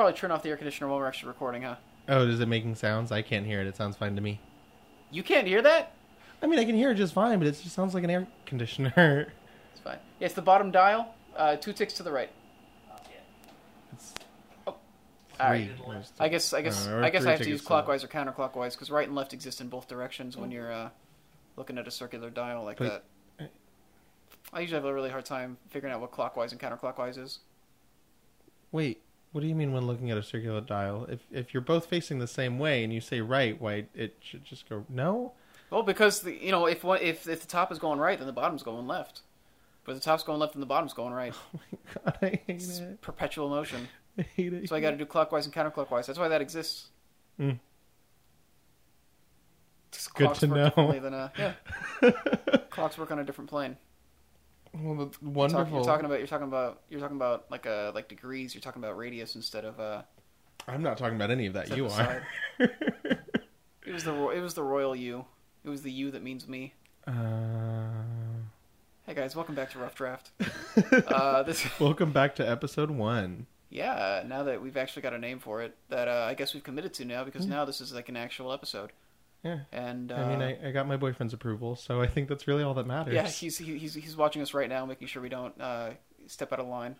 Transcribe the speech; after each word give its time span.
probably 0.00 0.18
turn 0.18 0.30
off 0.30 0.42
the 0.42 0.48
air 0.48 0.56
conditioner 0.56 0.88
while 0.88 0.98
we're 0.98 1.06
actually 1.06 1.28
recording, 1.28 1.60
huh? 1.60 1.76
Oh, 2.08 2.26
is 2.26 2.40
it 2.40 2.48
making 2.48 2.74
sounds? 2.74 3.12
I 3.12 3.20
can't 3.20 3.44
hear 3.44 3.60
it. 3.60 3.66
It 3.66 3.76
sounds 3.76 3.96
fine 3.98 4.14
to 4.16 4.22
me. 4.22 4.40
You 5.10 5.22
can't 5.22 5.46
hear 5.46 5.60
that? 5.60 5.92
I 6.42 6.46
mean, 6.46 6.58
I 6.58 6.64
can 6.64 6.74
hear 6.74 6.92
it 6.92 6.94
just 6.94 7.12
fine, 7.12 7.38
but 7.38 7.46
it 7.46 7.50
just 7.62 7.74
sounds 7.74 7.92
like 7.92 8.02
an 8.04 8.10
air 8.10 8.26
conditioner. 8.46 9.30
It's 9.72 9.80
fine. 9.82 9.98
Yeah, 10.18 10.26
it's 10.26 10.34
the 10.34 10.40
bottom 10.42 10.70
dial. 10.70 11.14
Uh, 11.36 11.56
two 11.56 11.72
ticks 11.74 11.92
to 11.94 12.02
the 12.02 12.10
right. 12.12 12.30
It's 13.92 14.14
Oh. 14.66 14.74
All 15.38 15.50
right. 15.50 15.66
three. 15.68 15.84
Where's 15.86 16.10
the- 16.12 16.22
I 16.24 16.28
guess 16.28 16.52
I 16.54 16.60
guess 16.62 16.86
Uh, 16.88 16.92
or 16.92 17.04
I 17.04 17.10
guess 17.10 17.24
I 17.26 17.32
have 17.32 17.40
to 17.42 17.48
use 17.50 17.60
clockwise 17.62 18.02
or 18.04 18.08
counterclockwise 18.08 18.72
because 18.72 18.90
right 18.90 19.06
and 19.06 19.14
left 19.16 19.32
exist 19.34 19.60
in 19.60 19.68
both 19.68 19.86
directions 19.88 20.36
when 20.36 20.50
you're 20.50 20.72
uh, 20.72 20.88
looking 21.56 21.76
at 21.78 21.86
a 21.86 21.90
circular 21.90 22.30
dial 22.30 22.64
like 22.64 22.78
But- 22.78 23.04
that. 23.38 23.50
I 24.52 24.60
usually 24.60 24.76
have 24.80 24.84
a 24.86 24.92
really 24.94 25.10
hard 25.10 25.24
time 25.26 25.58
figuring 25.68 25.94
out 25.94 26.00
what 26.00 26.10
clockwise 26.10 26.52
and 26.52 26.60
counterclockwise 26.60 27.16
is. 27.18 27.38
Wait, 28.72 29.00
what 29.32 29.42
do 29.42 29.46
you 29.46 29.54
mean 29.54 29.72
when 29.72 29.86
looking 29.86 30.10
at 30.10 30.18
a 30.18 30.22
circular 30.22 30.60
dial? 30.60 31.06
If 31.08 31.20
if 31.30 31.54
you're 31.54 31.60
both 31.60 31.86
facing 31.86 32.18
the 32.18 32.26
same 32.26 32.58
way 32.58 32.82
and 32.84 32.92
you 32.92 33.00
say 33.00 33.20
right, 33.20 33.60
why 33.60 33.86
it 33.94 34.16
should 34.20 34.44
just 34.44 34.68
go 34.68 34.84
no? 34.88 35.32
Well, 35.70 35.82
because 35.82 36.22
the, 36.22 36.32
you 36.34 36.50
know 36.50 36.66
if 36.66 36.82
one 36.82 37.00
if 37.00 37.28
if 37.28 37.40
the 37.40 37.46
top 37.46 37.70
is 37.70 37.78
going 37.78 37.98
right, 37.98 38.18
then 38.18 38.26
the 38.26 38.32
bottom's 38.32 38.62
going 38.62 38.86
left. 38.86 39.20
But 39.84 39.94
the 39.94 40.00
top's 40.00 40.22
going 40.22 40.38
left, 40.38 40.54
and 40.54 40.62
the 40.62 40.66
bottom's 40.66 40.92
going 40.92 41.12
right. 41.12 41.34
Oh 41.54 41.60
my 41.72 41.78
god, 42.04 42.18
I 42.22 42.26
hate 42.26 42.42
It's 42.48 42.78
it. 42.78 43.00
perpetual 43.00 43.48
motion. 43.48 43.88
I 44.18 44.22
hate 44.22 44.52
it. 44.52 44.68
So 44.68 44.76
I 44.76 44.80
got 44.80 44.90
to 44.90 44.96
do 44.96 45.06
clockwise 45.06 45.46
and 45.46 45.54
counterclockwise. 45.54 46.06
That's 46.06 46.18
why 46.18 46.28
that 46.28 46.40
exists. 46.40 46.88
Mm. 47.40 47.58
Good 50.14 50.34
to 50.34 50.46
work 50.46 50.76
know. 50.76 50.92
Than, 51.00 51.14
uh, 51.14 51.28
yeah, 51.38 51.52
clocks 52.70 52.96
work 52.98 53.10
on 53.10 53.18
a 53.18 53.24
different 53.24 53.50
plane. 53.50 53.76
Well, 54.72 54.94
that's 55.06 55.18
You're, 55.20 55.30
talk- 55.30 55.36
wonderful. 55.36 55.76
you're 55.78 55.84
talking 55.84 56.06
about 56.06 56.18
you're 56.18 56.26
talking 56.28 56.46
about 56.46 56.80
you're 56.88 57.00
talking 57.00 57.16
about 57.16 57.50
like 57.50 57.66
uh 57.66 57.92
like 57.94 58.08
degrees. 58.08 58.54
You're 58.54 58.62
talking 58.62 58.82
about 58.82 58.96
radius 58.96 59.34
instead 59.34 59.64
of 59.64 59.78
uh. 59.80 60.02
I'm 60.68 60.82
not 60.82 60.98
talking 60.98 61.16
about 61.16 61.30
any 61.30 61.46
of 61.46 61.54
that. 61.54 61.74
You 61.76 61.86
are. 61.88 62.26
It 63.86 63.94
was 63.94 64.04
the 64.04 64.12
ro- 64.12 64.30
it 64.30 64.40
was 64.40 64.54
the 64.54 64.62
royal 64.62 64.94
you. 64.94 65.24
It 65.64 65.68
was 65.68 65.82
the 65.82 65.90
you 65.90 66.10
that 66.12 66.22
means 66.22 66.46
me. 66.46 66.74
uh... 67.08 67.12
Hey 69.06 69.14
guys, 69.14 69.34
welcome 69.34 69.56
back 69.56 69.70
to 69.72 69.78
Rough 69.80 69.94
Draft. 69.96 70.30
Uh, 71.08 71.42
this 71.42 71.66
Welcome 71.80 72.12
back 72.12 72.36
to 72.36 72.48
episode 72.48 72.90
one. 72.92 73.46
yeah. 73.70 74.22
Now 74.24 74.44
that 74.44 74.62
we've 74.62 74.76
actually 74.76 75.02
got 75.02 75.12
a 75.14 75.18
name 75.18 75.40
for 75.40 75.62
it, 75.62 75.76
that 75.88 76.06
uh, 76.06 76.26
I 76.28 76.34
guess 76.34 76.54
we've 76.54 76.62
committed 76.62 76.94
to 76.94 77.04
now 77.04 77.24
because 77.24 77.46
now 77.46 77.64
this 77.64 77.80
is 77.80 77.92
like 77.92 78.08
an 78.08 78.16
actual 78.16 78.52
episode. 78.52 78.92
Yeah. 79.42 79.60
And 79.72 80.12
uh, 80.12 80.16
I 80.16 80.28
mean, 80.28 80.42
I, 80.42 80.68
I 80.68 80.70
got 80.70 80.86
my 80.86 80.96
boyfriend's 80.96 81.32
approval, 81.32 81.74
so 81.76 82.00
I 82.02 82.06
think 82.06 82.28
that's 82.28 82.46
really 82.46 82.62
all 82.62 82.74
that 82.74 82.86
matters. 82.86 83.14
Yeah, 83.14 83.26
he's 83.26 83.56
he, 83.58 83.78
he's 83.78 83.94
he's 83.94 84.16
watching 84.16 84.42
us 84.42 84.52
right 84.52 84.68
now, 84.68 84.84
making 84.86 85.08
sure 85.08 85.22
we 85.22 85.28
don't 85.30 85.58
uh, 85.60 85.90
step 86.26 86.52
out 86.52 86.60
of 86.60 86.66
line. 86.66 86.96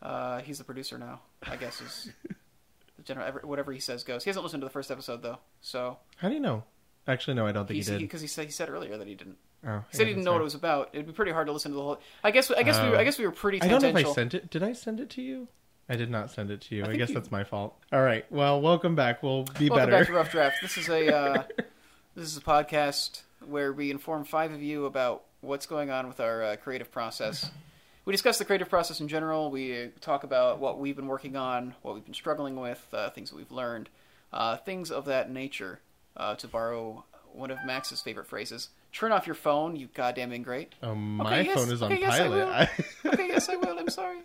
Uh, 0.00 0.40
he's 0.40 0.58
the 0.58 0.64
producer 0.64 0.98
now, 0.98 1.20
I 1.48 1.56
guess. 1.56 1.80
Is 1.80 2.10
the 2.96 3.02
general 3.04 3.26
ever- 3.26 3.42
whatever 3.44 3.72
he 3.72 3.80
says 3.80 4.04
goes. 4.04 4.24
He 4.24 4.30
hasn't 4.30 4.44
listened 4.44 4.60
to 4.60 4.66
the 4.66 4.72
first 4.72 4.90
episode 4.90 5.22
though, 5.22 5.38
so 5.60 5.98
How 6.16 6.28
do 6.28 6.34
you 6.34 6.40
know? 6.40 6.64
Actually, 7.06 7.34
no, 7.34 7.46
I 7.46 7.52
don't 7.52 7.66
think 7.66 7.76
he's 7.76 7.86
he 7.88 7.94
did. 7.94 8.00
because 8.02 8.20
he, 8.20 8.28
said 8.28 8.44
he 8.44 8.52
said 8.52 8.68
earlier 8.70 8.96
that 8.96 9.08
he 9.08 9.14
didn't. 9.16 9.36
oh, 9.66 9.82
He 9.90 9.96
said 9.96 10.06
he 10.06 10.12
didn't 10.12 10.24
know 10.24 10.32
what 10.32 10.40
it 10.40 10.44
was 10.44 10.54
about. 10.54 10.90
It'd 10.92 11.06
be 11.06 11.12
pretty 11.12 11.32
hard 11.32 11.48
to 11.48 11.52
listen 11.52 11.72
to 11.72 11.76
the 11.76 11.82
whole. 11.82 12.00
I 12.22 12.30
guess 12.30 12.50
I 12.52 12.62
guess 12.62 12.80
we. 12.80 12.96
I 12.96 13.02
guess 13.04 13.18
we 13.18 13.24
were 13.26 13.32
pretty 13.32 13.60
I 13.60 13.66
don't 13.68 13.82
know 13.82 13.88
if 13.88 13.96
I 13.96 14.04
sent 14.12 14.34
it. 14.34 14.50
Did 14.50 14.62
I 14.62 14.72
send 14.72 15.00
it 15.00 15.10
to 15.10 15.22
you? 15.22 15.48
I 15.92 15.96
did 15.96 16.08
not 16.10 16.30
send 16.30 16.50
it 16.50 16.62
to 16.62 16.74
you. 16.74 16.84
I 16.86 16.88
I, 16.90 16.96
guess 16.96 17.10
you- 17.10 17.14
that's 17.16 17.30
my 17.30 17.44
fault. 17.44 17.76
All 17.92 18.00
right. 18.00 18.24
Well, 18.32 18.62
welcome 18.62 18.94
back. 18.94 19.22
We'll 19.22 19.44
be 19.58 19.68
Welcome 19.68 19.90
better. 19.90 19.92
back 19.92 20.06
to 20.06 20.12
Rough 20.14 20.30
Draft. 20.30 20.56
This 20.62 20.78
is 20.78 20.88
a 20.88 21.14
uh, 21.14 21.42
this 22.16 22.24
is 22.26 22.38
a 22.38 22.40
podcast 22.40 23.20
where 23.46 23.74
we 23.74 23.90
inform 23.90 24.24
five 24.24 24.52
of 24.52 24.62
you 24.62 24.86
about 24.86 25.24
what's 25.42 25.66
going 25.66 25.90
on 25.90 26.08
with 26.08 26.18
our 26.18 26.42
uh, 26.42 26.56
creative 26.56 26.90
process. 26.90 27.50
We 28.06 28.12
discuss 28.12 28.38
the 28.38 28.46
creative 28.46 28.70
process 28.70 29.00
in 29.02 29.08
general. 29.08 29.50
We 29.50 29.90
talk 30.00 30.24
about 30.24 30.60
what 30.60 30.78
we've 30.78 30.96
been 30.96 31.08
working 31.08 31.36
on, 31.36 31.74
what 31.82 31.94
we've 31.94 32.04
been 32.06 32.14
struggling 32.14 32.56
with, 32.56 32.84
uh, 32.94 33.10
things 33.10 33.28
that 33.28 33.36
we've 33.36 33.52
learned, 33.52 33.90
uh, 34.32 34.56
things 34.56 34.90
of 34.90 35.04
that 35.04 35.30
nature. 35.30 35.80
Uh, 36.16 36.34
to 36.36 36.46
borrow 36.48 37.04
one 37.32 37.50
of 37.50 37.58
Max's 37.66 38.00
favorite 38.00 38.26
phrases, 38.26 38.68
"Turn 38.92 39.12
off 39.12 39.26
your 39.26 39.34
phone, 39.34 39.76
you 39.76 39.88
goddamn 39.94 40.32
ingrate." 40.32 40.74
Oh, 40.82 40.94
my 40.94 41.40
yes. 41.40 41.54
phone 41.58 41.70
is 41.70 41.82
on 41.82 41.92
Okay, 41.92 42.00
yes, 42.00 42.12
I 42.14 42.18
pilot. 42.18 42.48
I- 42.48 42.70
Okay, 43.08 43.28
yes, 43.28 43.48
I 43.50 43.56
will. 43.56 43.78
I'm 43.78 43.88
sorry. 43.90 44.18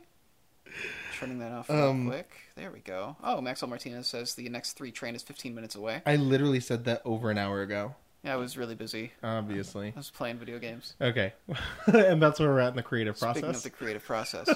Turning 1.19 1.39
that 1.39 1.51
off 1.51 1.69
real 1.69 1.89
Um, 1.89 2.07
quick. 2.07 2.29
There 2.55 2.69
we 2.71 2.79
go. 2.79 3.15
Oh, 3.23 3.41
Maxwell 3.41 3.69
Martinez 3.69 4.07
says 4.07 4.35
the 4.35 4.47
next 4.49 4.73
three 4.73 4.91
train 4.91 5.15
is 5.15 5.23
15 5.23 5.55
minutes 5.55 5.75
away. 5.75 6.01
I 6.05 6.15
literally 6.15 6.59
said 6.59 6.85
that 6.85 7.01
over 7.05 7.31
an 7.31 7.37
hour 7.37 7.61
ago. 7.61 7.95
Yeah, 8.23 8.33
I 8.33 8.35
was 8.35 8.57
really 8.57 8.75
busy. 8.75 9.13
Obviously. 9.23 9.93
I 9.95 9.97
was 9.97 10.11
playing 10.11 10.37
video 10.37 10.59
games. 10.59 10.93
Okay. 11.01 11.33
and 11.87 12.21
that's 12.21 12.39
where 12.39 12.49
we're 12.49 12.59
at 12.59 12.69
in 12.69 12.75
the 12.75 12.83
creative 12.83 13.17
Speaking 13.17 13.41
process. 13.41 13.41
Speaking 13.41 13.55
of 13.55 13.63
the 13.63 13.69
creative 13.69 14.03
process. 14.03 14.49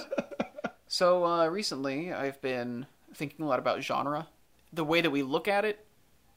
so 0.87 1.25
uh, 1.25 1.47
recently, 1.47 2.13
I've 2.13 2.39
been 2.41 2.85
thinking 3.13 3.45
a 3.45 3.47
lot 3.47 3.59
about 3.59 3.81
genre, 3.81 4.27
the 4.71 4.83
way 4.85 5.01
that 5.01 5.09
we 5.09 5.23
look 5.23 5.47
at 5.47 5.65
it, 5.65 5.85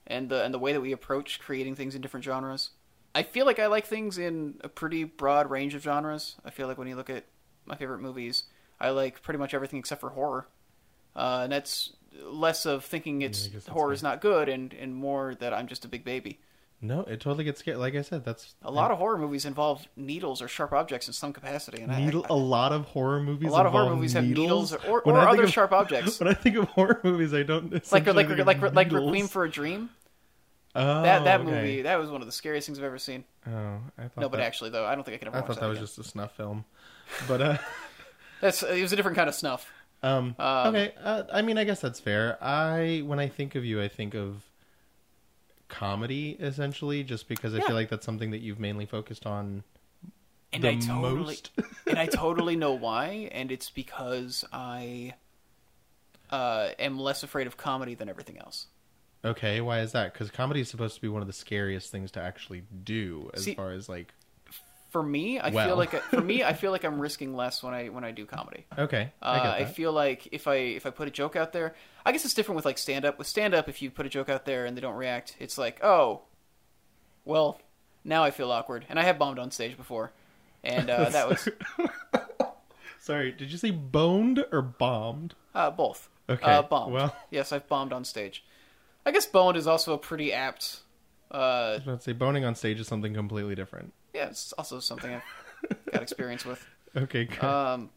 and 0.06 0.28
the 0.28 0.44
and 0.44 0.52
the 0.52 0.58
way 0.58 0.72
that 0.72 0.80
we 0.80 0.92
approach 0.92 1.40
creating 1.40 1.74
things 1.76 1.94
in 1.94 2.00
different 2.02 2.24
genres. 2.24 2.70
I 3.14 3.22
feel 3.22 3.46
like 3.46 3.58
I 3.58 3.66
like 3.66 3.86
things 3.86 4.18
in 4.18 4.56
a 4.62 4.68
pretty 4.68 5.04
broad 5.04 5.50
range 5.50 5.74
of 5.74 5.82
genres. 5.82 6.36
I 6.44 6.50
feel 6.50 6.66
like 6.66 6.78
when 6.78 6.88
you 6.88 6.96
look 6.96 7.08
at 7.10 7.24
my 7.64 7.76
favorite 7.76 8.00
movies, 8.00 8.44
I 8.80 8.90
like 8.90 9.22
pretty 9.22 9.38
much 9.38 9.54
everything 9.54 9.78
except 9.78 10.00
for 10.00 10.10
horror, 10.10 10.46
uh, 11.16 11.40
and 11.44 11.52
that's 11.52 11.92
less 12.22 12.66
of 12.66 12.84
thinking 12.84 13.22
it's 13.22 13.46
I 13.46 13.50
that's 13.54 13.66
horror 13.66 13.92
is 13.92 14.02
not 14.02 14.20
good, 14.20 14.48
and 14.48 14.72
and 14.74 14.94
more 14.94 15.34
that 15.36 15.52
I'm 15.54 15.66
just 15.66 15.84
a 15.84 15.88
big 15.88 16.04
baby. 16.04 16.40
No, 16.80 17.00
it 17.00 17.18
totally 17.20 17.44
gets 17.44 17.60
scared. 17.60 17.78
Like 17.78 17.94
I 17.94 18.02
said, 18.02 18.24
that's 18.26 18.54
A 18.62 18.70
lot 18.70 18.90
of 18.90 18.98
horror 18.98 19.16
movies 19.16 19.46
involve 19.46 19.86
needles 19.96 20.42
or 20.42 20.48
sharp 20.48 20.72
objects 20.74 21.06
in 21.06 21.14
some 21.14 21.32
capacity, 21.32 21.80
and 21.80 21.90
I- 21.90 22.04
needle. 22.04 22.26
I, 22.28 22.32
a 22.34 22.36
lot 22.36 22.72
of 22.72 22.84
horror 22.86 23.20
movies. 23.22 23.48
a 23.48 23.52
lot 23.52 23.64
of 23.64 23.72
horror 23.72 23.94
movies 23.94 24.12
have 24.12 24.24
needles 24.24 24.74
or, 24.74 25.00
When 25.04 25.16
or 25.16 25.20
other 25.26 25.44
of- 25.44 25.50
sharp 25.52 25.72
objects. 25.82 26.20
When 26.20 26.28
I 26.28 26.34
think 26.34 26.56
of 26.56 26.64
horror 26.68 27.00
movies, 27.02 27.32
I 27.32 27.42
don't 27.42 27.72
like 27.72 27.90
like 27.92 28.04
think 28.26 28.38
of 28.38 28.46
like 28.46 28.60
like 28.60 28.88
needles. 28.88 29.06
Requiem 29.06 29.28
for 29.28 29.44
a 29.44 29.50
Dream. 29.50 29.88
oh, 30.74 31.02
That 31.02 31.24
that 31.24 31.40
okay. 31.40 31.50
movie 31.50 31.82
that 31.82 31.98
was 31.98 32.10
one 32.10 32.20
of 32.20 32.26
the 32.26 32.32
scariest 32.32 32.66
things 32.66 32.78
I've 32.78 32.84
ever 32.84 32.98
seen. 32.98 33.24
Oh, 33.46 33.50
I 33.96 34.02
thought 34.02 34.16
No, 34.18 34.28
but 34.28 34.38
that, 34.38 34.46
actually 34.46 34.68
though, 34.70 34.84
I 34.84 34.94
don't 34.94 35.04
think 35.04 35.14
I 35.14 35.18
could 35.18 35.28
ever 35.28 35.38
I 35.38 35.40
thought 35.40 35.60
that 35.60 35.66
was 35.66 35.78
again. 35.78 35.86
just 35.86 35.98
a 36.00 36.04
snuff 36.04 36.36
film. 36.36 36.66
But 37.26 37.40
uh, 37.40 37.56
That's 38.40 38.62
it 38.62 38.80
was 38.82 38.92
a 38.92 38.96
different 38.96 39.16
kind 39.16 39.28
of 39.28 39.34
snuff. 39.34 39.70
um, 40.02 40.34
Um, 40.38 40.74
okay. 40.74 40.92
Uh, 41.02 41.22
I 41.32 41.42
mean, 41.42 41.56
I 41.58 41.64
guess 41.64 41.80
that's 41.80 42.00
fair. 42.00 42.42
I 42.42 43.02
when 43.06 43.18
I 43.18 43.28
think 43.28 43.54
of 43.54 43.64
you, 43.64 43.80
I 43.82 43.88
think 43.88 44.14
of 44.14 44.42
comedy 45.68 46.36
essentially, 46.38 47.02
just 47.02 47.28
because 47.28 47.54
I 47.54 47.58
Yeah. 47.58 47.66
feel 47.66 47.76
like 47.76 47.88
that's 47.88 48.04
something 48.06 48.30
that 48.32 48.38
you've 48.40 48.60
mainly 48.60 48.86
focused 48.86 49.26
on 49.26 49.64
And 50.52 50.62
the 50.62 50.70
I 50.70 50.74
totally 50.76 51.24
most. 51.24 51.50
and 51.86 51.98
I 51.98 52.06
totally 52.06 52.54
know 52.56 52.72
why, 52.74 53.28
and 53.32 53.50
it's 53.50 53.70
because 53.70 54.44
I 54.52 55.14
uh, 56.30 56.70
am 56.78 56.98
less 56.98 57.22
afraid 57.22 57.46
of 57.46 57.56
comedy 57.56 57.94
than 57.94 58.08
everything 58.08 58.38
else. 58.38 58.66
okay, 59.24 59.60
why 59.60 59.80
is 59.80 59.92
that? 59.92 60.12
Because 60.12 60.30
comedy 60.30 60.60
is 60.60 60.68
supposed 60.68 60.94
to 60.96 61.00
be 61.00 61.08
one 61.08 61.22
of 61.22 61.26
the 61.26 61.32
scariest 61.32 61.90
things 61.90 62.10
to 62.12 62.20
actually 62.20 62.62
do, 62.84 63.30
as 63.34 63.44
See- 63.44 63.54
far 63.54 63.70
as 63.72 63.88
like. 63.88 64.12
For 64.94 65.02
me, 65.02 65.40
I 65.40 65.48
Well. 65.50 65.66
feel 65.66 65.76
like 65.76 65.90
for 66.04 66.20
me, 66.20 66.44
I 66.44 66.52
feel 66.62 66.70
like 66.70 66.84
I'm 66.84 67.00
risking 67.00 67.34
less 67.34 67.64
when 67.64 67.74
I 67.74 67.88
when 67.88 68.04
I 68.04 68.12
do 68.12 68.26
comedy. 68.26 68.64
Okay, 68.78 69.10
Uh, 69.20 69.24
I 69.24 69.32
I, 69.32 69.58
get 69.58 69.66
that. 69.66 69.74
feel 69.74 69.92
like 69.92 70.28
if 70.30 70.46
I 70.46 70.54
if 70.54 70.86
I 70.86 70.90
put 70.90 71.08
a 71.08 71.10
joke 71.10 71.34
out 71.34 71.52
there, 71.52 71.74
I 72.06 72.12
guess 72.12 72.24
it's 72.24 72.32
different 72.32 72.54
with 72.54 72.64
like 72.64 72.78
stand 72.78 73.04
up. 73.04 73.18
With 73.18 73.26
stand 73.26 73.54
up, 73.56 73.68
if 73.68 73.82
you 73.82 73.90
put 73.90 74.06
a 74.06 74.08
joke 74.08 74.28
out 74.28 74.44
there 74.44 74.64
and 74.66 74.76
they 74.76 74.80
don't 74.80 74.94
react, 74.94 75.34
it's 75.40 75.58
like, 75.58 75.82
oh, 75.82 76.20
well, 77.24 77.60
now 78.04 78.22
I 78.22 78.30
feel 78.30 78.52
awkward. 78.52 78.86
And 78.88 79.00
I 79.00 79.02
have 79.02 79.18
bombed 79.18 79.40
on 79.40 79.50
stage 79.50 79.76
before, 79.76 80.12
and 80.62 80.88
uh, 80.88 81.08
that 81.08 81.28
was 81.28 81.48
Sorry, 83.00 83.32
did 83.32 83.50
you 83.50 83.58
say 83.58 83.72
boned 83.72 84.44
or 84.52 84.62
bombed? 84.62 85.34
uh, 85.56 85.70
both. 85.72 86.08
Okay, 86.30 86.44
uh, 86.50 86.62
bombed. 86.62 86.92
well- 86.94 87.16
yes, 87.32 87.50
I've 87.52 87.66
bombed 87.68 87.92
on 87.92 88.04
stage. 88.04 88.44
I 89.04 89.10
guess 89.10 89.26
boned 89.26 89.56
is 89.56 89.66
also 89.66 89.92
a 89.92 89.98
pretty 89.98 90.32
apt. 90.32 90.82
Uh, 91.32 91.36
I 91.36 91.70
was 91.74 91.82
about 91.82 91.98
to 91.98 92.04
say 92.04 92.12
boning 92.12 92.44
on 92.44 92.54
stage 92.54 92.78
is 92.78 92.86
something 92.86 93.12
completely 93.12 93.56
different. 93.56 93.92
Yeah, 94.14 94.26
it's 94.28 94.52
also 94.54 94.80
something 94.80 95.12
I've 95.14 95.92
got 95.92 96.02
experience 96.08 96.44
with. 96.44 96.64
Okay, 96.96 97.24
good. 97.24 97.42
Um, 97.42 97.90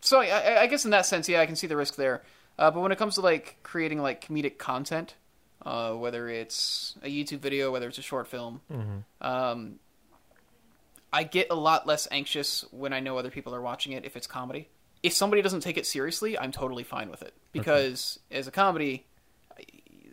so 0.00 0.20
I, 0.20 0.62
I- 0.62 0.66
guess 0.66 0.84
in 0.84 0.90
that 0.90 1.06
sense, 1.06 1.28
yeah, 1.28 1.40
I 1.40 1.46
can 1.46 1.56
see 1.56 1.66
the 1.66 1.76
risk 1.76 1.96
there. 1.96 2.22
Uh, 2.58 2.70
but 2.70 2.80
when 2.80 2.92
it 2.92 2.98
comes 2.98 3.14
to 3.16 3.20
like 3.20 3.56
creating 3.62 4.00
like 4.00 4.26
comedic 4.28 4.58
content, 4.58 5.14
uh, 5.64 5.92
whether 5.94 6.28
it's 6.28 6.94
a 7.02 7.08
YouTube 7.08 7.40
video, 7.40 7.72
whether 7.72 7.88
it's 7.88 7.98
a 7.98 8.02
short 8.02 8.28
film, 8.28 8.60
um, 9.20 9.78
I 11.12 11.22
get 11.24 11.46
a 11.50 11.54
lot 11.54 11.86
less 11.86 12.06
anxious 12.10 12.64
when 12.70 12.92
I 12.92 13.00
know 13.00 13.16
other 13.18 13.30
people 13.30 13.54
are 13.54 13.60
watching 13.62 13.92
it 13.92 14.04
if 14.04 14.16
it's 14.16 14.26
comedy. 14.26 14.68
If 15.02 15.12
somebody 15.14 15.42
doesn't 15.42 15.60
take 15.60 15.76
it 15.76 15.86
seriously, 15.86 16.38
I'm 16.38 16.50
totally 16.52 16.82
fine 16.84 17.10
with 17.10 17.22
it 17.22 17.34
because 17.52 18.18
as 18.30 18.46
a 18.46 18.50
comedy, 18.50 19.06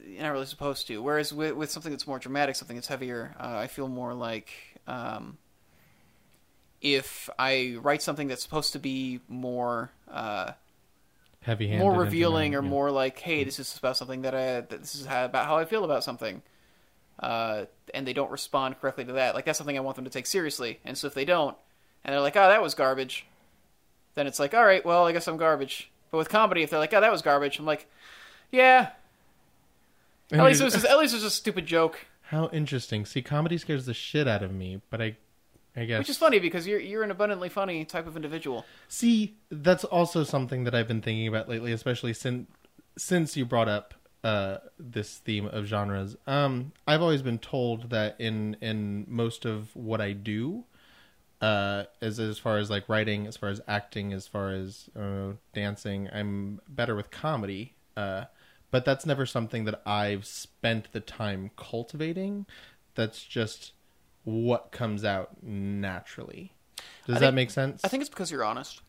you're 0.06 0.21
not 0.24 0.31
really 0.31 0.45
supposed 0.45 0.88
to. 0.88 1.01
Whereas 1.01 1.33
with, 1.33 1.53
with 1.56 1.71
something 1.71 1.91
that's 1.91 2.06
more 2.07 2.19
dramatic, 2.19 2.56
something 2.56 2.75
that's 2.77 2.88
heavier, 2.88 3.36
uh, 3.39 3.57
I 3.57 3.68
feel 3.68 3.88
more 3.88 4.13
like 4.13 4.51
um, 4.88 5.38
if 6.81 7.30
I 7.38 7.78
write 7.81 8.01
something 8.01 8.28
that's 8.28 8.44
supposed 8.44 8.74
to 8.74 8.80
be 8.80 9.22
more 9.28 9.92
uh, 10.10 10.51
Heavy-handed, 11.42 11.83
more 11.83 11.94
revealing 11.94 12.56
or 12.56 12.62
yeah. 12.62 12.69
more 12.69 12.92
like, 12.92 13.19
hey, 13.19 13.44
this 13.44 13.60
is 13.60 13.78
about 13.78 13.98
something 13.98 14.22
that 14.24 14.36
I 14.36 14.62
that 14.62 14.69
this 14.69 14.95
is 14.95 15.06
how, 15.06 15.25
about 15.25 15.45
how 15.45 15.57
I 15.57 15.66
feel 15.66 15.83
about 15.83 16.04
something, 16.04 16.42
uh, 17.19 17.66
and 17.94 18.07
they 18.07 18.13
don't 18.13 18.31
respond 18.31 18.80
correctly 18.80 19.06
to 19.06 19.13
that. 19.13 19.36
Like 19.36 19.45
that's 19.45 19.57
something 19.57 19.78
I 19.78 19.81
want 19.81 19.95
them 19.95 20.06
to 20.06 20.12
take 20.12 20.28
seriously. 20.28 20.80
And 20.86 20.98
so 20.98 21.07
if 21.07 21.13
they 21.13 21.25
don't, 21.25 21.56
and 22.04 22.13
they're 22.13 22.22
like, 22.22 22.36
oh, 22.36 22.48
that 22.48 22.62
was 22.62 22.75
garbage, 22.75 23.25
then 24.16 24.27
it's 24.27 24.39
like, 24.39 24.54
all 24.54 24.66
right, 24.66 24.86
well, 24.86 25.07
I 25.07 25.12
guess 25.12 25.27
I'm 25.27 25.38
garbage. 25.38 25.92
But 26.12 26.18
with 26.18 26.30
comedy, 26.30 26.62
if 26.62 26.69
they're 26.69 26.80
like, 26.80 26.94
"Oh, 26.94 27.01
that 27.01 27.12
was 27.12 27.22
garbage," 27.22 27.57
I'm 27.57 27.66
like, 27.66 27.88
"Yeah, 28.51 28.89
at 30.31 30.44
least 30.44 30.62
it 30.62 30.66
was 30.66 30.74
just, 30.74 30.86
at 30.86 31.00
least 31.00 31.13
it 31.13 31.18
was 31.18 31.24
a 31.24 31.31
stupid 31.31 31.66
joke." 31.66 32.06
How 32.31 32.50
interesting. 32.54 33.06
See, 33.06 33.22
comedy 33.22 33.57
scares 33.57 33.86
the 33.86 33.94
shit 33.94 34.25
out 34.25 34.42
of 34.42 34.54
me, 34.54 34.80
but 34.89 35.01
I, 35.01 35.18
I 35.75 35.83
guess 35.83 36.00
Which 36.00 36.10
is 36.10 36.18
funny 36.18 36.39
because 36.39 36.66
you're 36.66 36.80
you're 36.80 37.04
an 37.04 37.12
abundantly 37.12 37.50
funny 37.50 37.83
type 37.83 38.07
of 38.07 38.16
individual. 38.16 38.66
See, 38.88 39.36
that's 39.50 39.83
also 39.83 40.24
something 40.24 40.63
that 40.63 40.74
I've 40.74 40.88
been 40.88 41.01
thinking 41.01 41.28
about 41.28 41.50
lately, 41.50 41.74
especially 41.74 42.13
since 42.13 42.48
since 42.98 43.36
you 43.36 43.44
brought 43.44 43.68
up 43.68 43.95
uh, 44.24 44.60
this 44.80 45.18
theme 45.18 45.45
of 45.45 45.66
genres. 45.66 46.16
Um, 46.25 46.72
I've 46.88 47.01
always 47.01 47.22
been 47.22 47.38
told 47.38 47.89
that 47.89 48.16
in 48.18 48.56
in 48.62 49.06
most 49.10 49.44
of 49.44 49.75
what 49.75 50.00
I 50.00 50.13
do, 50.13 50.63
uh, 51.42 51.84
as 52.01 52.18
as 52.18 52.39
far 52.39 52.60
as 52.60 52.69
like 52.69 52.88
writing, 52.88 53.27
as 53.27 53.36
far 53.36 53.50
as 53.50 53.60
acting, 53.68 54.13
as 54.13 54.25
far 54.25 54.51
as 54.51 54.89
uh, 54.98 55.34
dancing, 55.54 56.07
I'm 56.13 56.62
better 56.69 56.95
with 56.95 57.12
comedy. 57.12 57.74
Uh, 57.98 58.24
but 58.71 58.85
that's 58.85 59.06
never 59.06 59.25
something 59.25 59.65
that 59.65 59.81
I've 59.85 60.25
spent 60.25 60.91
the 60.91 61.00
time 61.01 61.51
cultivating. 61.57 62.45
That's 62.95 63.23
just 63.23 63.73
what 64.23 64.71
comes 64.71 65.03
out 65.06 65.44
naturally. 65.44 66.53
Does 67.06 67.18
I 67.18 67.19
that 67.19 67.25
think- 67.27 67.35
make 67.35 67.51
sense? 67.51 67.81
I 67.83 67.88
think 67.88 68.01
it's 68.01 68.09
because 68.09 68.31
you're 68.31 68.44
honest. 68.44 68.81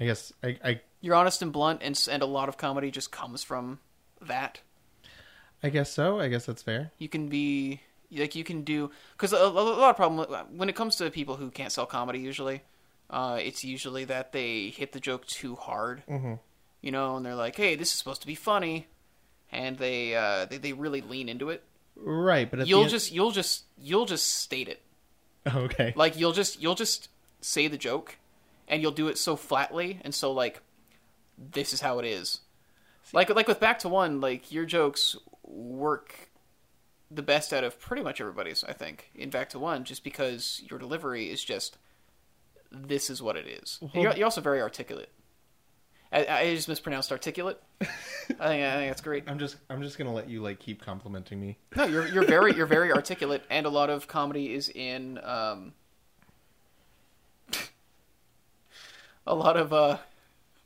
I 0.00 0.04
guess 0.04 0.32
I, 0.42 0.58
I 0.64 0.80
You're 1.00 1.16
honest 1.16 1.42
and 1.42 1.52
blunt, 1.52 1.80
and 1.82 2.00
and 2.10 2.22
a 2.22 2.26
lot 2.26 2.48
of 2.48 2.56
comedy 2.56 2.90
just 2.90 3.10
comes 3.10 3.42
from 3.42 3.80
that. 4.22 4.60
I 5.62 5.70
guess 5.70 5.90
so. 5.92 6.20
I 6.20 6.28
guess 6.28 6.46
that's 6.46 6.62
fair. 6.62 6.92
You 6.98 7.08
can 7.08 7.28
be 7.28 7.80
like 8.12 8.36
you 8.36 8.44
can 8.44 8.62
do 8.62 8.90
because 9.12 9.32
a, 9.32 9.36
a 9.36 9.48
lot 9.48 9.90
of 9.90 9.96
problem 9.96 10.24
when 10.56 10.68
it 10.68 10.76
comes 10.76 10.94
to 10.96 11.10
people 11.10 11.34
who 11.34 11.50
can't 11.50 11.72
sell 11.72 11.84
comedy. 11.84 12.20
Usually, 12.20 12.62
uh, 13.10 13.38
it's 13.42 13.64
usually 13.64 14.04
that 14.04 14.30
they 14.32 14.68
hit 14.68 14.92
the 14.92 15.00
joke 15.00 15.26
too 15.26 15.56
hard. 15.56 16.04
Mm-hmm. 16.08 16.34
You 16.80 16.92
know, 16.92 17.16
and 17.16 17.26
they're 17.26 17.34
like, 17.34 17.56
"Hey, 17.56 17.74
this 17.74 17.88
is 17.88 17.94
supposed 17.94 18.20
to 18.20 18.26
be 18.26 18.34
funny," 18.34 18.86
and 19.50 19.78
they 19.78 20.14
uh, 20.14 20.46
they 20.46 20.58
they 20.58 20.72
really 20.72 21.00
lean 21.00 21.28
into 21.28 21.50
it. 21.50 21.64
Right, 21.96 22.48
but 22.48 22.60
at 22.60 22.68
You'll 22.68 22.80
the 22.80 22.84
end- 22.84 22.90
just 22.90 23.12
you'll 23.12 23.32
just 23.32 23.64
you'll 23.76 24.06
just 24.06 24.34
state 24.34 24.68
it. 24.68 24.82
okay. 25.54 25.92
Like 25.96 26.18
you'll 26.18 26.32
just 26.32 26.62
you'll 26.62 26.76
just 26.76 27.08
say 27.40 27.66
the 27.66 27.78
joke, 27.78 28.16
and 28.68 28.80
you'll 28.80 28.92
do 28.92 29.08
it 29.08 29.18
so 29.18 29.34
flatly 29.36 30.00
and 30.02 30.14
so 30.14 30.32
like, 30.32 30.60
this 31.36 31.72
is 31.72 31.80
how 31.80 31.98
it 31.98 32.04
is. 32.04 32.40
Like 33.12 33.34
like 33.34 33.48
with 33.48 33.60
back 33.60 33.78
to 33.80 33.88
one, 33.88 34.20
like 34.20 34.52
your 34.52 34.64
jokes 34.64 35.16
work 35.42 36.30
the 37.10 37.22
best 37.22 37.52
out 37.52 37.64
of 37.64 37.80
pretty 37.80 38.02
much 38.02 38.20
everybody's. 38.20 38.62
I 38.64 38.72
think 38.72 39.10
in 39.14 39.30
back 39.30 39.48
to 39.50 39.58
one, 39.58 39.84
just 39.84 40.04
because 40.04 40.62
your 40.68 40.78
delivery 40.78 41.30
is 41.30 41.42
just 41.42 41.78
this 42.70 43.08
is 43.08 43.22
what 43.22 43.36
it 43.36 43.46
is. 43.46 43.78
And 43.80 44.02
you're, 44.02 44.14
you're 44.14 44.26
also 44.26 44.40
very 44.42 44.60
articulate. 44.60 45.10
I, 46.10 46.26
I 46.26 46.54
just 46.54 46.68
mispronounced 46.68 47.12
articulate. 47.12 47.62
I 47.82 47.84
think 47.84 48.40
I 48.40 48.74
think 48.76 48.90
that's 48.90 49.00
great. 49.02 49.24
I'm 49.26 49.38
just 49.38 49.56
I'm 49.68 49.82
just 49.82 49.98
gonna 49.98 50.12
let 50.12 50.28
you 50.28 50.40
like 50.42 50.58
keep 50.58 50.80
complimenting 50.82 51.40
me. 51.40 51.58
No, 51.76 51.84
you're 51.84 52.08
you're 52.08 52.24
very 52.24 52.54
you're 52.56 52.66
very 52.66 52.92
articulate, 52.92 53.42
and 53.50 53.66
a 53.66 53.70
lot 53.70 53.90
of 53.90 54.06
comedy 54.08 54.54
is 54.54 54.68
in 54.70 55.18
um, 55.22 55.72
a 59.26 59.34
lot 59.34 59.56
of 59.56 59.72
uh, 59.72 59.98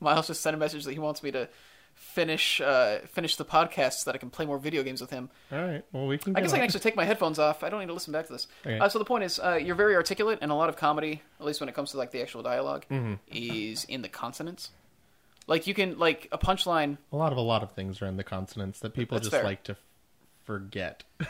Miles 0.00 0.26
just 0.28 0.40
sent 0.40 0.54
a 0.54 0.58
message 0.58 0.84
that 0.84 0.92
he 0.92 0.98
wants 0.98 1.22
me 1.22 1.30
to 1.32 1.48
finish 1.94 2.60
uh, 2.60 2.98
finish 3.00 3.36
the 3.36 3.44
podcast 3.44 3.94
so 3.94 4.10
that 4.10 4.14
I 4.14 4.18
can 4.18 4.30
play 4.30 4.46
more 4.46 4.58
video 4.58 4.82
games 4.82 5.00
with 5.00 5.10
him. 5.10 5.28
All 5.50 5.58
right. 5.60 5.84
Well, 5.92 6.06
we 6.06 6.18
can. 6.18 6.36
I 6.36 6.40
guess 6.40 6.52
I 6.52 6.56
can 6.56 6.64
actually 6.64 6.80
take 6.80 6.96
my 6.96 7.04
headphones 7.04 7.38
off. 7.38 7.62
I 7.62 7.68
don't 7.68 7.80
need 7.80 7.86
to 7.86 7.92
listen 7.94 8.12
back 8.12 8.26
to 8.26 8.32
this. 8.32 8.46
Okay. 8.64 8.78
Uh, 8.78 8.88
so 8.88 8.98
the 8.98 9.04
point 9.04 9.24
is, 9.24 9.38
uh, 9.38 9.58
you're 9.62 9.74
very 9.74 9.94
articulate, 9.94 10.38
and 10.42 10.50
a 10.50 10.54
lot 10.54 10.68
of 10.68 10.76
comedy, 10.76 11.22
at 11.40 11.46
least 11.46 11.60
when 11.60 11.68
it 11.68 11.74
comes 11.74 11.90
to 11.92 11.96
like 11.98 12.10
the 12.12 12.22
actual 12.22 12.42
dialog 12.42 12.82
Mm-hmm. 12.90 13.14
is 13.28 13.84
in 13.84 14.02
the 14.02 14.08
consonants. 14.08 14.70
Like 15.46 15.66
you 15.66 15.74
can 15.74 15.98
like 15.98 16.28
a 16.32 16.38
punchline. 16.38 16.98
A 17.12 17.16
lot 17.16 17.32
of 17.32 17.38
a 17.38 17.42
lot 17.42 17.62
of 17.62 17.72
things 17.72 18.00
are 18.00 18.06
in 18.06 18.16
the 18.16 18.24
consonants 18.24 18.80
that 18.80 18.94
people 18.94 19.16
That's 19.16 19.28
just 19.28 19.36
fair. 19.36 19.44
like 19.44 19.64
to 19.64 19.76
forget. 20.44 21.04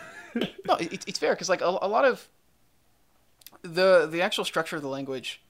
No, 0.66 0.76
it, 0.76 1.06
it's 1.06 1.18
fair 1.18 1.34
because 1.34 1.50
like 1.50 1.60
a, 1.60 1.66
a 1.66 1.88
lot 1.88 2.06
of 2.06 2.26
the 3.60 4.06
the 4.06 4.22
actual 4.22 4.44
structure 4.44 4.76
of 4.76 4.82
the 4.82 4.88
language, 4.88 5.42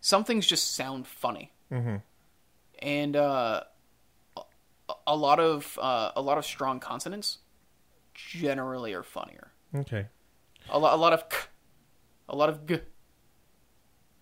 some 0.00 0.22
things 0.22 0.46
just 0.46 0.74
sound 0.74 1.06
funny, 1.06 1.50
mm-hmm. 1.72 1.96
and 2.78 3.16
uh, 3.16 3.62
a, 4.36 4.42
a 5.06 5.16
lot 5.16 5.40
of 5.40 5.78
uh, 5.80 6.12
a 6.14 6.22
lot 6.22 6.38
of 6.38 6.44
strong 6.44 6.78
consonants 6.78 7.38
generally 8.14 8.94
are 8.94 9.02
funnier. 9.02 9.50
Okay. 9.74 10.06
A 10.68 10.78
lot, 10.78 10.94
a 10.94 10.96
lot 10.96 11.12
of 11.12 11.28
k, 11.28 11.36
a 12.28 12.36
lot 12.36 12.48
of 12.48 12.66
g. 12.66 12.78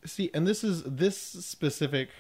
See, 0.05 0.31
and 0.33 0.47
this 0.47 0.65
is 0.65 0.83
this 0.85 1.19
specific. 1.19 2.11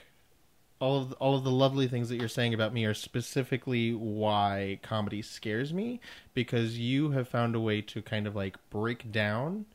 All 0.81 0.99
of 1.03 1.13
all 1.15 1.37
of 1.37 1.45
the 1.45 1.51
lovely 1.51 1.89
things 1.89 2.09
that 2.09 2.17
you're 2.17 2.29
saying 2.29 2.55
about 2.55 2.73
me 2.73 2.85
are 2.85 2.95
specifically 2.95 3.93
why 3.93 4.79
comedy 4.83 5.23
scares 5.23 5.73
me 5.73 6.01
because 6.35 6.79
you 6.79 7.11
have 7.11 7.29
found 7.29 7.57
a 7.57 7.61
way 7.61 7.81
to 7.83 8.01
kind 8.01 8.27
of 8.27 8.37
like 8.37 8.57
break 8.71 9.11
down 9.11 9.67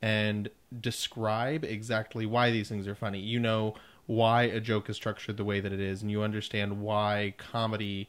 and 0.00 0.48
describe 0.80 1.64
exactly 1.64 2.24
why 2.26 2.50
these 2.50 2.68
things 2.68 2.86
are 2.86 2.94
funny. 2.94 3.18
You 3.18 3.40
know 3.40 3.74
why 4.06 4.42
a 4.42 4.60
joke 4.60 4.88
is 4.90 4.96
structured 4.96 5.36
the 5.36 5.44
way 5.44 5.60
that 5.60 5.72
it 5.72 5.80
is, 5.80 6.02
and 6.02 6.10
you 6.10 6.22
understand 6.22 6.80
why 6.80 7.34
comedy 7.38 8.08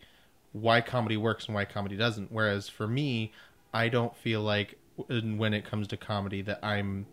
why 0.52 0.82
comedy 0.82 1.18
works 1.18 1.48
and 1.48 1.56
why 1.56 1.66
comedy 1.66 1.98
doesn't. 1.98 2.32
Whereas 2.32 2.70
for 2.70 2.88
me, 2.88 3.34
I 3.74 3.90
don't 3.90 4.16
feel 4.16 4.42
like 4.42 4.78
when 5.08 5.54
it 5.54 5.66
comes 5.66 5.88
to 5.90 5.98
comedy 5.98 6.42
that 6.44 6.60
I'm 6.64 7.08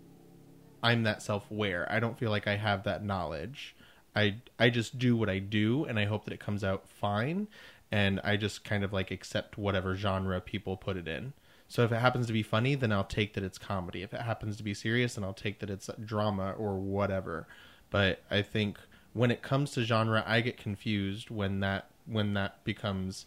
I'm 0.83 1.05
that 1.05 1.23
self-aware. 1.23 1.91
I 1.91 2.01
don't 2.01 2.19
feel 2.19 2.31
like 2.31 2.47
I 2.47 2.57
have 2.57 2.85
that 2.85 3.05
knowledge. 3.05 3.75
I 4.15 4.37
I 4.59 4.71
just 4.71 4.99
do 4.99 5.17
what 5.17 5.29
I 5.29 5.39
do 5.39 5.85
and 5.85 5.99
I 5.99 6.05
hope 6.05 6.25
that 6.25 6.35
it 6.35 6.41
comes 6.41 6.63
out 6.63 6.89
fine 6.89 7.49
and 7.91 8.21
I 8.25 8.37
just 8.37 8.65
kind 8.65 8.85
of 8.85 8.93
like 8.93 9.11
accept 9.11 9.57
whatever 9.59 9.95
genre 9.97 10.41
people 10.41 10.77
put 10.77 10.97
it 10.97 11.09
in. 11.09 11.33
So 11.69 11.85
if 11.85 11.93
it 11.93 11.97
happens 12.01 12.27
to 12.27 12.33
be 12.35 12.43
funny, 12.43 12.75
then 12.75 12.93
I'll 12.93 13.05
take 13.05 13.33
that 13.35 13.43
it's 13.45 13.57
comedy. 13.59 14.03
If 14.03 14.13
it 14.13 14.21
happens 14.21 14.57
to 14.59 14.63
be 14.63 14.75
serious, 14.75 15.15
then 15.15 15.25
I'll 15.25 15.33
take 15.33 15.59
that 15.61 15.71
it's 15.71 15.89
drama 16.05 16.53
or 16.59 16.77
whatever. 16.77 17.47
But 17.91 18.23
I 18.31 18.43
think 18.43 18.79
when 19.15 19.31
it 19.31 19.41
comes 19.43 19.71
to 19.73 19.85
genre, 19.85 20.23
I 20.27 20.41
get 20.43 20.57
confused 20.59 21.31
when 21.31 21.61
that 21.61 21.87
when 22.07 22.35
that 22.35 22.63
becomes 22.65 23.25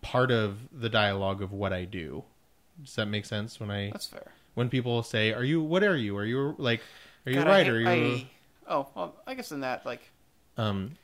part 0.00 0.30
of 0.30 0.58
the 0.72 0.88
dialogue 0.88 1.42
of 1.42 1.52
what 1.52 1.72
I 1.72 1.84
do. 1.84 2.24
Does 2.82 2.94
that 2.96 3.06
make 3.06 3.26
sense? 3.26 3.60
When 3.60 3.70
I 3.70 3.90
That's 3.90 4.06
fair. 4.06 4.30
when 4.54 4.68
people 4.70 5.02
say, 5.02 5.32
"Are 5.32 5.44
you? 5.44 5.62
What 5.62 5.82
are 5.82 5.96
you? 5.96 6.16
Are 6.16 6.24
you 6.24 6.54
like? 6.58 6.80
Are 7.26 7.30
you 7.32 7.38
God, 7.38 7.46
a 7.46 7.50
I 7.50 7.52
writer? 7.52 7.80
you?" 7.80 7.88
I- 7.88 8.26
oh, 8.68 8.88
well, 8.94 9.16
I 9.26 9.34
guess 9.34 9.52
in 9.52 9.60
that 9.60 9.84
like 9.84 10.00
Um, 10.56 10.96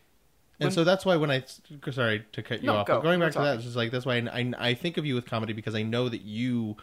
and 0.60 0.66
When- 0.66 0.70
so 0.72 0.84
that's 0.84 1.04
why 1.04 1.16
when 1.16 1.30
I 1.30 1.44
sorry 1.90 2.24
to 2.32 2.42
cut 2.42 2.60
you 2.62 2.66
No, 2.66 2.76
off, 2.76 2.86
go. 2.86 2.96
but 2.96 3.02
going 3.02 3.20
back 3.20 3.32
to 3.32 3.38
that, 3.38 3.44
talking. 3.44 3.56
it's 3.56 3.64
just 3.64 3.76
like 3.76 3.90
that's 3.90 4.04
why 4.06 4.16
I, 4.16 4.40
I 4.40 4.52
I 4.70 4.74
think 4.74 4.96
of 4.96 5.06
you 5.06 5.14
with 5.14 5.26
comedy 5.26 5.52
because 5.52 5.74
I 5.74 5.82
know 5.82 6.08
that 6.08 6.22
you 6.22 6.76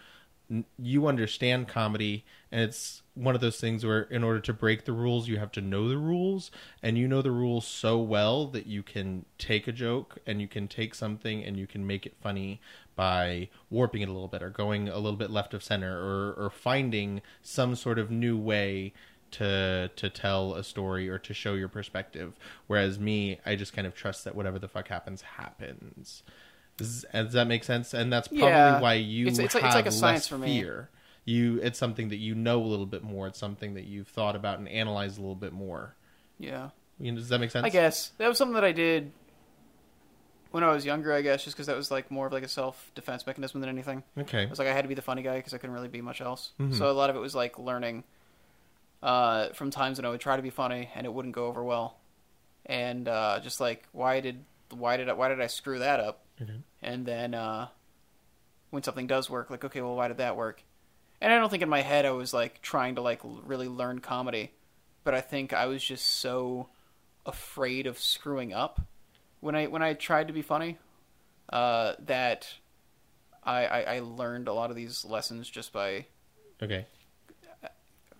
you 0.77 1.07
understand 1.07 1.67
comedy 1.67 2.23
and 2.51 2.61
it's 2.61 3.01
one 3.15 3.33
of 3.33 3.41
those 3.41 3.59
things 3.59 3.83
where 3.83 4.03
in 4.03 4.23
order 4.23 4.39
to 4.39 4.53
break 4.53 4.85
the 4.85 4.91
rules 4.93 5.27
you 5.27 5.39
have 5.39 5.51
to 5.51 5.59
know 5.59 5.89
the 5.89 5.97
rules 5.97 6.51
and 6.83 6.99
you 6.99 7.07
know 7.07 7.23
the 7.23 7.31
rules 7.31 7.65
so 7.67 7.97
well 7.97 8.45
that 8.45 8.67
you 8.67 8.83
can 8.83 9.25
take 9.39 9.67
a 9.67 9.71
joke 9.71 10.19
and 10.27 10.39
you 10.39 10.47
can 10.47 10.67
take 10.67 10.93
something 10.93 11.43
and 11.43 11.57
you 11.57 11.65
can 11.65 11.87
make 11.87 12.05
it 12.05 12.13
funny 12.21 12.61
by 12.95 13.49
warping 13.71 14.03
it 14.03 14.07
a 14.07 14.11
little 14.11 14.27
bit 14.27 14.43
or 14.43 14.51
going 14.51 14.87
a 14.87 14.97
little 14.99 15.17
bit 15.17 15.31
left 15.31 15.55
of 15.55 15.63
center 15.63 15.97
or 15.99 16.33
or 16.33 16.51
finding 16.51 17.23
some 17.41 17.75
sort 17.75 17.97
of 17.97 18.11
new 18.11 18.37
way 18.37 18.93
to 19.31 19.89
to 19.95 20.09
tell 20.09 20.53
a 20.53 20.63
story 20.63 21.09
or 21.09 21.17
to 21.19 21.33
show 21.33 21.53
your 21.55 21.67
perspective 21.67 22.33
whereas 22.67 22.99
me 22.99 23.39
I 23.45 23.55
just 23.55 23.73
kind 23.73 23.85
of 23.87 23.95
trust 23.95 24.23
that 24.23 24.35
whatever 24.35 24.59
the 24.59 24.67
fuck 24.67 24.87
happens 24.87 25.21
happens 25.21 26.23
does, 26.77 27.05
does 27.11 27.33
that 27.33 27.47
make 27.47 27.63
sense 27.63 27.93
and 27.93 28.11
that's 28.13 28.27
probably 28.27 28.47
Yeah. 28.47 28.79
why 28.79 28.93
you 28.93 29.27
It's- 29.27 29.39
it's 29.39 29.53
have 29.53 29.63
like- 29.63 29.69
it's 29.69 29.75
like 29.75 29.85
a 29.85 29.89
less 29.89 29.99
science 29.99 30.27
for 30.27 30.37
me. 30.37 30.61
fear 30.61 30.89
you 31.25 31.59
it's 31.63 31.79
something 31.79 32.09
that 32.09 32.17
you 32.17 32.35
know 32.35 32.61
a 32.61 32.67
little 32.67 32.85
bit 32.85 33.03
more 33.03 33.27
it's 33.27 33.39
something 33.39 33.73
that 33.73 33.85
you've 33.85 34.07
thought 34.07 34.35
about 34.35 34.59
and 34.59 34.69
analyzed 34.69 35.17
a 35.17 35.21
little 35.21 35.35
bit 35.35 35.51
more 35.53 35.95
yeah. 36.37 36.69
you 36.99 37.11
know, 37.11 37.17
does 37.17 37.29
that 37.29 37.39
make 37.39 37.49
sense 37.51 37.65
I 37.65 37.69
guess 37.69 38.11
that 38.19 38.27
was 38.27 38.37
something 38.37 38.53
that 38.55 38.63
I 38.63 38.71
did 38.71 39.11
when 40.51 40.63
I 40.63 40.71
was 40.71 40.85
younger. 40.85 41.11
I 41.11 41.21
guess 41.21 41.43
just 41.43 41.55
because 41.57 41.67
that 41.67 41.75
was 41.75 41.91
like 41.91 42.09
more 42.09 42.27
of 42.27 42.31
like 42.33 42.43
a 42.43 42.47
self 42.47 42.89
defense 42.95 43.25
mechanism 43.27 43.59
than 43.59 43.69
anything. 43.69 44.03
okay 44.17 44.43
It 44.43 44.49
was 44.49 44.59
like 44.59 44.67
I 44.69 44.73
had 44.73 44.83
to 44.83 44.87
be 44.87 44.93
the 44.93 45.01
funny 45.01 45.21
guy 45.21 45.35
because 45.37 45.53
I 45.53 45.57
couldn't 45.57 45.73
really 45.75 45.89
be 45.89 46.01
much 46.01 46.21
else. 46.21 46.51
Mhm. 46.59 46.75
So 46.77 46.89
a 46.89 46.93
lot 46.93 47.09
of 47.09 47.15
it 47.15 47.19
was 47.19 47.35
like 47.35 47.59
learning 47.59 48.03
uh, 49.01 49.49
from 49.49 49.71
times 49.71 49.97
when 49.97 50.05
I 50.05 50.09
would 50.09 50.21
try 50.21 50.35
to 50.35 50.41
be 50.41 50.49
funny 50.49 50.89
and 50.95 51.05
it 51.05 51.13
wouldn't 51.13 51.35
go 51.35 51.45
over 51.45 51.63
well, 51.63 51.99
and 52.65 53.07
uh, 53.07 53.39
just 53.41 53.59
like 53.59 53.87
why 53.91 54.19
did 54.19 54.43
why 54.71 54.97
did 54.97 55.09
I, 55.09 55.13
why 55.13 55.29
did 55.29 55.41
I 55.41 55.47
screw 55.47 55.79
that 55.79 55.99
up? 55.99 56.25
Okay. 56.41 56.53
And 56.81 57.05
then 57.05 57.33
uh, 57.33 57.67
when 58.69 58.83
something 58.83 59.07
does 59.07 59.29
work, 59.29 59.49
like 59.49 59.63
okay, 59.63 59.81
well 59.81 59.95
why 59.95 60.07
did 60.07 60.17
that 60.17 60.35
work? 60.35 60.63
And 61.21 61.31
I 61.31 61.37
don't 61.37 61.49
think 61.49 61.63
in 61.63 61.69
my 61.69 61.81
head 61.81 62.05
I 62.05 62.11
was 62.11 62.33
like 62.33 62.61
trying 62.61 62.95
to 62.95 63.01
like 63.01 63.21
really 63.23 63.67
learn 63.67 63.99
comedy, 63.99 64.51
but 65.03 65.13
I 65.13 65.21
think 65.21 65.53
I 65.53 65.65
was 65.65 65.83
just 65.83 66.05
so 66.05 66.69
afraid 67.25 67.87
of 67.87 67.97
screwing 67.99 68.53
up 68.53 68.81
when 69.39 69.55
I 69.55 69.67
when 69.67 69.81
I 69.81 69.93
tried 69.93 70.27
to 70.27 70.33
be 70.33 70.41
funny 70.41 70.77
uh, 71.51 71.93
that 71.99 72.53
I, 73.43 73.65
I 73.65 73.81
I 73.95 73.99
learned 73.99 74.47
a 74.47 74.53
lot 74.53 74.69
of 74.69 74.75
these 74.75 75.05
lessons 75.05 75.49
just 75.49 75.71
by 75.71 76.07
okay 76.61 76.85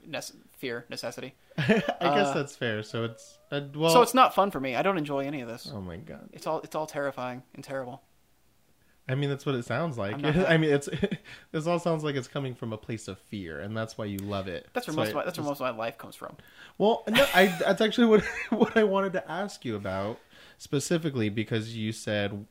nece- 0.07 0.35
fear, 0.57 0.85
necessity. 0.89 1.35
I 1.57 1.63
guess 1.67 2.27
Uh, 2.27 2.33
that's 2.33 2.55
fair. 2.55 2.83
So 2.83 3.03
it's 3.05 3.37
uh, 3.51 3.61
well. 3.75 3.91
so 3.91 4.01
it's 4.01 4.13
not 4.13 4.33
fun 4.35 4.51
for 4.51 4.59
me. 4.59 4.75
I 4.75 4.81
don't 4.81 4.97
enjoy 4.97 5.19
any 5.25 5.41
of 5.41 5.47
this. 5.47 5.71
oh 5.73 5.81
my 5.81 5.97
god. 5.97 6.29
It's 6.33 6.47
all 6.47 6.59
it's 6.61 6.75
all 6.75 6.85
terrifying 6.87 7.43
and 7.53 7.63
terrible. 7.63 8.01
I 9.07 9.13
mean, 9.13 9.29
that's 9.29 9.45
what 9.45 9.53
it 9.53 9.65
sounds 9.65 9.99
like. 9.99 10.15
I 10.25 10.57
mean, 10.57 10.73
it's 10.73 10.89
this 11.51 11.67
all 11.67 11.77
sounds 11.79 12.03
like 12.03 12.15
it's 12.15 12.27
coming 12.27 12.55
from 12.55 12.73
a 12.73 12.77
place 12.77 13.07
of 13.07 13.19
fear, 13.19 13.59
and 13.59 13.77
that's 13.77 13.97
why 13.99 14.05
you 14.05 14.17
love 14.17 14.47
it. 14.47 14.67
That's 14.73 14.87
where 14.87 14.93
So 14.95 14.99
most 14.99 15.09
of 15.09 15.15
my, 15.15 15.25
that's 15.25 15.37
where 15.37 15.45
most 15.45 15.61
of 15.61 15.75
my 15.75 15.77
life 15.77 15.97
comes 15.99 16.15
from. 16.15 16.35
Well, 16.79 17.03
no, 17.07 17.23
I 17.35 17.55
that's 17.59 17.81
actually 17.81 18.07
what 18.07 18.23
what 18.49 18.75
I 18.75 18.83
wanted 18.83 19.13
to 19.13 19.31
ask 19.31 19.63
you 19.63 19.75
about 19.75 20.19
specifically 20.57 21.29
because 21.29 21.75
you 21.75 21.91
said 21.91 22.47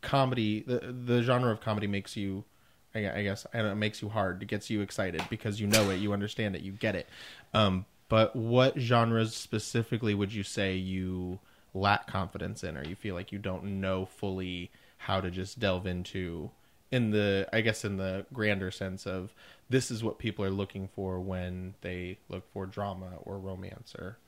comedy, 0.00 0.62
the 0.66 0.78
the 1.06 1.20
genre 1.22 1.52
of 1.52 1.60
comedy 1.60 1.86
makes 1.86 2.16
you, 2.16 2.44
I, 2.94 3.22
guess, 3.22 3.46
I 3.54 3.60
it 3.60 3.74
makes 3.76 4.02
you 4.02 4.08
hard. 4.08 4.42
It 4.42 4.46
gets 4.46 4.68
you 4.68 4.80
excited 4.80 5.22
because 5.30 5.60
you 5.60 5.66
know 5.66 5.90
it, 5.90 5.96
you 5.96 6.12
understand 6.12 6.56
it, 6.56 6.62
you 6.62 6.72
get 6.72 6.96
it. 6.96 7.08
Um, 7.54 7.86
but 8.08 8.34
what 8.34 8.78
genres 8.78 9.34
specifically 9.34 10.14
would 10.14 10.32
you 10.32 10.42
say 10.42 10.74
you 10.74 11.38
lack 11.72 12.08
confidence 12.08 12.64
in, 12.64 12.76
or 12.76 12.84
you 12.84 12.96
feel 12.96 13.14
like 13.14 13.30
you 13.30 13.38
don't 13.38 13.80
know 13.80 14.06
fully 14.06 14.70
how 14.98 15.20
to 15.20 15.30
just 15.30 15.60
delve 15.60 15.86
into? 15.86 16.50
In 16.90 17.10
the, 17.10 17.48
I 17.52 17.60
guess, 17.60 17.84
in 17.84 17.98
the 17.98 18.26
grander 18.32 18.72
sense 18.72 19.06
of 19.06 19.32
this 19.68 19.92
is 19.92 20.02
what 20.02 20.18
people 20.18 20.44
are 20.44 20.50
looking 20.50 20.88
for 20.88 21.20
when 21.20 21.74
they 21.82 22.18
look 22.28 22.50
for 22.52 22.66
drama 22.66 23.12
or 23.22 23.38
romance 23.38 23.94
or 23.96 24.18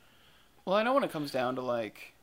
Well, 0.64 0.76
I 0.76 0.84
know 0.84 0.94
when 0.94 1.02
it 1.02 1.10
comes 1.10 1.32
down 1.32 1.56
to 1.56 1.62
like 1.62 2.14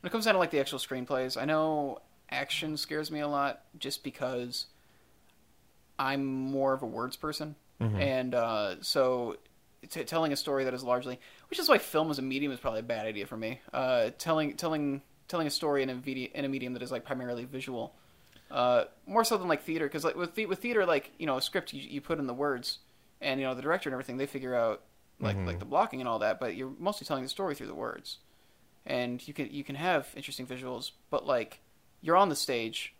when 0.00 0.08
it 0.08 0.12
comes 0.12 0.26
down 0.26 0.34
to 0.34 0.38
like 0.38 0.50
the 0.50 0.60
actual 0.60 0.78
screenplays, 0.78 1.40
I 1.40 1.46
know 1.46 2.00
action 2.28 2.76
scares 2.76 3.10
me 3.10 3.20
a 3.20 3.28
lot 3.28 3.62
just 3.78 4.04
because 4.04 4.66
I'm 6.10 6.24
more 6.26 6.72
of 6.72 6.82
a 6.82 6.86
words 6.86 7.16
person, 7.16 7.54
and 8.00 8.34
uh, 8.34 8.74
so 8.82 9.36
t- 9.88 10.04
telling 10.04 10.32
a 10.32 10.36
story 10.36 10.64
that 10.64 10.74
is 10.74 10.82
largely, 10.82 11.18
which 11.50 11.58
is 11.58 11.68
why 11.68 11.78
film 11.78 12.10
as 12.10 12.18
a 12.18 12.22
medium 12.22 12.52
is 12.52 12.60
probably 12.60 12.80
a 12.80 12.88
bad 12.94 13.06
idea 13.06 13.26
for 13.26 13.36
me. 13.36 13.60
Uh, 13.72 14.10
telling 14.18 14.56
telling 14.56 15.02
telling 15.28 15.46
a 15.46 15.50
story 15.50 15.82
in 15.82 15.90
a 15.90 15.94
video, 15.94 16.28
in 16.34 16.44
a 16.44 16.48
medium 16.48 16.72
that 16.74 16.82
is 16.82 16.90
like 16.90 17.04
primarily 17.04 17.44
visual, 17.44 17.94
uh, 18.50 18.84
more 19.06 19.24
so 19.24 19.36
than 19.38 19.48
like 19.48 19.62
theater, 19.62 19.86
because 19.86 20.04
like 20.04 20.16
with 20.16 20.34
the, 20.34 20.46
with 20.46 20.58
theater, 20.58 20.84
like 20.86 21.10
you 21.18 21.26
know, 21.26 21.36
a 21.36 21.42
script 21.42 21.72
you, 21.72 21.82
you 21.82 22.00
put 22.00 22.18
in 22.18 22.26
the 22.26 22.34
words, 22.34 22.78
and 23.20 23.40
you 23.40 23.46
know 23.46 23.54
the 23.54 23.62
director 23.62 23.88
and 23.88 23.94
everything, 23.94 24.16
they 24.16 24.26
figure 24.26 24.54
out 24.54 24.82
like 25.20 25.36
like 25.46 25.58
the 25.58 25.64
blocking 25.64 26.00
and 26.00 26.08
all 26.08 26.18
that, 26.18 26.40
but 26.40 26.56
you're 26.56 26.72
mostly 26.78 27.06
telling 27.06 27.22
the 27.22 27.28
story 27.28 27.54
through 27.54 27.68
the 27.68 27.74
words, 27.74 28.18
and 28.84 29.26
you 29.26 29.34
can 29.34 29.48
you 29.50 29.64
can 29.64 29.76
have 29.76 30.08
interesting 30.16 30.46
visuals, 30.46 30.90
but 31.10 31.26
like 31.26 31.60
you're 32.00 32.16
on 32.16 32.28
the 32.28 32.36
stage, 32.36 32.94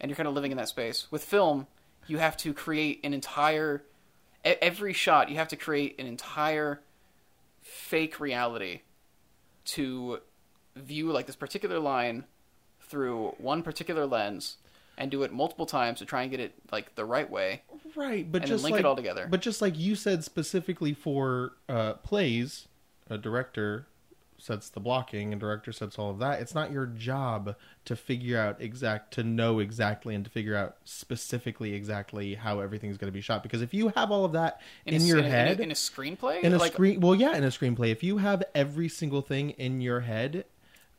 and 0.00 0.10
you're 0.10 0.16
kind 0.16 0.28
of 0.28 0.34
living 0.34 0.50
in 0.50 0.58
that 0.58 0.68
space. 0.68 1.06
With 1.10 1.24
film, 1.24 1.66
you 2.06 2.18
have 2.18 2.36
to 2.38 2.52
create 2.52 3.00
an 3.04 3.12
entire 3.14 3.82
every 4.44 4.92
shot. 4.92 5.28
You 5.28 5.36
have 5.36 5.48
to 5.48 5.56
create 5.56 5.98
an 5.98 6.06
entire 6.06 6.80
fake 7.62 8.20
reality 8.20 8.82
to 9.64 10.20
view 10.76 11.10
like 11.10 11.26
this 11.26 11.36
particular 11.36 11.78
line 11.78 12.24
through 12.80 13.34
one 13.38 13.62
particular 13.62 14.06
lens 14.06 14.58
and 14.98 15.10
do 15.10 15.22
it 15.22 15.32
multiple 15.32 15.66
times 15.66 15.98
to 15.98 16.04
try 16.04 16.22
and 16.22 16.30
get 16.30 16.40
it 16.40 16.54
like 16.70 16.94
the 16.94 17.04
right 17.04 17.28
way 17.30 17.62
right 17.96 18.30
but 18.30 18.44
just 18.44 18.62
link 18.62 18.74
like 18.74 18.80
it 18.80 18.86
all 18.86 18.94
together. 18.94 19.26
but 19.28 19.40
just 19.40 19.60
like 19.60 19.76
you 19.76 19.94
said 19.94 20.22
specifically 20.22 20.92
for 20.92 21.52
uh 21.68 21.94
plays 21.94 22.68
a 23.10 23.18
director 23.18 23.86
sets 24.38 24.68
the 24.68 24.80
blocking 24.80 25.32
and 25.32 25.40
director 25.40 25.72
sets 25.72 25.98
all 25.98 26.10
of 26.10 26.18
that. 26.18 26.40
It's 26.40 26.54
not 26.54 26.70
your 26.70 26.86
job 26.86 27.56
to 27.84 27.96
figure 27.96 28.38
out 28.38 28.60
exact 28.60 29.12
to 29.14 29.22
know 29.22 29.58
exactly 29.58 30.14
and 30.14 30.24
to 30.24 30.30
figure 30.30 30.56
out 30.56 30.76
specifically 30.84 31.74
exactly 31.74 32.34
how 32.34 32.60
everything's 32.60 32.98
going 32.98 33.08
to 33.08 33.14
be 33.14 33.20
shot. 33.20 33.42
Because 33.42 33.62
if 33.62 33.72
you 33.72 33.88
have 33.96 34.10
all 34.10 34.24
of 34.24 34.32
that 34.32 34.60
in, 34.84 35.02
a, 35.02 35.04
your 35.04 35.18
in 35.18 35.24
head 35.24 35.52
in 35.52 35.60
a, 35.60 35.62
in 35.64 35.70
a 35.70 35.74
screenplay, 35.74 36.42
in 36.42 36.52
a 36.52 36.58
like, 36.58 36.72
screen 36.72 37.00
well 37.00 37.14
yeah 37.14 37.36
in 37.36 37.44
a 37.44 37.48
screenplay. 37.48 37.90
If 37.90 38.02
you 38.02 38.18
have 38.18 38.42
every 38.54 38.88
single 38.88 39.22
thing 39.22 39.50
in 39.50 39.80
your 39.80 40.00
head 40.00 40.44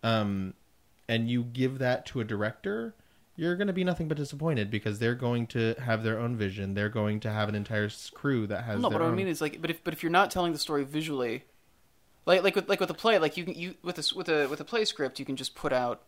um 0.03 0.53
and 1.09 1.29
you 1.29 1.43
give 1.43 1.79
that 1.79 2.05
to 2.07 2.19
a 2.19 2.23
director 2.23 2.93
you're 3.37 3.55
going 3.55 3.67
to 3.67 3.73
be 3.73 3.83
nothing 3.83 4.07
but 4.07 4.17
disappointed 4.17 4.69
because 4.71 4.97
they're 4.97 5.15
going 5.15 5.45
to 5.47 5.75
have 5.79 6.03
their 6.03 6.19
own 6.19 6.35
vision. 6.35 6.73
They're 6.73 6.89
going 6.89 7.19
to 7.21 7.31
have 7.31 7.47
an 7.47 7.55
entire 7.55 7.89
crew 8.13 8.47
that 8.47 8.63
has 8.63 8.81
no, 8.81 8.89
their 8.89 8.97
what 8.97 9.05
own 9.05 9.13
I 9.13 9.15
mean 9.15 9.27
is 9.27 9.39
like, 9.39 9.61
but 9.61 9.69
if 9.69 9.83
but 9.83 9.93
if 9.93 10.01
you're 10.01 10.11
not 10.11 10.31
telling 10.31 10.51
the 10.51 10.59
story 10.59 10.83
visually, 10.83 11.43
like 12.27 12.43
like 12.43 12.55
with 12.55 12.69
like 12.69 12.79
with 12.79 12.89
a 12.89 12.95
play, 12.95 13.17
like 13.17 13.37
you 13.37 13.45
can 13.45 13.55
you 13.55 13.75
with 13.81 13.97
a 13.97 14.15
with 14.15 14.29
a 14.29 14.47
with 14.47 14.59
a 14.59 14.65
play 14.65 14.85
script, 14.85 15.19
you 15.19 15.25
can 15.25 15.37
just 15.37 15.55
put 15.55 15.73
out 15.73 16.03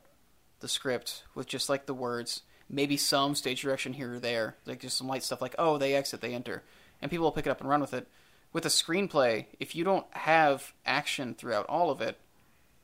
the 0.60 0.68
script 0.68 1.24
with 1.34 1.48
just 1.48 1.70
like 1.70 1.86
the 1.86 1.94
words, 1.94 2.42
maybe 2.70 2.98
some 2.98 3.34
stage 3.36 3.62
direction 3.62 3.94
here 3.94 4.16
or 4.16 4.20
there, 4.20 4.58
like 4.66 4.82
just 4.82 4.98
some 4.98 5.08
light 5.08 5.24
stuff, 5.24 5.42
like 5.42 5.56
oh 5.58 5.78
they 5.78 5.96
exit, 5.96 6.22
they 6.22 6.36
enter, 6.36 6.64
and 7.02 7.10
people 7.10 7.24
will 7.24 7.32
pick 7.32 7.48
it 7.48 7.50
up 7.50 7.62
and 7.62 7.70
run 7.70 7.82
with 7.82 7.94
it. 7.94 8.08
With 8.52 8.66
a 8.66 8.70
screenplay, 8.70 9.46
if 9.60 9.76
you 9.76 9.84
don't 9.84 10.06
have 10.12 10.74
action 10.86 11.36
throughout 11.36 11.68
all 11.68 11.92
of 11.92 12.02
it, 12.02 12.18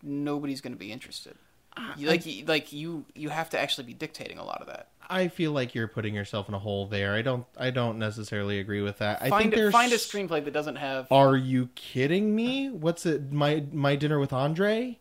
nobody's 0.01 0.61
going 0.61 0.73
to 0.73 0.79
be 0.79 0.91
interested. 0.91 1.35
Uh, 1.75 1.91
you, 1.97 2.07
like 2.07 2.25
you, 2.25 2.45
like 2.45 2.71
you 2.71 3.05
you 3.15 3.29
have 3.29 3.49
to 3.49 3.59
actually 3.59 3.83
be 3.83 3.93
dictating 3.93 4.37
a 4.37 4.45
lot 4.45 4.61
of 4.61 4.67
that. 4.67 4.89
I 5.09 5.27
feel 5.27 5.51
like 5.51 5.73
you're 5.75 5.87
putting 5.87 6.13
yourself 6.15 6.47
in 6.47 6.53
a 6.55 6.59
hole 6.59 6.87
there 6.87 7.13
i 7.13 7.21
don't 7.21 7.45
i 7.57 7.69
don't 7.69 7.97
necessarily 7.99 8.59
agree 8.59 8.81
with 8.81 8.97
that 8.99 9.21
i 9.21 9.29
Find 9.29 9.43
think 9.43 9.55
there's 9.55 9.71
find 9.71 9.91
a 9.91 9.97
screenplay 9.97 10.43
that 10.43 10.53
doesn't 10.53 10.75
have 10.77 11.11
Are 11.11 11.35
you 11.35 11.69
kidding 11.75 12.35
me? 12.35 12.69
What's 12.69 13.05
it? 13.05 13.31
My 13.31 13.63
my 13.71 13.95
dinner 13.95 14.19
with 14.19 14.33
Andre. 14.33 14.99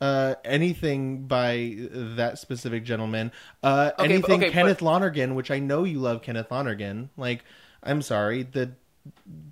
Uh, 0.00 0.34
anything 0.46 1.26
by 1.26 1.76
that 1.92 2.38
specific 2.38 2.84
gentleman. 2.84 3.30
Uh, 3.62 3.90
Okay, 3.92 3.94
but- 3.98 4.04
anything 4.04 4.34
okay, 4.40 4.46
but- 4.48 4.52
Kenneth 4.54 4.80
Lonergan, 4.82 5.34
which 5.34 5.50
I 5.50 5.58
know 5.58 5.84
you 5.84 5.98
love 5.98 6.22
Kenneth 6.22 6.50
Lonergan. 6.50 7.10
Like, 7.18 7.44
I'm 7.82 8.00
sorry, 8.00 8.42
the 8.44 8.72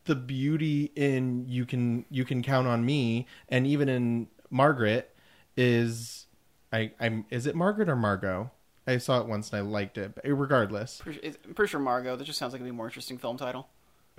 the 0.05 0.14
beauty 0.14 0.90
in 0.97 1.47
you 1.49 1.67
can 1.67 2.05
you 2.11 2.25
can 2.25 2.43
count 2.43 2.67
on 2.67 2.85
me, 2.85 3.26
and 3.50 3.67
even 3.67 3.88
in 3.90 4.28
Margaret 4.50 5.14
is 5.57 6.26
I 6.73 6.93
I'm 6.99 7.26
is 7.31 7.47
it 7.47 7.55
Margaret 7.55 7.88
or 7.90 7.97
Margot? 7.97 8.50
I 8.88 8.99
saw 8.99 9.21
it 9.21 9.26
once 9.26 9.52
and 9.52 9.59
I 9.59 9.61
liked 9.62 9.99
it. 9.99 10.14
But 10.14 10.25
regardless, 10.26 11.02
I'm 11.07 11.54
pretty 11.54 11.71
sure 11.71 11.80
Margot. 11.80 12.16
That 12.16 12.25
just 12.25 12.38
sounds 12.38 12.52
like 12.52 12.61
it'd 12.61 12.66
be 12.66 12.71
a 12.71 12.73
more 12.75 12.87
interesting 12.87 13.18
film 13.18 13.37
title. 13.37 13.68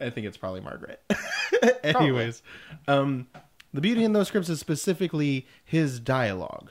I 0.00 0.10
think 0.10 0.26
it's 0.26 0.36
probably 0.36 0.60
Margaret. 0.60 1.00
Anyways, 1.84 2.42
um, 2.88 3.26
the 3.74 3.80
beauty 3.80 4.04
in 4.04 4.12
those 4.12 4.28
scripts 4.28 4.48
is 4.48 4.58
specifically 4.60 5.46
his 5.64 6.00
dialogue, 6.00 6.70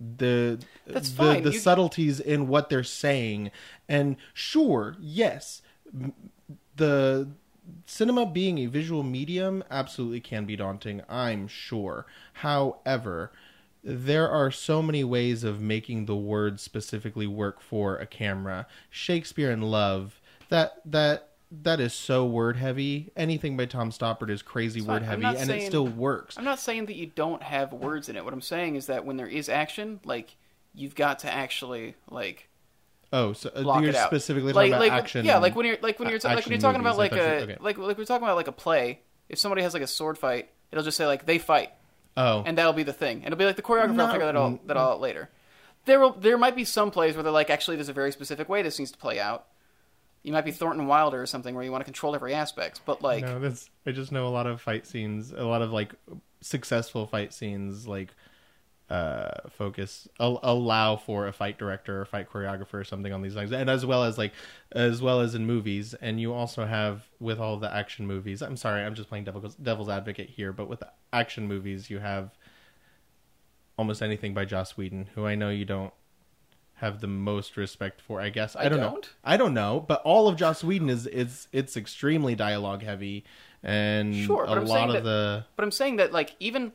the 0.00 0.58
That's 0.86 1.10
the, 1.10 1.16
fine. 1.16 1.42
the 1.42 1.52
You- 1.52 1.58
subtleties 1.58 2.20
in 2.20 2.48
what 2.48 2.68
they're 2.70 2.84
saying, 2.84 3.50
and 3.88 4.16
sure, 4.32 4.96
yes, 5.00 5.62
the 6.76 7.28
cinema 7.86 8.24
being 8.26 8.58
a 8.58 8.66
visual 8.66 9.02
medium 9.02 9.62
absolutely 9.70 10.20
can 10.20 10.44
be 10.46 10.56
daunting. 10.56 11.02
I'm 11.08 11.48
sure. 11.48 12.06
However. 12.34 13.32
There 13.82 14.28
are 14.28 14.50
so 14.50 14.82
many 14.82 15.04
ways 15.04 15.44
of 15.44 15.60
making 15.60 16.06
the 16.06 16.16
words 16.16 16.62
specifically 16.62 17.26
work 17.26 17.60
for 17.60 17.96
a 17.96 18.06
camera. 18.06 18.66
Shakespeare 18.90 19.50
in 19.50 19.62
Love, 19.62 20.20
that 20.48 20.80
that 20.84 21.30
that 21.50 21.80
is 21.80 21.94
so 21.94 22.26
word 22.26 22.56
heavy. 22.56 23.10
Anything 23.16 23.56
by 23.56 23.66
Tom 23.66 23.90
Stoppard 23.90 24.30
is 24.30 24.42
crazy 24.42 24.80
word 24.80 25.02
heavy, 25.02 25.24
and 25.24 25.50
it 25.50 25.66
still 25.66 25.86
works. 25.86 26.36
I'm 26.36 26.44
not 26.44 26.58
saying 26.60 26.86
that 26.86 26.96
you 26.96 27.06
don't 27.06 27.42
have 27.42 27.72
words 27.72 28.08
in 28.08 28.16
it. 28.16 28.24
What 28.24 28.34
I'm 28.34 28.42
saying 28.42 28.76
is 28.76 28.86
that 28.86 29.04
when 29.04 29.16
there 29.16 29.28
is 29.28 29.48
action, 29.48 30.00
like 30.04 30.36
you've 30.74 30.94
got 30.94 31.20
to 31.20 31.32
actually 31.32 31.94
like 32.10 32.48
Oh, 33.12 33.32
so 33.32 33.50
uh, 33.54 33.62
block 33.62 33.80
you're 33.80 33.90
it 33.90 33.96
out. 33.96 34.08
specifically 34.08 34.52
like, 34.52 34.70
talking 34.70 34.72
about 34.72 34.80
like, 34.80 34.92
action. 34.92 35.24
Yeah, 35.24 35.38
like 35.38 35.56
when 35.56 35.66
you're 35.66 35.78
like 35.80 35.98
when 35.98 36.10
you're 36.10 36.18
ta- 36.18 36.34
like 36.34 36.44
when 36.44 36.52
you're 36.52 36.60
talking 36.60 36.80
about 36.80 36.98
like 36.98 37.12
a 37.12 37.42
okay. 37.42 37.56
like 37.60 37.78
like 37.78 37.96
we're 37.96 38.04
talking 38.04 38.24
about 38.24 38.36
like 38.36 38.48
a 38.48 38.52
play. 38.52 39.00
If 39.28 39.38
somebody 39.38 39.62
has 39.62 39.74
like 39.74 39.82
a 39.82 39.86
sword 39.86 40.18
fight, 40.18 40.50
it'll 40.70 40.84
just 40.84 40.96
say 40.96 41.06
like 41.06 41.24
they 41.24 41.38
fight, 41.38 41.72
oh, 42.18 42.42
and 42.44 42.58
that'll 42.58 42.72
be 42.72 42.82
the 42.82 42.92
thing. 42.92 43.18
And 43.18 43.26
it'll 43.26 43.38
be 43.38 43.44
like 43.44 43.56
the 43.56 43.62
choreographer 43.62 43.96
will 43.96 44.08
figure 44.08 44.26
that 44.26 44.36
all 44.36 44.60
that 44.66 44.76
all 44.76 44.92
out 44.92 45.00
later. 45.00 45.30
There 45.84 46.00
will 46.00 46.12
there 46.12 46.36
might 46.36 46.56
be 46.56 46.64
some 46.64 46.90
plays 46.90 47.14
where 47.14 47.22
they're 47.22 47.32
like 47.32 47.50
actually 47.50 47.76
there's 47.76 47.88
a 47.88 47.94
very 47.94 48.12
specific 48.12 48.48
way 48.48 48.62
this 48.62 48.78
needs 48.78 48.90
to 48.90 48.98
play 48.98 49.18
out. 49.18 49.46
You 50.22 50.32
might 50.32 50.44
be 50.44 50.50
Thornton 50.50 50.86
Wilder 50.86 51.22
or 51.22 51.26
something 51.26 51.54
where 51.54 51.64
you 51.64 51.70
want 51.70 51.80
to 51.82 51.86
control 51.86 52.14
every 52.14 52.34
aspect, 52.34 52.82
but 52.84 53.00
like 53.02 53.22
no, 53.22 53.38
this 53.38 53.70
I 53.86 53.92
just 53.92 54.12
know 54.12 54.26
a 54.26 54.28
lot 54.28 54.46
of 54.46 54.60
fight 54.60 54.86
scenes, 54.86 55.32
a 55.32 55.44
lot 55.44 55.62
of 55.62 55.72
like 55.72 55.94
successful 56.40 57.06
fight 57.06 57.32
scenes, 57.32 57.86
like 57.86 58.14
uh 58.90 59.30
focus 59.50 60.08
al- 60.18 60.40
allow 60.42 60.96
for 60.96 61.26
a 61.26 61.32
fight 61.32 61.58
director 61.58 62.00
or 62.00 62.04
fight 62.06 62.26
choreographer 62.30 62.74
or 62.74 62.84
something 62.84 63.12
on 63.12 63.20
these 63.20 63.36
lines 63.36 63.52
and 63.52 63.68
as 63.68 63.84
well 63.84 64.02
as 64.04 64.16
like 64.16 64.32
as 64.72 65.02
well 65.02 65.20
as 65.20 65.34
in 65.34 65.44
movies 65.44 65.92
and 66.00 66.18
you 66.18 66.32
also 66.32 66.64
have 66.64 67.02
with 67.20 67.38
all 67.38 67.58
the 67.58 67.70
action 67.70 68.06
movies 68.06 68.40
i'm 68.40 68.56
sorry 68.56 68.82
i'm 68.82 68.94
just 68.94 69.08
playing 69.10 69.24
devil's, 69.24 69.54
devil's 69.56 69.90
advocate 69.90 70.30
here 70.30 70.52
but 70.54 70.68
with 70.70 70.82
action 71.12 71.46
movies 71.46 71.90
you 71.90 71.98
have 71.98 72.30
almost 73.76 74.02
anything 74.02 74.32
by 74.34 74.44
joss 74.44 74.76
whedon 74.76 75.08
who 75.14 75.26
i 75.26 75.34
know 75.34 75.50
you 75.50 75.64
don't 75.66 75.92
have 76.74 77.00
the 77.00 77.06
most 77.06 77.56
respect 77.56 78.00
for 78.00 78.20
i 78.20 78.28
guess 78.30 78.56
i, 78.56 78.64
I 78.64 78.68
don't, 78.68 78.80
know 78.80 78.90
don't? 78.90 79.10
i 79.24 79.36
don't 79.36 79.54
know 79.54 79.84
but 79.86 80.00
all 80.02 80.28
of 80.28 80.36
joss 80.36 80.64
whedon 80.64 80.88
is 80.88 81.06
it's 81.06 81.46
it's 81.52 81.76
extremely 81.76 82.34
dialogue 82.34 82.82
heavy 82.82 83.24
and 83.62 84.14
Sure, 84.14 84.44
a 84.44 84.60
lot 84.60 84.88
of 84.88 84.94
that- 84.94 85.02
the 85.04 85.44
But 85.56 85.64
I'm 85.64 85.72
saying 85.72 85.96
that 85.96 86.12
like 86.12 86.36
even 86.38 86.72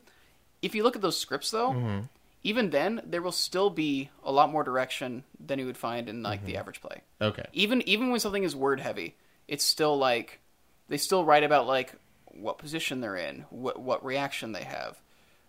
if 0.64 0.74
you 0.74 0.82
look 0.82 0.96
at 0.96 1.02
those 1.02 1.16
scripts 1.18 1.50
though, 1.50 1.70
Mm-hmm. 1.70 2.00
even 2.42 2.70
then 2.70 3.00
there 3.04 3.22
will 3.22 3.32
still 3.32 3.70
be 3.70 4.10
a 4.22 4.32
lot 4.32 4.50
more 4.50 4.64
direction 4.64 5.24
than 5.38 5.58
you 5.58 5.66
would 5.66 5.76
find 5.78 6.08
in 6.08 6.22
like 6.22 6.40
Mm-hmm. 6.40 6.46
the 6.46 6.56
average 6.56 6.80
play. 6.80 7.00
okay 7.20 7.46
Even 7.52 7.82
even 7.88 8.10
when 8.10 8.20
something 8.20 8.44
is 8.44 8.54
word 8.56 8.80
heavy, 8.80 9.16
it's 9.48 9.64
still 9.64 9.96
like 9.98 10.40
they 10.88 10.96
still 10.98 11.24
write 11.24 11.44
about 11.44 11.66
like 11.66 11.92
what 12.26 12.58
position 12.58 13.00
they're 13.00 13.16
in, 13.16 13.44
what 13.50 13.78
what 13.80 14.04
reaction 14.04 14.52
they 14.52 14.64
have. 14.64 14.98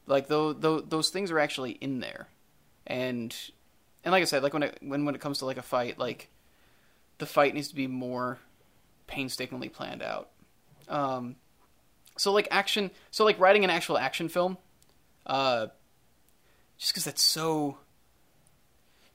Like 0.07 0.27
those 0.27 0.55
those 0.87 1.09
things 1.09 1.31
are 1.31 1.39
actually 1.39 1.71
in 1.71 1.99
there, 1.99 2.27
and 2.85 3.35
and 4.03 4.11
like 4.11 4.21
I 4.21 4.25
said, 4.25 4.43
like 4.43 4.53
when 4.53 4.63
it 4.63 4.77
when 4.81 5.03
when 5.05 5.15
it 5.15 5.21
comes 5.21 5.39
to 5.39 5.45
like 5.45 5.57
a 5.57 5.63
fight, 5.63 5.97
like 5.97 6.29
the 7.17 7.25
fight 7.25 7.53
needs 7.55 7.69
to 7.69 7.75
be 7.75 7.87
more 7.87 8.37
painstakingly 9.07 9.69
planned 9.69 10.03
out. 10.03 10.29
Um, 10.87 11.35
so 12.17 12.31
like 12.33 12.47
action, 12.51 12.91
so 13.11 13.25
like 13.25 13.39
writing 13.39 13.63
an 13.63 13.69
actual 13.71 13.97
action 13.97 14.29
film, 14.29 14.57
uh, 15.25 15.67
just 16.77 16.91
because 16.93 17.05
that's 17.05 17.21
so 17.21 17.77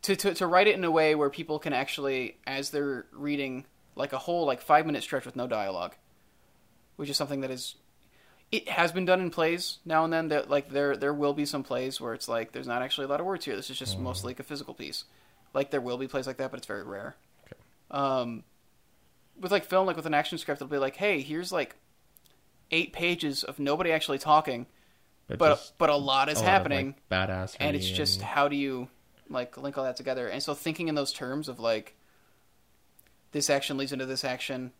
to, 0.02 0.16
to 0.16 0.34
to 0.34 0.46
write 0.46 0.66
it 0.66 0.74
in 0.74 0.84
a 0.84 0.90
way 0.90 1.14
where 1.14 1.30
people 1.30 1.58
can 1.58 1.72
actually, 1.72 2.36
as 2.46 2.70
they're 2.70 3.06
reading 3.12 3.66
like 3.96 4.12
a 4.12 4.18
whole 4.18 4.46
like 4.46 4.60
five 4.60 4.86
minute 4.86 5.02
stretch 5.02 5.26
with 5.26 5.36
no 5.36 5.46
dialogue, 5.46 5.94
which 6.96 7.10
is 7.10 7.16
something 7.16 7.40
that 7.42 7.50
is 7.50 7.74
it 8.52 8.68
has 8.68 8.90
been 8.92 9.04
done 9.04 9.20
in 9.20 9.30
plays 9.30 9.78
now 9.84 10.02
and 10.04 10.12
then 10.12 10.28
that 10.28 10.50
like 10.50 10.70
there 10.70 10.96
there 10.96 11.14
will 11.14 11.34
be 11.34 11.44
some 11.44 11.62
plays 11.62 12.00
where 12.00 12.14
it's 12.14 12.28
like 12.28 12.52
there's 12.52 12.66
not 12.66 12.82
actually 12.82 13.04
a 13.04 13.08
lot 13.08 13.20
of 13.20 13.26
words 13.26 13.44
here 13.44 13.54
this 13.54 13.70
is 13.70 13.78
just 13.78 13.96
Mm. 13.96 14.02
mostly 14.02 14.30
like 14.30 14.40
a 14.40 14.42
physical 14.44 14.74
piece 14.74 15.04
like 15.54 15.70
there 15.70 15.80
will 15.80 15.98
be 15.98 16.08
plays 16.08 16.26
like 16.26 16.38
that 16.38 16.50
but 16.50 16.58
it's 16.58 16.66
very 16.66 16.82
rare 16.82 17.14
Okay. 17.46 17.60
um 17.92 18.42
with 19.38 19.52
like 19.52 19.64
film 19.64 19.86
like 19.86 19.94
with 19.94 20.06
an 20.06 20.14
action 20.14 20.36
script 20.36 20.60
it'll 20.60 20.68
be 20.70 20.78
like 20.78 20.96
hey 20.96 21.20
here's 21.20 21.52
like 21.52 21.76
eight 22.72 22.92
pages 22.92 23.44
of 23.44 23.60
nobody 23.60 23.92
actually 23.92 24.18
talking 24.18 24.66
but 25.38 25.56
just 25.56 25.78
but 25.78 25.90
a 25.90 25.96
lot 25.96 26.28
is 26.28 26.38
a 26.38 26.40
lot 26.40 26.46
of, 26.46 26.50
happening 26.52 26.94
like, 27.10 27.28
badassery 27.28 27.56
and 27.60 27.76
it's 27.76 27.88
just 27.88 28.20
and- 28.20 28.28
how 28.28 28.48
do 28.48 28.56
you 28.56 28.88
like 29.28 29.56
link 29.56 29.78
all 29.78 29.84
that 29.84 29.96
together 29.96 30.26
and 30.28 30.42
so 30.42 30.54
thinking 30.54 30.88
in 30.88 30.94
those 30.94 31.12
terms 31.12 31.48
of 31.48 31.60
like 31.60 31.94
this 33.32 33.48
action 33.48 33.76
leads 33.76 33.92
into 33.92 34.06
this 34.06 34.24
action 34.24 34.72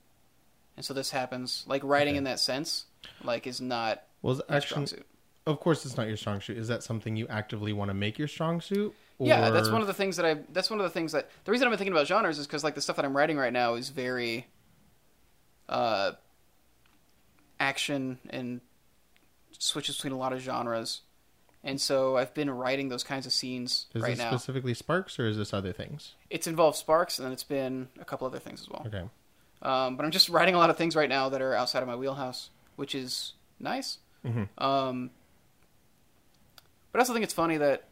and 0.76 0.84
so 0.84 0.92
this 0.94 1.10
happens 1.10 1.64
like 1.68 1.82
writing 1.84 2.12
Okay. 2.14 2.18
in 2.18 2.24
that 2.24 2.40
sense 2.40 2.86
like 3.22 3.46
is 3.46 3.60
not 3.60 4.02
well, 4.22 4.40
action. 4.48 4.86
suit 4.86 5.06
Of 5.46 5.60
course, 5.60 5.86
it's 5.86 5.96
not 5.96 6.06
your 6.06 6.16
strong 6.18 6.40
suit. 6.42 6.58
Is 6.58 6.68
that 6.68 6.82
something 6.82 7.16
you 7.16 7.26
actively 7.28 7.72
want 7.72 7.88
to 7.88 7.94
make 7.94 8.18
your 8.18 8.28
strong 8.28 8.60
suit? 8.60 8.94
yeah 9.18 9.50
that's 9.50 9.68
one 9.70 9.82
of 9.82 9.86
the 9.86 9.92
things 9.94 10.16
that 10.16 10.24
i 10.24 10.34
that's 10.52 10.70
one 10.70 10.80
of 10.80 10.84
the 10.84 10.90
things 10.90 11.12
that 11.12 11.28
the 11.44 11.52
reason 11.52 11.66
i've 11.66 11.70
been 11.70 11.76
thinking 11.78 11.92
about 11.92 12.06
genres 12.06 12.38
is 12.38 12.46
because 12.46 12.64
like 12.64 12.74
the 12.74 12.80
stuff 12.80 12.96
that 12.96 13.04
i'm 13.04 13.14
writing 13.14 13.36
right 13.36 13.52
now 13.52 13.74
is 13.74 13.90
very 13.90 14.46
uh 15.68 16.12
action 17.58 18.18
and 18.30 18.60
switches 19.60 19.96
between 19.96 20.12
a 20.12 20.16
lot 20.18 20.32
of 20.32 20.40
genres 20.40 21.02
and 21.62 21.80
so 21.80 22.16
i've 22.16 22.32
been 22.34 22.50
writing 22.50 22.88
those 22.88 23.04
kinds 23.04 23.26
of 23.26 23.32
scenes 23.32 23.86
Is 23.94 24.02
right 24.02 24.10
this 24.10 24.18
now 24.18 24.30
specifically 24.30 24.72
Sparks 24.74 25.18
or 25.18 25.26
is 25.28 25.36
this 25.36 25.52
other 25.54 25.72
things? 25.72 26.14
it's 26.30 26.46
involved 26.46 26.76
sparks 26.78 27.18
and 27.18 27.26
then 27.26 27.32
it's 27.32 27.44
been 27.44 27.88
a 28.00 28.04
couple 28.04 28.26
other 28.26 28.38
things 28.38 28.60
as 28.62 28.68
well 28.68 28.82
Okay. 28.86 29.04
Um, 29.62 29.98
but 29.98 30.04
I'm 30.06 30.10
just 30.10 30.30
writing 30.30 30.54
a 30.54 30.58
lot 30.58 30.70
of 30.70 30.78
things 30.78 30.96
right 30.96 31.08
now 31.08 31.28
that 31.28 31.42
are 31.42 31.54
outside 31.54 31.82
of 31.82 31.86
my 31.86 31.94
wheelhouse, 31.94 32.48
which 32.76 32.94
is 32.94 33.34
nice. 33.58 33.98
Mhm. 34.24 34.48
Um, 34.56 35.10
but 36.90 36.98
I 36.98 37.00
also 37.02 37.12
think 37.12 37.24
it's 37.24 37.34
funny 37.34 37.58
that 37.58 37.84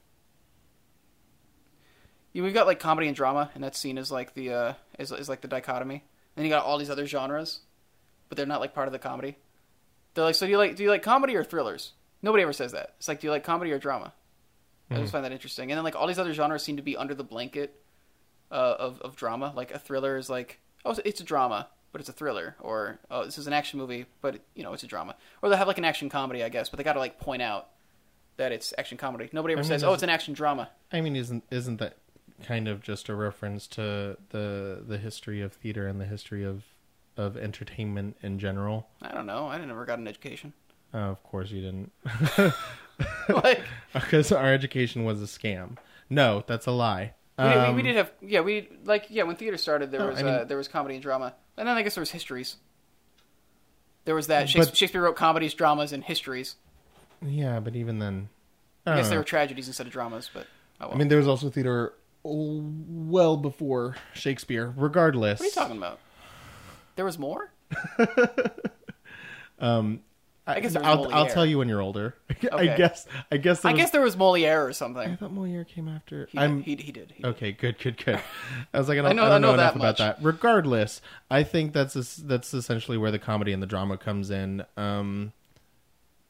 you 2.32 2.40
know, 2.40 2.46
we've 2.46 2.54
got 2.54 2.66
like 2.66 2.80
comedy 2.80 3.06
and 3.06 3.14
drama, 3.14 3.50
and 3.54 3.62
that's 3.62 3.78
seen 3.78 3.98
as 3.98 4.10
like 4.10 4.32
the 4.32 4.50
uh, 4.50 4.72
is, 4.98 5.12
is 5.12 5.28
like 5.28 5.42
the 5.42 5.48
dichotomy. 5.48 6.04
Then 6.36 6.46
you 6.46 6.50
got 6.50 6.64
all 6.64 6.78
these 6.78 6.88
other 6.88 7.04
genres, 7.06 7.60
but 8.30 8.36
they're 8.36 8.46
not 8.46 8.60
like 8.60 8.72
part 8.72 8.88
of 8.88 8.92
the 8.92 8.98
comedy. 8.98 9.36
They're 10.18 10.24
like, 10.24 10.34
so 10.34 10.46
do 10.46 10.50
you 10.50 10.58
like 10.58 10.74
do 10.74 10.82
you 10.82 10.90
like 10.90 11.04
comedy 11.04 11.36
or 11.36 11.44
thrillers? 11.44 11.92
Nobody 12.22 12.42
ever 12.42 12.52
says 12.52 12.72
that. 12.72 12.94
It's 12.98 13.06
like, 13.06 13.20
do 13.20 13.28
you 13.28 13.30
like 13.30 13.44
comedy 13.44 13.70
or 13.70 13.78
drama? 13.78 14.12
I 14.90 14.96
just 14.96 15.12
find 15.12 15.24
that 15.24 15.30
interesting. 15.30 15.70
And 15.70 15.76
then 15.76 15.84
like 15.84 15.94
all 15.94 16.08
these 16.08 16.18
other 16.18 16.32
genres 16.32 16.64
seem 16.64 16.76
to 16.76 16.82
be 16.82 16.96
under 16.96 17.14
the 17.14 17.22
blanket 17.22 17.80
uh, 18.50 18.74
of 18.80 19.00
of 19.00 19.14
drama. 19.14 19.52
Like 19.54 19.70
a 19.70 19.78
thriller 19.78 20.16
is 20.16 20.28
like, 20.28 20.58
oh, 20.84 20.96
it's 21.04 21.20
a 21.20 21.24
drama, 21.24 21.68
but 21.92 22.00
it's 22.00 22.10
a 22.10 22.12
thriller, 22.12 22.56
or 22.58 22.98
oh, 23.12 23.26
this 23.26 23.38
is 23.38 23.46
an 23.46 23.52
action 23.52 23.78
movie, 23.78 24.06
but 24.20 24.40
you 24.56 24.64
know, 24.64 24.72
it's 24.72 24.82
a 24.82 24.88
drama. 24.88 25.14
Or 25.40 25.50
they 25.50 25.56
have 25.56 25.68
like 25.68 25.78
an 25.78 25.84
action 25.84 26.08
comedy, 26.08 26.42
I 26.42 26.48
guess, 26.48 26.68
but 26.68 26.78
they 26.78 26.84
got 26.84 26.94
to 26.94 26.98
like 26.98 27.20
point 27.20 27.42
out 27.42 27.68
that 28.38 28.50
it's 28.50 28.74
action 28.76 28.98
comedy. 28.98 29.28
Nobody 29.32 29.52
ever 29.52 29.60
I 29.60 29.62
mean, 29.62 29.68
says, 29.68 29.84
oh, 29.84 29.92
it's 29.92 30.02
an 30.02 30.10
action 30.10 30.34
drama. 30.34 30.68
I 30.92 31.00
mean, 31.00 31.14
isn't 31.14 31.44
isn't 31.52 31.76
that 31.76 31.96
kind 32.42 32.66
of 32.66 32.82
just 32.82 33.08
a 33.08 33.14
reference 33.14 33.68
to 33.68 34.16
the 34.30 34.82
the 34.84 34.98
history 34.98 35.40
of 35.42 35.52
theater 35.52 35.86
and 35.86 36.00
the 36.00 36.06
history 36.06 36.44
of 36.44 36.64
of 37.18 37.36
entertainment 37.36 38.16
in 38.22 38.38
general? 38.38 38.88
I 39.02 39.12
don't 39.12 39.26
know. 39.26 39.48
I 39.48 39.58
never 39.62 39.84
got 39.84 39.98
an 39.98 40.08
education. 40.08 40.52
Uh, 40.94 40.98
of 40.98 41.22
course, 41.22 41.50
you 41.50 41.60
didn't, 41.60 41.92
like 43.28 43.60
because 43.92 44.32
our 44.32 44.52
education 44.54 45.04
was 45.04 45.20
a 45.22 45.26
scam. 45.26 45.76
No, 46.08 46.42
that's 46.46 46.66
a 46.66 46.70
lie. 46.70 47.12
we, 47.38 47.44
did, 47.44 47.54
we, 47.54 47.60
we 47.60 47.66
Um, 47.80 47.82
did 47.82 47.96
have, 47.96 48.12
yeah, 48.22 48.40
we 48.40 48.68
like 48.84 49.06
yeah. 49.10 49.24
When 49.24 49.36
theater 49.36 49.58
started, 49.58 49.90
there 49.90 50.00
No, 50.00 50.06
was 50.08 50.18
I 50.20 50.22
mean- 50.22 50.34
uh, 50.34 50.44
there 50.44 50.56
was 50.56 50.66
comedy 50.68 50.94
and 50.94 51.02
drama, 51.02 51.34
and 51.58 51.68
then 51.68 51.76
I 51.76 51.82
guess 51.82 51.94
there 51.94 52.00
was 52.02 52.10
histories. 52.12 52.56
There 54.06 54.14
was 54.14 54.28
that 54.28 54.42
But- 54.44 54.48
Shakespeare, 54.50 54.74
Shakespeare 54.76 55.02
wrote 55.02 55.16
comedies, 55.16 55.52
dramas, 55.52 55.92
and 55.92 56.02
histories. 56.02 56.56
Yeah, 57.20 57.60
but 57.60 57.76
even 57.76 57.98
then, 57.98 58.30
I, 58.86 58.92
I 58.92 58.96
guess 58.96 59.10
know. 59.10 59.18
were 59.18 59.24
tragedies 59.24 59.66
instead 59.66 59.86
of 59.86 59.92
dramas, 59.92 60.30
but 60.32 60.46
oh 60.80 60.86
well. 60.86 60.94
I 60.94 60.98
mean, 60.98 61.08
there 61.08 61.18
was 61.18 61.28
also 61.28 61.50
theater 61.50 61.92
well 62.22 63.36
before 63.36 63.96
Shakespeare. 64.14 64.72
Regardless, 64.76 65.40
what 65.40 65.44
are 65.44 65.48
you 65.48 65.52
talking 65.52 65.76
about? 65.76 65.98
There 66.98 67.04
was 67.04 67.16
more. 67.16 67.52
I 69.60 70.60
guess 70.60 70.74
I'll, 70.74 71.12
I'll 71.14 71.26
tell 71.28 71.46
you 71.46 71.58
when 71.58 71.68
you're 71.68 71.80
older. 71.80 72.16
I 72.52 72.66
guess. 72.76 73.06
I 73.30 73.36
guess. 73.36 73.60
There 73.60 73.70
I 73.70 73.72
was, 73.74 73.80
guess 73.80 73.90
there 73.92 74.00
was 74.00 74.16
Moliere 74.16 74.66
or 74.66 74.72
something. 74.72 75.12
I 75.12 75.14
thought 75.14 75.32
Moliere 75.32 75.62
came 75.64 75.86
after. 75.88 76.26
He, 76.32 76.38
I'm 76.38 76.62
he, 76.62 76.74
he 76.74 76.90
did. 76.90 77.12
He 77.12 77.22
did. 77.22 77.28
okay. 77.30 77.52
Good. 77.52 77.78
Good. 77.78 78.04
Good. 78.04 78.18
I 78.74 78.78
was 78.78 78.88
like, 78.88 78.98
I 78.98 79.02
don't, 79.02 79.10
I 79.10 79.12
know- 79.12 79.22
I 79.26 79.28
don't 79.28 79.42
know, 79.42 79.48
know 79.48 79.54
enough 79.54 79.76
about 79.76 79.98
that. 79.98 80.18
Regardless, 80.22 81.00
I 81.30 81.44
think 81.44 81.72
that's 81.72 81.94
es- 81.94 82.16
that's 82.16 82.52
essentially 82.52 82.98
where 82.98 83.12
the 83.12 83.20
comedy 83.20 83.52
and 83.52 83.62
the 83.62 83.66
drama 83.68 83.96
comes 83.96 84.30
in. 84.30 84.64
Um, 84.76 85.32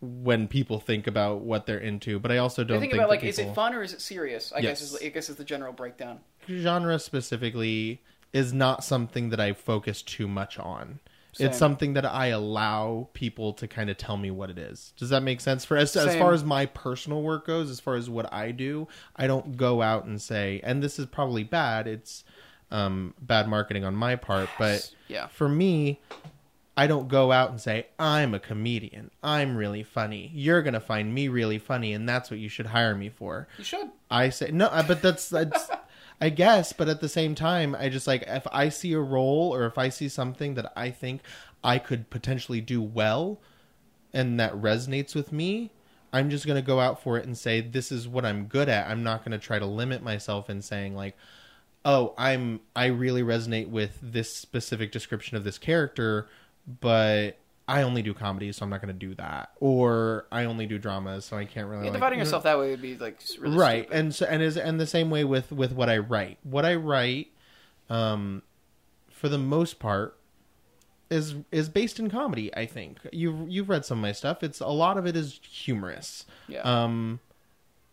when 0.02 0.48
people 0.48 0.81
think 0.81 1.07
about 1.07 1.40
what 1.40 1.64
they're 1.64 1.78
into, 1.78 2.18
but 2.18 2.31
I 2.31 2.37
also 2.38 2.62
don't 2.64 2.81
think 2.81 2.92
think 2.92 3.00
about 3.00 3.09
like, 3.09 3.24
is 3.24 3.38
it 3.38 3.54
fun 3.54 3.72
or 3.74 3.83
is 3.83 3.94
it 3.94 4.02
serious? 4.02 4.52
I 4.52 4.61
guess 4.61 4.81
Yes. 4.81 4.92
is 4.92 5.02
I 5.02 5.09
guess 5.09 5.31
is 5.31 5.37
the 5.37 5.44
general 5.44 5.72
breakdown. 5.72 6.20
genre 6.46 6.98
specifically 6.98 8.02
is 8.32 8.52
not 8.52 8.84
something 8.84 9.30
that 9.30 9.40
I 9.40 9.52
focus 9.52 10.02
too 10.02 10.28
much 10.28 10.58
on. 10.58 11.00
Same. 11.32 11.48
It's 11.48 11.58
something 11.58 11.92
that 11.94 12.04
I 12.04 12.28
allow 12.28 13.08
people 13.12 13.52
to 13.54 13.68
kind 13.68 13.90
of 13.90 13.96
tell 13.96 14.16
me 14.16 14.30
what 14.30 14.50
it 14.50 14.58
is. 14.58 14.92
Does 14.96 15.10
that 15.10 15.22
make 15.22 15.40
sense? 15.40 15.64
For 15.64 15.76
as 15.76 15.94
as 15.94 16.16
far 16.16 16.32
as 16.32 16.42
my 16.42 16.66
personal 16.66 17.22
work 17.22 17.46
goes, 17.46 17.70
as 17.70 17.80
far 17.80 17.94
as 17.96 18.10
what 18.10 18.32
I 18.32 18.50
do, 18.50 18.88
I 19.14 19.26
don't 19.26 19.56
go 19.56 19.80
out 19.82 20.04
and 20.04 20.20
say, 20.20 20.60
and 20.64 20.82
this 20.82 20.98
is 20.98 21.06
probably 21.06 21.44
bad. 21.44 21.86
It's 21.86 22.24
um, 22.70 23.14
bad 23.20 23.46
marketing 23.48 23.84
on 23.84 23.94
my 23.94 24.16
part, 24.16 24.48
but 24.58 24.90
Yeah. 25.06 25.28
for 25.28 25.48
me, 25.48 26.00
I 26.76 26.86
don't 26.86 27.08
go 27.08 27.32
out 27.32 27.50
and 27.50 27.60
say, 27.60 27.86
I'm 27.98 28.34
a 28.34 28.38
comedian. 28.40 29.10
I'm 29.22 29.56
really 29.56 29.82
funny. 29.82 30.30
You're 30.34 30.62
going 30.62 30.74
to 30.74 30.80
find 30.80 31.12
me 31.14 31.28
really 31.28 31.58
funny, 31.58 31.92
and 31.92 32.08
that's 32.08 32.30
what 32.30 32.38
you 32.40 32.48
should 32.48 32.66
hire 32.66 32.94
me 32.94 33.08
for. 33.08 33.48
You 33.58 33.64
should. 33.64 33.90
I 34.10 34.30
say 34.30 34.50
no, 34.50 34.66
uh, 34.66 34.82
but 34.86 35.02
that's 35.02 35.28
that's 35.28 35.68
I 36.20 36.31
guess, 36.31 36.72
but 36.72 36.88
at 36.88 37.00
the 37.00 37.09
same 37.09 37.35
time, 37.35 37.76
I 37.78 37.88
just 37.88 38.07
like 38.07 38.24
if 38.26 38.46
I 38.50 38.70
see 38.70 38.92
a 38.92 39.00
role 39.00 39.54
or 39.54 39.66
if 39.66 39.78
I 39.78 39.88
see 39.88 40.09
something 40.09 40.54
that 40.54 40.72
I 40.76 40.90
think 40.90 41.22
I 41.62 41.78
could 41.78 42.11
potentially 42.11 42.61
do 42.61 42.83
well 42.83 43.40
and 44.12 44.38
that 44.40 44.52
resonates 44.54 45.14
with 45.14 45.33
me, 45.33 45.70
I'm 46.12 46.31
just 46.31 46.46
going 46.46 46.61
to 46.61 46.66
go 46.66 46.81
out 46.81 47.02
for 47.02 47.18
it 47.18 47.26
and 47.26 47.38
say 47.38 47.61
this 47.61 47.92
is 47.92 48.09
what 48.09 48.24
I'm 48.24 48.46
good 48.46 48.68
at. 48.68 48.88
I'm 48.88 49.04
not 49.04 49.24
going 49.24 49.38
to 49.38 49.44
try 49.44 49.59
to 49.59 49.66
limit 49.66 50.02
myself 50.02 50.50
in 50.50 50.62
saying 50.62 50.96
like 50.96 51.16
oh, 51.85 52.14
I'm 52.18 52.61
I 52.76 52.87
really 52.87 53.22
resonate 53.22 53.68
with 53.68 53.98
this 54.02 54.35
specific 54.35 54.92
description 54.92 55.37
of 55.37 55.44
this 55.44 55.59
character, 55.59 56.28
but 56.81 57.38
I 57.68 57.83
only 57.83 58.00
do 58.02 58.14
comedy, 58.14 58.50
so 58.52 58.64
I'm 58.64 58.70
not 58.70 58.81
going 58.81 58.92
to 58.98 59.07
do 59.07 59.14
that. 59.16 59.50
Or 59.61 60.26
I 60.33 60.46
only 60.46 60.64
do 60.66 60.78
dramas, 60.78 61.26
so 61.26 61.37
I 61.37 61.44
can't 61.44 61.68
really 61.68 61.83
Yeah, 61.85 61.90
like, 61.90 61.92
dividing 61.98 62.18
you 62.18 62.24
know- 62.24 62.26
yourself 62.28 62.42
that 62.44 62.59
way 62.59 62.70
would 62.70 62.81
be 62.83 62.96
like 62.96 63.18
really 63.38 63.57
right 63.59 63.83
stupid. 63.85 63.98
and 63.98 64.14
so 64.14 64.26
and 64.26 64.42
is 64.42 64.57
and 64.57 64.81
the 64.81 64.87
same 64.87 65.11
way 65.11 65.22
with 65.24 65.52
with 65.52 65.72
what 65.72 65.88
i 65.90 65.98
write 65.98 66.38
what 66.42 66.64
i 66.64 66.74
write 66.74 67.28
um 67.90 68.42
for 69.11 69.28
the 69.28 69.37
most 69.38 69.78
part 69.78 70.16
is 71.11 71.35
is 71.52 71.68
based 71.68 71.98
in 71.98 72.09
comedy 72.11 72.54
i 72.57 72.64
think 72.66 72.98
you've 73.12 73.48
you've 73.48 73.68
read 73.68 73.85
some 73.85 73.98
of 73.98 74.02
my 74.02 74.12
stuff 74.12 74.42
it's 74.42 74.61
a 74.61 74.66
lot 74.68 74.96
of 74.98 75.07
it 75.07 75.14
is 75.16 75.40
humorous 75.42 76.24
Yeah. 76.48 76.61
um 76.62 77.20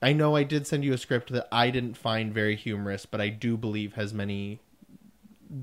i 0.02 0.14
know 0.14 0.36
i 0.36 0.44
did 0.44 0.66
send 0.68 0.84
you 0.86 0.94
a 0.94 0.98
script 0.98 1.32
that 1.34 1.48
i 1.52 1.70
didn't 1.70 1.98
find 1.98 2.34
very 2.34 2.56
humorous 2.56 3.06
but 3.06 3.20
i 3.22 3.30
do 3.30 3.58
believe 3.58 3.94
has 3.96 4.14
many 4.14 4.60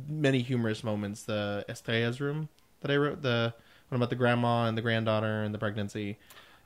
many 0.09 0.41
humorous 0.43 0.85
moments 0.85 1.23
the 1.25 1.65
estrella's 1.69 2.21
room 2.21 2.49
that 2.81 2.91
i 2.91 2.97
wrote 2.97 3.23
the 3.23 3.55
one 3.93 3.99
about 4.01 4.11
the 4.11 4.17
grandma 4.17 4.67
and 4.67 4.77
the 4.77 4.83
granddaughter 4.83 5.43
and 5.43 5.55
the 5.55 5.59
pregnancy 5.59 6.19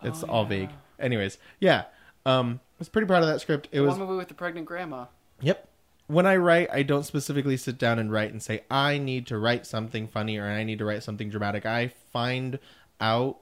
it's 0.03 0.23
Oh, 0.25 0.29
all 0.29 0.43
yeah. 0.45 0.49
vague 0.49 0.71
anyways 0.99 1.39
yeah 1.61 1.85
um 2.25 2.61
i 2.63 2.79
was 2.79 2.89
pretty 2.89 3.07
proud 3.07 3.23
of 3.23 3.29
that 3.29 3.41
script 3.41 3.69
it 3.73 3.77
the 3.79 3.83
was 3.83 3.99
one 3.99 4.07
movie 4.07 4.17
with 4.19 4.29
the 4.29 4.35
pregnant 4.35 4.67
grandma. 4.67 5.07
Yep. 5.41 5.69
When 6.09 6.25
I 6.25 6.37
write, 6.37 6.69
I 6.73 6.85
don't 6.85 7.03
specifically 7.03 7.57
sit 7.57 7.79
down 7.79 7.99
and 7.99 8.13
write 8.13 8.31
and 8.31 8.41
say, 8.41 8.63
I 8.71 8.97
need 8.97 9.27
to 9.27 9.39
write 9.39 9.67
something 9.67 10.07
funny 10.07 10.39
or 10.39 10.45
I 10.47 10.63
need 10.63 10.79
to 10.79 10.85
write 10.85 11.03
something 11.03 11.29
dramatic. 11.29 11.67
I 11.67 11.89
find 12.13 12.61
out, 13.01 13.39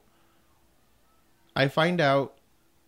I 1.55 1.69
find 1.69 2.01
out, 2.01 2.35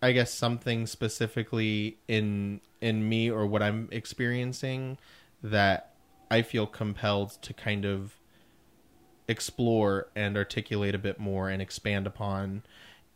I 0.02 0.12
guess, 0.12 0.32
something 0.32 0.86
specifically 0.86 1.98
in, 2.08 2.60
in 2.80 3.06
me 3.08 3.30
or 3.30 3.46
what 3.46 3.62
I'm 3.62 3.88
experiencing 3.92 4.98
that 5.42 5.92
I 6.30 6.40
feel 6.42 6.66
compelled 6.66 7.32
to 7.42 7.52
kind 7.52 7.84
of 7.84 8.15
explore 9.28 10.08
and 10.14 10.36
articulate 10.36 10.94
a 10.94 10.98
bit 10.98 11.18
more 11.18 11.48
and 11.48 11.60
expand 11.60 12.06
upon. 12.06 12.62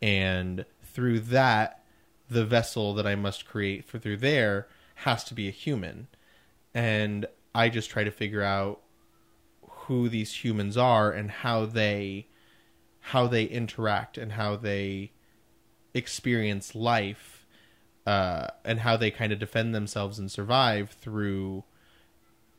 And 0.01 0.65
through 0.83 1.21
that 1.21 1.83
the 2.29 2.45
vessel 2.45 2.93
that 2.93 3.05
I 3.05 3.15
must 3.15 3.45
create 3.45 3.83
for 3.83 3.99
through 3.99 4.17
there 4.17 4.67
has 4.95 5.23
to 5.25 5.33
be 5.33 5.47
a 5.47 5.51
human. 5.51 6.07
And 6.73 7.25
I 7.53 7.69
just 7.69 7.89
try 7.89 8.05
to 8.05 8.11
figure 8.11 8.41
out 8.41 8.81
who 9.61 10.07
these 10.07 10.43
humans 10.43 10.77
are 10.77 11.11
and 11.11 11.29
how 11.29 11.65
they 11.65 12.27
how 13.05 13.27
they 13.27 13.43
interact 13.43 14.17
and 14.17 14.33
how 14.33 14.55
they 14.55 15.11
experience 15.93 16.75
life 16.75 17.45
uh, 18.05 18.47
and 18.63 18.79
how 18.79 18.95
they 18.95 19.11
kind 19.11 19.33
of 19.33 19.39
defend 19.39 19.75
themselves 19.75 20.19
and 20.19 20.31
survive 20.31 20.91
through 20.91 21.63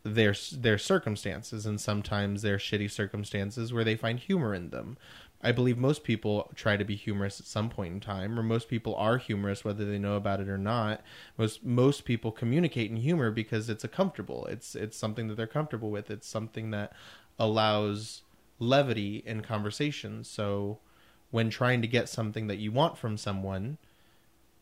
their 0.04 0.34
their 0.52 0.78
circumstances 0.78 1.64
and 1.64 1.80
sometimes 1.80 2.42
their 2.42 2.58
shitty 2.58 2.90
circumstances 2.90 3.72
where 3.72 3.84
they 3.84 3.96
find 3.96 4.18
humor 4.18 4.54
in 4.54 4.70
them. 4.70 4.96
I 5.44 5.50
believe 5.50 5.76
most 5.76 6.04
people 6.04 6.50
try 6.54 6.76
to 6.76 6.84
be 6.84 6.94
humorous 6.94 7.40
at 7.40 7.46
some 7.46 7.68
point 7.68 7.94
in 7.94 8.00
time, 8.00 8.38
or 8.38 8.44
most 8.44 8.68
people 8.68 8.94
are 8.94 9.18
humorous 9.18 9.64
whether 9.64 9.84
they 9.84 9.98
know 9.98 10.14
about 10.14 10.40
it 10.40 10.48
or 10.48 10.58
not. 10.58 11.02
Most 11.36 11.64
most 11.64 12.04
people 12.04 12.30
communicate 12.30 12.90
in 12.90 12.96
humor 12.96 13.30
because 13.30 13.68
it's 13.68 13.84
a 13.84 13.88
comfortable. 13.88 14.46
It's 14.46 14.74
it's 14.74 14.96
something 14.96 15.28
that 15.28 15.36
they're 15.36 15.46
comfortable 15.46 15.90
with. 15.90 16.10
It's 16.10 16.28
something 16.28 16.70
that 16.70 16.92
allows 17.38 18.22
levity 18.58 19.22
in 19.26 19.42
conversation. 19.42 20.22
So 20.22 20.78
when 21.30 21.50
trying 21.50 21.82
to 21.82 21.88
get 21.88 22.08
something 22.08 22.46
that 22.46 22.58
you 22.58 22.70
want 22.70 22.96
from 22.96 23.16
someone, 23.16 23.78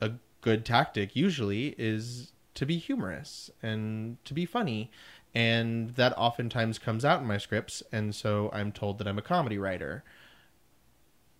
a 0.00 0.12
good 0.40 0.64
tactic 0.64 1.14
usually 1.14 1.74
is 1.76 2.32
to 2.54 2.64
be 2.64 2.78
humorous 2.78 3.50
and 3.62 4.16
to 4.24 4.34
be 4.34 4.46
funny. 4.46 4.90
And 5.34 5.90
that 5.90 6.16
oftentimes 6.16 6.78
comes 6.78 7.04
out 7.04 7.20
in 7.20 7.26
my 7.26 7.38
scripts, 7.38 7.82
and 7.92 8.14
so 8.14 8.50
I'm 8.52 8.72
told 8.72 8.98
that 8.98 9.06
I'm 9.06 9.18
a 9.18 9.22
comedy 9.22 9.58
writer. 9.58 10.02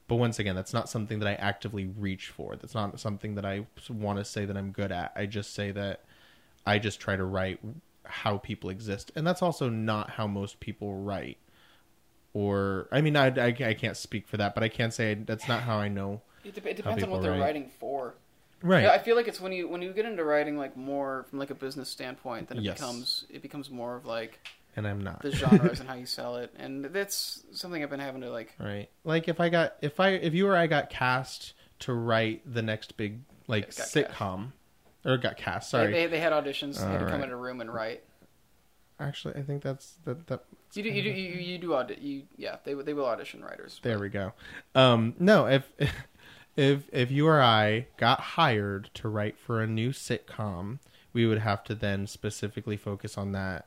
But 0.07 0.16
once 0.16 0.38
again, 0.38 0.55
that's 0.55 0.72
not 0.72 0.88
something 0.88 1.18
that 1.20 1.29
I 1.29 1.35
actively 1.35 1.87
reach 1.87 2.29
for. 2.29 2.57
That's 2.57 2.74
not 2.74 2.98
something 3.00 3.35
that 3.35 3.44
I 3.44 3.66
want 3.88 4.18
to 4.18 4.24
say 4.24 4.44
that 4.44 4.57
I'm 4.57 4.70
good 4.70 4.92
at. 4.92 5.12
I 5.16 5.26
just 5.26 5.55
say 5.55 5.70
that 5.72 6.05
I 6.66 6.79
just 6.79 7.00
try 7.00 7.16
to 7.16 7.24
write 7.24 7.61
how 8.05 8.38
people 8.38 8.70
exist. 8.70 9.12
And 9.14 9.26
that's 9.26 9.42
also 9.42 9.68
not 9.68 10.11
how 10.11 10.26
most 10.26 10.61
people 10.61 10.94
write 10.94 11.38
or 12.33 12.88
I 12.92 13.00
mean, 13.00 13.16
I, 13.16 13.26
I, 13.26 13.46
I 13.48 13.74
can't 13.74 13.96
speak 13.96 14.29
for 14.29 14.37
that, 14.37 14.55
but 14.55 14.62
I 14.62 14.68
can 14.68 14.90
say 14.90 15.14
that's 15.14 15.48
not 15.48 15.62
how 15.62 15.79
I 15.79 15.88
know. 15.88 16.22
It, 16.44 16.57
it 16.57 16.76
depends 16.76 17.03
on 17.03 17.11
what 17.11 17.22
they're 17.22 17.33
write. 17.33 17.40
writing 17.40 17.70
for. 17.79 18.14
Right. 18.62 18.87
I 18.87 18.99
feel 18.99 19.16
like 19.16 19.27
it's 19.29 19.40
when 19.40 19.53
you 19.53 19.68
when 19.68 19.81
you 19.83 19.92
get 19.92 20.05
into 20.05 20.23
writing 20.25 20.57
like 20.59 20.77
more 20.77 21.25
from 21.31 21.38
like 21.38 21.51
a 21.51 21.55
business 21.55 21.88
standpoint, 21.88 22.49
then 22.49 22.59
it 22.59 22.64
Yes. 22.64 22.75
becomes 22.79 23.25
it 23.31 23.42
becomes 23.42 23.70
more 23.70 23.96
of 23.96 24.05
like 24.05 24.38
and 24.77 24.87
I'm 24.87 25.01
not. 25.03 25.23
the 25.23 25.33
genres 25.33 25.81
and 25.81 25.88
how 25.88 25.94
you 25.96 26.07
sell 26.07 26.37
it, 26.37 26.55
and 26.59 26.85
that's 26.87 27.42
something 27.53 27.83
I've 27.83 27.90
been 27.90 27.99
having 28.01 28.20
to 28.20 28.31
like. 28.31 28.55
right. 28.59 28.88
Like 29.05 29.29
if 29.29 29.40
I 29.40 29.49
got 29.49 29.77
if 29.83 29.99
I 29.99 30.11
if 30.11 30.35
you 30.35 30.46
or 30.49 30.57
I 30.57 30.66
got 30.66 30.90
cast 30.90 31.55
to 31.81 31.92
write 31.94 32.42
the 32.53 32.62
next 32.62 32.96
big 32.96 33.20
like 33.49 33.66
Got 33.68 33.77
cast. 33.77 33.94
sitcom 33.94 34.53
or 35.05 35.16
got 35.16 35.37
cast. 35.38 35.70
Sorry. 35.70 35.90
they, 35.92 36.07
they 36.07 36.20
had 36.20 36.33
auditions. 36.33 36.79
They 36.79 36.87
had 36.92 37.01
to 37.01 37.07
come 37.11 37.23
in 37.23 37.31
a 37.31 37.37
room 37.37 37.61
and 37.62 37.73
write. 37.73 38.03
Actually, 38.99 39.35
I 39.37 39.42
think 39.42 39.62
that's 39.62 39.94
that 40.05 40.27
that 40.27 40.44
You 40.75 40.83
do 40.83 40.90
you 40.90 41.03
do 41.03 41.09
you, 41.09 41.31
you 41.40 41.59
do 41.59 41.73
audi- 41.75 41.99
you 42.01 42.23
yeah 42.37 42.57
they 42.64 42.75
they 42.75 42.92
will 42.92 43.07
audition 43.07 43.42
writers. 43.42 43.81
There 43.83 43.99
we 43.99 44.11
go. 44.11 44.35
Um, 44.75 45.14
no, 45.18 45.46
if 45.46 45.66
if 46.61 46.83
if 46.92 47.11
you 47.11 47.27
or 47.27 47.40
I 47.40 47.87
got 47.96 48.20
hired 48.20 48.90
to 48.94 49.09
write 49.09 49.38
for 49.38 49.62
a 49.62 49.66
new 49.66 49.90
sitcom, 49.90 50.79
we 51.12 51.27
would 51.27 51.38
have 51.38 51.64
to 51.64 51.75
then 51.75 52.07
specifically 52.07 52.77
focus 52.77 53.16
on 53.16 53.33
that 53.33 53.66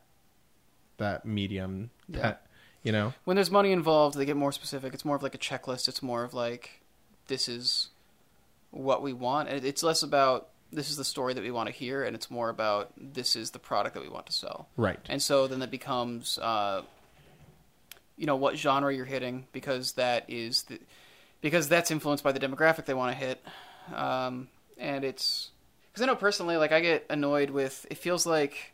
that 0.97 1.25
medium. 1.25 1.89
Yeah. 2.07 2.21
That 2.21 2.45
you 2.83 2.91
know, 2.91 3.13
When 3.23 3.35
there's 3.35 3.49
money 3.49 3.71
involved, 3.71 4.17
they 4.17 4.25
get 4.25 4.35
more 4.35 4.51
specific. 4.51 4.93
It's 4.93 5.05
more 5.05 5.15
of 5.15 5.23
like 5.23 5.33
a 5.33 5.37
checklist. 5.37 5.87
It's 5.87 6.03
more 6.03 6.23
of 6.23 6.33
like 6.33 6.81
this 7.27 7.47
is 7.47 7.89
what 8.71 9.01
we 9.01 9.13
want. 9.13 9.49
And 9.49 9.65
It's 9.65 9.81
less 9.83 10.03
about 10.03 10.49
this 10.71 10.89
is 10.89 10.97
the 10.97 11.05
story 11.05 11.33
that 11.33 11.41
we 11.41 11.51
want 11.51 11.67
to 11.67 11.73
hear, 11.73 12.03
and 12.03 12.15
it's 12.15 12.29
more 12.29 12.49
about 12.49 12.91
this 12.97 13.35
is 13.35 13.51
the 13.51 13.59
product 13.59 13.95
that 13.95 14.03
we 14.03 14.09
want 14.09 14.25
to 14.25 14.33
sell. 14.33 14.67
right? 14.75 14.99
And 15.07 15.21
so 15.21 15.47
then 15.47 15.61
it 15.61 15.71
becomes, 15.71 16.37
uh, 16.39 16.81
you 18.17 18.25
know, 18.25 18.35
what 18.35 18.57
genre 18.57 18.93
you're 18.93 19.05
hitting 19.05 19.47
because 19.51 19.93
that 19.93 20.25
is 20.27 20.63
the, 20.63 20.79
because 21.43 21.69
that's 21.69 21.91
influenced 21.91 22.23
by 22.23 22.31
the 22.31 22.39
demographic 22.39 22.85
they 22.85 22.95
want 22.95 23.11
to 23.15 23.23
hit, 23.23 23.39
um, 23.93 24.47
and 24.79 25.03
it's 25.03 25.51
because 25.91 26.01
I 26.01 26.07
know 26.07 26.15
personally, 26.15 26.57
like 26.57 26.71
I 26.71 26.79
get 26.79 27.05
annoyed 27.11 27.51
with 27.51 27.85
it 27.91 27.99
feels 27.99 28.25
like 28.25 28.73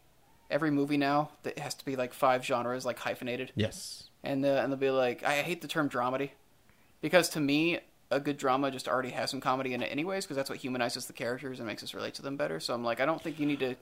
every 0.50 0.72
movie 0.72 0.96
now 0.98 1.32
that 1.44 1.60
has 1.60 1.74
to 1.76 1.84
be 1.86 1.98
like 1.98 2.14
five 2.14 2.46
genres 2.46 2.86
like 2.86 2.98
hyphenated, 3.00 3.52
Yes. 3.56 4.06
and 4.24 4.46
uh, 4.46 4.62
and 4.64 4.72
they'll 4.72 4.80
be 4.80 4.90
like 4.92 5.24
I 5.24 5.42
hate 5.42 5.62
the 5.62 5.68
term 5.68 5.90
dramedy 5.90 6.30
because 7.02 7.28
to 7.30 7.42
me 7.42 7.80
a 8.12 8.20
good 8.20 8.38
drama 8.38 8.72
just 8.72 8.88
already 8.88 9.10
has 9.12 9.30
some 9.30 9.40
comedy 9.42 9.74
in 9.74 9.84
it 9.84 9.88
anyways 9.92 10.26
because 10.26 10.36
that's 10.38 10.50
what 10.50 10.58
humanizes 10.60 11.06
the 11.06 11.14
characters 11.14 11.60
and 11.60 11.68
makes 11.68 11.84
us 11.84 11.94
relate 11.94 12.16
to 12.16 12.22
them 12.24 12.38
better. 12.38 12.60
So 12.60 12.74
I'm 12.74 12.84
like 12.84 13.02
I 13.02 13.06
don't 13.06 13.22
think 13.22 13.40
you 13.40 13.46
need 13.46 13.60
to 13.60 13.76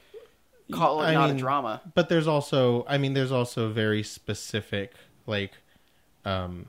call 0.74 1.02
it 1.02 1.06
I 1.08 1.14
not 1.14 1.28
mean, 1.28 1.38
a 1.38 1.40
drama. 1.40 1.82
But 1.94 2.10
there's 2.10 2.28
also, 2.28 2.86
I 2.90 2.98
mean, 2.98 3.14
there's 3.14 3.32
also 3.32 3.70
very 3.70 4.04
specific 4.04 4.94
like. 5.26 5.54
Um, 6.26 6.68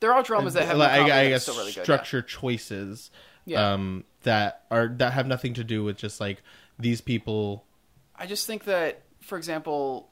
There 0.00 0.12
are 0.12 0.22
dramas 0.22 0.54
that 0.54 0.64
have 0.66 0.78
like, 0.78 0.90
I, 0.90 1.20
I 1.26 1.28
guess 1.28 1.48
really 1.48 1.70
good. 1.72 1.76
yeah. 1.78 1.82
structure 1.82 2.22
choices 2.22 3.10
Yeah. 3.44 3.72
um, 3.74 4.04
that 4.22 4.64
are 4.70 4.88
that 4.88 5.12
have 5.12 5.26
nothing 5.26 5.54
to 5.54 5.64
do 5.64 5.84
with 5.84 5.96
just 5.96 6.20
like 6.20 6.42
these 6.78 7.00
people. 7.00 7.64
I 8.16 8.26
just 8.26 8.46
think 8.46 8.64
that, 8.64 9.02
for 9.20 9.36
example, 9.38 10.08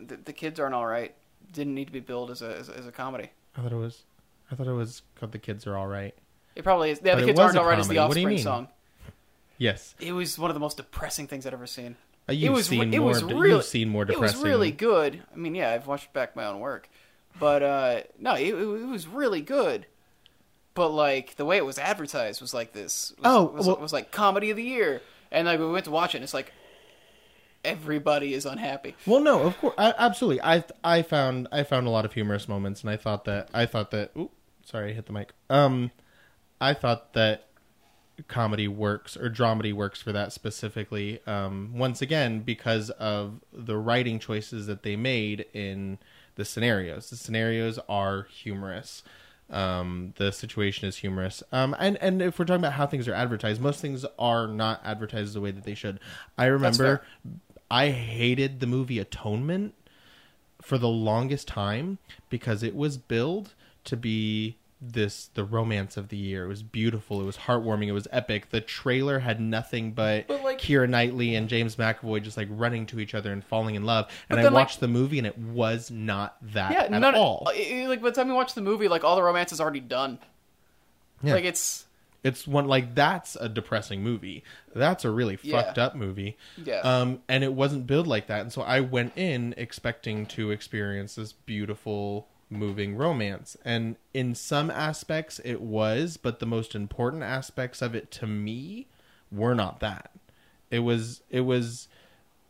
the, 0.00 0.16
the 0.16 0.32
kids 0.32 0.58
aren't 0.60 0.74
all 0.74 0.86
right. 0.86 1.14
Didn't 1.52 1.74
need 1.74 1.86
to 1.86 1.92
be 1.92 2.00
billed 2.00 2.30
as 2.30 2.42
a 2.42 2.56
as, 2.58 2.68
a- 2.68 2.76
as 2.76 2.86
a 2.86 2.92
comedy. 2.92 3.30
I 3.56 3.60
thought 3.62 3.72
it 3.72 3.76
was, 3.76 4.02
I 4.50 4.54
thought 4.54 4.66
it 4.66 4.72
was 4.72 5.02
called 5.16 5.32
the 5.32 5.38
kids 5.38 5.66
are 5.66 5.76
all 5.76 5.86
right. 5.86 6.14
It 6.56 6.62
probably 6.64 6.90
is. 6.90 7.00
Yeah, 7.04 7.14
But 7.14 7.20
the 7.20 7.26
kids 7.28 7.38
aren't 7.40 7.56
all 7.58 7.64
right. 7.66 7.78
Is 7.78 7.88
the 7.88 7.94
comedy. 7.94 8.08
What 8.24 8.28
do 8.28 8.34
you 8.34 8.36
Offspring 8.38 8.66
song. 8.66 8.68
Yes. 9.58 9.94
It 10.00 10.12
was 10.12 10.38
one 10.38 10.50
of 10.50 10.54
the 10.54 10.60
most 10.60 10.76
depressing 10.78 11.26
things 11.26 11.46
I'd 11.46 11.52
ever 11.52 11.66
seen. 11.66 11.96
Uh, 12.28 12.32
You've 12.32 12.52
it 12.52 12.54
was. 12.54 12.66
seen 12.66 12.94
it 12.94 12.98
more. 12.98 13.08
was 13.08 13.22
really. 13.22 13.50
you've 13.50 13.64
seen 13.64 13.88
more 13.88 14.02
It 14.10 14.18
was 14.18 14.36
really 14.36 14.70
good. 14.72 15.22
I 15.32 15.36
mean, 15.36 15.54
yeah, 15.54 15.70
I've 15.70 15.86
watched 15.86 16.12
back 16.12 16.34
my 16.36 16.44
own 16.46 16.60
work, 16.60 16.88
but 17.38 17.62
uh, 17.62 18.00
no, 18.18 18.34
it, 18.34 18.54
it 18.54 18.86
was 18.88 19.06
really 19.06 19.40
good. 19.40 19.86
But 20.74 20.88
like 20.88 21.36
the 21.36 21.44
way 21.44 21.56
it 21.58 21.66
was 21.66 21.78
advertised 21.78 22.40
was 22.40 22.54
like 22.54 22.72
this. 22.72 23.12
Was, 23.18 23.26
Oh, 23.26 23.44
was, 23.44 23.66
well- 23.66 23.76
was 23.76 23.92
like 23.92 24.10
comedy 24.10 24.50
of 24.50 24.56
the 24.56 24.62
year, 24.62 25.02
and 25.30 25.46
like 25.46 25.58
we 25.60 25.68
went 25.70 25.84
to 25.84 25.90
watch 25.90 26.14
it. 26.14 26.18
and 26.18 26.24
It's 26.24 26.34
like 26.34 26.52
everybody 27.64 28.34
is 28.34 28.46
unhappy. 28.46 28.94
Well, 29.06 29.20
no, 29.20 29.42
of 29.42 29.56
course, 29.58 29.74
I, 29.78 29.94
absolutely. 29.98 30.42
I 30.42 30.64
I 30.82 31.02
found 31.02 31.48
I 31.52 31.62
found 31.62 31.86
a 31.86 31.90
lot 31.90 32.04
of 32.04 32.12
humorous 32.14 32.48
moments, 32.48 32.80
and 32.82 32.90
I 32.90 32.96
thought 32.96 33.24
that 33.24 33.48
I 33.54 33.66
thought 33.66 33.90
that. 33.92 34.12
Ooh, 34.16 34.30
sorry, 34.64 34.90
I 34.90 34.94
hit 34.94 35.06
the 35.06 35.12
mic. 35.12 35.32
Um, 35.50 35.90
I 36.60 36.74
thought 36.74 37.12
that 37.14 37.48
comedy 38.28 38.68
works 38.68 39.16
or 39.16 39.28
dramedy 39.30 39.72
works 39.72 40.00
for 40.00 40.12
that 40.12 40.32
specifically. 40.32 41.20
Um, 41.26 41.72
once 41.74 42.00
again, 42.02 42.40
because 42.40 42.90
of 42.90 43.40
the 43.52 43.76
writing 43.76 44.18
choices 44.18 44.66
that 44.66 44.82
they 44.82 44.96
made 44.96 45.46
in 45.52 45.98
the 46.36 46.44
scenarios. 46.44 47.10
The 47.10 47.16
scenarios 47.16 47.78
are 47.88 48.24
humorous. 48.24 49.02
Um, 49.50 50.14
the 50.16 50.32
situation 50.32 50.88
is 50.88 50.96
humorous. 50.98 51.42
Um, 51.52 51.76
and 51.78 51.98
and 51.98 52.22
if 52.22 52.38
we're 52.38 52.46
talking 52.46 52.62
about 52.62 52.72
how 52.74 52.86
things 52.86 53.06
are 53.06 53.14
advertised, 53.14 53.60
most 53.60 53.80
things 53.80 54.06
are 54.18 54.46
not 54.46 54.80
advertised 54.84 55.34
the 55.34 55.40
way 55.40 55.50
that 55.50 55.64
they 55.64 55.74
should. 55.74 56.00
I 56.38 56.46
remember 56.46 57.02
I 57.70 57.90
hated 57.90 58.60
the 58.60 58.66
movie 58.66 58.98
Atonement 58.98 59.74
for 60.62 60.78
the 60.78 60.88
longest 60.88 61.48
time 61.48 61.98
because 62.30 62.62
it 62.62 62.74
was 62.74 62.96
billed 62.96 63.54
to 63.84 63.96
be 63.96 64.56
this 64.84 65.30
the 65.34 65.44
romance 65.44 65.96
of 65.96 66.08
the 66.08 66.16
year. 66.16 66.44
It 66.44 66.48
was 66.48 66.62
beautiful. 66.64 67.20
It 67.20 67.24
was 67.24 67.36
heartwarming. 67.36 67.86
It 67.86 67.92
was 67.92 68.08
epic. 68.10 68.50
The 68.50 68.60
trailer 68.60 69.20
had 69.20 69.40
nothing 69.40 69.92
but, 69.92 70.26
But, 70.26 70.42
like- 70.42 70.58
Keira 70.60 70.88
Knightley 70.88 71.36
and 71.36 71.48
James 71.48 71.76
McAvoy 71.76 72.20
just 72.22 72.36
like 72.36 72.48
running 72.50 72.86
to 72.86 72.98
each 72.98 73.14
other 73.14 73.32
and 73.32 73.44
falling 73.44 73.76
in 73.76 73.84
love. 73.84 74.10
And 74.28 74.40
I 74.40 74.42
then, 74.42 74.52
like- 74.52 74.62
watched 74.64 74.80
the 74.80 74.88
movie 74.88 75.18
and 75.18 75.26
it 75.26 75.38
was 75.38 75.90
not 75.90 76.36
that 76.52 76.72
Yeah, 76.72 76.82
at 76.82 76.90
none 76.90 77.14
all. 77.14 77.44
like 77.46 78.02
by 78.02 78.10
the 78.10 78.12
time 78.16 78.28
you 78.28 78.34
watch 78.34 78.54
the 78.54 78.60
movie, 78.62 78.88
like 78.88 79.04
all 79.04 79.14
the 79.14 79.22
romance 79.22 79.52
is 79.52 79.60
already 79.60 79.80
done. 79.80 80.18
Yeah. 81.22 81.34
Like 81.34 81.44
it's 81.44 81.86
It's 82.24 82.46
one 82.46 82.66
like 82.68 82.94
that's 82.94 83.36
a 83.36 83.48
depressing 83.48 84.02
movie. 84.02 84.44
That's 84.74 85.04
a 85.04 85.10
really 85.10 85.38
Yeah. 85.42 85.62
fucked 85.62 85.78
up 85.78 85.94
movie. 85.96 86.36
Yeah. 86.56 86.78
Um, 86.80 87.20
and 87.28 87.42
it 87.44 87.52
wasn't 87.52 87.86
billed 87.86 88.06
like 88.06 88.28
that, 88.28 88.40
and 88.42 88.52
so 88.52 88.62
I 88.62 88.80
went 88.80 89.16
in 89.16 89.54
expecting 89.56 90.26
to 90.26 90.50
experience 90.52 91.16
this 91.16 91.32
beautiful, 91.32 92.28
moving 92.52 92.96
romance. 92.96 93.56
And 93.64 93.96
in 94.12 94.34
some 94.34 94.70
aspects, 94.70 95.40
it 95.44 95.60
was, 95.60 96.16
but 96.16 96.38
the 96.38 96.46
most 96.46 96.74
important 96.74 97.22
aspects 97.22 97.82
of 97.82 97.94
it 97.94 98.10
to 98.12 98.26
me 98.26 98.86
were 99.30 99.54
not 99.54 99.80
that. 99.80 100.10
It 100.70 100.80
was. 100.80 101.22
It 101.30 101.40
was. 101.40 101.88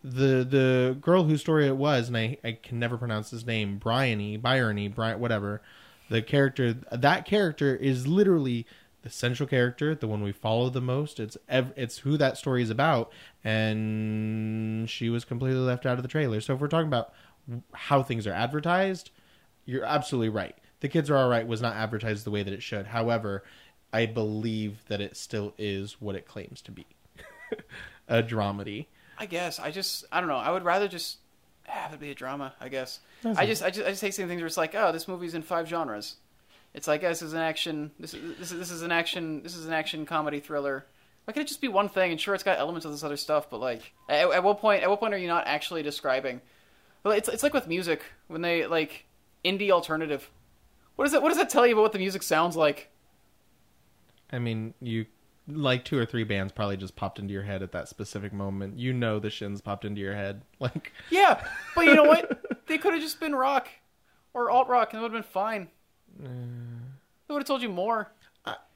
The 0.05 0.45
the 0.45 0.97
girl 1.01 1.25
whose 1.25 1.41
story 1.41 1.69
it 1.69 1.77
was, 1.77 2.09
and 2.09 2.17
I, 2.17 2.37
I 2.43 2.59
can 2.61 2.81
never 2.81 2.99
pronounce 2.99 3.31
his 3.31 3.47
name, 3.47 3.79
Bryony, 3.79 4.37
Bryony, 4.37 4.89
Bry, 4.89 5.15
whatever. 5.15 5.63
The 6.11 6.23
character, 6.23 6.75
that 6.91 7.25
character 7.25 7.77
is 7.77 8.09
literally 8.09 8.67
the 9.03 9.11
central 9.11 9.49
character, 9.49 9.95
the 9.95 10.09
one 10.09 10.23
we 10.23 10.33
follow 10.33 10.71
the 10.71 10.81
most. 10.81 11.21
It's 11.21 11.37
ev- 11.49 11.73
it's 11.77 11.99
who 11.99 12.17
that 12.17 12.37
story 12.37 12.63
is 12.63 12.71
about, 12.71 13.13
and 13.45 14.91
she 14.91 15.09
was 15.09 15.25
completely 15.25 15.61
left 15.61 15.87
out 15.87 15.99
of 15.99 16.03
the 16.03 16.09
trailer. 16.09 16.41
So 16.41 16.55
if 16.55 16.61
we're 16.61 16.67
talking 16.69 16.89
about 16.89 17.13
how 17.73 18.03
things 18.03 18.27
are 18.27 18.33
advertised, 18.33 19.11
you're 19.65 19.85
absolutely 19.85 20.29
right. 20.29 20.57
The 20.81 20.89
Kids 20.89 21.11
Are 21.11 21.17
Alright 21.17 21.47
was 21.47 21.63
not 21.63 21.77
advertised 21.77 22.25
the 22.25 22.31
way 22.31 22.43
that 22.43 22.53
it 22.53 22.63
should. 22.63 22.87
However, 22.87 23.45
I 23.93 24.07
believe 24.07 24.85
that 24.89 25.01
it 25.01 25.17
still 25.17 25.55
is 25.59 26.01
what 26.01 26.17
it 26.17 26.27
claims 26.27 26.63
to 26.63 26.73
be. 26.73 26.87
a 28.09 28.23
dramedy. 28.23 28.87
I 29.19 29.27
guess 29.27 29.61
I 29.61 29.71
just 29.71 30.05
I 30.11 30.21
don't 30.21 30.29
know. 30.29 30.37
I 30.37 30.51
would 30.51 30.65
rather 30.65 30.89
just 30.89 31.19
have 31.65 31.93
it 31.93 32.01
be 32.01 32.11
a 32.11 32.15
drama. 32.15 32.55
I 32.61 32.69
guess 32.69 33.01
That's 33.23 33.39
I 33.39 33.47
just 33.47 33.63
I 33.63 33.71
just 33.71 33.87
I 33.87 33.91
just 33.91 34.03
hate 34.03 34.15
seeing 34.15 34.29
things 34.29 34.41
where 34.41 34.47
it's 34.47 34.57
like 34.57 34.75
oh 34.75 34.93
this 34.93 35.07
movie's 35.07 35.35
in 35.35 35.43
five 35.43 35.69
genres. 35.69 36.17
It's 36.75 36.89
like 36.89 37.05
oh, 37.05 37.09
this 37.09 37.23
is 37.23 37.33
an 37.35 37.41
action. 37.41 37.91
This 38.01 38.15
is 38.15 38.39
this 38.39 38.53
is 38.53 38.59
this 38.59 38.71
is 38.71 38.83
an 38.83 38.93
action. 38.93 39.43
This 39.43 39.55
is 39.55 39.67
an 39.67 39.73
action 39.73 40.07
comedy 40.07 40.41
thriller. 40.41 40.87
Why 41.25 41.33
can't 41.33 41.47
it 41.47 41.49
just 41.49 41.61
be 41.61 41.69
one 41.69 41.89
thing? 41.89 42.11
And 42.11 42.21
sure, 42.21 42.35
it's 42.35 42.43
got 42.43 42.59
elements 42.59 42.85
of 42.85 42.91
this 42.91 43.05
other 43.05 43.17
stuff, 43.17 43.49
but 43.49 43.61
like 43.61 43.93
at, 44.09 44.29
at 44.31 44.43
what 44.43 44.59
point? 44.59 44.83
At 44.83 44.91
what 44.91 44.99
point 44.99 45.15
are 45.15 45.19
you 45.19 45.29
not 45.29 45.47
actually 45.47 45.83
describing? 45.83 46.41
Well, 47.05 47.15
it's 47.15 47.29
it's 47.29 47.43
like 47.43 47.55
with 47.55 47.69
music 47.69 48.03
when 48.29 48.43
they 48.43 48.67
like 48.67 49.05
indie 49.45 49.71
alternative. 49.71 50.31
What 50.97 51.05
does 51.05 51.13
that 51.13 51.23
What 51.23 51.29
does 51.29 51.39
that 51.39 51.51
tell 51.51 51.67
you 51.67 51.75
about 51.75 51.83
what 51.83 51.93
the 51.93 51.99
music 51.99 52.23
sounds 52.23 52.57
like? 52.57 52.91
I 54.31 54.39
mean, 54.39 54.75
you 54.81 55.07
like 55.49 55.85
two 55.85 55.99
or 55.99 56.07
three 56.07 56.25
bands 56.25 56.53
probably 56.53 56.77
just 56.77 56.95
popped 56.95 57.19
into 57.19 57.33
your 57.33 57.43
head 57.43 57.63
at 57.63 57.73
that 57.73 57.89
specific 57.89 58.33
moment. 58.33 58.79
You 58.79 58.93
know 58.93 59.19
the 59.19 59.31
shins 59.31 59.61
popped 59.61 59.85
into 59.85 60.01
your 60.01 60.15
head. 60.15 60.43
Like 60.61 60.93
Yeah, 61.11 61.45
but 61.75 61.87
you 61.87 61.95
know 61.95 62.05
what? 62.05 62.67
they 62.67 62.79
could 62.79 62.93
have 62.93 63.03
just 63.03 63.19
been 63.19 63.35
rock 63.35 63.69
or 64.33 64.49
alt 64.51 64.69
rock, 64.69 64.93
and 64.93 65.01
it 65.01 65.03
would 65.03 65.13
have 65.13 65.23
been 65.23 65.31
fine. 65.31 65.69
They 66.19 67.35
would 67.35 67.41
have 67.41 67.47
told 67.47 67.63
you 67.63 67.69
more. 67.69 68.13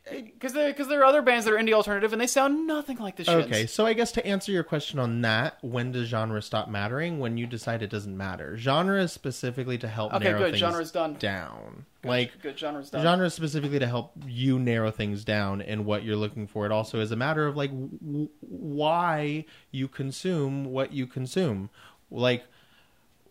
Because 0.08 0.52
there, 0.52 0.68
because 0.70 0.86
there 0.86 1.00
are 1.00 1.04
other 1.04 1.20
bands 1.20 1.44
that 1.46 1.52
are 1.54 1.56
indie 1.56 1.72
alternative, 1.72 2.12
and 2.12 2.20
they 2.22 2.28
sound 2.28 2.64
nothing 2.66 2.96
like 2.98 3.16
the 3.16 3.24
Shins. 3.24 3.46
Okay, 3.46 3.66
so 3.66 3.84
I 3.86 3.92
guess 3.92 4.12
to 4.12 4.24
answer 4.24 4.52
your 4.52 4.62
question 4.62 5.00
on 5.00 5.20
that, 5.22 5.58
when 5.62 5.90
does 5.90 6.06
genre 6.08 6.40
stop 6.42 6.68
mattering? 6.68 7.18
When 7.18 7.36
you 7.36 7.46
decide 7.48 7.82
it 7.82 7.90
doesn't 7.90 8.16
matter. 8.16 8.56
Genre 8.56 9.02
is 9.02 9.12
specifically 9.12 9.78
to 9.78 9.88
help 9.88 10.14
Okay, 10.14 10.24
narrow 10.26 10.38
good. 10.38 10.50
things 10.52 10.60
Genre's 10.60 10.92
done. 10.92 11.14
down. 11.14 11.86
Good, 12.02 12.08
Like 12.08 12.40
good 12.40 12.56
genre's 12.56 12.90
done. 12.90 13.02
genre 13.02 13.26
is 13.26 13.34
specifically 13.34 13.80
to 13.80 13.86
help 13.88 14.12
you 14.24 14.60
narrow 14.60 14.92
things 14.92 15.24
down 15.24 15.60
and 15.60 15.84
what 15.84 16.04
you're 16.04 16.14
looking 16.14 16.46
for. 16.46 16.66
It 16.66 16.70
also 16.72 17.00
is 17.00 17.10
a 17.10 17.16
matter 17.16 17.46
of 17.48 17.56
like 17.56 17.70
w- 17.72 18.28
why 18.40 19.44
you 19.72 19.88
consume 19.88 20.66
what 20.66 20.92
you 20.92 21.08
consume. 21.08 21.68
Like 22.12 22.44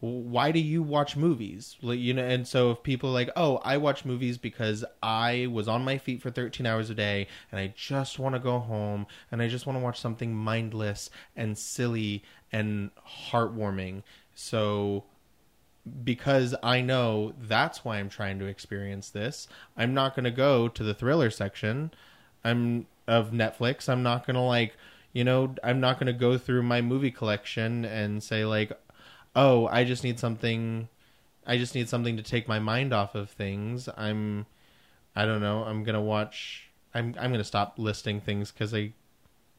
why 0.05 0.51
do 0.51 0.59
you 0.59 0.83
watch 0.83 1.15
movies? 1.15 1.77
Like 1.81 1.99
you 1.99 2.13
know 2.13 2.23
and 2.23 2.47
so 2.47 2.71
if 2.71 2.83
people 2.83 3.09
are 3.09 3.13
like 3.13 3.29
oh 3.35 3.57
i 3.63 3.77
watch 3.77 4.05
movies 4.05 4.37
because 4.37 4.83
i 5.01 5.47
was 5.51 5.67
on 5.67 5.83
my 5.83 5.97
feet 5.97 6.21
for 6.21 6.31
13 6.31 6.65
hours 6.65 6.89
a 6.89 6.95
day 6.95 7.27
and 7.51 7.59
i 7.59 7.73
just 7.75 8.19
want 8.19 8.35
to 8.35 8.39
go 8.39 8.59
home 8.59 9.07
and 9.31 9.41
i 9.41 9.47
just 9.47 9.65
want 9.65 9.77
to 9.77 9.83
watch 9.83 9.99
something 9.99 10.35
mindless 10.35 11.09
and 11.35 11.57
silly 11.57 12.23
and 12.51 12.91
heartwarming. 13.31 14.03
So 14.33 15.03
because 16.03 16.55
i 16.63 16.81
know 16.81 17.33
that's 17.39 17.85
why 17.85 17.97
i'm 17.97 18.09
trying 18.09 18.39
to 18.39 18.45
experience 18.45 19.11
this 19.11 19.47
i'm 19.77 19.93
not 19.93 20.15
going 20.15 20.23
to 20.23 20.31
go 20.31 20.67
to 20.67 20.83
the 20.83 20.95
thriller 20.95 21.29
section. 21.29 21.91
I'm 22.43 22.87
of 23.07 23.31
netflix. 23.31 23.87
I'm 23.87 24.03
not 24.03 24.25
going 24.25 24.35
to 24.35 24.41
like 24.41 24.75
you 25.13 25.23
know 25.23 25.55
i'm 25.63 25.79
not 25.79 25.99
going 25.99 26.07
to 26.07 26.19
go 26.19 26.37
through 26.37 26.63
my 26.63 26.81
movie 26.81 27.11
collection 27.11 27.85
and 27.85 28.21
say 28.21 28.45
like 28.45 28.71
oh 29.35 29.67
i 29.67 29.83
just 29.83 30.03
need 30.03 30.19
something 30.19 30.87
i 31.45 31.57
just 31.57 31.75
need 31.75 31.89
something 31.89 32.17
to 32.17 32.23
take 32.23 32.47
my 32.47 32.59
mind 32.59 32.93
off 32.93 33.15
of 33.15 33.29
things 33.29 33.89
i'm 33.97 34.45
i 35.15 35.25
don't 35.25 35.41
know 35.41 35.63
i'm 35.63 35.83
gonna 35.83 36.01
watch 36.01 36.69
i'm 36.93 37.15
i'm 37.19 37.31
gonna 37.31 37.43
stop 37.43 37.75
listing 37.77 38.21
things 38.21 38.51
because 38.51 38.73
i 38.73 38.91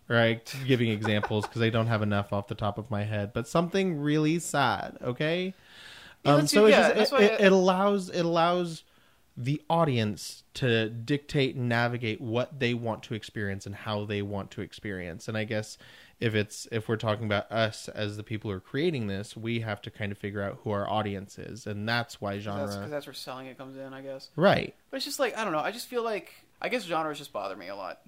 right, 0.08 0.54
giving 0.66 0.90
examples 0.90 1.46
because 1.48 1.62
I 1.62 1.70
don't 1.70 1.86
have 1.86 2.02
enough 2.02 2.32
off 2.32 2.48
the 2.48 2.54
top 2.54 2.78
of 2.78 2.90
my 2.90 3.04
head, 3.04 3.32
but 3.32 3.48
something 3.48 4.00
really 4.00 4.38
sad. 4.38 4.98
Okay, 5.02 5.54
um, 6.24 6.46
so 6.46 6.66
yeah, 6.66 6.92
just 6.92 7.12
it, 7.12 7.22
it, 7.22 7.40
it 7.40 7.52
allows 7.52 8.10
it 8.10 8.24
allows 8.24 8.84
the 9.36 9.60
audience 9.68 10.44
to 10.54 10.88
dictate 10.88 11.56
and 11.56 11.68
navigate 11.68 12.20
what 12.20 12.58
they 12.58 12.72
want 12.72 13.02
to 13.02 13.14
experience 13.14 13.66
and 13.66 13.74
how 13.74 14.04
they 14.04 14.22
want 14.22 14.50
to 14.50 14.62
experience. 14.62 15.28
And 15.28 15.36
I 15.36 15.44
guess 15.44 15.76
if 16.20 16.34
it's 16.34 16.66
if 16.72 16.88
we're 16.88 16.96
talking 16.96 17.26
about 17.26 17.50
us 17.52 17.88
as 17.88 18.16
the 18.16 18.22
people 18.22 18.50
who 18.50 18.56
are 18.56 18.60
creating 18.60 19.06
this, 19.06 19.36
we 19.36 19.60
have 19.60 19.82
to 19.82 19.90
kind 19.90 20.10
of 20.12 20.18
figure 20.18 20.42
out 20.42 20.58
who 20.64 20.70
our 20.70 20.88
audience 20.88 21.38
is, 21.38 21.66
and 21.66 21.88
that's 21.88 22.20
why 22.20 22.38
genre. 22.38 22.64
That's 22.64 22.76
because 22.76 22.90
that's 22.90 23.06
where 23.06 23.14
selling 23.14 23.46
it 23.46 23.58
comes 23.58 23.76
in, 23.76 23.92
I 23.92 24.00
guess. 24.00 24.30
Right. 24.36 24.74
But 24.90 24.96
it's 24.96 25.04
just 25.06 25.18
like 25.20 25.36
I 25.36 25.44
don't 25.44 25.52
know. 25.52 25.58
I 25.60 25.72
just 25.72 25.88
feel 25.88 26.02
like 26.02 26.32
I 26.60 26.68
guess 26.70 26.84
genres 26.84 27.18
just 27.18 27.32
bother 27.32 27.56
me 27.56 27.68
a 27.68 27.76
lot. 27.76 28.00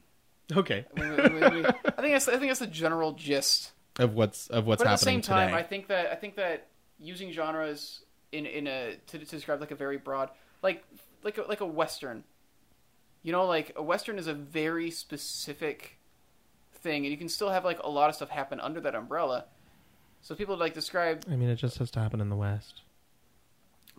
Okay. 0.56 0.86
When 0.92 1.10
we- 1.10 1.38
when 1.40 1.54
we- 1.54 1.64
I 1.66 1.70
think 2.00 2.12
that's 2.14 2.28
I 2.28 2.32
think 2.38 2.48
that's 2.48 2.60
the 2.60 2.66
general 2.66 3.12
gist. 3.12 3.72
Of 3.98 4.14
what's 4.14 4.46
of 4.48 4.64
what's 4.66 4.82
but 4.82 4.88
at 4.90 4.98
the 4.98 5.04
same 5.04 5.20
time, 5.20 5.48
today. 5.48 5.58
I 5.58 5.62
think 5.64 5.88
that 5.88 6.10
I 6.10 6.14
think 6.14 6.36
that 6.36 6.68
using 6.98 7.30
genres 7.32 8.00
in 8.32 8.46
in 8.46 8.66
a 8.66 8.96
to, 9.08 9.18
to 9.18 9.24
describe 9.26 9.60
like 9.60 9.70
a 9.72 9.74
very 9.76 9.98
broad 9.98 10.30
like 10.62 10.82
like 11.22 11.36
a, 11.36 11.42
like 11.42 11.60
a 11.60 11.66
western, 11.66 12.24
you 13.22 13.32
know, 13.32 13.44
like 13.44 13.72
a 13.76 13.82
western 13.82 14.18
is 14.18 14.26
a 14.28 14.34
very 14.34 14.90
specific 14.90 15.97
thing, 16.82 17.04
and 17.04 17.10
you 17.12 17.16
can 17.18 17.28
still 17.28 17.50
have 17.50 17.64
like 17.64 17.78
a 17.82 17.88
lot 17.90 18.08
of 18.08 18.16
stuff 18.16 18.30
happen 18.30 18.60
under 18.60 18.80
that 18.80 18.94
umbrella. 18.94 19.44
So 20.22 20.34
people 20.34 20.56
like 20.56 20.74
describe, 20.74 21.24
I 21.30 21.36
mean, 21.36 21.48
it 21.48 21.56
just 21.56 21.78
has 21.78 21.90
to 21.92 22.00
happen 22.00 22.20
in 22.20 22.28
the 22.28 22.36
West. 22.36 22.82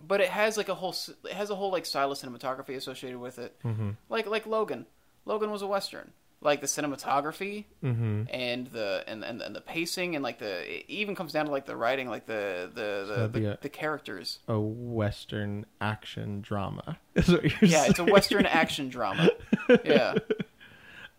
but 0.02 0.22
it 0.22 0.30
has 0.30 0.58
like 0.58 0.70
a 0.70 0.76
whole 0.76 0.96
it 1.26 1.34
has 1.34 1.50
a 1.50 1.56
whole 1.56 1.72
like 1.72 1.86
style 1.86 2.12
of 2.12 2.18
cinematography 2.18 2.76
associated 2.76 3.20
with 3.20 3.40
it, 3.40 3.56
Mm-hmm. 3.64 3.92
like 4.10 4.26
like 4.28 4.46
Logan. 4.46 4.86
Logan 5.26 5.52
was 5.52 5.62
a 5.62 5.68
western. 5.68 6.12
Like 6.42 6.62
the 6.62 6.68
cinematography 6.68 7.66
Mm-hmm. 7.84 8.24
and 8.32 8.68
the 8.68 9.04
and, 9.08 9.26
and 9.26 9.42
and 9.42 9.54
the 9.54 9.60
pacing 9.60 10.16
and 10.16 10.24
like 10.24 10.40
the 10.40 10.78
it 10.80 10.86
even 10.88 11.14
comes 11.16 11.34
down 11.34 11.46
to 11.48 11.52
like 11.52 11.66
the 11.66 11.76
writing, 11.76 12.08
like 12.10 12.28
the 12.28 12.70
the 12.74 13.06
the, 13.08 13.16
that'd 13.16 13.34
the, 13.34 13.54
a- 13.54 13.58
the 13.62 13.68
characters. 13.70 14.40
A 14.48 14.58
Western 14.60 15.66
action 15.82 16.40
drama. 16.42 16.98
Is 17.16 17.28
what 17.30 17.44
you're 17.44 17.70
Yeah, 17.70 17.86
it's 17.88 18.00
a 18.00 18.06
western 18.06 18.46
action 18.46 18.88
drama. 18.90 19.30
Yeah, 19.86 20.16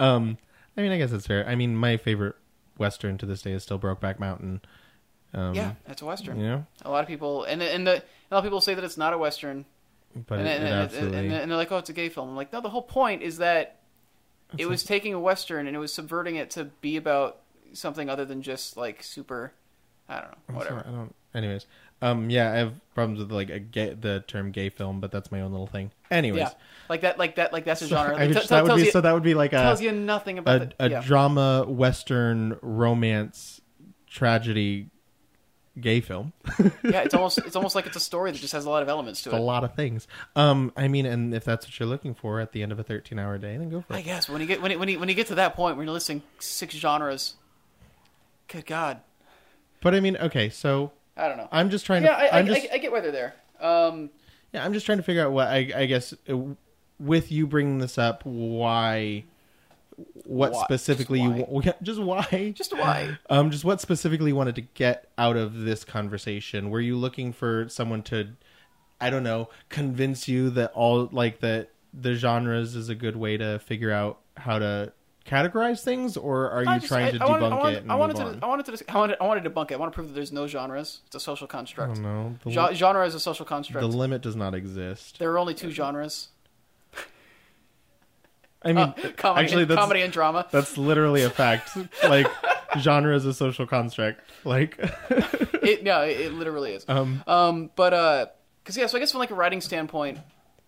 Um, 0.01 0.39
I 0.81 0.83
mean, 0.83 0.93
I 0.93 0.99
guess 0.99 1.13
it's 1.13 1.27
fair. 1.27 1.47
I 1.47 1.55
mean, 1.55 1.77
my 1.77 1.97
favorite 1.97 2.37
Western 2.79 3.19
to 3.19 3.27
this 3.27 3.43
day 3.43 3.53
is 3.53 3.63
still 3.63 3.79
Brokeback 3.79 4.19
Mountain. 4.19 4.63
Um, 5.33 5.55
yeah, 5.55 5.75
that's 5.87 6.03
a 6.03 6.07
western. 6.07 6.41
You 6.41 6.47
know, 6.47 6.67
A 6.83 6.91
lot 6.91 7.03
of 7.03 7.09
people 7.09 7.45
and 7.45 7.63
and 7.63 7.87
the 7.87 7.97
a 7.97 8.31
lot 8.33 8.39
of 8.39 8.45
people 8.45 8.61
say 8.61 8.75
that 8.75 8.83
it's 8.83 8.97
not 8.97 9.13
a 9.13 9.19
western, 9.19 9.65
but 10.15 10.39
and, 10.39 10.49
it, 10.49 10.61
and, 10.61 10.69
it 10.69 10.73
absolutely. 10.73 11.19
and, 11.19 11.33
and 11.33 11.51
they're 11.51 11.59
like, 11.59 11.71
oh, 11.71 11.79
it's 11.79 11.91
a 11.91 11.93
gay 11.93 12.09
film. 12.09 12.31
I'm 12.31 12.37
like, 12.37 12.53
no, 12.53 12.61
the 12.61 12.71
whole 12.71 12.83
point 12.83 13.23
is 13.23 13.39
that 13.39 13.81
it 14.57 14.63
It's 14.63 14.69
was 14.69 14.83
taking 14.83 15.15
a 15.15 15.21
western 15.21 15.67
and 15.67 15.77
it 15.77 15.79
was 15.79 15.93
subverting 15.93 16.37
it 16.37 16.51
to 16.53 16.65
be 16.81 16.97
about 16.97 17.39
something 17.73 18.09
other 18.09 18.25
than 18.25 18.43
just 18.43 18.77
like 18.77 19.03
super. 19.03 19.53
I 20.11 20.21
don't 20.21 20.31
know, 20.31 20.55
whatever. 20.57 20.81
sorry, 20.81 20.89
I 20.89 20.97
don't. 20.97 21.15
Anyways, 21.33 21.67
um, 22.03 22.31
yeah, 22.31 22.53
I 22.53 22.57
have 22.57 22.95
problems 22.95 23.21
with 23.21 23.31
like 23.31 23.51
a 23.51 23.61
gay, 23.61 23.95
the 23.95 24.25
term 24.27 24.51
gay 24.51 24.69
film, 24.69 25.01
but 25.01 25.13
that's 25.13 25.31
my 25.31 25.43
own 25.43 25.53
little 25.53 25.67
thing. 25.67 25.93
Anyways, 26.11 26.41
Yeah, 26.41 26.51
like 26.89 27.03
that, 27.03 27.19
like 27.19 27.37
that, 27.37 27.53
like 27.53 27.65
that's 27.65 27.83
a 27.83 27.87
genre. 27.87 28.19
It 28.19 28.33
t- 28.33 28.47
that 28.49 28.65
would 28.65 28.77
be 28.77 28.85
you, 28.85 28.91
so. 28.91 29.01
That 29.01 29.13
would 29.13 29.23
be 29.23 29.35
like 29.35 29.53
a 29.53 29.63
tells 29.63 29.81
you 29.81 29.93
nothing 29.93 30.39
about 30.39 30.63
a, 30.63 30.67
the, 30.67 30.75
a 30.79 30.91
yeah. 30.91 31.03
drama 31.03 31.65
western 31.69 32.59
romance 32.63 33.61
tragedy 34.09 34.91
gay 35.79 36.01
film. 36.01 36.33
yeah, 36.83 37.03
it's 37.03 37.15
almost 37.15 37.39
it's 37.39 37.55
almost 37.55 37.75
like 37.75 37.87
it's 37.87 37.97
a 37.97 38.01
story 38.01 38.33
that 38.33 38.39
just 38.39 38.53
has 38.53 38.65
a 38.65 38.71
lot 38.71 38.83
of 38.83 38.89
elements 38.89 39.23
to 39.23 39.31
It's 39.31 39.39
a 39.39 39.41
lot 39.41 39.63
of 39.63 39.75
things. 39.75 40.09
Um, 40.35 40.73
I 40.77 40.89
mean, 40.89 41.07
and 41.07 41.35
if 41.35 41.45
that's 41.45 41.67
what 41.67 41.79
you're 41.79 41.89
looking 41.89 42.15
for 42.15 42.41
at 42.41 42.53
the 42.53 42.63
end 42.63 42.73
of 42.73 42.79
a 42.79 42.83
13 42.83 43.19
hour 43.19 43.39
day, 43.39 43.57
then 43.57 43.69
go 43.69 43.83
for 43.83 43.95
it. 43.95 43.99
I 43.99 44.03
guess 44.03 44.29
when 44.29 44.41
you 44.41 44.47
get 44.47 44.63
when 44.63 44.71
you, 44.71 44.79
when 44.79 44.89
you, 44.89 44.99
when 44.99 45.09
you 45.09 45.15
get 45.15 45.29
to 45.29 45.37
that 45.37 45.55
point 45.55 45.77
when 45.77 45.87
you're 45.87 45.95
listing 45.95 46.23
six 46.39 46.75
genres, 46.75 47.37
good 48.49 48.67
God, 48.67 49.01
But 49.81 49.95
I 49.95 50.01
mean, 50.01 50.17
okay, 50.17 50.49
so 50.51 50.93
I 51.17 51.29
don't 51.29 51.37
know. 51.37 51.49
I'm 51.51 51.71
just 51.71 51.87
trying 51.87 52.05
yeah, 52.05 52.17
to. 52.17 52.35
I, 52.35 52.39
I, 52.39 52.43
just 52.43 52.67
I, 52.71 52.75
I 52.75 52.79
get 52.79 52.93
why 52.93 53.01
they're 53.01 53.13
there. 53.13 53.35
Um, 53.61 54.11
yeah, 54.53 54.65
I'm 54.65 54.73
just 54.73 54.87
trying 54.87 54.99
to 54.99 55.05
figure 55.05 55.25
out 55.25 55.33
what 55.33 55.49
I, 55.49 55.71
I 55.75 55.87
guess 55.87 56.15
uh, 56.29 56.37
with 56.99 57.31
you 57.31 57.47
bringing 57.47 57.79
this 57.79 57.99
up, 57.99 58.25
why, 58.25 59.25
what 60.25 60.53
Why? 60.53 60.65
specifically 60.65 61.21
Just 61.21 61.65
you 61.65 61.73
just 61.83 62.01
why 62.01 62.53
just 62.55 62.77
why? 62.77 63.19
Um, 63.29 63.51
just 63.51 63.65
what 63.65 63.81
specifically 63.81 64.31
you 64.31 64.37
wanted 64.37 64.55
to 64.57 64.63
get 64.63 65.11
out 65.19 65.37
of 65.37 65.61
this 65.61 65.85
conversation? 65.85 66.71
Were 66.71 66.81
you 66.81 66.97
looking 66.97 67.33
for 67.33 67.69
someone 67.69 68.03
to, 68.05 68.31
I 69.01 69.11
don't 69.11 69.23
know, 69.23 69.49
convince 69.69 70.29
you 70.29 70.51
that 70.51 70.73
all 70.73 71.09
like 71.13 71.41
that 71.41 71.71
the 71.93 72.15
genres 72.15 72.77
is 72.77 72.89
a 72.89 72.95
good 72.95 73.17
way 73.17 73.37
to 73.37 73.59
figure 73.59 73.91
out 73.91 74.21
how 74.37 74.59
to 74.59 74.93
categorize 75.31 75.83
things, 75.83 76.17
or 76.17 76.51
are 76.51 76.65
you 76.65 76.75
just- 76.77 76.89
trying 76.89 77.07
I- 77.07 77.11
to 77.13 77.25
I 77.25 77.27
wanted- 77.29 77.45
debunk 77.45 77.53
I 77.53 77.57
wanted, 77.59 77.77
it 77.77 77.83
and 77.83 77.93
I 77.93 77.95
wanted 77.95 78.17
move 78.19 78.27
to. 78.27 78.33
on? 78.33 78.45
I 78.45 78.47
wanted 78.47 78.67
to. 78.67 78.85
I 78.93 78.97
wanted. 78.99 79.17
I 79.21 79.25
wanted 79.27 79.45
to 79.45 79.51
debunk 79.51 79.71
it. 79.71 79.75
I 79.75 79.77
want 79.77 79.93
to 79.93 79.95
prove 79.95 80.09
that 80.09 80.15
there's 80.15 80.33
no 80.33 80.47
genres. 80.47 81.01
It's 81.07 81.15
a 81.17 81.21
social 81.21 81.47
construct. 81.47 81.99
know. 81.99 82.35
Gen- 82.49 82.75
genre 82.75 83.07
is 83.07 83.15
a 83.15 83.21
social 83.21 83.45
construct. 83.47 83.81
the 83.81 83.87
limit 83.97 84.23
does 84.23 84.37
not 84.37 84.55
exist. 84.55 85.19
there 85.19 85.31
are 85.33 85.39
only 85.39 85.55
two 85.55 85.71
genres: 85.71 86.29
I 88.63 88.69
mean, 88.73 88.79
Uh, 88.79 88.93
comedy, 89.17 89.45
actually, 89.45 89.63
and, 89.63 89.71
that's 89.71 89.81
comedy 89.81 90.03
and 90.03 90.13
drama. 90.13 90.47
that's 90.51 90.77
literally 90.77 91.23
a 91.23 91.31
fact. 91.31 91.71
like, 92.09 92.27
genre 92.79 93.15
is 93.17 93.25
a 93.25 93.33
social 93.33 93.67
construct. 93.67 94.21
Like, 94.45 94.77
It, 95.63 95.83
no, 95.85 96.03
it, 96.03 96.21
it 96.21 96.33
literally 96.35 96.73
is. 96.73 96.85
um, 96.89 97.23
Um, 97.27 97.71
but 97.77 97.93
uh, 97.95 98.27
because 98.63 98.77
yeah, 98.77 98.87
so 98.87 98.97
I 98.97 99.01
guess 99.01 99.13
from 99.13 99.21
like 99.21 99.31
a 99.31 99.35
writing 99.35 99.61
standpoint, 99.61 100.19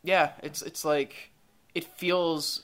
yeah, 0.03 0.33
it's 0.43 0.63
it's 0.63 0.85
like 0.85 1.31
it 1.75 1.85
feels 1.85 2.63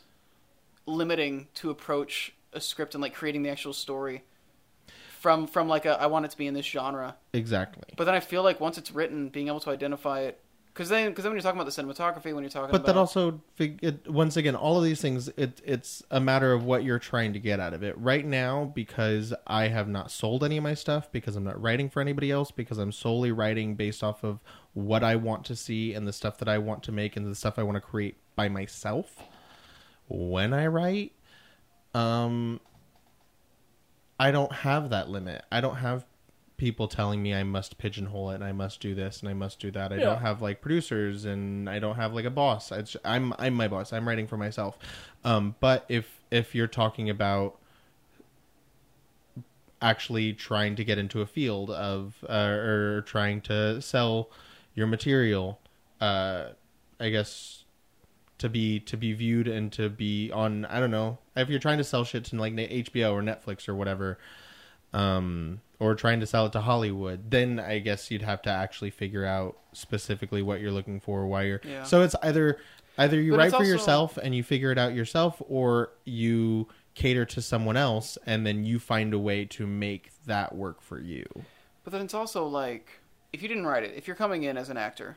limiting 0.88 1.48
to 1.54 1.70
approach 1.70 2.34
a 2.52 2.60
script 2.60 2.94
and 2.94 3.02
like 3.02 3.14
creating 3.14 3.42
the 3.42 3.50
actual 3.50 3.72
story 3.72 4.22
from 5.20 5.46
from 5.46 5.68
like 5.68 5.84
a 5.84 6.00
I 6.00 6.06
want 6.06 6.24
it 6.24 6.30
to 6.30 6.38
be 6.38 6.46
in 6.46 6.54
this 6.54 6.66
genre. 6.66 7.16
exactly. 7.32 7.84
But 7.96 8.04
then 8.04 8.14
I 8.14 8.20
feel 8.20 8.42
like 8.42 8.60
once 8.60 8.78
it's 8.78 8.90
written, 8.92 9.28
being 9.28 9.48
able 9.48 9.60
to 9.60 9.70
identify 9.70 10.20
it 10.20 10.40
Because 10.72 10.88
then, 10.88 11.10
because 11.10 11.24
then 11.24 11.32
when 11.32 11.36
you're 11.36 11.42
talking 11.42 11.60
about 11.60 11.72
the 11.72 11.82
cinematography, 11.82 12.32
when 12.32 12.44
you're 12.44 12.50
talking 12.50 12.70
about 12.70 12.72
but 12.72 12.80
about 12.82 12.86
that 12.86 12.96
also 12.98 13.40
fig- 13.56 13.80
it, 13.82 14.08
once 14.08 14.36
again 14.36 14.54
all 14.54 14.78
of 14.78 14.84
these 14.84 15.00
things 15.00 15.28
it, 15.36 15.60
it's 15.64 16.02
a 16.10 16.20
matter 16.20 16.52
of 16.52 16.62
what 16.64 16.84
you're 16.84 17.00
trying 17.00 17.32
to 17.32 17.40
get 17.40 17.58
out 17.58 17.74
of 17.74 17.82
it 17.82 17.98
right 17.98 18.24
now 18.24 18.70
because 18.74 19.34
i 19.46 19.66
have 19.68 19.88
not 19.88 20.10
sold 20.10 20.44
any 20.44 20.56
of 20.56 20.62
my 20.62 20.74
stuff 20.74 21.10
because 21.10 21.34
i'm 21.34 21.44
not 21.44 21.60
writing 21.60 21.90
for 21.90 22.00
anybody 22.00 22.30
else 22.30 22.50
because 22.52 22.78
i'm 22.78 22.92
solely 22.92 23.32
writing 23.32 23.74
based 23.74 24.04
off 24.04 24.22
of 24.22 24.38
what 24.74 25.02
i 25.02 25.16
want 25.16 25.44
to 25.44 25.56
see 25.56 25.94
and 25.94 26.06
the 26.06 26.12
stuff 26.12 26.38
that 26.38 26.48
i 26.48 26.56
want 26.58 26.82
to 26.84 26.92
make 26.92 27.16
and 27.16 27.26
the 27.26 27.34
stuff 27.34 27.58
i 27.58 27.62
want 27.62 27.74
to 27.74 27.80
create 27.80 28.16
by 28.36 28.48
myself 28.48 29.16
when 30.08 30.52
i 30.52 30.66
write 30.66 31.12
um 31.94 32.60
i 34.18 34.30
don't 34.30 34.52
have 34.52 34.90
that 34.90 35.08
limit 35.08 35.44
i 35.52 35.60
don't 35.60 35.76
have 35.76 36.04
people 36.56 36.88
telling 36.88 37.22
me 37.22 37.32
I 37.32 37.44
must 37.44 37.78
pigeonhole 37.78 38.32
it 38.32 38.34
and 38.34 38.42
I 38.44 38.50
must 38.50 38.80
do 38.80 38.92
this 38.92 39.20
and 39.20 39.28
I 39.28 39.32
must 39.32 39.60
do 39.60 39.70
that. 39.70 39.92
I 39.92 39.98
Yeah. 39.98 40.06
don't 40.06 40.18
have 40.20 40.42
like 40.42 40.60
producers 40.60 41.24
and 41.24 41.70
I 41.70 41.78
don't 41.78 41.94
have 41.94 42.12
like 42.12 42.24
a 42.24 42.30
boss. 42.30 42.72
It's, 42.72 42.96
I'm 43.04 43.32
I'm 43.38 43.54
my 43.54 43.68
boss. 43.68 43.92
I'm 43.92 44.08
writing 44.08 44.26
for 44.26 44.36
myself. 44.36 44.76
Um, 45.24 45.54
but 45.60 45.84
if 45.88 46.18
if 46.32 46.56
you're 46.56 46.66
talking 46.66 47.08
about 47.08 47.58
actually 49.80 50.32
trying 50.32 50.74
to 50.74 50.84
get 50.84 50.98
into 50.98 51.20
a 51.20 51.26
field 51.26 51.70
of 51.70 52.24
uh, 52.28 52.32
or 52.32 53.02
trying 53.02 53.40
to 53.42 53.80
sell 53.80 54.28
your 54.74 54.88
material, 54.88 55.60
uh, 56.00 56.48
I 56.98 57.10
guess 57.10 57.62
to 58.38 58.48
be 58.48 58.80
to 58.80 58.96
be 58.96 59.12
viewed 59.12 59.48
and 59.48 59.72
to 59.72 59.88
be 59.88 60.30
on 60.32 60.64
I 60.66 60.80
don't 60.80 60.90
know 60.90 61.18
if 61.36 61.48
you're 61.48 61.58
trying 61.58 61.78
to 61.78 61.84
sell 61.84 62.04
shit 62.04 62.24
to 62.26 62.36
like 62.36 62.54
HBO 62.54 63.12
or 63.12 63.22
Netflix 63.22 63.68
or 63.68 63.74
whatever 63.74 64.18
um, 64.92 65.60
or 65.78 65.94
trying 65.94 66.20
to 66.20 66.26
sell 66.26 66.46
it 66.46 66.52
to 66.52 66.60
Hollywood, 66.60 67.30
then 67.30 67.60
I 67.60 67.78
guess 67.78 68.10
you'd 68.10 68.22
have 68.22 68.42
to 68.42 68.50
actually 68.50 68.90
figure 68.90 69.24
out 69.24 69.58
specifically 69.72 70.42
what 70.42 70.60
you're 70.60 70.72
looking 70.72 71.00
for, 71.00 71.26
why 71.26 71.42
you're. 71.44 71.60
Yeah. 71.64 71.84
So 71.84 72.02
it's 72.02 72.14
either 72.22 72.58
either 72.96 73.20
you 73.20 73.32
But 73.32 73.38
write 73.38 73.50
for 73.50 73.56
also- 73.58 73.68
yourself 73.68 74.16
and 74.16 74.34
you 74.34 74.42
figure 74.42 74.72
it 74.72 74.78
out 74.78 74.94
yourself, 74.94 75.40
or 75.48 75.90
you 76.04 76.68
cater 76.94 77.24
to 77.24 77.40
someone 77.40 77.76
else 77.76 78.18
and 78.26 78.44
then 78.44 78.64
you 78.64 78.78
find 78.80 79.14
a 79.14 79.18
way 79.18 79.44
to 79.44 79.66
make 79.66 80.10
that 80.26 80.54
work 80.54 80.82
for 80.82 80.98
you. 80.98 81.24
But 81.84 81.92
then 81.92 82.02
it's 82.02 82.14
also 82.14 82.44
like, 82.46 82.88
if 83.32 83.40
you 83.40 83.46
didn't 83.48 83.66
write 83.66 83.84
it, 83.84 83.94
if 83.96 84.06
you're 84.08 84.16
coming 84.16 84.42
in 84.42 84.56
as 84.56 84.68
an 84.68 84.76
actor, 84.76 85.16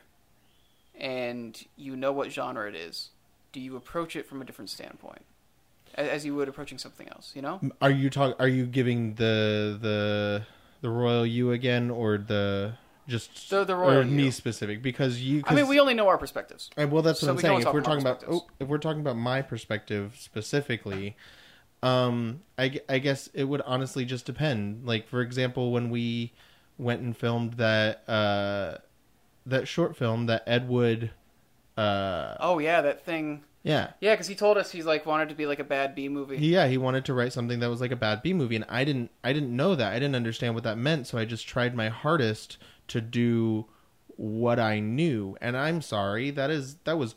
and 0.98 1.64
you 1.76 1.96
know 1.96 2.12
what 2.12 2.32
genre 2.32 2.68
it 2.68 2.74
is, 2.74 3.10
do 3.52 3.60
you 3.60 3.76
approach 3.76 4.16
it 4.16 4.26
from 4.26 4.40
a 4.42 4.44
different 4.44 4.70
standpoint, 4.70 5.22
as, 5.94 6.24
you 6.24 6.34
would 6.34 6.48
approaching 6.48 6.78
something 6.78 7.08
else? 7.08 7.32
You 7.34 7.42
know? 7.42 7.60
Are 7.80 7.90
you 7.90 8.10
talk? 8.10 8.36
Are 8.40 8.48
you 8.48 8.66
giving 8.66 9.14
the 9.14 9.78
the 9.80 10.46
the 10.80 10.90
royal 10.90 11.26
you 11.26 11.52
again, 11.52 11.90
or 11.90 12.18
the 12.18 12.74
just 13.08 13.50
The- 13.50 13.64
the 13.64 13.76
royal 13.76 13.98
or 13.98 14.04
me 14.04 14.30
specific? 14.30 14.82
Because 14.82 15.20
you. 15.20 15.42
I 15.46 15.54
mean, 15.54 15.68
we 15.68 15.78
only 15.80 15.94
know 15.94 16.08
our 16.08 16.18
perspectives. 16.18 16.70
Uh, 16.76 16.86
well, 16.88 17.02
that's 17.02 17.20
what 17.22 17.26
So 17.26 17.30
I'm 17.30 17.36
we 17.36 17.42
can 17.42 17.50
only 17.50 17.62
saying. 17.62 17.68
If 17.68 17.74
we're 17.74 17.80
talking 17.82 18.00
about 18.02 18.24
oh, 18.28 18.46
if 18.58 18.68
we're 18.68 18.78
talking 18.78 19.00
about 19.00 19.16
my 19.16 19.42
perspective 19.42 20.14
specifically, 20.18 21.16
um, 21.82 22.42
I, 22.58 22.80
I 22.88 22.98
guess 22.98 23.28
it 23.34 23.44
would 23.44 23.62
honestly 23.62 24.04
just 24.04 24.24
depend. 24.24 24.86
Like 24.86 25.08
for 25.08 25.20
example, 25.20 25.72
when 25.72 25.90
we 25.90 26.32
went 26.78 27.02
and 27.02 27.16
filmed 27.16 27.54
that 27.54 28.08
uh, 28.08 28.78
that 29.46 29.66
short 29.68 29.96
film 29.96 30.26
that 30.26 30.42
Ed 30.46 30.68
Wood, 30.68 31.10
uh, 31.76 32.36
Oh 32.40 32.58
yeah, 32.58 32.80
that 32.82 33.04
thing. 33.04 33.42
yeah, 33.62 33.92
Yeah, 34.00 34.14
because 34.14 34.26
he 34.28 34.34
told 34.34 34.56
us 34.58 34.70
he's 34.72 34.84
like 34.86 35.06
wanted 35.06 35.28
to 35.30 35.34
be 35.34 35.46
like 35.46 35.58
a 35.58 35.64
bad 35.64 35.94
B 35.94 36.08
movie. 36.08 36.36
yeah, 36.38 36.66
he 36.66 36.78
wanted 36.78 37.04
to 37.06 37.14
write 37.14 37.32
something 37.32 37.60
that 37.60 37.70
was 37.70 37.80
like 37.80 37.92
a 37.92 37.96
bad 37.96 38.22
B 38.22 38.32
movie, 38.32 38.56
and 38.56 38.64
I 38.68 38.84
didn't 38.84 39.10
I 39.24 39.32
didn't 39.32 39.54
know 39.54 39.74
that. 39.74 39.92
I 39.92 39.98
didn't 39.98 40.16
understand 40.16 40.54
what 40.54 40.64
that 40.64 40.78
meant, 40.78 41.06
so 41.06 41.18
I 41.18 41.24
just 41.24 41.46
tried 41.46 41.74
my 41.74 41.88
hardest 41.88 42.58
to 42.88 43.00
do 43.00 43.66
what 44.16 44.58
I 44.58 44.78
knew. 44.80 45.36
And 45.40 45.56
I'm 45.56 45.80
sorry, 45.82 46.30
that 46.30 46.50
is 46.50 46.76
that 46.84 46.98
was 46.98 47.14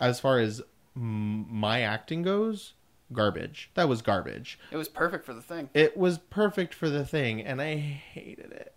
as 0.00 0.20
far 0.20 0.38
as 0.38 0.62
m- 0.96 1.46
my 1.52 1.80
acting 1.82 2.22
goes, 2.22 2.74
garbage. 3.12 3.70
That 3.74 3.88
was 3.88 4.00
garbage. 4.02 4.58
It 4.70 4.76
was 4.76 4.88
perfect 4.88 5.24
for 5.24 5.34
the 5.34 5.42
thing. 5.42 5.68
It 5.74 5.96
was 5.96 6.18
perfect 6.18 6.72
for 6.74 6.88
the 6.88 7.04
thing, 7.04 7.42
and 7.42 7.60
I 7.60 7.76
hated 7.76 8.52
it. 8.52 8.74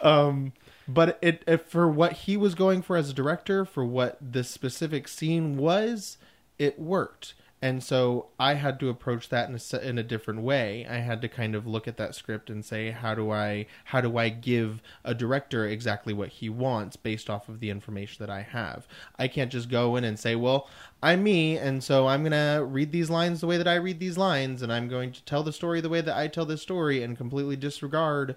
Um, 0.00 0.52
but 0.88 1.18
it, 1.22 1.42
it 1.46 1.68
for 1.68 1.88
what 1.88 2.12
he 2.12 2.36
was 2.36 2.54
going 2.54 2.82
for 2.82 2.96
as 2.96 3.10
a 3.10 3.14
director, 3.14 3.64
for 3.64 3.84
what 3.84 4.18
this 4.20 4.50
specific 4.50 5.08
scene 5.08 5.56
was, 5.56 6.18
it 6.58 6.78
worked. 6.78 7.34
And 7.64 7.80
so 7.80 8.26
I 8.40 8.54
had 8.54 8.80
to 8.80 8.88
approach 8.88 9.28
that 9.28 9.48
in 9.48 9.54
a, 9.54 9.88
in 9.88 9.96
a 9.96 10.02
different 10.02 10.42
way. 10.42 10.84
I 10.90 10.96
had 10.96 11.22
to 11.22 11.28
kind 11.28 11.54
of 11.54 11.64
look 11.64 11.86
at 11.86 11.96
that 11.96 12.16
script 12.16 12.50
and 12.50 12.64
say, 12.64 12.90
how 12.90 13.14
do 13.14 13.30
I 13.30 13.66
how 13.84 14.00
do 14.00 14.18
I 14.18 14.30
give 14.30 14.82
a 15.04 15.14
director 15.14 15.64
exactly 15.64 16.12
what 16.12 16.30
he 16.30 16.48
wants 16.48 16.96
based 16.96 17.30
off 17.30 17.48
of 17.48 17.60
the 17.60 17.70
information 17.70 18.16
that 18.18 18.30
I 18.30 18.42
have? 18.42 18.88
I 19.16 19.28
can't 19.28 19.52
just 19.52 19.70
go 19.70 19.94
in 19.94 20.02
and 20.02 20.18
say, 20.18 20.34
well, 20.34 20.68
I'm 21.04 21.22
me, 21.22 21.56
and 21.56 21.84
so 21.84 22.08
I'm 22.08 22.24
gonna 22.24 22.64
read 22.64 22.90
these 22.90 23.10
lines 23.10 23.40
the 23.40 23.46
way 23.46 23.58
that 23.58 23.68
I 23.68 23.76
read 23.76 24.00
these 24.00 24.18
lines, 24.18 24.62
and 24.62 24.72
I'm 24.72 24.88
going 24.88 25.12
to 25.12 25.24
tell 25.24 25.44
the 25.44 25.52
story 25.52 25.80
the 25.80 25.88
way 25.88 26.00
that 26.00 26.16
I 26.16 26.26
tell 26.26 26.44
this 26.44 26.62
story, 26.62 27.00
and 27.04 27.16
completely 27.16 27.54
disregard 27.54 28.34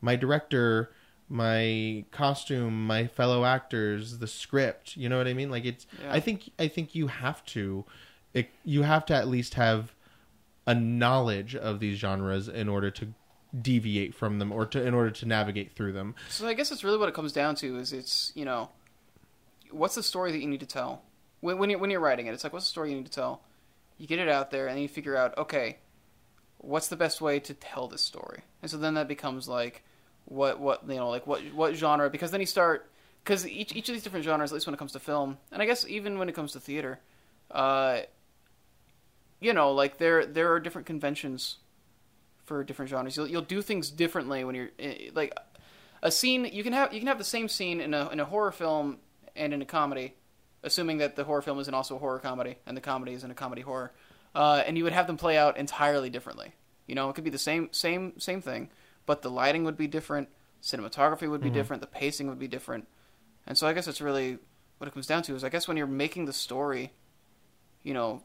my 0.00 0.14
director, 0.14 0.92
my 1.28 2.04
costume, 2.10 2.86
my 2.86 3.06
fellow 3.06 3.44
actors, 3.44 4.18
the 4.18 4.26
script. 4.26 4.96
You 4.96 5.08
know 5.08 5.18
what 5.18 5.28
I 5.28 5.34
mean? 5.34 5.50
Like 5.50 5.64
it's. 5.64 5.86
Yeah. 6.02 6.12
I 6.12 6.20
think 6.20 6.50
I 6.58 6.68
think 6.68 6.94
you 6.94 7.08
have 7.08 7.44
to, 7.46 7.84
it, 8.34 8.48
you 8.64 8.82
have 8.82 9.04
to 9.06 9.14
at 9.14 9.28
least 9.28 9.54
have 9.54 9.94
a 10.66 10.74
knowledge 10.74 11.56
of 11.56 11.80
these 11.80 11.98
genres 11.98 12.48
in 12.48 12.68
order 12.68 12.90
to 12.90 13.08
deviate 13.58 14.14
from 14.14 14.38
them 14.38 14.52
or 14.52 14.66
to 14.66 14.84
in 14.84 14.94
order 14.94 15.10
to 15.10 15.26
navigate 15.26 15.74
through 15.74 15.92
them. 15.92 16.14
So 16.28 16.46
I 16.46 16.54
guess 16.54 16.70
it's 16.70 16.84
really 16.84 16.98
what 16.98 17.08
it 17.08 17.14
comes 17.14 17.32
down 17.32 17.54
to 17.56 17.78
is 17.78 17.92
it's 17.92 18.32
you 18.34 18.44
know, 18.44 18.70
what's 19.70 19.94
the 19.94 20.02
story 20.02 20.32
that 20.32 20.40
you 20.40 20.48
need 20.48 20.60
to 20.60 20.66
tell 20.66 21.02
when 21.40 21.58
when 21.58 21.70
you're 21.70 21.78
when 21.78 21.90
you're 21.90 22.00
writing 22.00 22.26
it? 22.26 22.34
It's 22.34 22.44
like 22.44 22.52
what's 22.52 22.66
the 22.66 22.70
story 22.70 22.90
you 22.90 22.96
need 22.96 23.06
to 23.06 23.12
tell? 23.12 23.42
You 23.96 24.06
get 24.06 24.18
it 24.18 24.28
out 24.28 24.50
there 24.50 24.66
and 24.66 24.76
then 24.76 24.82
you 24.82 24.88
figure 24.88 25.16
out 25.16 25.36
okay, 25.38 25.78
what's 26.58 26.88
the 26.88 26.96
best 26.96 27.20
way 27.20 27.40
to 27.40 27.54
tell 27.54 27.88
this 27.88 28.02
story? 28.02 28.42
And 28.60 28.70
so 28.70 28.76
then 28.76 28.94
that 28.94 29.08
becomes 29.08 29.48
like 29.48 29.84
what 30.28 30.60
what 30.60 30.88
you 30.88 30.96
know 30.96 31.08
like 31.08 31.26
what 31.26 31.40
what 31.54 31.74
genre 31.74 32.10
because 32.10 32.30
then 32.30 32.40
you 32.40 32.46
start 32.46 32.90
because 33.24 33.46
each 33.46 33.74
each 33.74 33.88
of 33.88 33.94
these 33.94 34.02
different 34.02 34.24
genres 34.24 34.52
at 34.52 34.54
least 34.54 34.66
when 34.66 34.74
it 34.74 34.78
comes 34.78 34.92
to 34.92 35.00
film 35.00 35.38
and 35.50 35.62
I 35.62 35.66
guess 35.66 35.86
even 35.88 36.18
when 36.18 36.28
it 36.28 36.34
comes 36.34 36.52
to 36.52 36.60
theater, 36.60 37.00
uh, 37.50 38.00
you 39.40 39.52
know 39.52 39.72
like 39.72 39.98
there 39.98 40.26
there 40.26 40.52
are 40.52 40.60
different 40.60 40.86
conventions 40.86 41.56
for 42.48 42.64
different 42.64 42.90
genres. 42.90 43.16
You'll 43.16 43.28
you'll 43.28 43.42
do 43.42 43.62
things 43.62 43.90
differently 43.90 44.42
when 44.42 44.54
you're 44.54 44.70
eh, 44.78 45.10
like 45.14 45.36
a 46.02 46.10
scene. 46.10 46.46
You 46.50 46.64
can 46.64 46.72
have 46.72 46.92
you 46.92 46.98
can 46.98 47.06
have 47.06 47.18
the 47.18 47.24
same 47.24 47.48
scene 47.48 47.80
in 47.80 47.94
a 47.94 48.08
in 48.08 48.18
a 48.18 48.24
horror 48.24 48.50
film 48.50 48.98
and 49.36 49.52
in 49.52 49.62
a 49.62 49.66
comedy, 49.66 50.14
assuming 50.64 50.98
that 50.98 51.14
the 51.14 51.24
horror 51.24 51.42
film 51.42 51.60
isn't 51.60 51.74
also 51.74 51.96
a 51.96 51.98
horror 51.98 52.18
comedy 52.18 52.56
and 52.66 52.76
the 52.76 52.80
comedy 52.80 53.12
isn't 53.12 53.30
a 53.30 53.34
comedy 53.34 53.62
horror, 53.62 53.92
uh, 54.34 54.62
and 54.66 54.76
you 54.76 54.84
would 54.84 54.92
have 54.92 55.06
them 55.06 55.16
play 55.16 55.36
out 55.36 55.56
entirely 55.56 56.10
differently. 56.10 56.54
You 56.86 56.94
know, 56.94 57.10
it 57.10 57.14
could 57.14 57.24
be 57.24 57.30
the 57.30 57.38
same 57.38 57.68
same 57.72 58.18
same 58.18 58.40
thing, 58.40 58.70
but 59.08 59.22
the 59.22 59.30
lighting 59.30 59.64
would 59.64 59.78
be 59.78 59.86
different, 59.86 60.28
cinematography 60.62 61.30
would 61.30 61.40
be 61.40 61.48
mm-hmm. 61.48 61.54
different, 61.54 61.80
the 61.80 61.88
pacing 61.88 62.28
would 62.28 62.38
be 62.38 62.46
different, 62.46 62.86
and 63.46 63.56
so 63.56 63.66
I 63.66 63.72
guess 63.72 63.88
it's 63.88 64.02
really 64.02 64.38
what 64.76 64.86
it 64.86 64.92
comes 64.92 65.06
down 65.06 65.22
to 65.22 65.34
is 65.34 65.42
I 65.42 65.48
guess 65.48 65.66
when 65.66 65.78
you're 65.78 65.86
making 65.86 66.26
the 66.26 66.32
story, 66.32 66.92
you 67.82 67.94
know. 67.94 68.22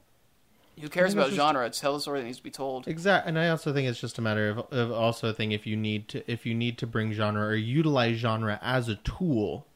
Who 0.81 0.89
cares 0.89 1.13
about 1.13 1.27
it's 1.27 1.35
just- 1.35 1.47
genre? 1.47 1.69
Tell 1.69 1.93
the 1.93 1.99
story 1.99 2.19
that 2.19 2.25
needs 2.25 2.37
to 2.37 2.43
be 2.43 2.51
told. 2.51 2.87
Exactly, 2.87 3.29
and 3.29 3.39
I 3.39 3.49
also 3.49 3.71
think 3.71 3.87
it's 3.87 4.01
just 4.01 4.17
a 4.17 4.21
matter 4.21 4.49
of, 4.49 4.57
of 4.71 4.91
also 4.91 5.29
a 5.29 5.33
thing 5.33 5.51
if 5.51 5.65
you 5.67 5.77
need 5.77 6.09
to 6.09 6.31
if 6.31 6.45
you 6.45 6.53
need 6.53 6.77
to 6.79 6.87
bring 6.87 7.13
genre 7.13 7.45
or 7.45 7.55
utilize 7.55 8.17
genre 8.17 8.59
as 8.61 8.89
a 8.89 8.95
tool, 8.95 9.67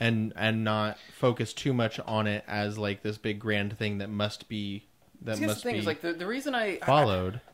and 0.00 0.32
and 0.34 0.64
not 0.64 0.98
focus 1.16 1.52
too 1.52 1.72
much 1.72 2.00
on 2.00 2.26
it 2.26 2.42
as 2.48 2.76
like 2.78 3.02
this 3.02 3.18
big 3.18 3.38
grand 3.38 3.78
thing 3.78 3.98
that 3.98 4.10
must 4.10 4.48
be 4.48 4.86
that 5.22 5.36
See, 5.36 5.46
must 5.46 5.58
the 5.58 5.62
thing 5.62 5.74
be 5.74 5.78
is 5.80 5.86
like 5.86 6.00
the, 6.00 6.12
the 6.12 6.26
reason 6.26 6.54
I 6.54 6.78
I- 6.80 6.86
followed. 6.86 7.40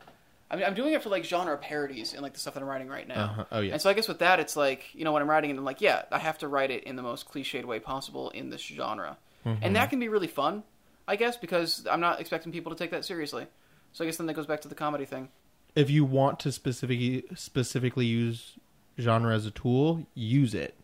mean, 0.55 0.65
I'm 0.65 0.73
doing 0.73 0.93
it 0.93 1.01
for 1.03 1.09
like 1.09 1.23
genre 1.23 1.57
parodies 1.57 2.13
and 2.13 2.21
like 2.21 2.33
the 2.33 2.39
stuff 2.39 2.53
that 2.55 2.61
I'm 2.63 2.67
writing 2.69 2.87
right 2.89 3.07
now. 3.07 3.23
Uh-huh. 3.23 3.45
Oh 3.51 3.59
yeah, 3.61 3.73
And 3.73 3.81
so 3.81 3.89
I 3.89 3.93
guess 3.93 4.07
with 4.07 4.19
that, 4.19 4.39
it's 4.39 4.55
like 4.55 4.93
you 4.93 5.03
know 5.05 5.11
when 5.13 5.21
I'm 5.21 5.29
writing 5.29 5.49
it, 5.51 5.57
I'm 5.57 5.63
like, 5.65 5.81
yeah, 5.81 6.03
I 6.11 6.19
have 6.19 6.37
to 6.39 6.47
write 6.47 6.71
it 6.71 6.83
in 6.83 6.95
the 6.95 7.01
most 7.03 7.29
cliched 7.31 7.65
way 7.65 7.79
possible 7.79 8.29
in 8.31 8.49
this 8.49 8.61
genre, 8.61 9.17
Mm-hmm. 9.45 9.63
and 9.63 9.75
that 9.75 9.89
can 9.89 9.99
be 9.99 10.07
really 10.07 10.27
fun, 10.27 10.63
I 11.07 11.15
guess, 11.15 11.35
because 11.37 11.87
I'm 11.89 11.99
not 11.99 12.19
expecting 12.19 12.51
people 12.51 12.71
to 12.71 12.77
take 12.77 12.91
that 12.91 13.03
seriously. 13.05 13.47
So 13.93 14.03
I 14.03 14.07
guess 14.07 14.17
then 14.17 14.27
that 14.27 14.33
goes 14.35 14.45
back 14.45 14.61
to 14.61 14.67
the 14.67 14.75
comedy 14.75 15.05
thing. 15.05 15.29
if 15.75 15.89
you 15.89 16.05
want 16.05 16.39
to 16.41 16.51
specifically 16.51 17.23
specifically 17.35 18.05
use 18.05 18.53
genre 18.99 19.33
as 19.33 19.45
a 19.45 19.51
tool, 19.51 20.05
use 20.13 20.53
it. 20.53 20.75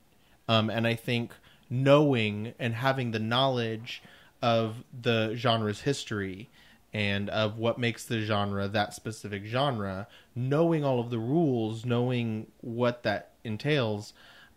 Um, 0.48 0.70
and 0.70 0.88
I 0.88 0.96
think 0.96 1.34
knowing 1.70 2.54
and 2.60 2.74
having 2.74 3.12
the 3.12 3.20
knowledge 3.20 4.02
of 4.42 4.84
the 5.02 5.34
genre's 5.36 5.82
history 5.82 6.50
and 6.94 7.30
of 7.30 7.58
what 7.58 7.78
makes 7.78 8.06
the 8.06 8.22
genre 8.22 8.68
that 8.68 8.94
specific 8.94 9.46
genre, 9.46 10.08
knowing 10.36 10.84
all 10.84 11.00
of 11.00 11.10
the 11.10 11.20
rules, 11.20 11.86
knowing 11.86 12.48
what 12.62 13.04
that 13.04 13.34
entails, 13.44 14.14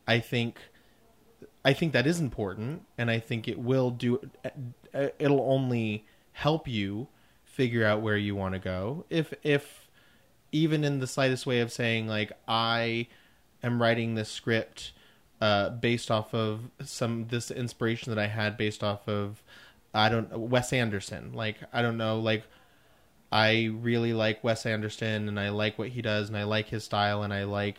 I 0.07 0.21
think 0.21 0.59
I 1.65 1.73
think 1.73 1.93
that 1.93 2.07
is 2.07 2.21
important, 2.21 2.87
and 2.97 3.11
I 3.11 3.19
think 3.19 3.47
it 3.47 3.59
will 3.59 3.91
do. 3.91 4.21
It'll 5.19 5.53
only 5.53 6.07
help 6.33 6.67
you 6.67 7.09
figure 7.45 7.85
out 7.85 8.01
where 8.01 8.17
you 8.17 8.35
want 8.35 8.55
to 8.55 8.59
go. 8.59 9.05
If 9.11 9.35
if 9.43 9.89
even 10.53 10.85
in 10.85 11.01
the 11.01 11.07
slightest 11.07 11.47
way 11.47 11.61
of 11.61 11.71
saying 11.71 12.09
like 12.09 12.33
I 12.49 13.09
am 13.63 13.81
writing 13.81 14.15
this 14.15 14.31
script 14.31 14.93
uh, 15.41 15.71
based 15.71 16.11
off 16.11 16.35
of 16.35 16.71
some 16.85 17.29
this 17.29 17.51
inspiration 17.51 18.11
that 18.15 18.19
I 18.19 18.27
had 18.27 18.57
based 18.57 18.83
off 18.83 19.09
of 19.09 19.43
I 19.93 20.09
don't 20.09 20.31
Wes 20.39 20.73
Anderson. 20.73 21.33
Like 21.33 21.57
I 21.73 21.83
don't 21.83 21.97
know, 21.97 22.19
like 22.21 22.45
I 23.33 23.71
really 23.73 24.13
like 24.13 24.43
Wes 24.43 24.67
Anderson 24.67 25.29
and 25.29 25.39
I 25.39 25.51
like 25.51 25.79
what 25.79 25.89
he 25.89 26.03
does 26.03 26.29
and 26.29 26.37
I 26.37 26.45
like 26.45 26.69
his 26.69 26.85
style 26.85 27.23
and 27.23 27.33
I 27.33 27.45
like 27.45 27.77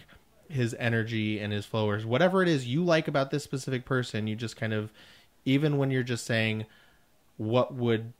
his 0.49 0.75
energy 0.79 1.39
and 1.39 1.51
his 1.53 1.65
flowers. 1.65 2.05
Whatever 2.05 2.41
it 2.41 2.47
is 2.49 2.67
you 2.67 2.83
like 2.83 3.07
about 3.07 3.31
this 3.31 3.43
specific 3.43 3.85
person, 3.85 4.27
you 4.27 4.35
just 4.35 4.57
kind 4.57 4.73
of 4.73 4.91
even 5.45 5.77
when 5.77 5.91
you're 5.91 6.03
just 6.03 6.25
saying 6.25 6.65
what 7.37 7.73
would 7.73 8.13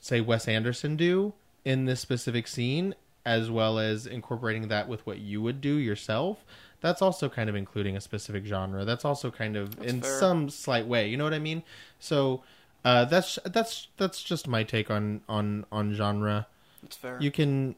say 0.00 0.20
Wes 0.20 0.48
Anderson 0.48 0.96
do 0.96 1.32
in 1.64 1.84
this 1.84 2.00
specific 2.00 2.46
scene 2.46 2.94
as 3.26 3.50
well 3.50 3.78
as 3.78 4.06
incorporating 4.06 4.68
that 4.68 4.86
with 4.88 5.04
what 5.06 5.18
you 5.18 5.40
would 5.40 5.60
do 5.60 5.76
yourself 5.76 6.44
that's 6.80 7.00
also 7.00 7.26
kind 7.28 7.48
of 7.48 7.56
including 7.56 7.96
a 7.96 8.00
specific 8.00 8.44
genre 8.44 8.84
that's 8.84 9.04
also 9.04 9.30
kind 9.30 9.56
of 9.56 9.76
That's 9.76 9.90
in 9.92 10.00
fair. 10.02 10.18
some 10.18 10.50
slight 10.50 10.86
way 10.86 11.08
you 11.08 11.16
know 11.16 11.24
what 11.24 11.32
i 11.32 11.38
mean 11.38 11.62
so 11.98 12.42
uh, 12.84 13.04
that's 13.06 13.38
that's 13.46 13.88
that's 13.96 14.22
just 14.22 14.46
my 14.48 14.62
take 14.62 14.90
on 14.90 15.22
on 15.28 15.64
on 15.72 15.94
genre 15.94 16.46
It's 16.82 16.96
fair. 16.96 17.18
you 17.20 17.30
can 17.30 17.76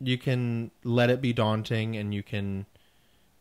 you 0.00 0.18
can 0.18 0.70
let 0.82 1.08
it 1.10 1.20
be 1.20 1.32
daunting 1.32 1.96
and 1.96 2.12
you 2.12 2.22
can 2.22 2.66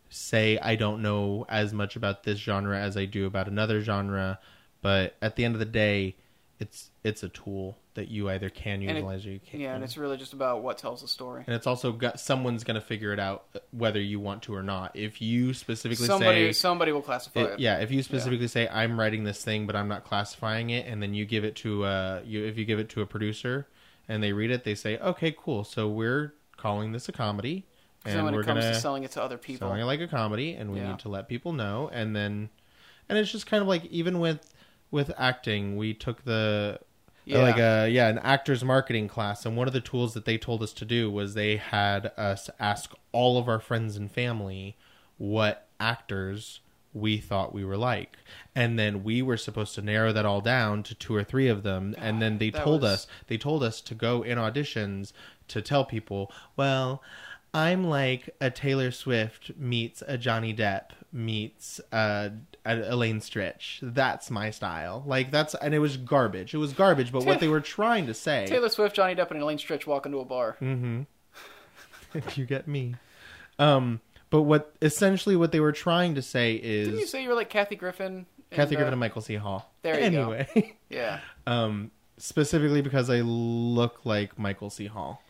say 0.09 0.57
i 0.59 0.75
don't 0.75 1.01
know 1.01 1.45
as 1.49 1.73
much 1.73 1.95
about 1.95 2.23
this 2.23 2.37
genre 2.39 2.77
as 2.79 2.95
i 2.95 3.03
do 3.05 3.25
about 3.25 3.47
another 3.47 3.81
genre 3.81 4.39
but 4.81 5.15
at 5.21 5.35
the 5.35 5.43
end 5.43 5.55
of 5.55 5.59
the 5.59 5.65
day 5.65 6.15
it's 6.59 6.91
it's 7.03 7.23
a 7.23 7.29
tool 7.29 7.77
that 7.95 8.07
you 8.09 8.29
either 8.29 8.49
can 8.49 8.81
And 8.81 8.83
it- 8.83 8.93
utilize 8.95 9.25
or 9.25 9.31
you 9.31 9.39
can't 9.39 9.61
yeah, 9.61 9.75
and 9.75 9.83
it's 9.83 9.97
really 9.97 10.17
just 10.17 10.33
about 10.33 10.63
what 10.63 10.77
tells 10.77 11.01
the 11.01 11.07
story. 11.07 11.43
and 11.45 11.55
it's 11.55 11.67
also 11.67 11.91
got 11.91 12.19
someone's 12.19 12.63
going 12.63 12.75
to 12.75 12.81
figure 12.81 13.13
it 13.13 13.19
out 13.19 13.45
whether 13.71 14.01
you 14.01 14.19
want 14.19 14.41
to 14.43 14.55
or 14.55 14.63
not 14.63 14.95
if 14.95 15.21
you 15.21 15.53
specifically 15.53 16.07
Somebody, 16.07 16.47
say 16.47 16.53
somebody 16.53 16.91
will 16.91 17.01
classify 17.03 17.41
it- 17.41 17.51
it. 17.53 17.59
yeah, 17.59 17.77
if 17.79 17.91
you 17.91 18.01
specifically 18.03 18.47
say 18.47 18.67
I'm 18.67 18.99
writing 18.99 19.23
this 19.23 19.43
thing, 19.43 19.67
but 19.67 19.75
I'm 19.75 19.87
not 19.87 20.03
classifying 20.05 20.69
it, 20.71 20.87
and 20.87 21.01
then 21.03 21.13
you 21.13 21.25
give 21.25 21.43
it 21.43 21.55
to 21.57 21.83
uh, 21.85 22.21
you 22.25 22.43
if 22.45 22.57
you 22.57 22.65
give 22.65 22.79
it 22.79 22.89
to 22.89 23.01
a 23.01 23.05
producer 23.05 23.67
and 24.09 24.21
they 24.23 24.33
read 24.33 24.51
it, 24.51 24.63
they 24.63 24.75
say, 24.75 24.97
okay, 24.97 25.33
cool. 25.37 25.63
So 25.63 25.87
we're 25.87 26.33
calling 26.57 26.91
this 26.91 27.07
a 27.07 27.11
comedy. 27.11 27.65
and 28.05 28.15
then 28.17 28.25
when 28.25 28.33
it 28.33 28.45
comes 28.45 28.65
to 28.65 28.75
selling 28.75 29.03
it 29.03 29.11
to 29.11 29.21
other 29.23 29.37
people, 29.37 29.67
selling 29.69 29.81
it 29.81 29.85
like 29.85 30.01
a 30.01 30.07
comedy, 30.07 30.53
and 30.55 30.71
we 30.73 30.79
Yeah. 30.79 30.89
need 30.89 30.99
to 30.99 31.09
let 31.09 31.29
people 31.29 31.53
know, 31.53 31.89
and 31.93 32.15
then 32.15 32.49
and 33.07 33.17
it's 33.17 33.31
just 33.31 33.45
kind 33.45 33.61
of 33.61 33.67
like 33.67 33.85
even 33.85 34.19
with 34.19 34.51
with 34.91 35.11
acting, 35.17 35.75
we 35.77 35.93
took 35.93 36.23
the 36.25 36.79
yeah, 37.25 37.37
like 37.39 37.57
a 37.57 37.89
yeah 37.89 38.07
an 38.09 38.19
actors 38.19 38.63
marketing 38.63 39.07
class 39.07 39.45
and 39.45 39.55
one 39.55 39.67
of 39.67 39.73
the 39.73 39.81
tools 39.81 40.13
that 40.13 40.25
they 40.25 40.37
told 40.37 40.61
us 40.61 40.73
to 40.73 40.85
do 40.85 41.09
was 41.09 41.33
they 41.33 41.57
had 41.57 42.11
us 42.17 42.49
ask 42.59 42.93
all 43.11 43.37
of 43.37 43.47
our 43.47 43.59
friends 43.59 43.95
and 43.95 44.11
family 44.11 44.75
what 45.17 45.67
actors 45.79 46.59
we 46.93 47.17
thought 47.17 47.53
we 47.55 47.65
were 47.65 47.77
like. 47.77 48.17
And 48.55 48.77
then 48.77 49.03
we 49.03 49.23
were 49.23 49.37
supposed 49.37 49.73
to 49.75 49.81
narrow 49.81 50.13
that 50.13 50.25
all 50.25 50.41
down 50.41 50.83
to 50.83 50.93
two 50.93 51.15
or 51.15 51.23
three 51.23 51.47
of 51.47 51.63
them 51.63 51.95
and 51.97 52.21
then 52.21 52.37
they 52.37 52.51
told 52.65 52.81
was- 52.83 52.91
us 52.91 53.07
they 53.27 53.37
told 53.37 53.63
us 53.63 53.81
to 53.81 53.95
go 53.95 54.21
in 54.21 54.37
auditions 54.37 55.11
to 55.47 55.61
tell 55.61 55.83
people 55.85 56.31
well 56.55 57.01
i'm 57.53 57.83
like 57.83 58.29
a 58.39 58.49
taylor 58.49 58.91
swift 58.91 59.51
meets 59.57 60.01
a 60.07 60.17
johnny 60.17 60.53
depp 60.53 60.91
meets 61.11 61.81
uh, 61.91 62.29
elaine 62.65 63.19
stritch 63.19 63.79
that's 63.81 64.31
my 64.31 64.49
style 64.49 65.03
like 65.05 65.31
that's 65.31 65.53
and 65.55 65.73
it 65.73 65.79
was 65.79 65.97
garbage 65.97 66.53
it 66.53 66.57
was 66.57 66.71
garbage 66.71 67.11
but 67.11 67.25
what 67.25 67.39
they 67.41 67.47
were 67.47 67.59
trying 67.59 68.05
to 68.07 68.13
say 68.13 68.45
Taylor 68.47 68.69
Swift, 68.69 68.95
Johnny 68.95 69.15
Depp, 69.15 69.31
and 69.31 69.41
Elaine 69.41 69.57
Stritch 69.57 69.85
walk 69.85 70.05
into 70.05 70.19
a 70.19 70.25
bar. 70.25 70.55
Mm-hmm. 70.61 71.01
If 72.13 72.37
you 72.37 72.45
get 72.45 72.67
me. 72.67 72.95
Um, 73.59 73.99
but 74.29 74.43
what 74.43 74.73
essentially 74.81 75.35
what 75.35 75.51
they 75.51 75.59
were 75.59 75.71
trying 75.71 76.15
to 76.15 76.21
say 76.21 76.55
is. 76.55 76.87
Didn't 76.87 77.01
you 77.01 77.07
say 77.07 77.21
you 77.23 77.29
were 77.29 77.35
like 77.35 77.49
Kathy 77.49 77.75
Griffin? 77.75 78.25
Kathy 78.51 78.75
Griffin 78.75 78.93
and 78.93 78.99
Michael 78.99 79.21
C. 79.21 79.35
Hall. 79.35 79.71
There 79.81 79.99
you 79.99 80.09
go. 80.09 80.31
anyway, 80.31 80.77
Yeah, 80.89 81.19
um, 81.47 81.91
specifically 82.17 82.81
because 82.81 83.09
I 83.09 83.21
look 83.21 84.05
like 84.05 84.37
Michael 84.39 84.69
C. 84.69 84.85
Hall. 84.87 85.21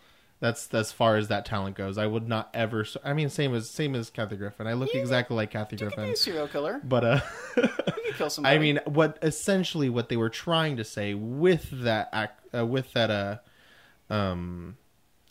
That's 0.43 0.67
as 0.73 0.91
far 0.91 1.15
as 1.15 1.29
that 1.29 1.45
talent 1.45 1.77
goes. 1.77 1.97
I 1.97 2.05
would 2.05 2.27
not 2.27 2.49
ever. 2.53 2.85
I 3.01 3.13
mean, 3.13 3.29
same 3.29 3.55
as 3.55 3.69
same 3.69 3.95
as 3.95 4.09
Kathy 4.09 4.35
Griffin. 4.35 4.67
I 4.67 4.73
look 4.73 4.93
You- 4.93 4.99
exactly 4.99 5.37
like 5.37 5.51
Kathy 5.51 5.77
you 5.77 5.79
could 5.87 5.89
be 5.91 5.95
Griffin. 5.95 6.13
a 6.13 6.17
serial 6.17 6.47
killer. 6.49 6.81
But 6.83 7.03
uh, 7.05 7.19
You 7.55 7.63
could 7.63 8.15
kill 8.17 8.29
somebody. 8.29 8.53
I 8.53 8.59
mean, 8.59 8.79
what 8.85 9.17
essentially 9.21 9.87
what 9.87 10.09
they 10.09 10.17
were 10.17 10.29
trying 10.29 10.75
to 10.75 10.83
say 10.83 11.13
with 11.13 11.69
that 11.83 12.09
act, 12.11 12.45
uh, 12.53 12.65
with 12.65 12.91
that 12.91 13.09
uh, 13.09 14.13
um, 14.13 14.75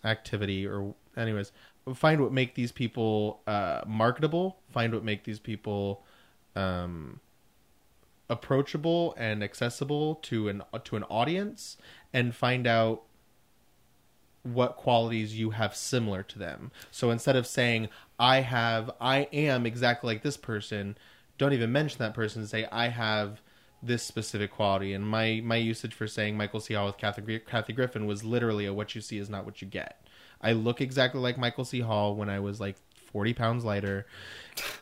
activity, 0.02 0.66
or 0.66 0.94
anyways, 1.14 1.52
find 1.94 2.22
what 2.22 2.32
make 2.32 2.54
these 2.54 2.72
people 2.72 3.42
uh, 3.46 3.82
marketable. 3.86 4.60
Find 4.70 4.94
what 4.94 5.04
make 5.04 5.24
these 5.24 5.38
people 5.38 6.06
um, 6.56 7.20
approachable 8.30 9.14
and 9.18 9.44
accessible 9.44 10.14
to 10.16 10.48
an 10.48 10.62
to 10.84 10.96
an 10.96 11.02
audience, 11.04 11.76
and 12.14 12.34
find 12.34 12.66
out 12.66 13.02
what 14.42 14.76
qualities 14.76 15.38
you 15.38 15.50
have 15.50 15.74
similar 15.76 16.22
to 16.24 16.38
them. 16.38 16.72
So 16.90 17.10
instead 17.10 17.36
of 17.36 17.46
saying 17.46 17.88
I 18.18 18.40
have 18.40 18.90
I 19.00 19.28
am 19.32 19.66
exactly 19.66 20.12
like 20.12 20.22
this 20.22 20.36
person, 20.36 20.96
don't 21.38 21.52
even 21.52 21.72
mention 21.72 21.98
that 21.98 22.14
person. 22.14 22.46
Say 22.46 22.66
I 22.72 22.88
have 22.88 23.40
this 23.82 24.02
specific 24.02 24.52
quality. 24.52 24.92
And 24.92 25.06
my 25.06 25.40
my 25.44 25.56
usage 25.56 25.94
for 25.94 26.06
saying 26.06 26.36
Michael 26.36 26.60
C. 26.60 26.74
Hall 26.74 26.86
with 26.86 26.98
Kathy, 26.98 27.38
Kathy 27.40 27.72
Griffin 27.72 28.06
was 28.06 28.24
literally 28.24 28.66
a 28.66 28.74
what 28.74 28.94
you 28.94 29.00
see 29.00 29.18
is 29.18 29.30
not 29.30 29.44
what 29.44 29.60
you 29.60 29.68
get. 29.68 30.06
I 30.40 30.52
look 30.52 30.80
exactly 30.80 31.20
like 31.20 31.38
Michael 31.38 31.64
C. 31.64 31.80
Hall 31.80 32.14
when 32.14 32.28
I 32.28 32.40
was 32.40 32.60
like 32.60 32.76
forty 32.94 33.34
pounds 33.34 33.64
lighter, 33.64 34.06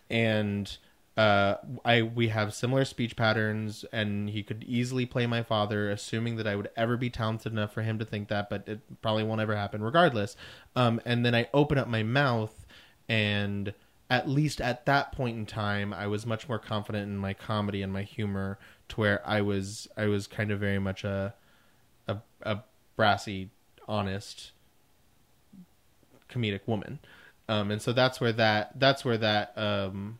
and 0.08 0.76
uh, 1.20 1.58
I 1.84 2.00
we 2.00 2.28
have 2.28 2.54
similar 2.54 2.86
speech 2.86 3.14
patterns, 3.14 3.84
and 3.92 4.30
he 4.30 4.42
could 4.42 4.64
easily 4.66 5.04
play 5.04 5.26
my 5.26 5.42
father, 5.42 5.90
assuming 5.90 6.36
that 6.36 6.46
I 6.46 6.56
would 6.56 6.70
ever 6.78 6.96
be 6.96 7.10
talented 7.10 7.52
enough 7.52 7.74
for 7.74 7.82
him 7.82 7.98
to 7.98 8.06
think 8.06 8.28
that, 8.28 8.48
but 8.48 8.66
it 8.66 8.80
probably 9.02 9.24
won't 9.24 9.42
ever 9.42 9.54
happen, 9.54 9.82
regardless. 9.82 10.34
Um, 10.74 10.98
and 11.04 11.26
then 11.26 11.34
I 11.34 11.50
open 11.52 11.76
up 11.76 11.88
my 11.88 12.02
mouth, 12.02 12.64
and 13.06 13.74
at 14.08 14.30
least 14.30 14.62
at 14.62 14.86
that 14.86 15.12
point 15.12 15.36
in 15.36 15.44
time, 15.44 15.92
I 15.92 16.06
was 16.06 16.24
much 16.24 16.48
more 16.48 16.58
confident 16.58 17.04
in 17.04 17.18
my 17.18 17.34
comedy 17.34 17.82
and 17.82 17.92
my 17.92 18.02
humor, 18.02 18.58
to 18.88 18.96
where 18.96 19.28
I 19.28 19.42
was 19.42 19.88
I 19.98 20.06
was 20.06 20.26
kind 20.26 20.50
of 20.50 20.58
very 20.58 20.78
much 20.78 21.04
a 21.04 21.34
a, 22.08 22.16
a 22.40 22.60
brassy, 22.96 23.50
honest 23.86 24.52
comedic 26.30 26.66
woman. 26.66 26.98
Um, 27.46 27.70
and 27.70 27.82
so 27.82 27.92
that's 27.92 28.22
where 28.22 28.32
that 28.32 28.80
that's 28.80 29.04
where 29.04 29.18
that 29.18 29.52
um, 29.58 30.18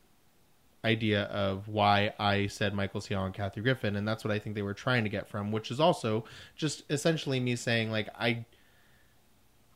idea 0.85 1.25
of 1.25 1.69
why 1.69 2.15
I 2.19 2.47
said 2.47 2.73
Michael 2.75 3.01
C. 3.01 3.15
Hall 3.15 3.27
and 3.27 3.35
Kathy 3.35 3.61
Griffin, 3.61 3.97
and 3.97 4.07
that's 4.09 4.25
what 4.25 4.33
I 4.33 4.39
think 4.39 4.55
they 4.55 4.63
were 4.63 4.75
trying 4.75 5.05
to 5.05 5.11
get 5.11 5.29
from, 5.29 5.53
which 5.53 5.71
is 5.71 5.79
also 5.81 6.25
just 6.57 6.85
essentially 6.91 7.39
me 7.41 7.57
saying 7.57 7.91
like 7.91 8.09
I 8.19 8.45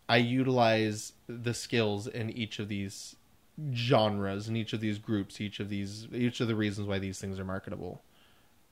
I 0.09 0.18
utilize 0.18 1.12
the 1.26 1.55
skills 1.55 2.07
in 2.07 2.30
each 2.30 2.59
of 2.59 2.68
these 2.68 3.16
genres 3.72 4.48
in 4.48 4.57
each 4.57 4.72
of 4.72 4.80
these 4.80 4.98
groups, 4.98 5.40
each 5.40 5.61
of 5.61 5.68
these 5.68 6.09
each 6.12 6.40
of 6.40 6.48
the 6.48 6.57
reasons 6.57 6.88
why 6.88 6.98
these 6.98 7.20
things 7.20 7.38
are 7.38 7.44
marketable. 7.44 8.02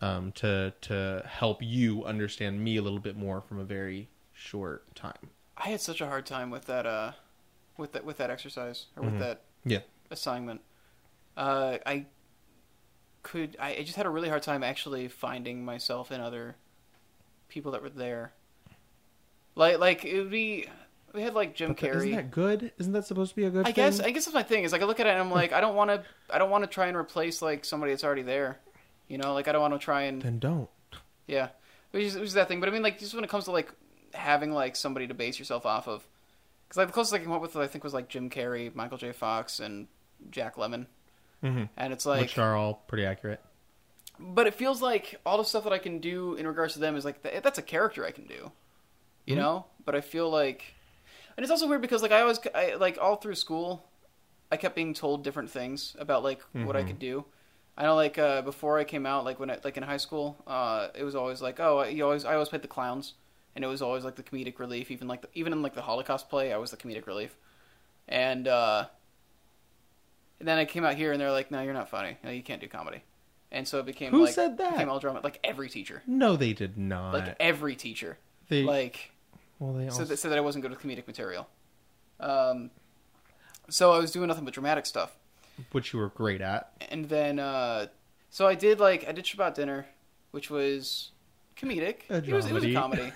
Um, 0.01 0.33
to 0.33 0.73
to 0.83 1.23
help 1.27 1.63
you 1.63 2.05
understand 2.05 2.63
me 2.65 2.77
a 2.77 2.83
little 2.83 2.99
bit 2.99 3.17
more 3.17 3.41
from 3.41 3.61
a 3.61 3.65
very 3.65 4.09
short 4.33 4.93
time. 4.97 5.31
I 5.57 5.69
had 5.69 5.81
such 5.81 6.01
a 6.01 6.07
hard 6.07 6.27
time 6.27 6.51
with 6.51 6.65
that. 6.65 6.87
Uh, 6.87 7.13
with 7.77 7.93
that 7.93 8.05
with 8.05 8.17
that 8.19 8.29
exercise 8.31 8.87
or 8.97 9.05
with 9.05 9.15
Mhm. 9.15 9.19
that 9.21 9.43
Yeah. 9.65 9.81
assignment. 10.11 10.61
Uh, 11.37 11.79
I 11.87 12.07
could. 13.23 13.57
I, 13.61 13.77
I 13.77 13.83
just 13.83 13.97
had 13.97 14.07
a 14.07 14.11
really 14.11 14.29
hard 14.29 14.43
time 14.43 14.63
actually 14.63 15.09
finding 15.09 15.65
myself 15.65 16.11
in 16.13 16.21
other 16.21 16.57
people 17.49 17.73
that 17.73 17.83
were 17.83 17.91
there. 17.91 18.33
Like 19.55 19.79
like 19.79 20.05
it 20.05 20.19
would 20.19 20.31
be. 20.31 20.67
We 21.15 21.21
had 21.23 21.35
like 21.35 21.55
Jim 21.55 21.75
But 21.75 21.77
Carrey. 21.79 21.97
isn't 21.97 22.13
that 22.13 22.31
good? 22.31 22.73
Isn't 22.79 22.93
that 22.95 23.05
supposed 23.07 23.31
to 23.33 23.37
be 23.37 23.45
a 23.45 23.51
good 23.51 23.63
I 23.63 23.65
thing? 23.67 23.75
guess 23.75 24.01
I 24.01 24.11
guess 24.11 24.25
that's 24.25 24.35
my 24.35 24.43
thing. 24.43 24.65
Is 24.65 24.73
like 24.73 24.81
I 24.81 24.87
look 24.87 24.99
at 24.99 25.07
it 25.07 25.11
and 25.11 25.21
I'm 25.21 25.31
like 25.31 25.53
I 25.53 25.61
don't 25.61 25.75
want 25.77 25.91
to 25.91 26.03
I 26.31 26.39
don't 26.39 26.49
want 26.51 26.65
to 26.65 26.69
try 26.69 26.87
and 26.87 26.97
replace 26.97 27.43
like 27.43 27.65
somebody 27.67 27.93
that's 27.93 28.03
already 28.05 28.23
there. 28.23 28.59
You 29.09 29.19
know, 29.19 29.35
like 29.35 29.47
I 29.47 29.53
don't 29.53 29.61
want 29.61 29.75
to 29.75 29.79
try 29.79 30.03
and 30.03 30.23
then 30.23 30.39
don't. 30.39 30.71
yeah, 31.27 31.49
which 31.91 32.05
is, 32.05 32.15
which 32.15 32.25
is 32.25 32.33
that 32.35 32.49
thing. 32.49 32.61
But 32.61 32.71
I 32.71 32.73
mean, 32.73 32.83
like 32.83 32.99
just 32.99 33.15
when 33.15 33.25
it 33.25 33.31
comes 33.31 33.45
to 33.45 33.51
like 33.51 33.71
having 34.15 34.53
like 34.53 34.75
somebody 34.75 35.07
to 35.07 35.13
base 35.13 35.39
yourself 35.39 35.67
off 35.67 35.87
of, 35.87 36.07
because 36.67 36.79
like 36.79 36.87
the 36.87 36.95
closest 36.95 37.13
I 37.15 37.19
came 37.19 37.31
up 37.33 37.43
with 37.43 37.55
I 37.57 37.67
think 37.67 37.85
was 37.85 37.93
like 37.93 38.09
Jim 38.09 38.31
Carrey, 38.31 38.75
Michael 38.75 38.97
J. 38.97 39.13
Fox, 39.13 39.61
and 39.61 39.89
Jack 40.31 40.57
Lemmon, 40.57 40.87
Mm-hmm. 41.43 41.65
and 41.77 41.93
it's 41.93 42.07
like 42.07 42.21
Which 42.21 42.39
are 42.39 42.55
all 42.57 42.75
pretty 42.87 43.05
accurate. 43.05 43.41
but 44.19 44.47
it 44.47 44.55
feels 44.55 44.81
like 44.81 45.21
all 45.27 45.39
the 45.39 45.45
stuff 45.45 45.65
that 45.65 45.73
I 45.73 45.79
can 45.79 45.99
do 45.99 46.35
in 46.35 46.47
regards 46.47 46.75
to 46.75 46.79
them 46.79 46.95
is 46.97 47.05
like 47.05 47.23
th- 47.23 47.43
that's 47.43 47.59
a 47.59 47.63
character 47.63 48.05
I 48.07 48.13
can 48.13 48.27
do, 48.27 48.53
you 49.27 49.35
Mhm. 49.35 49.39
know. 49.39 49.65
But 49.85 49.95
I 49.97 50.01
feel 50.01 50.31
like, 50.31 50.75
and 51.37 51.43
it's 51.43 51.51
also 51.51 51.67
weird 51.69 51.83
because 51.83 52.03
like 52.03 52.13
I 52.13 52.21
always 52.21 52.39
I, 52.55 52.75
like 52.75 52.99
all 53.01 53.17
through 53.17 53.35
school, 53.35 53.89
I 54.53 54.57
kept 54.57 54.77
being 54.77 54.95
told 54.95 55.25
different 55.25 55.51
things 55.51 55.97
about 55.99 56.23
like 56.23 56.41
what 56.53 56.77
I 56.77 56.83
Mhm. 56.83 56.87
could 56.87 56.99
do. 57.01 57.25
I 57.77 57.85
know 57.85 57.97
like 57.97 58.19
uh, 58.19 58.43
before 58.43 58.79
I 58.79 58.85
came 58.85 59.07
out, 59.07 59.25
like 59.25 59.41
when 59.41 59.51
I, 59.51 59.59
like 59.65 59.77
in 59.77 59.83
high 59.83 59.97
school, 59.97 60.37
uh, 60.47 60.89
it 60.95 61.03
was 61.05 61.15
always 61.17 61.41
like 61.43 61.59
oh 61.59 61.83
you 61.85 62.05
always 62.05 62.25
I 62.25 62.35
always 62.35 62.51
played 62.51 62.63
the 62.63 62.69
clowns, 62.69 63.15
and 63.57 63.65
it 63.65 63.69
was 63.69 63.83
always 63.83 64.05
like 64.05 64.15
the 64.15 64.23
comedic 64.23 64.59
relief. 64.61 64.91
Even 64.91 65.09
like 65.09 65.23
the, 65.23 65.29
even 65.35 65.53
in 65.53 65.63
like 65.63 65.75
the 65.75 65.83
Holocaust 65.83 66.29
play, 66.29 66.53
I 66.53 66.59
was 66.59 66.71
the 66.71 66.77
comedic 66.77 67.07
relief, 67.07 67.35
and 68.07 68.47
uh, 68.47 68.87
And 70.43 70.49
then 70.49 70.59
I 70.59 70.65
came 70.65 70.85
out 70.85 70.97
here 70.97 71.13
and 71.13 71.21
they're 71.21 71.31
like, 71.31 71.53
"No, 71.53 71.63
you're 71.63 71.73
not 71.73 71.89
funny. 71.89 72.17
No, 72.25 72.31
you 72.33 72.43
can't 72.43 72.61
do 72.61 72.67
comedy." 72.67 73.05
And 73.53 73.69
so 73.69 73.79
it 73.79 73.87
became 73.87 74.11
Who 74.11 74.25
like 74.25 74.35
said 74.35 74.59
that? 74.59 74.73
Became 74.73 74.89
all 74.89 74.99
drama. 74.99 75.21
Like 75.23 75.39
every 75.45 75.69
teacher, 75.69 76.03
No, 76.05 76.35
they 76.35 76.53
did 76.53 76.77
not. 76.77 77.15
like 77.15 77.37
every 77.39 77.77
teacher, 77.77 78.19
they 78.49 78.65
like 78.65 79.13
well, 79.61 79.73
they 79.73 79.85
so 79.85 80.01
also, 80.01 80.05
that 80.07 80.17
said 80.17 80.33
that 80.33 80.39
I 80.39 80.41
wasn't 80.41 80.63
good 80.63 80.73
with 80.73 80.81
comedic 80.81 81.07
material. 81.07 81.47
Um, 82.19 82.73
so 83.71 83.93
I 83.93 83.99
was 83.99 84.11
doing 84.11 84.27
nothing 84.27 84.45
but 84.45 84.53
dramatic 84.53 84.85
stuff, 84.85 85.15
which 85.71 85.93
you 85.93 86.01
were 86.01 86.09
great 86.09 86.41
at. 86.41 86.73
and 86.91 87.09
then 87.09 87.39
uh, 87.39 87.87
so 88.29 88.49
I 88.49 88.57
did 88.57 88.81
like 88.81 89.07
I 89.07 89.13
did 89.13 89.25
Shabbat 89.25 89.55
dinner, 89.55 89.87
which 90.33 90.51
was 90.51 91.13
comedic. 91.57 91.99
It 92.11 92.33
was 92.33 92.47
it 92.47 92.53
was 92.53 92.65
a 92.65 92.75
comedy. 92.75 93.13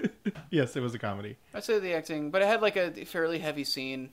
yes, 0.50 0.76
it 0.76 0.80
was 0.80 0.94
a 0.94 0.98
comedy. 1.00 1.38
I'd 1.52 1.64
say 1.64 1.80
the 1.80 1.94
acting, 1.94 2.30
but 2.30 2.40
it 2.40 2.46
had 2.46 2.62
like 2.62 2.76
a 2.76 3.04
fairly 3.04 3.40
heavy 3.40 3.64
scene. 3.64 4.10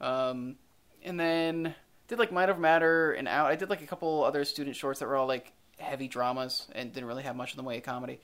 Um, 0.00 0.58
and 1.06 1.18
then 1.18 1.74
did 2.08 2.18
like 2.18 2.32
Mind 2.32 2.50
Over 2.50 2.60
Matter 2.60 3.12
and 3.12 3.26
Out. 3.26 3.50
I 3.50 3.56
did 3.56 3.70
like 3.70 3.82
a 3.82 3.86
couple 3.86 4.24
other 4.24 4.44
student 4.44 4.76
shorts 4.76 5.00
that 5.00 5.06
were 5.06 5.16
all 5.16 5.26
like 5.26 5.52
heavy 5.78 6.08
dramas 6.08 6.66
and 6.74 6.92
didn't 6.92 7.06
really 7.06 7.22
have 7.22 7.36
much 7.36 7.52
in 7.52 7.56
the 7.56 7.62
way 7.62 7.78
of 7.78 7.82
comedy. 7.82 8.20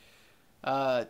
Uh, 0.63 1.05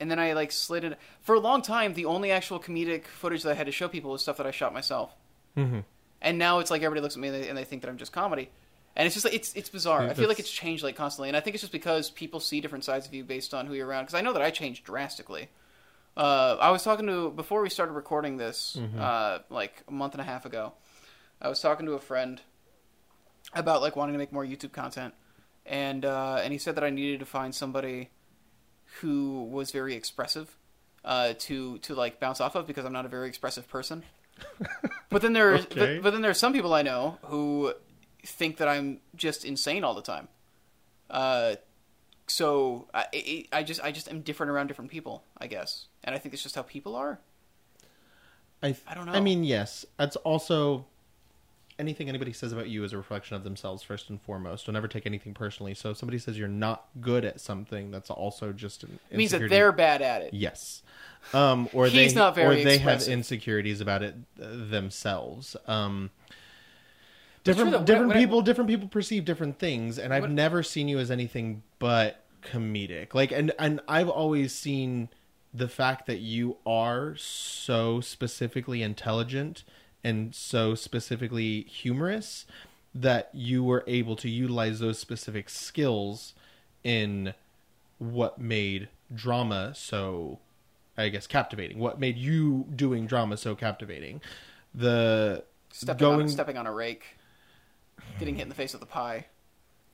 and 0.00 0.10
then 0.10 0.18
I 0.18 0.32
like 0.32 0.52
slid 0.52 0.84
in 0.84 0.96
for 1.22 1.34
a 1.34 1.40
long 1.40 1.62
time. 1.62 1.94
The 1.94 2.06
only 2.06 2.30
actual 2.30 2.58
comedic 2.58 3.04
footage 3.04 3.42
that 3.42 3.50
I 3.50 3.54
had 3.54 3.66
to 3.66 3.72
show 3.72 3.88
people 3.88 4.10
was 4.10 4.22
stuff 4.22 4.36
that 4.38 4.46
I 4.46 4.50
shot 4.50 4.72
myself. 4.72 5.14
Mm-hmm. 5.56 5.80
And 6.20 6.38
now 6.38 6.58
it's 6.58 6.70
like 6.70 6.82
everybody 6.82 7.02
looks 7.02 7.16
at 7.16 7.20
me 7.20 7.28
and 7.28 7.42
they, 7.42 7.48
and 7.48 7.58
they 7.58 7.64
think 7.64 7.82
that 7.82 7.88
I'm 7.88 7.98
just 7.98 8.12
comedy. 8.12 8.50
And 8.96 9.06
it's 9.06 9.14
just 9.14 9.24
like 9.24 9.34
it's 9.34 9.54
it's 9.54 9.68
bizarre. 9.68 10.04
Yeah, 10.04 10.10
I 10.10 10.14
feel 10.14 10.28
like 10.28 10.40
it's 10.40 10.50
changed 10.50 10.82
like 10.82 10.96
constantly, 10.96 11.28
and 11.28 11.36
I 11.36 11.40
think 11.40 11.54
it's 11.54 11.62
just 11.62 11.72
because 11.72 12.10
people 12.10 12.40
see 12.40 12.60
different 12.60 12.84
sides 12.84 13.06
of 13.06 13.14
you 13.14 13.22
based 13.22 13.54
on 13.54 13.66
who 13.66 13.74
you're 13.74 13.86
around. 13.86 14.04
Because 14.04 14.14
I 14.14 14.22
know 14.22 14.32
that 14.32 14.42
I 14.42 14.50
changed 14.50 14.84
drastically. 14.84 15.48
Uh, 16.18 16.56
I 16.60 16.70
was 16.70 16.82
talking 16.82 17.06
to 17.06 17.30
before 17.30 17.62
we 17.62 17.70
started 17.70 17.92
recording 17.92 18.36
this, 18.38 18.76
Mm-hmm. 18.78 18.98
uh, 19.00 19.38
like 19.50 19.82
a 19.88 19.92
month 19.92 20.14
and 20.14 20.20
a 20.20 20.24
half 20.24 20.44
ago. 20.44 20.72
I 21.40 21.48
was 21.48 21.60
talking 21.60 21.86
to 21.86 21.92
a 21.92 22.00
friend 22.00 22.40
about 23.54 23.80
like 23.82 23.94
wanting 23.96 24.14
to 24.14 24.18
make 24.18 24.32
more 24.32 24.44
YouTube 24.44 24.72
content, 24.72 25.14
and 25.64 26.04
uh, 26.04 26.40
and 26.42 26.52
he 26.52 26.58
said 26.58 26.74
that 26.74 26.82
I 26.84 26.90
needed 26.90 27.20
to 27.20 27.26
find 27.26 27.54
somebody 27.54 28.10
who 29.00 29.44
was 29.44 29.70
very 29.70 29.94
expressive 29.94 30.56
uh, 31.04 31.34
to 31.38 31.78
to 31.78 31.94
like 31.94 32.18
bounce 32.18 32.40
off 32.40 32.56
of 32.56 32.66
because 32.66 32.84
I'm 32.84 32.92
not 32.92 33.04
a 33.06 33.08
very 33.08 33.28
expressive 33.28 33.68
person. 33.68 34.02
But 35.10 35.22
then 35.22 35.32
there's 35.32 35.64
Okay. 35.64 35.96
but, 35.96 36.02
but 36.02 36.10
then 36.12 36.20
there's 36.20 36.38
some 36.38 36.52
people 36.52 36.74
I 36.74 36.82
know 36.82 37.16
who 37.22 37.72
think 38.26 38.58
that 38.58 38.68
I'm 38.68 39.00
just 39.16 39.42
insane 39.44 39.82
all 39.82 39.94
the 39.94 40.02
time. 40.02 40.28
Uh, 41.08 41.54
so 42.26 42.88
I, 42.92 43.06
I 43.14 43.44
I 43.52 43.62
just 43.62 43.82
I 43.82 43.90
just 43.90 44.10
am 44.10 44.20
different 44.20 44.50
around 44.50 44.66
different 44.66 44.90
people, 44.90 45.24
I 45.38 45.46
guess, 45.46 45.86
and 46.04 46.14
I 46.14 46.18
think 46.18 46.32
it's 46.34 46.42
just 46.42 46.54
how 46.54 46.62
people 46.62 46.94
are. 46.96 47.18
I 48.62 48.68
th- 48.72 48.82
I 48.88 48.94
don't 48.94 49.06
know. 49.06 49.12
I 49.12 49.20
mean, 49.20 49.44
yes, 49.44 49.86
that's 49.98 50.16
also 50.16 50.84
anything 51.78 52.08
anybody 52.08 52.32
says 52.32 52.50
about 52.52 52.68
you 52.68 52.82
is 52.82 52.92
a 52.92 52.96
reflection 52.96 53.36
of 53.36 53.44
themselves 53.44 53.84
first 53.84 54.10
and 54.10 54.20
foremost. 54.20 54.66
Don't 54.66 54.74
ever 54.74 54.88
take 54.88 55.06
anything 55.06 55.32
personally. 55.32 55.74
So 55.74 55.90
if 55.90 55.96
somebody 55.96 56.18
says 56.18 56.36
you're 56.36 56.48
not 56.48 56.86
good 57.00 57.24
at 57.24 57.40
something, 57.40 57.92
that's 57.92 58.10
also 58.10 58.52
just 58.52 58.82
an 58.82 58.98
It 59.10 59.16
means 59.16 59.30
that 59.30 59.48
they're 59.48 59.70
bad 59.70 60.02
at 60.02 60.22
it. 60.22 60.34
yes. 60.34 60.82
Um, 61.32 61.68
or 61.72 61.88
they 61.88 62.08
or 62.16 62.54
they 62.56 62.78
have 62.78 63.02
insecurities 63.02 63.80
about 63.80 64.02
it 64.02 64.16
uh, 64.42 64.46
themselves. 64.50 65.56
Um, 65.68 66.10
It's 67.44 67.44
true 67.44 67.52
different 67.54 67.72
when- 67.76 67.84
different 67.84 68.08
when 68.08 68.16
I- 68.16 68.20
people 68.20 68.42
different 68.42 68.68
people 68.70 68.88
perceive 68.88 69.24
different 69.24 69.58
things, 69.60 69.98
and 70.00 70.12
I've 70.12 70.22
When- 70.22 70.34
never 70.34 70.64
seen 70.64 70.88
you 70.88 70.98
as 70.98 71.12
anything 71.12 71.62
but 71.78 72.24
comedic. 72.42 73.14
Like, 73.14 73.30
and 73.30 73.52
and 73.58 73.80
I've 73.86 74.08
always 74.08 74.52
seen 74.52 75.10
the 75.58 75.68
fact 75.68 76.06
that 76.06 76.20
you 76.20 76.56
are 76.64 77.16
so 77.16 78.00
specifically 78.00 78.82
intelligent 78.82 79.64
and 80.04 80.34
so 80.34 80.74
specifically 80.74 81.62
humorous 81.62 82.46
that 82.94 83.30
you 83.32 83.62
were 83.64 83.84
able 83.86 84.16
to 84.16 84.28
utilize 84.28 84.78
those 84.78 84.98
specific 84.98 85.50
skills 85.50 86.34
in 86.84 87.34
what 87.98 88.40
made 88.40 88.88
drama 89.12 89.72
so 89.74 90.38
I 90.96 91.08
guess 91.10 91.26
captivating. 91.26 91.78
What 91.78 92.00
made 92.00 92.16
you 92.16 92.66
doing 92.74 93.06
drama 93.06 93.36
so 93.36 93.54
captivating? 93.54 94.20
The 94.74 95.44
Stepping 95.72 95.98
going 95.98 96.22
on 96.22 96.28
stepping 96.28 96.56
on 96.56 96.66
a 96.66 96.72
rake, 96.72 97.04
getting 98.18 98.34
hit 98.36 98.42
in 98.42 98.48
the 98.48 98.54
face 98.54 98.72
with 98.72 98.82
a 98.82 98.86
pie, 98.86 99.26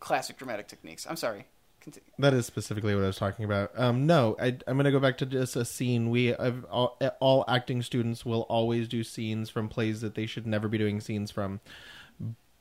classic 0.00 0.38
dramatic 0.38 0.68
techniques. 0.68 1.06
I'm 1.08 1.16
sorry. 1.16 1.46
Conti- 1.84 2.00
That 2.18 2.32
is 2.34 2.46
specifically 2.46 2.94
what 2.94 3.04
I 3.04 3.08
was 3.08 3.16
talking 3.16 3.44
about. 3.44 3.70
Um, 3.76 4.06
no, 4.06 4.36
I, 4.40 4.56
I'm 4.66 4.76
going 4.76 4.84
to 4.86 4.90
go 4.90 4.98
back 5.00 5.18
to 5.18 5.26
just 5.26 5.54
a 5.54 5.64
scene. 5.64 6.08
We 6.10 6.32
all, 6.34 6.98
all 7.20 7.44
acting 7.46 7.82
students 7.82 8.24
will 8.24 8.42
always 8.42 8.88
do 8.88 9.04
scenes 9.04 9.50
from 9.50 9.68
plays 9.68 10.00
that 10.00 10.14
they 10.14 10.26
should 10.26 10.46
never 10.46 10.66
be 10.68 10.78
doing 10.78 11.00
scenes 11.00 11.30
from, 11.30 11.60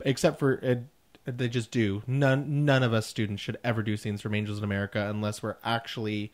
except 0.01 0.39
for 0.39 0.59
uh, 0.63 0.75
they 1.25 1.47
just 1.47 1.71
do. 1.71 2.03
None 2.05 2.65
none 2.65 2.83
of 2.83 2.93
us 2.93 3.07
students 3.07 3.41
should 3.41 3.57
ever 3.63 3.81
do 3.81 3.95
scenes 3.95 4.21
from 4.21 4.35
Angels 4.35 4.57
in 4.57 4.63
America 4.65 5.07
unless 5.09 5.41
we're 5.41 5.55
actually 5.63 6.31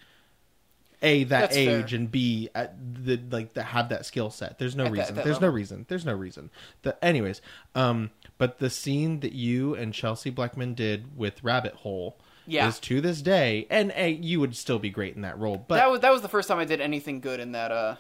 a 1.02 1.24
that 1.26 1.40
That's 1.42 1.56
fair. 1.56 1.80
age 1.80 1.94
and 1.94 2.12
b 2.12 2.50
at 2.54 2.76
the 3.06 3.22
like 3.32 3.54
that 3.54 3.64
have 3.66 3.90
that 3.90 4.06
skill 4.06 4.30
set. 4.32 4.58
There's 4.60 4.76
no 4.76 4.86
At 4.86 4.92
reason. 4.92 5.16
that 5.16 5.24
There's 5.26 5.40
no 5.40 5.48
reason. 5.48 5.86
There's 5.88 6.06
no 6.06 6.14
reason. 6.14 6.50
The, 6.82 7.06
anyways, 7.06 7.42
um, 7.76 8.10
but 8.38 8.60
the 8.60 8.70
scene 8.70 9.20
that 9.22 9.32
you 9.34 9.76
and 9.76 9.94
Chelsea 9.94 10.30
Blackman 10.30 10.74
did 10.74 11.16
with 11.16 11.42
Rabbit 11.44 11.76
Hole 11.76 12.18
Yeah. 12.50 12.68
is 12.68 12.80
to 12.82 13.02
this 13.02 13.22
day, 13.22 13.68
and 13.70 13.94
uh, 13.98 14.04
you 14.04 14.40
would 14.40 14.56
still 14.56 14.80
be 14.80 14.90
great 14.90 15.16
in 15.16 15.22
that 15.22 15.38
role. 15.38 15.64
But 15.68 15.76
that 15.76 15.90
was 15.90 16.00
that 16.02 16.12
was 16.12 16.22
the 16.22 16.30
first 16.30 16.48
time 16.48 16.60
I 16.60 16.66
did 16.66 16.82
anything 16.82 17.20
good 17.20 17.40
in 17.40 17.52
that 17.54 17.72
uh 17.72 17.96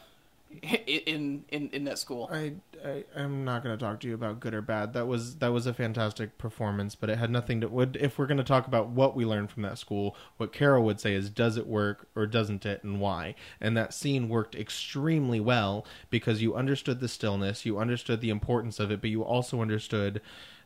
in 0.87 1.45
in 1.49 1.69
in 1.69 1.83
that 1.83 1.99
school. 1.99 2.27
I, 2.31 2.53
I 2.83 3.03
I'm 3.15 3.45
not 3.45 3.63
going 3.63 3.77
to 3.77 3.83
talk 3.83 3.99
to 3.99 4.07
you 4.07 4.15
about 4.15 4.39
good 4.39 4.53
or 4.53 4.61
bad. 4.61 4.93
That 4.93 5.07
was 5.07 5.37
that 5.37 5.49
was 5.53 5.67
a 5.67 5.73
fantastic 5.73 6.37
performance, 6.37 6.95
but 6.95 7.09
it 7.09 7.19
had 7.19 7.29
nothing 7.29 7.61
to. 7.61 7.67
Would 7.67 7.97
if 7.97 8.17
we're 8.17 8.25
going 8.25 8.37
to 8.37 8.43
talk 8.43 8.65
about 8.65 8.89
what 8.89 9.15
we 9.15 9.25
learned 9.25 9.51
from 9.51 9.63
that 9.63 9.77
school, 9.77 10.15
what 10.37 10.51
Carol 10.51 10.83
would 10.85 10.99
say 10.99 11.13
is, 11.13 11.29
does 11.29 11.55
it 11.55 11.67
work 11.67 12.07
or 12.15 12.25
doesn't 12.25 12.65
it, 12.65 12.83
and 12.83 12.99
why? 12.99 13.35
And 13.61 13.77
that 13.77 13.93
scene 13.93 14.27
worked 14.27 14.55
extremely 14.55 15.39
well 15.39 15.85
because 16.09 16.41
you 16.41 16.55
understood 16.55 16.99
the 16.99 17.07
stillness, 17.07 17.65
you 17.65 17.77
understood 17.77 18.21
the 18.21 18.31
importance 18.31 18.79
of 18.79 18.89
it, 18.89 19.01
but 19.01 19.11
you 19.11 19.23
also 19.23 19.61
understood 19.61 20.19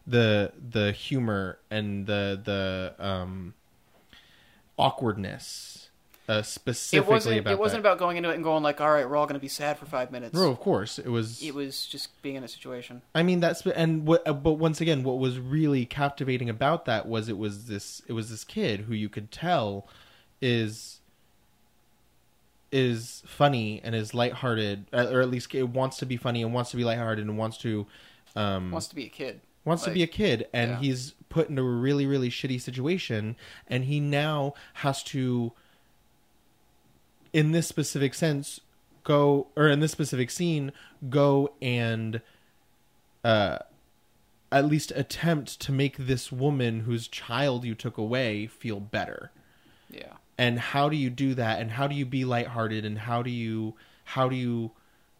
the 0.07 0.53
the 0.57 0.93
humor 0.93 1.59
and 1.69 2.07
the 2.07 2.39
the 2.43 3.05
um 3.05 3.53
awkwardness. 4.77 5.89
Uh, 6.25 6.41
specifically 6.41 7.05
It 7.05 7.11
wasn't 7.11 7.39
about 7.39 7.51
it 7.51 7.59
wasn't 7.59 7.83
that. 7.83 7.89
about 7.89 7.99
going 7.99 8.15
into 8.15 8.29
it 8.29 8.35
and 8.35 8.45
going 8.45 8.63
like, 8.63 8.79
all 8.79 8.89
right, 8.89 9.07
we're 9.09 9.17
all 9.17 9.25
going 9.25 9.33
to 9.33 9.41
be 9.41 9.49
sad 9.49 9.77
for 9.77 9.85
five 9.85 10.09
minutes. 10.09 10.33
No, 10.33 10.49
of 10.49 10.57
course 10.57 10.97
it 10.97 11.09
was. 11.09 11.43
It 11.43 11.53
was 11.53 11.85
just 11.85 12.21
being 12.21 12.37
in 12.37 12.45
a 12.45 12.47
situation. 12.47 13.01
I 13.13 13.23
mean 13.23 13.41
that's 13.41 13.65
and 13.67 14.07
what 14.07 14.25
uh, 14.25 14.31
but 14.31 14.53
once 14.53 14.79
again 14.79 15.03
what 15.03 15.19
was 15.19 15.37
really 15.37 15.85
captivating 15.85 16.49
about 16.49 16.85
that 16.85 17.07
was 17.09 17.27
it 17.27 17.37
was 17.37 17.65
this 17.65 18.01
it 18.07 18.13
was 18.13 18.29
this 18.29 18.45
kid 18.45 18.81
who 18.81 18.93
you 18.93 19.09
could 19.09 19.31
tell 19.31 19.85
is 20.41 21.01
is 22.71 23.21
funny 23.25 23.81
and 23.83 23.93
is 23.93 24.13
lighthearted 24.13 24.85
uh, 24.93 25.07
or 25.11 25.21
at 25.21 25.29
least 25.29 25.53
it 25.53 25.69
wants 25.69 25.97
to 25.97 26.05
be 26.05 26.17
funny 26.17 26.41
and 26.41 26.53
wants 26.53 26.71
to 26.71 26.77
be 26.77 26.83
lighthearted 26.83 27.25
and 27.25 27.37
wants 27.37 27.57
to 27.57 27.85
um 28.35 28.71
Wants 28.71 28.87
to 28.87 28.95
be 28.95 29.05
a 29.05 29.09
kid. 29.09 29.41
Wants 29.65 29.83
to 29.83 29.91
be 29.91 30.03
a 30.03 30.07
kid 30.07 30.47
and 30.53 30.71
yeah. 30.71 30.79
he's 30.79 31.13
put 31.29 31.49
in 31.49 31.57
a 31.57 31.63
really 31.63 32.05
really 32.05 32.29
shitty 32.29 32.59
situation 32.59 33.35
and 33.67 33.85
he 33.85 33.99
now 33.99 34.53
has 34.75 35.01
to 35.03 35.51
in 37.31 37.51
this 37.51 37.67
specific 37.67 38.13
sense 38.13 38.59
go 39.03 39.47
or 39.55 39.67
in 39.67 39.79
this 39.79 39.91
specific 39.91 40.29
scene 40.29 40.71
go 41.09 41.53
and 41.61 42.21
uh 43.23 43.57
at 44.51 44.65
least 44.65 44.91
attempt 44.95 45.59
to 45.59 45.71
make 45.71 45.97
this 45.97 46.31
woman 46.31 46.81
whose 46.81 47.07
child 47.07 47.65
you 47.65 47.73
took 47.73 47.97
away 47.97 48.45
feel 48.45 48.79
better 48.79 49.31
Yeah. 49.89 50.13
and 50.37 50.59
how 50.59 50.89
do 50.89 50.95
you 50.95 51.09
do 51.09 51.33
that 51.33 51.59
and 51.59 51.71
how 51.71 51.87
do 51.87 51.95
you 51.95 52.05
be 52.05 52.23
lighthearted 52.23 52.85
and 52.85 52.99
how 52.99 53.23
do 53.23 53.31
you 53.31 53.73
how 54.05 54.29
do 54.29 54.35
you 54.35 54.71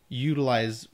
utilize 0.10 0.88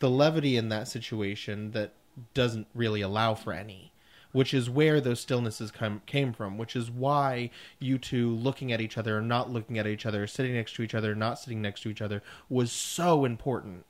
the 0.00 0.10
levity 0.10 0.56
in 0.58 0.68
that 0.68 0.86
situation 0.88 1.70
that 1.70 1.92
doesn't 2.34 2.66
really 2.74 3.00
allow 3.00 3.34
for 3.34 3.52
any 3.52 3.92
which 4.32 4.52
is 4.52 4.68
where 4.68 5.00
those 5.00 5.24
stillnesses 5.24 5.72
come 5.72 6.02
came 6.06 6.32
from 6.32 6.58
which 6.58 6.76
is 6.76 6.90
why 6.90 7.50
you 7.78 7.98
two 7.98 8.30
looking 8.30 8.72
at 8.72 8.80
each 8.80 8.98
other 8.98 9.20
not 9.20 9.50
looking 9.50 9.78
at 9.78 9.86
each 9.86 10.06
other 10.06 10.26
sitting 10.26 10.54
next 10.54 10.74
to 10.74 10.82
each 10.82 10.94
other 10.94 11.14
not 11.14 11.38
sitting 11.38 11.62
next 11.62 11.82
to 11.82 11.88
each 11.88 12.02
other 12.02 12.22
was 12.48 12.70
so 12.72 13.24
important 13.24 13.84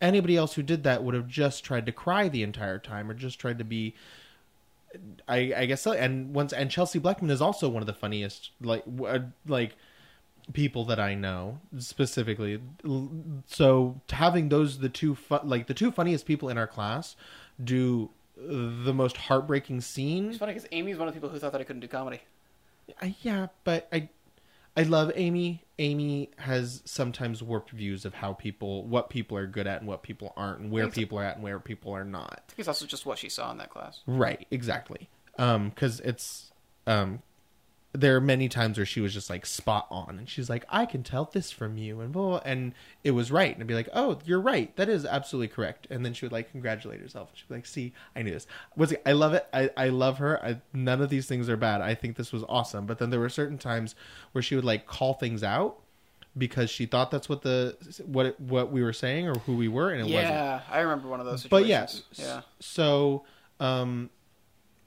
anybody 0.00 0.36
else 0.36 0.54
who 0.54 0.62
did 0.62 0.82
that 0.82 1.02
would 1.02 1.14
have 1.14 1.28
just 1.28 1.64
tried 1.64 1.86
to 1.86 1.92
cry 1.92 2.28
the 2.28 2.42
entire 2.42 2.78
time 2.78 3.10
or 3.10 3.14
just 3.14 3.38
tried 3.38 3.58
to 3.58 3.64
be 3.64 3.94
I, 5.28 5.52
I 5.56 5.66
guess 5.66 5.82
so. 5.82 5.92
And 5.92 6.34
once 6.34 6.52
and 6.52 6.70
Chelsea 6.70 6.98
Blackman 6.98 7.30
is 7.30 7.40
also 7.40 7.68
one 7.68 7.82
of 7.82 7.86
the 7.86 7.92
funniest 7.92 8.50
like 8.60 8.82
uh, 9.06 9.20
like 9.46 9.76
people 10.52 10.84
that 10.86 10.98
I 10.98 11.14
know 11.14 11.60
specifically. 11.78 12.60
So 13.46 14.00
having 14.10 14.48
those 14.48 14.78
the 14.78 14.88
two 14.88 15.14
fu- 15.14 15.38
like 15.44 15.66
the 15.66 15.74
two 15.74 15.90
funniest 15.90 16.26
people 16.26 16.48
in 16.48 16.58
our 16.58 16.66
class 16.66 17.14
do 17.62 18.10
the 18.36 18.92
most 18.94 19.16
heartbreaking 19.16 19.80
scene. 19.80 20.30
It's 20.30 20.38
funny 20.38 20.54
because 20.54 20.68
Amy's 20.72 20.96
one 20.96 21.08
of 21.08 21.14
the 21.14 21.18
people 21.18 21.28
who 21.28 21.38
thought 21.38 21.52
that 21.52 21.60
I 21.60 21.64
couldn't 21.64 21.80
do 21.80 21.88
comedy. 21.88 22.20
I, 23.00 23.14
yeah, 23.22 23.48
but 23.64 23.88
I 23.92 24.08
I 24.76 24.82
love 24.84 25.12
Amy. 25.14 25.64
Amy 25.78 26.30
has 26.38 26.82
sometimes 26.84 27.42
warped 27.42 27.70
views 27.70 28.04
of 28.04 28.14
how 28.14 28.34
people, 28.34 28.84
what 28.84 29.10
people 29.10 29.36
are 29.36 29.46
good 29.46 29.66
at 29.66 29.80
and 29.80 29.88
what 29.88 30.02
people 30.02 30.32
aren't, 30.36 30.60
and 30.60 30.70
where 30.70 30.88
people 30.88 31.18
are 31.18 31.24
at 31.24 31.36
and 31.36 31.44
where 31.44 31.58
people 31.58 31.92
are 31.92 32.04
not. 32.04 32.42
I 32.48 32.48
think 32.48 32.58
it's 32.60 32.68
also 32.68 32.86
just 32.86 33.04
what 33.06 33.18
she 33.18 33.28
saw 33.28 33.50
in 33.50 33.58
that 33.58 33.70
class. 33.70 34.00
Right, 34.06 34.46
exactly. 34.50 35.08
Um, 35.38 35.70
because 35.70 36.00
it's 36.00 36.52
um, 36.86 37.22
there 37.92 38.14
are 38.14 38.20
many 38.20 38.48
times 38.48 38.78
where 38.78 38.86
she 38.86 39.00
was 39.00 39.12
just 39.12 39.28
like 39.28 39.44
spot 39.44 39.86
on, 39.90 40.18
and 40.18 40.28
she's 40.28 40.48
like, 40.48 40.64
"I 40.68 40.86
can 40.86 41.02
tell 41.02 41.24
this 41.24 41.50
from 41.50 41.76
you," 41.76 42.00
and 42.00 42.12
blah, 42.12 42.28
blah, 42.28 42.40
and 42.44 42.72
it 43.02 43.10
was 43.10 43.32
right, 43.32 43.52
and 43.52 43.60
I'd 43.60 43.66
be 43.66 43.74
like, 43.74 43.88
"Oh, 43.92 44.18
you're 44.24 44.40
right. 44.40 44.74
That 44.76 44.88
is 44.88 45.04
absolutely 45.04 45.48
correct." 45.48 45.88
And 45.90 46.04
then 46.04 46.14
she 46.14 46.24
would 46.24 46.32
like 46.32 46.50
congratulate 46.52 47.00
herself. 47.00 47.30
She'd 47.34 47.48
be 47.48 47.56
like, 47.56 47.66
"See, 47.66 47.92
I 48.14 48.22
knew 48.22 48.30
this." 48.30 48.46
Was 48.76 48.94
I 49.04 49.12
love 49.12 49.34
it. 49.34 49.46
I 49.52 49.70
I 49.76 49.88
love 49.88 50.18
her. 50.18 50.42
I, 50.44 50.60
none 50.72 51.00
of 51.02 51.10
these 51.10 51.26
things 51.26 51.48
are 51.48 51.56
bad. 51.56 51.80
I 51.80 51.94
think 51.94 52.16
this 52.16 52.32
was 52.32 52.44
awesome. 52.48 52.86
But 52.86 52.98
then 52.98 53.10
there 53.10 53.20
were 53.20 53.28
certain 53.28 53.58
times 53.58 53.96
where 54.32 54.42
she 54.42 54.54
would 54.54 54.64
like 54.64 54.86
call 54.86 55.14
things 55.14 55.42
out 55.42 55.78
because 56.38 56.70
she 56.70 56.86
thought 56.86 57.10
that's 57.10 57.28
what 57.28 57.42
the 57.42 57.76
what 58.06 58.38
what 58.40 58.70
we 58.70 58.82
were 58.84 58.92
saying 58.92 59.28
or 59.28 59.34
who 59.40 59.56
we 59.56 59.66
were, 59.66 59.90
and 59.90 60.00
it 60.00 60.04
wasn't 60.04 60.32
yeah, 60.32 60.60
I 60.70 60.78
remember 60.78 61.08
one 61.08 61.18
of 61.18 61.26
those 61.26 61.44
but 61.44 61.66
yes 61.66 62.04
yeah, 62.12 62.24
yeah. 62.24 62.40
So, 62.60 63.24
um, 63.58 64.10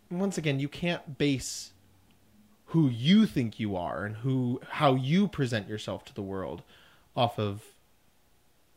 once 0.09 0.37
again, 0.37 0.61
you 0.61 0.69
can't 0.69 1.17
base 1.17 1.72
who 2.73 2.89
you 2.89 3.27
think 3.27 3.59
you 3.59 3.75
are 3.75 4.03
and 4.03 4.15
who 4.17 4.59
how 4.67 4.95
you 4.95 5.27
present 5.27 5.67
yourself 5.67 6.03
to 6.03 6.13
the 6.13 6.23
world 6.23 6.63
off 7.15 7.37
of 7.37 7.61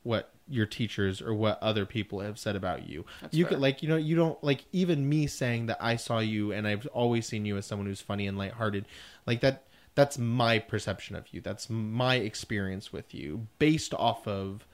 what 0.02 0.34
your 0.46 0.66
teachers 0.66 1.22
or 1.22 1.32
what 1.32 1.58
other 1.62 1.86
people 1.86 2.20
have 2.20 2.38
said 2.38 2.54
about 2.54 2.86
you. 2.86 3.06
That's 3.22 3.34
you 3.34 3.44
fair. 3.44 3.52
could 3.52 3.60
like 3.60 3.82
you 3.82 3.88
know 3.88 3.96
you 3.96 4.14
don't 4.14 4.42
like 4.44 4.66
even 4.70 5.08
me 5.08 5.26
saying 5.26 5.66
that 5.66 5.78
I 5.80 5.96
saw 5.96 6.18
you 6.18 6.52
and 6.52 6.68
I've 6.68 6.86
always 6.88 7.26
seen 7.26 7.46
you 7.46 7.56
as 7.56 7.64
someone 7.64 7.86
who's 7.86 8.02
funny 8.02 8.26
and 8.26 8.36
lighthearted. 8.36 8.84
Like 9.24 9.40
that 9.40 9.64
that's 9.94 10.18
my 10.18 10.58
perception 10.58 11.16
of 11.16 11.32
you. 11.32 11.40
That's 11.40 11.70
my 11.70 12.16
experience 12.16 12.92
with 12.92 13.14
you 13.14 13.46
based 13.58 13.94
off 13.94 14.28
of 14.28 14.66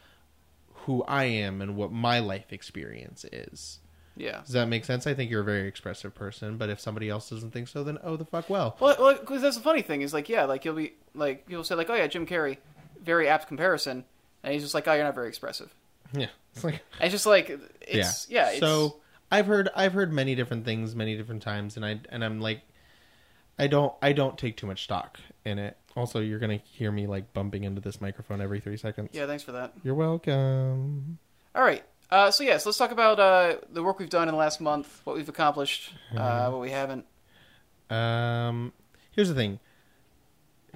who 0.74 1.04
I 1.04 1.24
am 1.26 1.62
and 1.62 1.76
what 1.76 1.92
my 1.92 2.18
life 2.18 2.52
experience 2.52 3.24
is. 3.30 3.78
Yeah. 4.16 4.40
Does 4.40 4.52
that 4.52 4.66
make 4.68 4.84
sense? 4.84 5.06
I 5.06 5.14
think 5.14 5.30
you're 5.30 5.40
a 5.40 5.44
very 5.44 5.66
expressive 5.66 6.14
person, 6.14 6.56
but 6.56 6.68
if 6.68 6.80
somebody 6.80 7.08
else 7.08 7.30
doesn't 7.30 7.52
think 7.52 7.68
so, 7.68 7.82
then 7.82 7.98
oh 8.02 8.16
the 8.16 8.24
fuck 8.24 8.50
well. 8.50 8.76
Well, 8.80 8.96
well, 8.98 9.14
because 9.14 9.42
that's 9.42 9.56
the 9.56 9.62
funny 9.62 9.82
thing 9.82 10.02
is 10.02 10.12
like, 10.12 10.28
yeah, 10.28 10.44
like 10.44 10.64
you'll 10.64 10.74
be 10.74 10.94
like 11.14 11.46
people 11.46 11.64
say 11.64 11.74
like, 11.74 11.90
oh 11.90 11.94
yeah, 11.94 12.06
Jim 12.06 12.26
Carrey, 12.26 12.58
very 13.02 13.28
apt 13.28 13.48
comparison, 13.48 14.04
and 14.42 14.52
he's 14.52 14.62
just 14.62 14.74
like, 14.74 14.86
oh, 14.86 14.92
you're 14.92 15.04
not 15.04 15.14
very 15.14 15.28
expressive. 15.28 15.74
Yeah, 16.12 16.26
it's 16.54 16.64
like 16.64 16.74
And 16.74 16.82
it's 17.02 17.12
just 17.12 17.26
like, 17.26 17.48
it's 17.80 18.28
yeah, 18.28 18.50
it's, 18.50 18.60
so 18.60 18.96
I've 19.30 19.46
heard 19.46 19.70
I've 19.74 19.94
heard 19.94 20.12
many 20.12 20.34
different 20.34 20.64
things 20.64 20.94
many 20.94 21.16
different 21.16 21.42
times, 21.42 21.76
and 21.76 21.84
I 21.86 22.00
and 22.10 22.22
I'm 22.22 22.40
like, 22.40 22.60
I 23.58 23.66
don't 23.66 23.94
I 24.02 24.12
don't 24.12 24.36
take 24.36 24.56
too 24.56 24.66
much 24.66 24.84
stock 24.84 25.18
in 25.44 25.58
it. 25.58 25.76
Also, 25.96 26.20
you're 26.20 26.38
gonna 26.38 26.60
hear 26.62 26.92
me 26.92 27.06
like 27.06 27.32
bumping 27.32 27.64
into 27.64 27.80
this 27.80 28.00
microphone 28.00 28.40
every 28.40 28.60
three 28.60 28.76
seconds. 28.76 29.10
yeah, 29.12 29.26
thanks 29.26 29.42
for 29.42 29.52
that. 29.52 29.72
You're 29.82 29.94
welcome. 29.94 31.18
All 31.54 31.62
right. 31.62 31.82
Uh, 32.12 32.30
so 32.30 32.44
yes, 32.44 32.66
let's 32.66 32.76
talk 32.76 32.90
about 32.90 33.18
uh, 33.18 33.56
the 33.72 33.82
work 33.82 33.98
we've 33.98 34.10
done 34.10 34.28
in 34.28 34.34
the 34.34 34.38
last 34.38 34.60
month, 34.60 35.00
what 35.04 35.16
we've 35.16 35.30
accomplished, 35.30 35.94
uh, 36.14 36.18
Mm-hmm. 36.18 36.52
what 36.52 36.60
we 36.60 36.70
haven't. 36.70 37.06
Um, 37.88 38.74
here's 39.12 39.30
the 39.30 39.34
thing. 39.34 39.60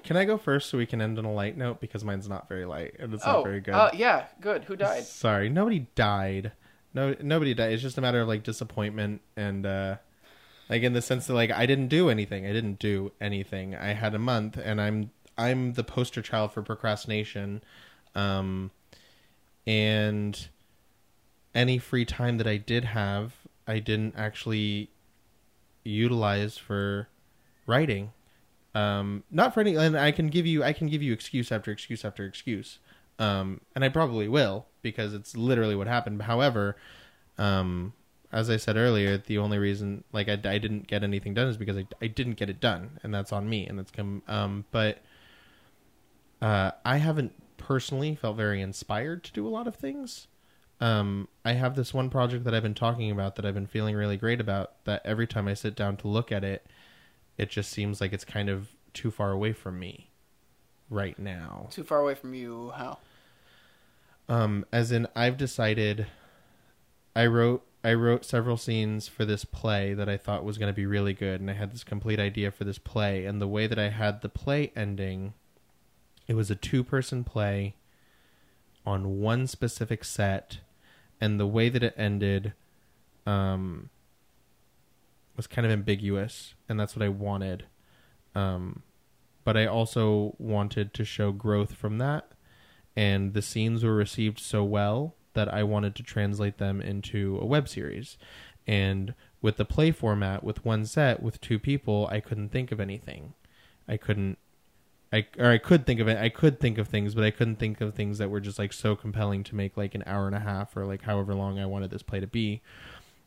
Can 0.02 0.16
I 0.16 0.24
go 0.24 0.38
first 0.38 0.70
so 0.70 0.78
we 0.78 0.86
can 0.86 1.02
end 1.02 1.18
on 1.18 1.26
a 1.26 1.32
light 1.32 1.58
note 1.58 1.78
because 1.78 2.04
mine's 2.04 2.26
not 2.26 2.48
very 2.48 2.64
light 2.64 2.94
and 2.98 3.12
it's 3.12 3.22
oh, 3.26 3.32
not 3.32 3.44
very 3.44 3.60
good. 3.60 3.74
Uh, 3.74 3.90
yeah, 3.92 4.26
good. 4.40 4.64
Who 4.64 4.76
died? 4.76 5.04
Sorry, 5.04 5.50
nobody 5.50 5.86
died. 5.94 6.52
No, 6.94 7.14
nobody 7.20 7.52
died. 7.52 7.72
It's 7.72 7.82
just 7.82 7.98
a 7.98 8.00
matter 8.00 8.22
of 8.22 8.28
like 8.28 8.42
disappointment 8.42 9.20
and 9.36 9.66
uh 9.66 9.96
like 10.70 10.82
in 10.82 10.94
the 10.94 11.02
sense 11.02 11.26
that 11.26 11.34
like 11.34 11.50
I 11.50 11.66
didn't 11.66 11.88
do 11.88 12.08
anything. 12.08 12.46
I 12.46 12.52
didn't 12.52 12.78
do 12.78 13.12
anything. 13.20 13.74
I 13.74 13.92
had 13.92 14.14
a 14.14 14.18
month, 14.18 14.56
and 14.56 14.80
I'm 14.80 15.10
I'm 15.36 15.74
the 15.74 15.84
poster 15.84 16.22
child 16.22 16.52
for 16.52 16.62
procrastination. 16.62 17.62
Um, 18.14 18.70
and 19.66 20.48
any 21.56 21.78
free 21.78 22.04
time 22.04 22.38
that 22.38 22.46
I 22.46 22.58
did 22.58 22.84
have, 22.84 23.34
I 23.66 23.80
didn't 23.80 24.14
actually 24.16 24.90
utilize 25.82 26.56
for 26.58 27.08
writing. 27.66 28.12
Um, 28.74 29.24
not 29.30 29.54
for 29.54 29.60
any, 29.60 29.74
and 29.74 29.98
I 29.98 30.12
can 30.12 30.28
give 30.28 30.46
you 30.46 30.62
I 30.62 30.74
can 30.74 30.86
give 30.86 31.02
you 31.02 31.12
excuse 31.12 31.50
after 31.50 31.72
excuse 31.72 32.04
after 32.04 32.24
excuse. 32.24 32.78
Um, 33.18 33.62
and 33.74 33.82
I 33.82 33.88
probably 33.88 34.28
will 34.28 34.66
because 34.82 35.14
it's 35.14 35.34
literally 35.34 35.74
what 35.74 35.86
happened. 35.86 36.22
However, 36.22 36.76
um, 37.38 37.94
as 38.30 38.50
I 38.50 38.58
said 38.58 38.76
earlier, 38.76 39.16
the 39.16 39.38
only 39.38 39.56
reason 39.58 40.04
like 40.12 40.28
I, 40.28 40.34
I 40.34 40.58
didn't 40.58 40.86
get 40.86 41.02
anything 41.02 41.32
done 41.32 41.48
is 41.48 41.56
because 41.56 41.78
I, 41.78 41.86
I 42.02 42.06
didn't 42.08 42.34
get 42.34 42.50
it 42.50 42.60
done, 42.60 43.00
and 43.02 43.14
that's 43.14 43.32
on 43.32 43.48
me, 43.48 43.66
and 43.66 43.78
that's 43.78 43.90
come. 43.90 44.22
Um, 44.28 44.66
but 44.70 44.98
uh, 46.42 46.72
I 46.84 46.98
haven't 46.98 47.32
personally 47.56 48.14
felt 48.14 48.36
very 48.36 48.60
inspired 48.60 49.24
to 49.24 49.32
do 49.32 49.46
a 49.46 49.48
lot 49.48 49.66
of 49.66 49.76
things. 49.76 50.26
Um, 50.80 51.28
I 51.44 51.52
have 51.52 51.74
this 51.74 51.94
one 51.94 52.10
project 52.10 52.44
that 52.44 52.54
I've 52.54 52.62
been 52.62 52.74
talking 52.74 53.10
about 53.10 53.36
that 53.36 53.46
I've 53.46 53.54
been 53.54 53.66
feeling 53.66 53.96
really 53.96 54.16
great 54.16 54.40
about. 54.40 54.72
That 54.84 55.02
every 55.04 55.26
time 55.26 55.48
I 55.48 55.54
sit 55.54 55.74
down 55.74 55.96
to 55.98 56.08
look 56.08 56.30
at 56.30 56.44
it, 56.44 56.66
it 57.38 57.50
just 57.50 57.70
seems 57.70 58.00
like 58.00 58.12
it's 58.12 58.24
kind 58.24 58.48
of 58.48 58.68
too 58.92 59.10
far 59.10 59.32
away 59.32 59.52
from 59.52 59.78
me 59.78 60.10
right 60.90 61.18
now. 61.18 61.68
Too 61.70 61.84
far 61.84 62.00
away 62.00 62.14
from 62.14 62.34
you. 62.34 62.72
How? 62.76 62.98
Um, 64.28 64.66
as 64.72 64.92
in, 64.92 65.06
I've 65.14 65.36
decided. 65.36 66.06
I 67.14 67.24
wrote 67.26 67.64
I 67.86 67.94
wrote 67.94 68.24
several 68.24 68.56
scenes 68.56 69.06
for 69.06 69.24
this 69.24 69.44
play 69.44 69.94
that 69.94 70.08
I 70.08 70.16
thought 70.16 70.44
was 70.44 70.58
going 70.58 70.72
to 70.72 70.76
be 70.76 70.86
really 70.86 71.14
good, 71.14 71.40
and 71.40 71.48
I 71.48 71.54
had 71.54 71.72
this 71.72 71.84
complete 71.84 72.18
idea 72.18 72.50
for 72.50 72.64
this 72.64 72.78
play. 72.78 73.24
And 73.24 73.40
the 73.40 73.46
way 73.46 73.68
that 73.68 73.78
I 73.78 73.90
had 73.90 74.22
the 74.22 74.28
play 74.28 74.72
ending, 74.74 75.34
it 76.26 76.34
was 76.34 76.50
a 76.50 76.56
two 76.56 76.82
person 76.82 77.22
play 77.22 77.76
on 78.84 79.20
one 79.20 79.46
specific 79.46 80.02
set, 80.04 80.58
and 81.20 81.40
the 81.40 81.46
way 81.46 81.68
that 81.68 81.82
it 81.82 81.94
ended, 81.96 82.52
um, 83.26 83.90
was 85.36 85.46
kind 85.46 85.66
of 85.66 85.72
ambiguous, 85.72 86.54
and 86.68 86.78
that's 86.78 86.96
what 86.96 87.04
I 87.04 87.08
wanted. 87.08 87.66
Um, 88.34 88.82
but 89.44 89.56
I 89.56 89.66
also 89.66 90.34
wanted 90.38 90.92
to 90.94 91.04
show 91.04 91.32
growth 91.32 91.74
from 91.74 91.98
that 91.98 92.32
and 92.96 93.34
the 93.34 93.42
scenes 93.42 93.84
were 93.84 93.94
received 93.94 94.38
so 94.40 94.64
well 94.64 95.14
that 95.34 95.52
I 95.52 95.62
wanted 95.62 95.94
to 95.96 96.02
translate 96.02 96.56
them 96.56 96.80
into 96.80 97.38
a 97.40 97.44
web 97.44 97.68
series. 97.68 98.16
And 98.66 99.14
with 99.42 99.58
the 99.58 99.66
play 99.66 99.90
format, 99.90 100.42
with 100.42 100.64
one 100.64 100.86
set, 100.86 101.22
with 101.22 101.40
two 101.40 101.58
people, 101.58 102.08
I 102.10 102.20
couldn't 102.20 102.48
think 102.48 102.72
of 102.72 102.80
anything. 102.80 103.34
I 103.86 103.98
couldn't. 103.98 104.38
I 105.12 105.26
or 105.38 105.50
I 105.50 105.58
could 105.58 105.86
think 105.86 106.00
of 106.00 106.08
it. 106.08 106.18
I 106.18 106.28
could 106.28 106.58
think 106.58 106.78
of 106.78 106.88
things, 106.88 107.14
but 107.14 107.24
I 107.24 107.30
couldn't 107.30 107.56
think 107.56 107.80
of 107.80 107.94
things 107.94 108.18
that 108.18 108.30
were 108.30 108.40
just 108.40 108.58
like 108.58 108.72
so 108.72 108.96
compelling 108.96 109.44
to 109.44 109.54
make 109.54 109.76
like 109.76 109.94
an 109.94 110.02
hour 110.06 110.26
and 110.26 110.34
a 110.34 110.40
half 110.40 110.76
or 110.76 110.84
like 110.84 111.02
however 111.02 111.34
long 111.34 111.58
I 111.58 111.66
wanted 111.66 111.90
this 111.90 112.02
play 112.02 112.20
to 112.20 112.26
be. 112.26 112.60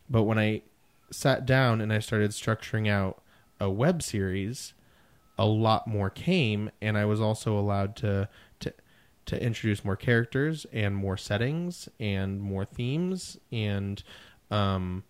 But 0.09 0.23
when 0.23 0.37
I 0.37 0.63
sat 1.11 1.45
down 1.45 1.81
and 1.81 1.93
I 1.93 1.99
started 1.99 2.31
structuring 2.31 2.89
out 2.89 3.21
a 3.59 3.69
web 3.69 4.03
series, 4.03 4.73
a 5.37 5.45
lot 5.45 5.87
more 5.87 6.09
came, 6.09 6.69
and 6.81 6.97
I 6.97 7.05
was 7.05 7.21
also 7.21 7.57
allowed 7.57 7.95
to 7.97 8.27
to 8.59 8.73
to 9.27 9.41
introduce 9.41 9.85
more 9.85 9.95
characters 9.95 10.65
and 10.73 10.95
more 10.95 11.15
settings 11.15 11.87
and 11.99 12.41
more 12.41 12.65
themes 12.65 13.37
and 13.51 14.01
um 14.49 15.03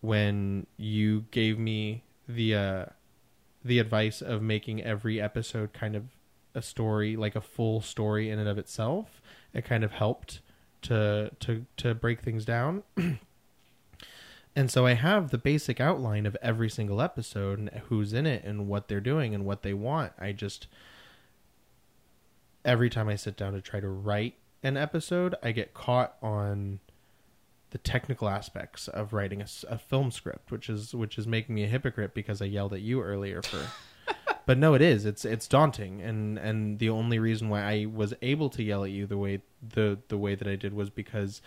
when 0.00 0.66
you 0.78 1.26
gave 1.30 1.58
me 1.58 2.02
the 2.26 2.54
uh 2.54 2.84
the 3.64 3.78
advice 3.78 4.22
of 4.22 4.42
making 4.42 4.82
every 4.82 5.20
episode 5.20 5.72
kind 5.72 5.96
of 5.96 6.04
a 6.54 6.62
story 6.62 7.16
like 7.16 7.36
a 7.36 7.40
full 7.40 7.80
story 7.80 8.30
in 8.30 8.38
and 8.38 8.48
of 8.48 8.58
itself. 8.58 9.20
It 9.52 9.64
kind 9.64 9.84
of 9.84 9.92
helped 9.92 10.40
to 10.82 11.30
to 11.40 11.66
to 11.78 11.94
break 11.94 12.20
things 12.20 12.44
down. 12.44 12.82
And 14.56 14.72
so 14.72 14.86
i 14.86 14.94
have 14.94 15.30
the 15.30 15.38
basic 15.38 15.80
outline 15.80 16.26
of 16.26 16.36
every 16.42 16.68
single 16.68 17.00
episode 17.00 17.60
and 17.60 17.68
who's 17.88 18.12
in 18.12 18.26
it 18.26 18.42
and 18.42 18.66
what 18.66 18.88
they're 18.88 19.00
doing 19.00 19.32
and 19.32 19.44
what 19.44 19.62
they 19.62 19.72
want. 19.72 20.14
I 20.18 20.32
just 20.32 20.66
every 22.64 22.90
time 22.90 23.08
I 23.08 23.14
sit 23.14 23.36
down 23.36 23.52
to 23.52 23.60
try 23.60 23.78
to 23.78 23.88
write 23.88 24.34
an 24.64 24.76
episode, 24.76 25.36
I 25.44 25.52
get 25.52 25.74
caught 25.74 26.16
on 26.20 26.80
the 27.70 27.78
technical 27.78 28.28
aspects 28.28 28.88
of 28.88 29.12
writing 29.12 29.42
a 29.42 29.78
film 29.78 30.10
script, 30.10 30.50
which 30.50 30.70
is 30.70 30.94
which 30.94 31.18
is 31.18 31.26
making 31.26 31.54
me 31.54 31.64
a 31.64 31.68
hypocrite 31.68 32.14
because 32.14 32.40
I 32.40 32.46
yelled 32.46 32.72
at 32.72 32.80
you 32.80 33.02
earlier 33.02 33.42
for. 33.42 33.66
but 34.46 34.56
no, 34.56 34.74
it 34.74 34.82
is. 34.82 35.04
It's 35.04 35.24
it's 35.24 35.46
daunting, 35.46 36.00
and 36.00 36.38
and 36.38 36.78
the 36.78 36.88
only 36.88 37.18
reason 37.18 37.48
why 37.48 37.62
I 37.62 37.86
was 37.86 38.14
able 38.22 38.48
to 38.50 38.62
yell 38.62 38.84
at 38.84 38.90
you 38.90 39.06
the 39.06 39.18
way 39.18 39.42
the 39.74 39.98
the 40.08 40.16
way 40.16 40.34
that 40.34 40.48
I 40.48 40.56
did 40.56 40.72
was 40.72 40.88
because 40.88 41.42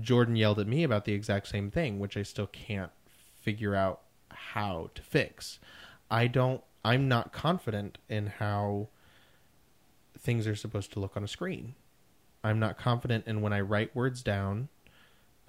Jordan 0.00 0.36
yelled 0.36 0.58
at 0.58 0.66
me 0.66 0.82
about 0.82 1.04
the 1.04 1.12
exact 1.12 1.46
same 1.48 1.70
thing, 1.70 1.98
which 1.98 2.16
I 2.16 2.22
still 2.22 2.48
can't 2.48 2.90
figure 3.40 3.74
out 3.74 4.00
how 4.30 4.90
to 4.94 5.02
fix. 5.02 5.58
I 6.10 6.26
don't. 6.26 6.62
I'm 6.84 7.08
not 7.08 7.32
confident 7.32 7.98
in 8.08 8.26
how 8.26 8.88
things 10.18 10.46
are 10.46 10.56
supposed 10.56 10.92
to 10.92 11.00
look 11.00 11.16
on 11.16 11.24
a 11.24 11.28
screen. 11.28 11.74
I'm 12.42 12.58
not 12.58 12.78
confident 12.78 13.26
in 13.26 13.42
when 13.42 13.52
I 13.52 13.60
write 13.60 13.94
words 13.94 14.22
down, 14.22 14.68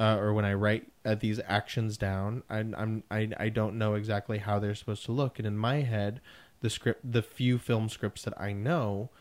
uh, 0.01 0.17
or 0.17 0.33
when 0.33 0.45
I 0.45 0.53
write 0.55 0.91
uh, 1.05 1.13
these 1.13 1.39
actions 1.45 1.95
down. 1.95 2.41
I'm, 2.49 2.73
I'm 2.75 3.03
I 3.11 3.29
I 3.37 3.49
don't 3.49 3.77
know 3.77 3.93
exactly 3.93 4.39
how 4.39 4.57
they're 4.57 4.73
supposed 4.73 5.05
to 5.05 5.11
look, 5.11 5.37
and 5.37 5.47
in 5.47 5.55
my 5.55 5.81
head, 5.81 6.21
the 6.61 6.71
script 6.71 7.11
the 7.11 7.21
few 7.21 7.59
film 7.59 7.87
scripts 7.87 8.23
that 8.23 8.33
I 8.41 8.51
know 8.51 9.11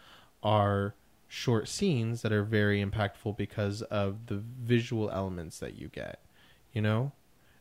are 0.43 0.95
short 1.29 1.69
scenes 1.69 2.23
that 2.23 2.33
are 2.33 2.43
very 2.43 2.83
impactful 2.83 3.37
because 3.37 3.83
of 3.83 4.27
the 4.27 4.37
visual 4.37 5.11
elements 5.11 5.59
that 5.59 5.77
you 5.77 5.89
get, 5.89 6.21
you 6.73 6.81
know? 6.81 7.13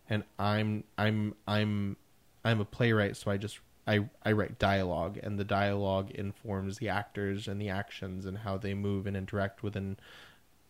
And 0.09 0.24
I'm 0.39 0.86
I'm 0.97 1.36
I'm 1.45 1.97
I'm 2.45 2.61
a 2.61 2.65
playwright 2.65 3.17
so 3.17 3.30
I 3.30 3.38
just 3.38 3.59
I, 3.86 4.07
I 4.24 4.32
write 4.32 4.59
dialogue 4.59 5.20
and 5.22 5.38
the 5.38 5.43
dialogue 5.43 6.11
informs 6.11 6.78
the 6.78 6.89
actors 6.89 7.47
and 7.47 7.59
the 7.59 7.70
actions 7.70 8.26
and 8.26 8.39
how 8.39 8.57
they 8.57 8.74
move 8.74 9.05
and 9.05 9.17
interact 9.17 9.61
within 9.61 9.97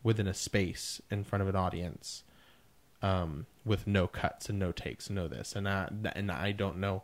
within 0.03 0.27
a 0.27 0.33
space 0.33 1.01
in 1.11 1.23
front 1.23 1.41
of 1.41 1.47
an 1.47 1.55
audience 1.55 2.23
um, 3.01 3.45
with 3.65 3.87
no 3.87 4.07
cuts 4.07 4.49
and 4.49 4.59
no 4.59 4.71
takes, 4.71 5.09
no 5.09 5.27
this 5.27 5.55
and 5.55 5.67
I, 5.67 5.89
and 6.15 6.31
I 6.31 6.51
don't 6.51 6.77
know 6.77 7.03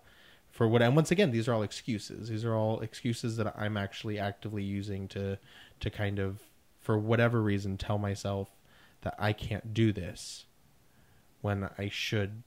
for 0.51 0.67
what. 0.67 0.81
And 0.81 0.95
once 0.95 1.11
again, 1.11 1.31
these 1.31 1.47
are 1.47 1.53
all 1.53 1.63
excuses. 1.63 2.29
These 2.29 2.45
are 2.45 2.55
all 2.55 2.79
excuses 2.81 3.37
that 3.37 3.53
I'm 3.57 3.77
actually 3.77 4.19
actively 4.19 4.63
using 4.63 5.07
to 5.09 5.37
to 5.79 5.89
kind 5.89 6.19
of, 6.19 6.39
for 6.81 6.97
whatever 6.97 7.41
reason, 7.41 7.77
tell 7.77 7.97
myself 7.97 8.49
that 9.01 9.15
I 9.19 9.33
can't 9.33 9.73
do 9.73 9.91
this 9.91 10.45
when 11.41 11.69
I 11.77 11.89
should 11.89 12.43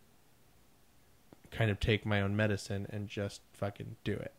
kind 1.51 1.71
of 1.71 1.79
take 1.81 2.05
my 2.05 2.21
own 2.21 2.35
medicine 2.37 2.87
and 2.91 3.09
just 3.09 3.43
fucking 3.53 3.97
do 4.05 4.13
it. 4.13 4.33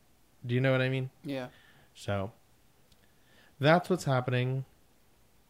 Do 0.46 0.54
you 0.56 0.62
know 0.62 0.72
what 0.72 0.82
I 0.82 0.90
mean? 0.90 1.10
Yeah. 1.24 1.48
So 1.94 2.32
that's 3.60 3.90
what's 3.90 4.06
happening 4.06 4.66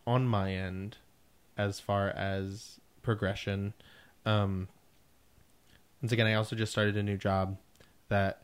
on 0.05 0.27
my 0.27 0.53
end 0.53 0.97
as 1.57 1.79
far 1.79 2.09
as 2.09 2.78
progression. 3.01 3.73
Um, 4.25 4.67
once 6.01 6.11
again, 6.11 6.27
I 6.27 6.33
also 6.33 6.55
just 6.55 6.71
started 6.71 6.95
a 6.97 7.03
new 7.03 7.17
job 7.17 7.57
that 8.09 8.43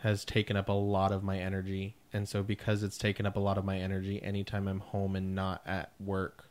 has 0.00 0.24
taken 0.24 0.56
up 0.56 0.68
a 0.68 0.72
lot 0.72 1.12
of 1.12 1.22
my 1.22 1.38
energy. 1.38 1.96
And 2.12 2.28
so, 2.28 2.42
because 2.42 2.82
it's 2.82 2.98
taken 2.98 3.24
up 3.26 3.36
a 3.36 3.40
lot 3.40 3.56
of 3.58 3.64
my 3.64 3.78
energy, 3.78 4.22
anytime 4.22 4.68
I'm 4.68 4.80
home 4.80 5.16
and 5.16 5.34
not 5.34 5.62
at 5.66 5.92
work, 5.98 6.50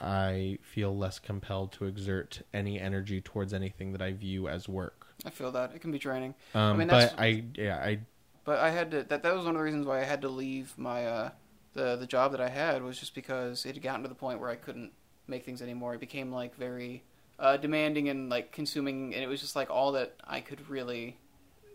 I 0.00 0.58
feel 0.62 0.96
less 0.96 1.18
compelled 1.18 1.72
to 1.72 1.86
exert 1.86 2.42
any 2.52 2.78
energy 2.80 3.20
towards 3.20 3.54
anything 3.54 3.92
that 3.92 4.02
I 4.02 4.12
view 4.12 4.48
as 4.48 4.68
work. 4.68 5.06
I 5.24 5.30
feel 5.30 5.50
that 5.52 5.72
it 5.74 5.80
can 5.80 5.90
be 5.90 5.98
draining. 5.98 6.34
Um, 6.54 6.78
mean, 6.78 6.88
but 6.88 6.98
that's- 6.98 7.14
I, 7.18 7.44
yeah, 7.54 7.76
I, 7.78 8.00
But 8.44 8.58
I 8.58 8.70
had 8.70 8.90
to. 8.90 9.02
That 9.04 9.22
that 9.22 9.34
was 9.34 9.44
one 9.44 9.54
of 9.54 9.58
the 9.58 9.64
reasons 9.64 9.86
why 9.86 10.00
I 10.00 10.04
had 10.04 10.20
to 10.22 10.28
leave 10.28 10.76
my 10.76 11.06
uh, 11.06 11.30
the 11.72 11.96
the 11.96 12.06
job 12.06 12.32
that 12.32 12.40
I 12.40 12.48
had 12.48 12.82
was 12.82 12.98
just 12.98 13.14
because 13.14 13.64
it 13.64 13.74
had 13.74 13.82
gotten 13.82 14.02
to 14.02 14.08
the 14.08 14.14
point 14.14 14.40
where 14.40 14.50
I 14.50 14.56
couldn't 14.56 14.92
make 15.28 15.44
things 15.44 15.62
anymore. 15.62 15.94
It 15.94 16.00
became 16.00 16.32
like 16.32 16.56
very 16.56 17.04
uh, 17.38 17.56
demanding 17.56 18.08
and 18.08 18.30
like 18.30 18.52
consuming, 18.52 19.14
and 19.14 19.22
it 19.22 19.26
was 19.26 19.40
just 19.40 19.56
like 19.56 19.70
all 19.70 19.92
that 19.92 20.14
I 20.24 20.40
could 20.40 20.68
really 20.68 21.18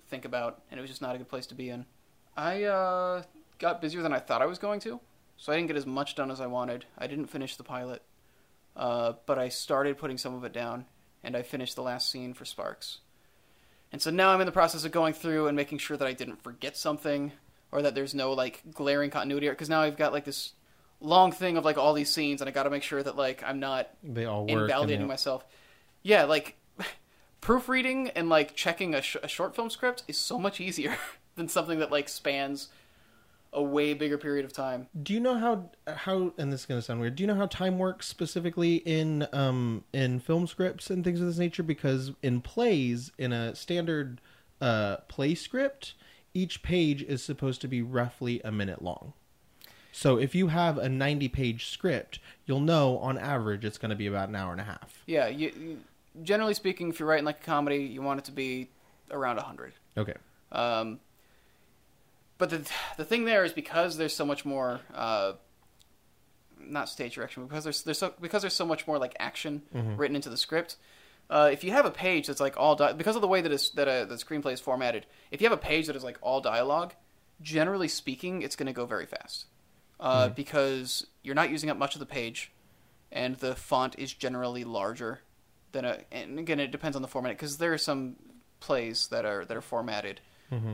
think 0.10 0.26
about, 0.26 0.62
and 0.70 0.78
it 0.78 0.82
was 0.82 0.90
just 0.90 1.02
not 1.02 1.16
a 1.16 1.18
good 1.18 1.30
place 1.30 1.48
to 1.48 1.56
be 1.56 1.70
in. 1.70 1.86
I 2.36 2.64
uh, 2.64 3.24
got 3.60 3.82
busier 3.82 4.02
than 4.02 4.14
I 4.14 4.20
thought 4.20 4.42
I 4.42 4.46
was 4.46 4.60
going 4.60 4.80
to, 4.82 5.00
so 5.38 5.52
I 5.52 5.56
didn't 5.56 5.68
get 5.68 5.78
as 5.78 5.86
much 5.86 6.16
done 6.16 6.32
as 6.32 6.42
I 6.42 6.48
wanted. 6.48 6.86
I 6.98 7.08
didn't 7.08 7.28
finish 7.28 7.56
the 7.56 7.64
pilot, 7.64 8.02
uh, 8.76 9.14
but 9.26 9.38
I 9.38 9.50
started 9.50 9.98
putting 9.98 10.18
some 10.18 10.36
of 10.36 10.44
it 10.44 10.54
down, 10.54 10.86
and 11.24 11.36
I 11.36 11.42
finished 11.42 11.76
the 11.76 11.84
last 11.84 12.10
scene 12.10 12.34
for 12.34 12.46
Sparks. 12.46 13.00
And 13.92 14.02
so 14.02 14.10
now 14.10 14.30
I'm 14.30 14.40
in 14.40 14.46
the 14.46 14.54
process 14.54 14.86
of 14.86 14.92
going 14.92 15.14
through 15.14 15.48
and 15.48 15.56
making 15.56 15.80
sure 15.80 15.98
that 15.98 16.08
I 16.08 16.14
didn't 16.14 16.42
forget 16.42 16.78
something 16.78 17.34
or 17.72 17.82
that 17.82 17.94
there's 17.94 18.14
no 18.14 18.32
like 18.32 18.62
glaring 18.74 19.10
continuity 19.10 19.50
because 19.50 19.70
now 19.70 19.82
I've 19.82 19.98
got 19.98 20.14
like 20.14 20.26
this 20.26 20.54
long 21.02 21.32
thing 21.32 21.58
of 21.58 21.66
like 21.66 21.78
all 21.78 21.94
these 21.94 22.10
scenes 22.10 22.42
and 22.42 22.48
I 22.48 22.52
got 22.52 22.64
to 22.64 22.70
make 22.70 22.84
sure 22.84 23.02
that 23.02 23.16
like 23.16 23.44
I'm 23.44 23.60
not 23.60 23.90
they 24.04 24.26
all 24.26 24.46
work. 24.46 24.62
invalidating 24.62 25.08
myself. 25.08 25.46
Yeah, 26.04 26.24
like 26.26 26.58
proofreading 27.42 28.10
and 28.12 28.30
like 28.30 28.56
checking 28.56 28.94
a, 28.94 29.02
sh- 29.02 29.18
a 29.22 29.28
short 29.28 29.56
film 29.56 29.70
script 29.70 30.04
is 30.08 30.18
so 30.18 30.38
much 30.40 30.60
easier 30.62 30.98
than 31.36 31.48
something 31.48 31.80
that 31.80 31.92
like 31.92 32.08
spans 32.08 32.70
a 33.54 33.62
way 33.62 33.94
bigger 33.94 34.18
period 34.18 34.46
of 34.46 34.54
time. 34.54 34.88
Do 35.04 35.14
you 35.14 35.20
know 35.20 35.38
how 35.38 35.70
how 35.88 36.34
and 36.38 36.54
this 36.54 36.62
is 36.62 36.66
gonna 36.66 36.82
sound 36.82 37.02
weird? 37.02 37.16
Do 37.16 37.24
you 37.24 37.28
know 37.28 37.36
how 37.36 37.48
time 37.48 37.78
works 37.80 38.08
specifically 38.08 38.76
in 38.78 39.28
um 39.34 39.84
in 39.92 40.20
film 40.20 40.48
scripts 40.48 40.90
and 40.90 41.04
things 41.04 41.20
of 41.20 41.28
this 41.28 41.38
nature? 41.38 41.64
Because 41.64 42.12
in 42.22 42.42
plays, 42.42 43.12
in 43.18 43.34
a 43.34 43.54
standard 43.56 44.22
uh 44.62 44.98
play 45.08 45.36
script, 45.36 45.96
each 46.34 46.64
page 46.64 47.02
is 47.04 47.24
supposed 47.24 47.60
to 47.62 47.68
be 47.68 47.82
roughly 47.82 48.40
a 48.46 48.52
minute 48.52 48.82
long. 48.82 49.14
So 49.92 50.18
if 50.18 50.34
you 50.36 50.48
have 50.48 50.78
a 50.78 50.90
ninety 50.90 51.28
page 51.28 51.68
script, 51.68 52.20
you'll 52.46 52.62
know 52.62 52.98
on 53.00 53.18
average 53.18 53.66
it's 53.66 53.78
gonna 53.78 53.96
be 53.96 54.08
about 54.08 54.30
an 54.30 54.36
hour 54.36 54.52
and 54.52 54.62
a 54.62 54.64
half. 54.64 55.04
Yeah, 55.06 55.28
you, 55.28 55.52
you 55.60 55.78
generally 56.24 56.54
speaking, 56.54 56.90
if 56.90 57.00
you're 57.00 57.08
writing 57.08 57.26
like 57.26 57.40
a 57.42 57.44
comedy, 57.44 57.84
you 57.84 58.02
want 58.02 58.20
it 58.20 58.26
to 58.26 58.32
be 58.32 58.70
around 59.12 59.38
hundred. 59.40 59.74
Okay. 59.98 60.16
Um, 60.52 61.00
but 62.38 62.50
the 62.50 62.68
the 62.98 63.06
thing 63.06 63.26
there 63.26 63.44
is 63.46 63.54
because 63.54 63.98
there's 63.98 64.16
so 64.16 64.26
much 64.26 64.46
more, 64.46 64.80
uh, 64.96 65.34
not 66.60 66.90
stage 66.90 67.16
direction, 67.16 67.46
because 67.46 67.64
there's 67.64 67.84
there's 67.84 68.00
so 68.00 68.14
because 68.20 68.42
there's 68.42 68.54
so 68.54 68.66
much 68.66 68.88
more 68.88 68.98
like 68.98 69.16
action 69.20 69.62
written 69.74 70.16
into 70.16 70.30
the 70.30 70.38
script. 70.38 70.78
Uh, 71.30 71.50
if 71.52 71.64
you 71.64 71.72
have 71.72 71.86
a 71.86 71.92
page 71.92 72.28
that's 72.28 72.42
like 72.42 72.58
all 72.58 72.76
di- 72.76 72.92
because 72.94 73.16
of 73.16 73.22
the 73.22 73.28
way 73.28 73.40
that 73.40 73.52
is 73.52 73.70
that 73.72 73.88
a, 73.88 74.06
the 74.06 74.16
screenplay 74.16 74.54
is 74.54 74.60
formatted, 74.60 75.06
if 75.32 75.40
you 75.40 75.48
have 75.48 75.58
a 75.58 75.62
page 75.62 75.88
that 75.88 75.96
is 75.96 76.04
like 76.04 76.18
all 76.22 76.42
dialogue, 76.42 76.94
generally 77.42 77.88
speaking, 77.88 78.42
it's 78.42 78.56
going 78.58 78.68
to 78.68 78.74
go 78.74 78.86
very 78.86 79.06
fast 79.06 79.46
uh, 80.02 80.30
because 80.30 81.06
you're 81.24 81.36
not 81.36 81.50
using 81.50 81.70
up 81.70 81.78
much 81.78 81.96
of 81.96 82.00
the 82.00 82.06
page, 82.06 82.52
and 83.12 83.36
the 83.38 83.56
font 83.56 83.96
is 83.98 84.12
generally 84.14 84.64
larger 84.64 85.22
than 85.72 85.86
a. 85.86 86.00
And 86.12 86.40
again, 86.40 86.60
it 86.60 86.72
depends 86.72 86.96
on 86.96 87.02
the 87.02 87.08
format 87.08 87.34
because 87.38 87.58
there 87.58 87.72
are 87.74 87.78
some 87.78 88.16
plays 88.60 89.08
that 89.08 89.24
are 89.26 89.46
that 89.46 89.56
are 89.56 89.62
formatted 89.62 90.20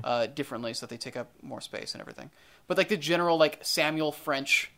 uh, 0.03 0.25
differently 0.27 0.73
so 0.73 0.85
that 0.87 0.89
they 0.89 0.97
take 0.97 1.15
up 1.15 1.29
more 1.43 1.61
space 1.61 1.93
and 1.93 2.01
everything. 2.01 2.31
But 2.65 2.77
like 2.77 2.89
the 2.89 2.97
general 2.97 3.37
like 3.37 3.59
Samuel 3.61 4.11
French, 4.11 4.71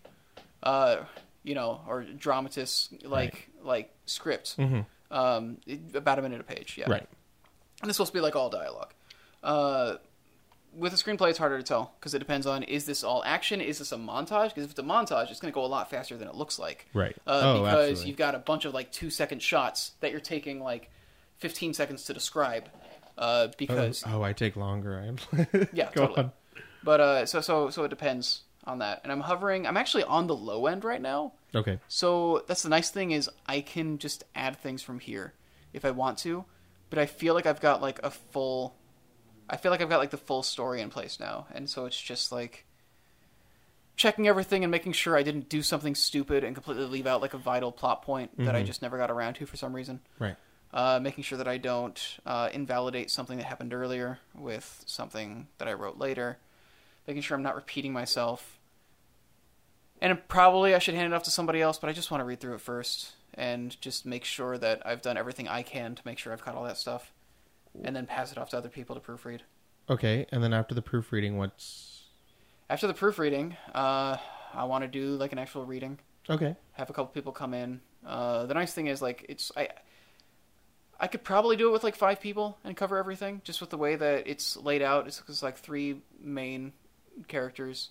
uh, 0.62 0.98
you 1.44 1.56
know, 1.56 1.80
or 1.88 2.04
dramatist 2.04 3.04
like 3.06 3.50
like 3.64 3.94
script, 4.06 4.58
um, 5.12 5.58
about 5.94 6.20
a 6.20 6.22
minute 6.22 6.42
a 6.42 6.44
page. 6.44 6.76
Yeah, 6.78 6.90
Right. 6.90 7.08
and 7.82 7.90
it's 7.90 7.96
supposed 7.98 8.12
to 8.12 8.18
be 8.18 8.22
like 8.22 8.36
all 8.36 8.50
dialogue. 8.50 8.94
Uh, 9.42 9.96
with 10.76 10.94
a 10.94 10.96
screenplay, 10.96 11.30
it's 11.30 11.38
harder 11.40 11.58
to 11.58 11.64
tell 11.64 11.94
because 12.00 12.14
it 12.14 12.20
depends 12.20 12.46
on 12.48 12.64
is 12.64 12.86
this 12.86 13.04
all 13.04 13.24
action? 13.26 13.62
Is 13.62 13.80
this 13.80 13.92
a 13.92 13.98
montage? 13.98 14.50
Because 14.50 14.66
if 14.66 14.72
it's 14.72 14.80
a 14.80 14.84
montage, 14.84 15.30
it's 15.32 15.40
going 15.40 15.52
to 15.52 15.56
go 15.56 15.66
a 15.66 15.68
lot 15.68 15.90
faster 15.90 16.16
than 16.18 16.28
it 16.28 16.36
looks 16.36 16.60
like. 16.60 16.88
Right. 16.94 17.16
Uh, 17.28 17.42
Oh, 17.44 17.54
because 17.64 17.74
absolutely. 17.90 18.08
you've 18.08 18.18
got 18.18 18.36
a 18.36 18.40
bunch 18.40 18.66
of 18.66 18.74
like 18.74 18.92
two 18.92 19.10
second 19.10 19.42
shots 19.42 19.92
that 20.02 20.12
you're 20.12 20.20
taking 20.20 20.62
like 20.62 20.90
15 21.38 21.74
seconds 21.74 22.04
to 22.06 22.14
describe. 22.14 22.70
Uh, 23.18 23.50
because 23.58 24.04
oh, 24.08 24.22
I 24.22 24.32
take 24.34 24.56
longer. 24.56 24.98
I'm 24.98 25.18
yeah, 25.74 25.90
Go 25.94 26.08
totally. 26.08 26.18
on. 26.26 26.32
But 26.84 27.00
uh, 27.02 27.26
so 27.26 27.42
so 27.42 27.70
so 27.70 27.84
it 27.84 27.90
depends 27.90 28.44
on 28.66 28.80
that. 28.80 29.02
And 29.04 29.12
I'm 29.12 29.20
hovering. 29.22 29.68
I'm 29.68 29.76
actually 29.76 30.04
on 30.06 30.28
the 30.28 30.36
low 30.36 30.68
end 30.68 30.86
right 30.86 31.02
now. 31.02 31.34
Okay. 31.54 31.80
So 31.90 32.44
that's 32.48 32.64
the 32.64 32.70
nice 32.70 32.90
thing 32.92 33.12
is 33.12 33.30
I 33.46 33.60
can 33.62 33.98
just 33.98 34.24
add 34.36 34.56
things 34.58 34.82
from 34.82 35.00
here 35.00 35.34
if 35.74 35.84
I 35.84 35.92
want 35.92 36.18
to, 36.20 36.46
but 36.90 36.98
I 37.00 37.06
feel 37.08 37.34
like 37.34 37.46
I've 37.46 37.60
got 37.60 37.82
like 37.82 38.00
a 38.04 38.10
full 38.12 38.76
I 39.50 39.58
feel 39.58 39.72
like 39.72 39.82
I've 39.82 39.90
got 39.90 40.00
like 40.00 40.12
the 40.12 40.18
full 40.18 40.44
story 40.44 40.82
in 40.82 40.90
place 40.90 41.20
now. 41.20 41.48
And 41.54 41.70
so 41.70 41.86
it's 41.86 42.00
just 42.00 42.32
like 42.32 42.66
checking 43.96 44.28
everything 44.28 44.64
and 44.64 44.72
making 44.72 44.94
sure 44.94 45.18
I 45.18 45.24
didn't 45.24 45.50
do 45.50 45.62
something 45.62 45.96
stupid 45.96 46.44
and 46.44 46.56
completely 46.56 46.86
leave 46.86 47.08
out 47.08 47.22
like 47.22 47.34
a 47.34 47.38
vital 47.38 47.72
plot 47.72 48.02
point 48.02 48.38
that 48.38 48.56
I 48.56 48.64
just 48.64 48.82
never 48.82 48.98
got 48.98 49.12
around 49.12 49.34
to 49.36 49.46
for 49.46 49.58
some 49.58 49.76
reason. 49.76 50.00
Right. 50.20 50.36
Uh, 50.72 51.00
making 51.02 51.24
sure 51.24 51.38
that 51.38 51.48
I 51.48 51.58
don't 51.58 52.18
uh, 52.26 52.50
invalidate 52.54 53.10
something 53.12 53.38
that 53.38 53.46
happened 53.46 53.74
earlier 53.74 54.20
with 54.36 54.84
something 54.86 55.48
that 55.58 55.68
I 55.68 55.74
wrote 55.74 55.98
later. 55.98 56.38
Making 57.08 57.24
sure 57.24 57.36
I'm 57.36 57.44
not 57.44 57.56
repeating 57.56 57.92
myself. 57.92 58.60
And 60.02 60.18
probably 60.28 60.76
I 60.76 60.80
should 60.80 60.94
hand 60.94 61.12
it 61.12 61.16
off 61.16 61.24
to 61.24 61.32
somebody 61.32 61.62
else, 61.62 61.78
but 61.78 61.90
I 61.90 61.94
just 61.94 62.10
want 62.12 62.22
to 62.22 62.26
read 62.26 62.40
through 62.40 62.54
it 62.54 62.62
first 62.62 63.14
and 63.34 63.80
just 63.82 64.06
make 64.06 64.24
sure 64.24 64.58
that 64.58 64.82
I've 64.86 65.02
done 65.02 65.18
everything 65.18 65.48
I 65.48 65.62
can 65.62 65.96
to 65.96 66.02
make 66.06 66.20
sure 66.20 66.32
I've 66.32 66.44
caught 66.44 66.56
all 66.56 66.64
that 66.64 66.78
stuff, 66.78 67.12
and 67.84 67.96
then 67.96 68.06
pass 68.06 68.32
it 68.32 68.38
off 68.38 68.50
to 68.50 68.58
other 68.58 68.70
people 68.70 68.96
to 68.96 69.02
proofread. 69.02 69.42
Okay. 69.90 70.26
And 70.32 70.44
then 70.44 70.54
after 70.54 70.76
the 70.76 70.82
proofreading, 70.82 71.38
what's 71.38 72.04
After 72.70 72.88
the 72.88 72.94
proofreading, 72.94 73.56
uh, 73.74 74.18
I 74.54 74.64
want 74.66 74.84
to 74.84 74.88
do 74.88 75.16
like 75.16 75.32
an 75.32 75.40
actual 75.40 75.66
reading. 75.66 76.00
okay? 76.30 76.56
have 76.74 76.90
a 76.90 76.94
couple 76.94 77.08
people 77.08 77.32
come 77.32 77.54
in. 77.54 77.82
Uh, 78.06 78.46
the 78.46 78.54
nice 78.54 78.74
thing 78.74 78.88
is 78.88 79.02
like 79.02 79.26
it's 79.28 79.52
I 79.58 79.70
I 81.00 81.08
could 81.08 81.24
probably 81.24 81.56
do 81.56 81.70
it 81.70 81.72
with 81.72 81.84
like 81.84 81.96
five 81.96 82.20
people 82.20 82.58
and 82.64 82.76
cover 82.76 82.98
everything 82.98 83.42
just 83.44 83.62
with 83.62 83.70
the 83.70 83.78
way 83.78 83.96
that 83.96 84.28
it's 84.28 84.58
laid 84.58 84.82
out. 84.82 85.08
It's, 85.08 85.22
it's 85.28 85.44
like 85.44 85.58
three 85.58 86.02
main 86.22 86.74
characters 87.28 87.90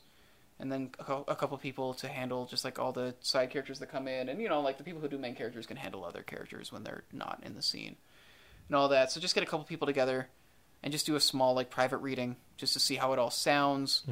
and 0.61 0.71
then 0.73 0.91
a, 1.07 1.13
a 1.29 1.37
couple 1.37 1.57
people 1.59 1.95
to 1.95 2.09
handle 2.09 2.47
just 2.47 2.65
like 2.65 2.79
all 2.79 2.93
the 2.93 3.15
side 3.21 3.51
characters 3.51 3.79
that 3.79 3.87
come 3.87 4.09
in 4.09 4.29
and 4.29 4.41
you 4.41 4.49
know 4.49 4.61
like 4.61 4.79
the 4.79 4.85
people 4.85 5.01
who 5.01 5.09
do 5.09 5.19
main 5.19 5.35
characters 5.35 5.67
can 5.67 5.77
handle 5.77 6.05
other 6.05 6.23
characters 6.23 6.73
when 6.73 6.83
they're 6.83 7.05
not 7.13 7.41
in 7.45 7.55
the 7.55 7.63
scene 7.63 7.97
and 8.69 8.77
all 8.77 8.89
that. 8.89 9.11
So 9.11 9.21
just 9.21 9.35
get 9.35 9.43
a 9.43 9.47
couple 9.47 9.65
people 9.65 9.87
together 9.87 10.29
and 10.83 10.93
just 10.93 11.07
do 11.07 11.17
a 11.17 11.21
small 11.21 11.55
like 11.55 11.71
private 11.71 11.99
reading 11.99 12.37
just 12.57 12.73
to 12.75 12.81
see 12.81 12.97
how 12.97 13.13
it 13.13 13.19
all 13.19 13.31
sounds 13.31 14.03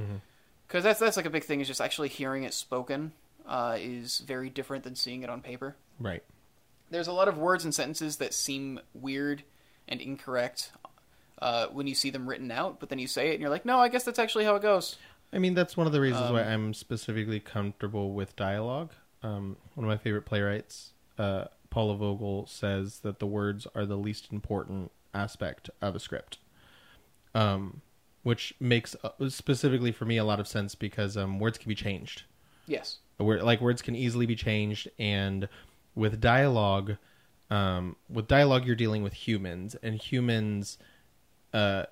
because 0.67 0.83
that's 0.83 0.99
that's 0.99 1.17
like 1.17 1.27
a 1.27 1.31
big 1.31 1.45
thing 1.45 1.61
is 1.61 1.69
just 1.69 1.81
actually 1.81 2.09
hearing 2.09 2.43
it 2.45 2.53
spoken 2.55 3.13
uh, 3.47 3.77
is 3.79 4.19
very 4.19 4.51
different 4.51 4.83
than 4.85 4.97
seeing 4.97 5.23
it 5.23 5.31
on 5.31 5.41
paper. 5.41 5.77
Right. 6.01 6.23
There's 6.91 7.07
a 7.09 7.13
lot 7.13 7.29
of 7.29 7.39
words 7.39 7.65
and 7.65 7.75
sentences 7.75 8.17
that 8.17 8.35
seem 8.35 8.81
weird 8.95 9.43
and 9.89 10.01
incorrect 10.01 10.71
uh, 11.41 11.67
when 11.69 11.87
you 11.87 11.95
see 11.95 12.11
them 12.11 12.29
written 12.29 12.51
out, 12.51 12.81
but 12.81 12.89
then 12.89 12.99
you 12.99 13.07
say 13.07 13.31
it 13.31 13.33
and 13.35 13.41
you're 13.41 13.51
like, 13.51 13.65
no, 13.65 13.79
I 13.79 13.89
guess 13.89 14.05
that's 14.05 14.19
actually 14.19 14.45
how 14.45 14.57
it 14.57 14.63
goes. 14.63 14.97
I 15.33 15.39
mean, 15.39 15.55
that's 15.55 15.77
one 15.77 15.87
of 15.87 15.93
the 15.93 16.01
reasons 16.01 16.31
why 16.31 16.43
Um, 16.43 16.49
I'm 16.49 16.75
specifically 16.75 17.41
comfortable 17.41 18.13
with 18.13 18.35
dialogue. 18.37 18.93
Um, 19.23 19.57
one 19.75 19.85
of 19.85 19.89
my 19.89 19.97
favorite 19.97 20.23
playwrights, 20.23 20.93
uh, 21.19 21.45
Paula 21.71 21.97
Vogel, 21.97 22.47
says 22.47 23.01
that 23.01 23.19
the 23.19 23.27
words 23.27 23.67
are 23.75 23.87
the 23.87 23.97
least 23.97 24.33
important 24.33 24.91
aspect 25.15 25.71
of 25.81 25.95
a 25.95 26.01
script. 26.01 26.39
Um, 27.35 27.83
which 28.27 28.55
makes 28.59 28.97
uh, 29.05 29.29
specifically 29.29 29.93
for 29.93 30.05
me 30.05 30.17
a 30.17 30.25
lot 30.25 30.41
of 30.41 30.49
sense 30.49 30.75
because 30.75 31.17
um, 31.17 31.39
words 31.39 31.59
can 31.59 31.69
be 31.69 31.77
changed. 31.77 32.25
Yes. 32.67 32.99
Like 33.21 33.61
words 33.61 33.83
can 33.83 33.95
easily 33.95 34.27
be 34.27 34.35
changed, 34.35 34.89
and 34.99 35.49
with 35.95 36.21
dialogue, 36.21 36.97
um, 37.51 37.95
with 38.11 38.27
dialogue 38.27 38.67
you're 38.67 38.75
dealing 38.75 39.05
with 39.05 39.13
humans, 39.13 39.77
and 39.81 39.95
humans, 39.95 40.77
uh, 41.55 41.85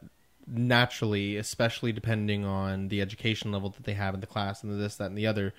naturally, 0.46 1.36
especially 1.36 1.92
depending 1.92 2.44
on 2.44 2.88
the 2.88 3.00
education 3.00 3.52
level 3.52 3.70
that 3.70 3.84
they 3.84 3.94
have 3.94 4.12
in 4.12 4.20
the 4.20 4.26
class 4.26 4.64
and 4.64 4.72
the 4.72 4.76
this, 4.76 4.96
that, 4.96 5.06
and 5.06 5.16
the 5.16 5.28
other, 5.28 5.54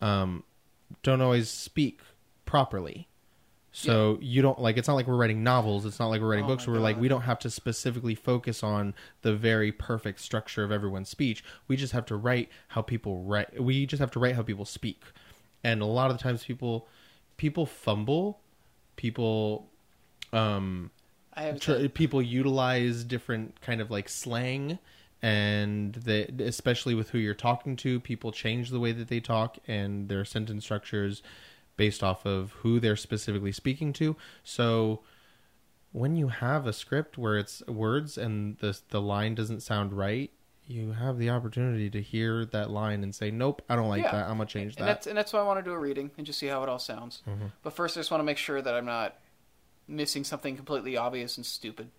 um, 0.00 0.44
don't 1.02 1.20
always 1.20 1.50
speak 1.50 2.00
properly. 2.46 3.08
So 3.74 4.18
you 4.20 4.42
don't 4.42 4.60
like 4.60 4.76
it's 4.76 4.86
not 4.86 4.94
like 4.94 5.06
we're 5.06 5.16
writing 5.16 5.42
novels, 5.42 5.86
it's 5.86 5.98
not 5.98 6.08
like 6.08 6.20
we're 6.20 6.28
writing 6.28 6.44
Oh 6.44 6.48
books 6.48 6.66
my 6.66 6.74
where 6.74 6.80
like 6.82 7.00
we 7.00 7.08
don't 7.08 7.22
have 7.22 7.38
to 7.40 7.50
specifically 7.50 8.14
focus 8.14 8.62
on 8.62 8.94
the 9.22 9.34
very 9.34 9.72
perfect 9.72 10.20
structure 10.20 10.62
of 10.62 10.70
everyone's 10.70 11.08
speech. 11.08 11.42
We 11.68 11.76
just 11.76 11.94
have 11.94 12.04
to 12.06 12.16
write 12.16 12.50
how 12.68 12.82
people 12.82 13.22
write 13.22 13.60
we 13.62 13.86
just 13.86 14.00
have 14.00 14.10
to 14.12 14.18
write 14.18 14.36
how 14.36 14.42
people 14.42 14.66
speak. 14.66 15.02
And 15.64 15.80
a 15.80 15.86
lot 15.86 16.10
of 16.10 16.18
the 16.18 16.22
times 16.22 16.44
people 16.44 16.86
people 17.38 17.64
fumble, 17.64 18.40
people 18.96 19.70
um 20.34 20.90
I 21.32 21.44
have 21.44 21.58
tr- 21.58 21.88
people 21.88 22.20
utilize 22.20 23.04
different 23.04 23.58
kind 23.62 23.80
of 23.80 23.90
like 23.90 24.10
slang 24.10 24.78
and 25.22 25.94
they 25.94 26.24
especially 26.40 26.94
with 26.94 27.08
who 27.10 27.18
you're 27.18 27.32
talking 27.32 27.76
to 27.76 28.00
people 28.00 28.32
change 28.32 28.68
the 28.68 28.80
way 28.80 28.92
that 28.92 29.08
they 29.08 29.20
talk 29.20 29.56
and 29.66 30.10
their 30.10 30.26
sentence 30.26 30.64
structures 30.64 31.22
based 31.82 32.02
off 32.02 32.24
of 32.24 32.52
who 32.62 32.78
they're 32.78 32.96
specifically 32.96 33.52
speaking 33.52 33.92
to 33.92 34.16
so 34.44 35.00
when 35.92 36.14
you 36.16 36.28
have 36.28 36.66
a 36.66 36.72
script 36.72 37.18
where 37.18 37.36
it's 37.36 37.56
words 37.66 38.16
and 38.16 38.56
the 38.58 38.78
the 38.90 39.00
line 39.00 39.34
doesn't 39.34 39.60
sound 39.60 39.92
right 39.92 40.30
you 40.66 40.92
have 40.92 41.18
the 41.18 41.28
opportunity 41.28 41.90
to 41.90 42.00
hear 42.00 42.44
that 42.44 42.70
line 42.70 43.02
and 43.02 43.12
say 43.14 43.30
nope 43.30 43.60
i 43.68 43.74
don't 43.74 43.88
like 43.88 44.04
Yeah. 44.04 44.12
that 44.12 44.24
i'm 44.30 44.36
gonna 44.38 44.46
change 44.46 44.76
and 44.76 44.86
that 44.86 44.92
that's 44.92 45.06
and 45.08 45.16
that's 45.18 45.32
why 45.32 45.40
I 45.40 45.42
want 45.42 45.58
to 45.58 45.68
do 45.68 45.72
a 45.72 45.78
reading 45.78 46.10
and 46.16 46.24
just 46.26 46.38
see 46.38 46.46
how 46.46 46.62
it 46.62 46.68
all 46.68 46.78
sounds. 46.78 47.22
Mm-hmm. 47.28 47.46
But 47.64 47.72
first, 47.72 47.96
I 47.96 48.00
just 48.00 48.10
want 48.12 48.20
to 48.20 48.24
make 48.24 48.38
sure 48.38 48.62
that 48.62 48.74
I'm 48.74 48.86
not 48.86 49.16
missing 49.88 50.22
something 50.24 50.54
completely 50.56 50.96
obvious 50.96 51.36
and 51.36 51.44
stupid. 51.44 51.90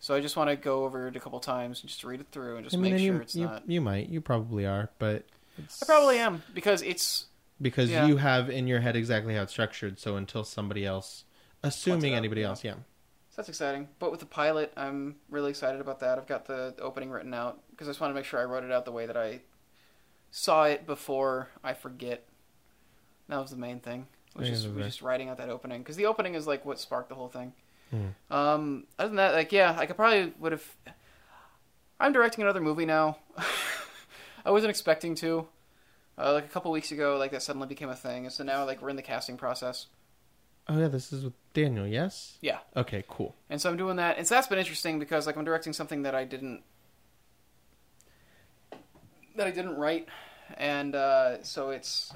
So 0.00 0.14
I 0.14 0.20
just 0.20 0.36
want 0.36 0.50
to 0.50 0.56
go 0.56 0.84
over 0.84 1.06
it 1.08 1.16
a 1.16 1.20
couple 1.20 1.38
times 1.40 1.80
and 1.80 1.88
just 1.88 2.02
read 2.04 2.20
it 2.20 2.26
through 2.32 2.56
and 2.56 2.64
just 2.64 2.74
I 2.74 2.78
mean, 2.78 2.92
make 2.92 2.92
and 2.94 3.00
sure 3.06 3.14
you, 3.14 3.20
it's 3.22 3.36
you, 3.36 3.46
not. 3.46 3.62
you 3.70 3.80
might 3.80 4.08
you 4.08 4.20
probably 4.20 4.66
are 4.66 4.90
but 4.98 5.24
it's... 5.56 5.82
I 5.82 5.86
probably 5.86 6.18
am 6.18 6.42
because 6.52 6.82
it's 6.82 7.26
because 7.60 7.90
Yeah. 7.90 8.06
you 8.06 8.16
have 8.18 8.50
in 8.50 8.66
your 8.66 8.80
head 8.80 8.96
exactly 8.96 9.34
how 9.34 9.42
it's 9.42 9.52
structured. 9.52 9.98
So 9.98 10.16
until 10.16 10.44
somebody 10.44 10.84
else, 10.84 11.24
assuming 11.62 12.14
anybody 12.14 12.42
yeah. 12.42 12.48
else, 12.48 12.64
yeah, 12.64 12.74
So 13.30 13.36
that's 13.36 13.48
exciting. 13.48 13.88
But 13.98 14.10
with 14.10 14.20
the 14.20 14.26
pilot, 14.26 14.72
I'm 14.76 15.16
really 15.30 15.50
excited 15.50 15.80
about 15.80 16.00
that. 16.00 16.18
I've 16.18 16.26
got 16.26 16.46
the 16.46 16.74
opening 16.80 17.10
written 17.10 17.34
out 17.34 17.60
because 17.70 17.88
I 17.88 17.90
just 17.90 18.00
want 18.00 18.10
to 18.10 18.14
make 18.14 18.24
sure 18.24 18.40
I 18.40 18.44
wrote 18.44 18.64
it 18.64 18.70
out 18.72 18.84
the 18.84 18.92
way 18.92 19.06
that 19.06 19.16
I 19.16 19.40
saw 20.30 20.64
it 20.64 20.86
before 20.86 21.48
I 21.62 21.74
forget. 21.74 22.26
That 23.28 23.38
was 23.40 23.50
the 23.50 23.56
main 23.56 23.80
thing. 23.80 24.06
Just, 24.40 24.66
was 24.66 24.74
right. 24.74 24.84
just 24.84 25.00
writing 25.00 25.28
out 25.28 25.38
that 25.38 25.48
opening 25.48 25.78
because 25.82 25.94
the 25.96 26.06
opening 26.06 26.34
is 26.34 26.46
like 26.46 26.64
what 26.64 26.80
sparked 26.80 27.08
the 27.08 27.14
whole 27.14 27.28
thing. 27.28 27.52
Mhm. 27.92 28.34
Um, 28.34 28.86
other 28.98 29.08
than 29.08 29.16
that, 29.16 29.32
like 29.34 29.52
yeah, 29.52 29.76
I 29.78 29.86
could 29.86 29.94
probably 29.96 30.32
would 30.40 30.50
have. 30.52 30.76
I'm 32.00 32.12
directing 32.12 32.42
another 32.42 32.60
movie 32.60 32.84
now. 32.84 33.18
I 34.44 34.50
wasn't 34.50 34.70
expecting 34.70 35.14
to. 35.16 35.46
Uh, 36.16 36.32
like 36.32 36.44
a 36.44 36.48
couple 36.48 36.70
weeks 36.70 36.92
ago, 36.92 37.16
like 37.16 37.32
that 37.32 37.42
suddenly 37.42 37.66
became 37.66 37.88
a 37.88 37.96
thing, 37.96 38.24
and 38.24 38.32
so 38.32 38.44
now 38.44 38.64
like 38.64 38.80
we're 38.80 38.90
in 38.90 38.96
the 38.96 39.02
casting 39.02 39.36
process. 39.36 39.86
Oh 40.68 40.78
yeah, 40.78 40.88
this 40.88 41.12
is 41.12 41.24
with 41.24 41.34
Daniel. 41.52 41.86
Yes. 41.86 42.38
Yeah. 42.40 42.58
Okay. 42.76 43.04
Cool. 43.08 43.34
And 43.50 43.60
so 43.60 43.68
I'm 43.68 43.76
doing 43.76 43.96
that, 43.96 44.16
and 44.16 44.26
so 44.26 44.34
that's 44.34 44.46
been 44.46 44.58
interesting 44.58 44.98
because 44.98 45.26
like 45.26 45.36
I'm 45.36 45.44
directing 45.44 45.72
something 45.72 46.02
that 46.02 46.14
I 46.14 46.24
didn't 46.24 46.62
that 49.36 49.46
I 49.46 49.50
didn't 49.50 49.76
write, 49.76 50.08
and 50.56 50.94
uh, 50.94 51.42
so 51.42 51.70
it's 51.70 52.12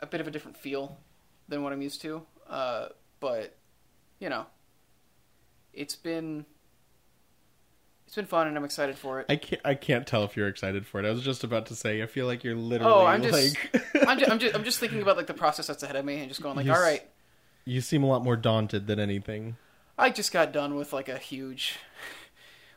a 0.00 0.06
bit 0.06 0.20
of 0.20 0.26
a 0.26 0.30
different 0.30 0.56
feel 0.56 0.98
than 1.48 1.62
what 1.62 1.72
I'm 1.72 1.82
used 1.82 2.00
to. 2.02 2.22
Uh, 2.48 2.88
but 3.20 3.56
you 4.18 4.28
know, 4.28 4.46
it's 5.72 5.96
been 5.96 6.46
it's 8.06 8.14
been 8.16 8.26
fun, 8.26 8.46
and 8.46 8.56
I'm 8.56 8.64
excited 8.64 8.96
for 8.98 9.20
it. 9.20 9.26
I 9.28 9.36
can't. 9.36 9.60
I 9.64 9.74
can't 9.74 10.06
tell 10.06 10.24
if 10.24 10.36
you're 10.36 10.48
excited 10.48 10.86
for 10.86 11.00
it. 11.02 11.06
I 11.06 11.10
was 11.10 11.22
just 11.22 11.44
about 11.44 11.66
to 11.66 11.74
say. 11.74 12.02
I 12.02 12.06
feel 12.06 12.26
like 12.26 12.44
you're 12.44 12.54
literally. 12.56 12.92
Oh, 12.92 13.04
I'm 13.06 13.22
just, 13.22 13.32
like. 13.56 13.84
I'm 14.08 14.18
just, 14.18 14.30
I'm 14.30 14.38
just, 14.38 14.54
I'm 14.54 14.64
just 14.64 14.78
thinking 14.78 15.02
about 15.02 15.16
like 15.16 15.26
the 15.26 15.34
process 15.34 15.66
that's 15.66 15.82
ahead 15.82 15.96
of 15.96 16.04
me, 16.04 16.20
and 16.20 16.28
just 16.28 16.42
going 16.42 16.56
like, 16.56 16.66
You 16.66 16.72
all 16.72 16.82
s- 16.82 17.00
you 17.64 17.80
seem 17.80 18.02
a 18.04 18.06
lot 18.06 18.22
more 18.22 18.36
daunted 18.36 18.86
than 18.86 19.00
anything. 19.00 19.56
I 19.98 20.10
just 20.10 20.32
got 20.32 20.52
done 20.52 20.74
with 20.76 20.92
like 20.92 21.08
a 21.08 21.18
huge, 21.18 21.74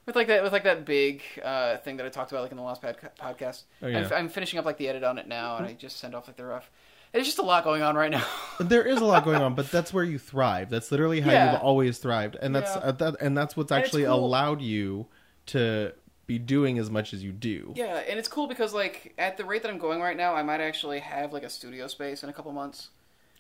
with 0.06 0.16
like 0.16 0.28
that, 0.28 0.42
with 0.44 0.52
like 0.54 0.64
that 0.64 0.86
big 0.86 1.22
uh, 1.44 1.78
thing 1.78 1.98
that 1.98 2.06
I 2.06 2.10
talked 2.10 2.32
about 2.32 2.42
like 2.44 2.52
in 2.52 2.58
the 2.58 2.64
last 2.64 2.82
pod- 2.82 2.98
podcast. 3.20 3.64
Oh, 3.84 3.88
I'm, 3.88 3.94
yeah. 3.94 4.00
f- 4.00 4.12
I'm 4.14 4.30
finishing 4.30 4.58
up 4.58 4.66
like 4.66 4.78
the 4.78 4.88
edit 4.88 5.04
on 5.04 5.18
it 5.18 5.28
now, 5.28 5.58
and 5.58 5.66
I 5.66 5.74
just 5.74 5.98
send 5.98 6.16
off 6.16 6.28
like 6.28 6.38
the 6.38 6.46
rough. 6.46 6.72
There's 7.12 7.26
just 7.26 7.40
a 7.40 7.44
lot 7.44 7.64
going 7.64 7.82
on 7.82 7.96
right 7.96 8.12
now. 8.12 8.26
There 8.60 8.84
is 8.84 9.00
a 9.02 9.06
lot 9.06 9.24
going 9.26 9.42
on, 9.42 9.56
but 9.56 9.72
that's 9.72 9.92
where 9.94 10.04
you 10.04 10.20
thrive. 10.20 10.70
That's 10.70 10.92
literally 10.92 11.22
how 11.22 11.32
Yeah. 11.32 11.54
you've 11.54 11.62
always 11.62 11.98
thrived, 11.98 12.36
and 12.42 12.56
that's 12.56 12.76
Yeah. 12.76 12.82
uh, 12.82 12.92
that, 12.94 13.16
and 13.22 13.38
that's 13.38 13.56
what's 13.58 13.72
actually 13.72 14.04
cool. 14.06 14.26
allowed 14.26 14.62
you 14.62 15.08
to 15.50 15.94
be 16.28 16.38
doing 16.38 16.78
as 16.78 16.90
much 16.92 17.14
as 17.14 17.24
you 17.24 17.32
do. 17.32 17.74
yeah, 17.76 18.04
and 18.08 18.20
it's 18.20 18.28
cool 18.28 18.48
because 18.48 18.74
like 18.74 19.14
at 19.18 19.38
the 19.38 19.46
rate 19.46 19.64
that 19.64 19.72
I'm 19.72 19.80
going 19.80 20.00
right 20.00 20.16
now, 20.18 20.36
I 20.36 20.44
might 20.44 20.62
actually 20.62 21.00
have 21.00 21.34
like 21.34 21.44
a 21.44 21.50
studio 21.50 21.88
space 21.88 22.24
in 22.24 22.30
a 22.30 22.34
couple 22.34 22.52
months. 22.52 22.90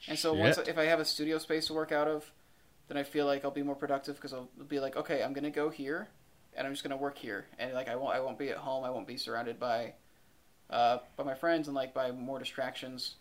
And 0.07 0.17
so 0.17 0.33
once 0.33 0.57
if 0.57 0.77
I 0.77 0.85
have 0.85 0.99
a 0.99 1.05
studio 1.05 1.37
space 1.37 1.67
to 1.67 1.73
work 1.73 1.91
out 1.91 2.07
of, 2.07 2.31
then 2.87 2.97
I 2.97 3.03
feel 3.03 3.25
like 3.27 3.45
I'll 3.45 3.51
be 3.51 3.63
more 3.63 3.75
productive 3.75 4.15
because 4.15 4.33
I'll 4.33 4.49
be 4.67 4.79
like, 4.79 4.95
okay, 4.95 5.21
I'm 5.23 5.33
gonna 5.33 5.51
go 5.51 5.69
here, 5.69 6.07
and 6.55 6.65
I'm 6.65 6.73
just 6.73 6.83
gonna 6.83 6.97
work 6.97 7.17
here, 7.17 7.45
and 7.59 7.73
like 7.73 7.89
I 7.89 7.95
won't 7.95 8.15
I 8.15 8.19
won't 8.21 8.39
be 8.39 8.49
at 8.49 8.57
home. 8.57 8.83
I 8.83 8.89
won't 8.89 9.05
be 9.07 9.17
surrounded 9.17 9.59
by, 9.59 9.93
uh, 10.71 10.97
by 11.15 11.23
my 11.23 11.35
friends 11.35 11.67
and 11.67 11.75
like 11.75 11.93
by 11.93 12.11
more 12.11 12.39
distractions. 12.39 13.15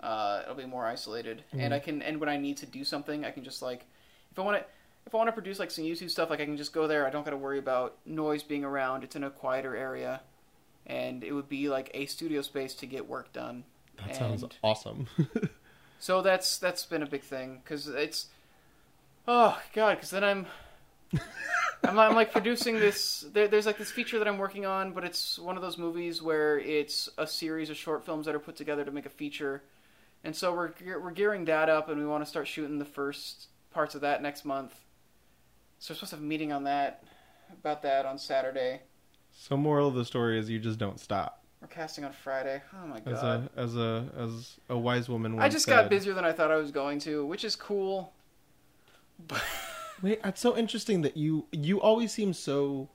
Uh, 0.00 0.42
it'll 0.44 0.54
be 0.54 0.64
more 0.64 0.86
isolated, 0.86 1.42
and 1.52 1.74
I 1.74 1.80
can 1.80 2.02
and 2.02 2.20
when 2.20 2.28
I 2.28 2.36
need 2.36 2.58
to 2.58 2.66
do 2.66 2.84
something, 2.84 3.24
I 3.24 3.32
can 3.32 3.42
just 3.42 3.62
like, 3.62 3.84
if 4.30 4.38
I 4.38 4.42
want 4.42 4.58
to. 4.58 4.64
If 5.08 5.14
I 5.14 5.16
want 5.16 5.28
to 5.28 5.32
produce 5.32 5.58
like 5.58 5.70
some 5.70 5.84
YouTube 5.84 6.10
stuff, 6.10 6.28
like 6.28 6.38
I 6.38 6.44
can 6.44 6.58
just 6.58 6.74
go 6.74 6.86
there. 6.86 7.06
I 7.06 7.10
don't 7.10 7.24
got 7.24 7.30
to 7.30 7.38
worry 7.38 7.58
about 7.58 7.96
noise 8.04 8.42
being 8.42 8.62
around. 8.62 9.04
It's 9.04 9.16
in 9.16 9.24
a 9.24 9.30
quieter 9.30 9.74
area, 9.74 10.20
and 10.86 11.24
it 11.24 11.32
would 11.32 11.48
be 11.48 11.70
like 11.70 11.90
a 11.94 12.04
studio 12.04 12.42
space 12.42 12.74
to 12.74 12.86
get 12.86 13.08
work 13.08 13.32
done. 13.32 13.64
That 13.96 14.14
sounds 14.14 14.44
awesome. 14.62 15.06
so 15.98 16.20
that's 16.20 16.58
that's 16.58 16.84
been 16.84 17.02
a 17.02 17.06
big 17.06 17.22
thing 17.22 17.62
because 17.64 17.88
it's 17.88 18.26
oh 19.26 19.58
god 19.74 19.96
because 19.96 20.10
then 20.10 20.24
I'm 20.24 20.46
I'm, 21.84 21.98
I'm 21.98 22.14
like 22.14 22.30
producing 22.30 22.78
this 22.78 23.24
there, 23.32 23.48
there's 23.48 23.66
like 23.66 23.78
this 23.78 23.90
feature 23.90 24.18
that 24.18 24.28
I'm 24.28 24.38
working 24.38 24.66
on 24.66 24.92
but 24.92 25.04
it's 25.04 25.38
one 25.38 25.56
of 25.56 25.62
those 25.62 25.78
movies 25.78 26.22
where 26.22 26.58
it's 26.58 27.08
a 27.18 27.26
series 27.26 27.70
of 27.70 27.76
short 27.76 28.04
films 28.04 28.26
that 28.26 28.34
are 28.34 28.40
put 28.40 28.56
together 28.56 28.84
to 28.84 28.90
make 28.90 29.06
a 29.06 29.10
feature 29.10 29.62
and 30.22 30.34
so 30.34 30.52
we're 30.52 30.72
we're 31.00 31.10
gearing 31.10 31.44
that 31.46 31.68
up 31.68 31.88
and 31.88 31.98
we 31.98 32.06
want 32.06 32.22
to 32.22 32.28
start 32.28 32.46
shooting 32.46 32.78
the 32.78 32.84
first 32.84 33.48
parts 33.72 33.94
of 33.94 34.00
that 34.02 34.22
next 34.22 34.44
month 34.44 34.74
so 35.78 35.92
we're 35.92 35.96
supposed 35.96 36.10
to 36.10 36.16
have 36.16 36.22
a 36.22 36.26
meeting 36.26 36.52
on 36.52 36.64
that 36.64 37.04
about 37.60 37.82
that 37.82 38.06
on 38.06 38.18
Saturday 38.18 38.80
so, 39.32 39.56
moral 39.56 39.86
of 39.88 39.94
the 39.94 40.04
story 40.04 40.38
is 40.38 40.50
you 40.50 40.58
just 40.58 40.78
don't 40.80 40.98
stop. 40.98 41.44
we're 41.60 41.68
casting 41.68 42.04
on 42.04 42.12
Friday 42.12 42.60
oh 42.74 42.86
my 42.86 43.00
god 43.00 43.14
As 43.14 43.22
a 43.22 43.50
as 43.56 43.76
a 43.76 44.06
as 44.18 44.56
a 44.68 44.76
wise 44.78 45.08
woman. 45.08 45.38
I 45.38 45.48
just 45.48 45.66
got 45.66 45.88
busier 45.88 46.14
than 46.14 46.24
I 46.24 46.32
thought 46.32 46.50
I 46.50 46.56
was 46.56 46.70
going 46.70 46.98
to 47.00 47.24
which 47.26 47.44
is 47.44 47.54
cool 47.56 48.12
but 49.28 49.42
Wait, 50.02 50.20
it's 50.24 50.40
so 50.40 50.56
interesting 50.56 51.02
that 51.02 51.16
you 51.16 51.46
you 51.52 51.80
always 51.80 52.12
seem 52.12 52.32
so 52.32 52.88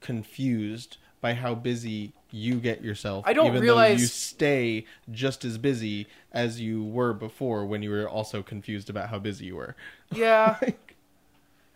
confused 0.00 0.96
by 1.20 1.34
how 1.34 1.54
busy 1.54 2.12
you 2.32 2.54
get 2.56 2.82
yourself. 2.82 3.24
I 3.26 3.32
don't 3.32 3.46
even 3.46 3.56
though 3.56 3.62
realize- 3.62 4.00
you 4.00 4.06
stay 4.06 4.86
just 5.10 5.44
as 5.44 5.58
busy 5.58 6.06
as 6.32 6.60
you 6.60 6.82
were 6.84 7.12
before 7.12 7.66
when 7.66 7.82
you 7.82 7.90
were 7.90 8.08
also 8.08 8.42
confused 8.42 8.88
about 8.88 9.10
how 9.10 9.18
busy 9.18 9.46
you 9.46 9.56
were. 9.56 9.76
Yeah. 10.12 10.58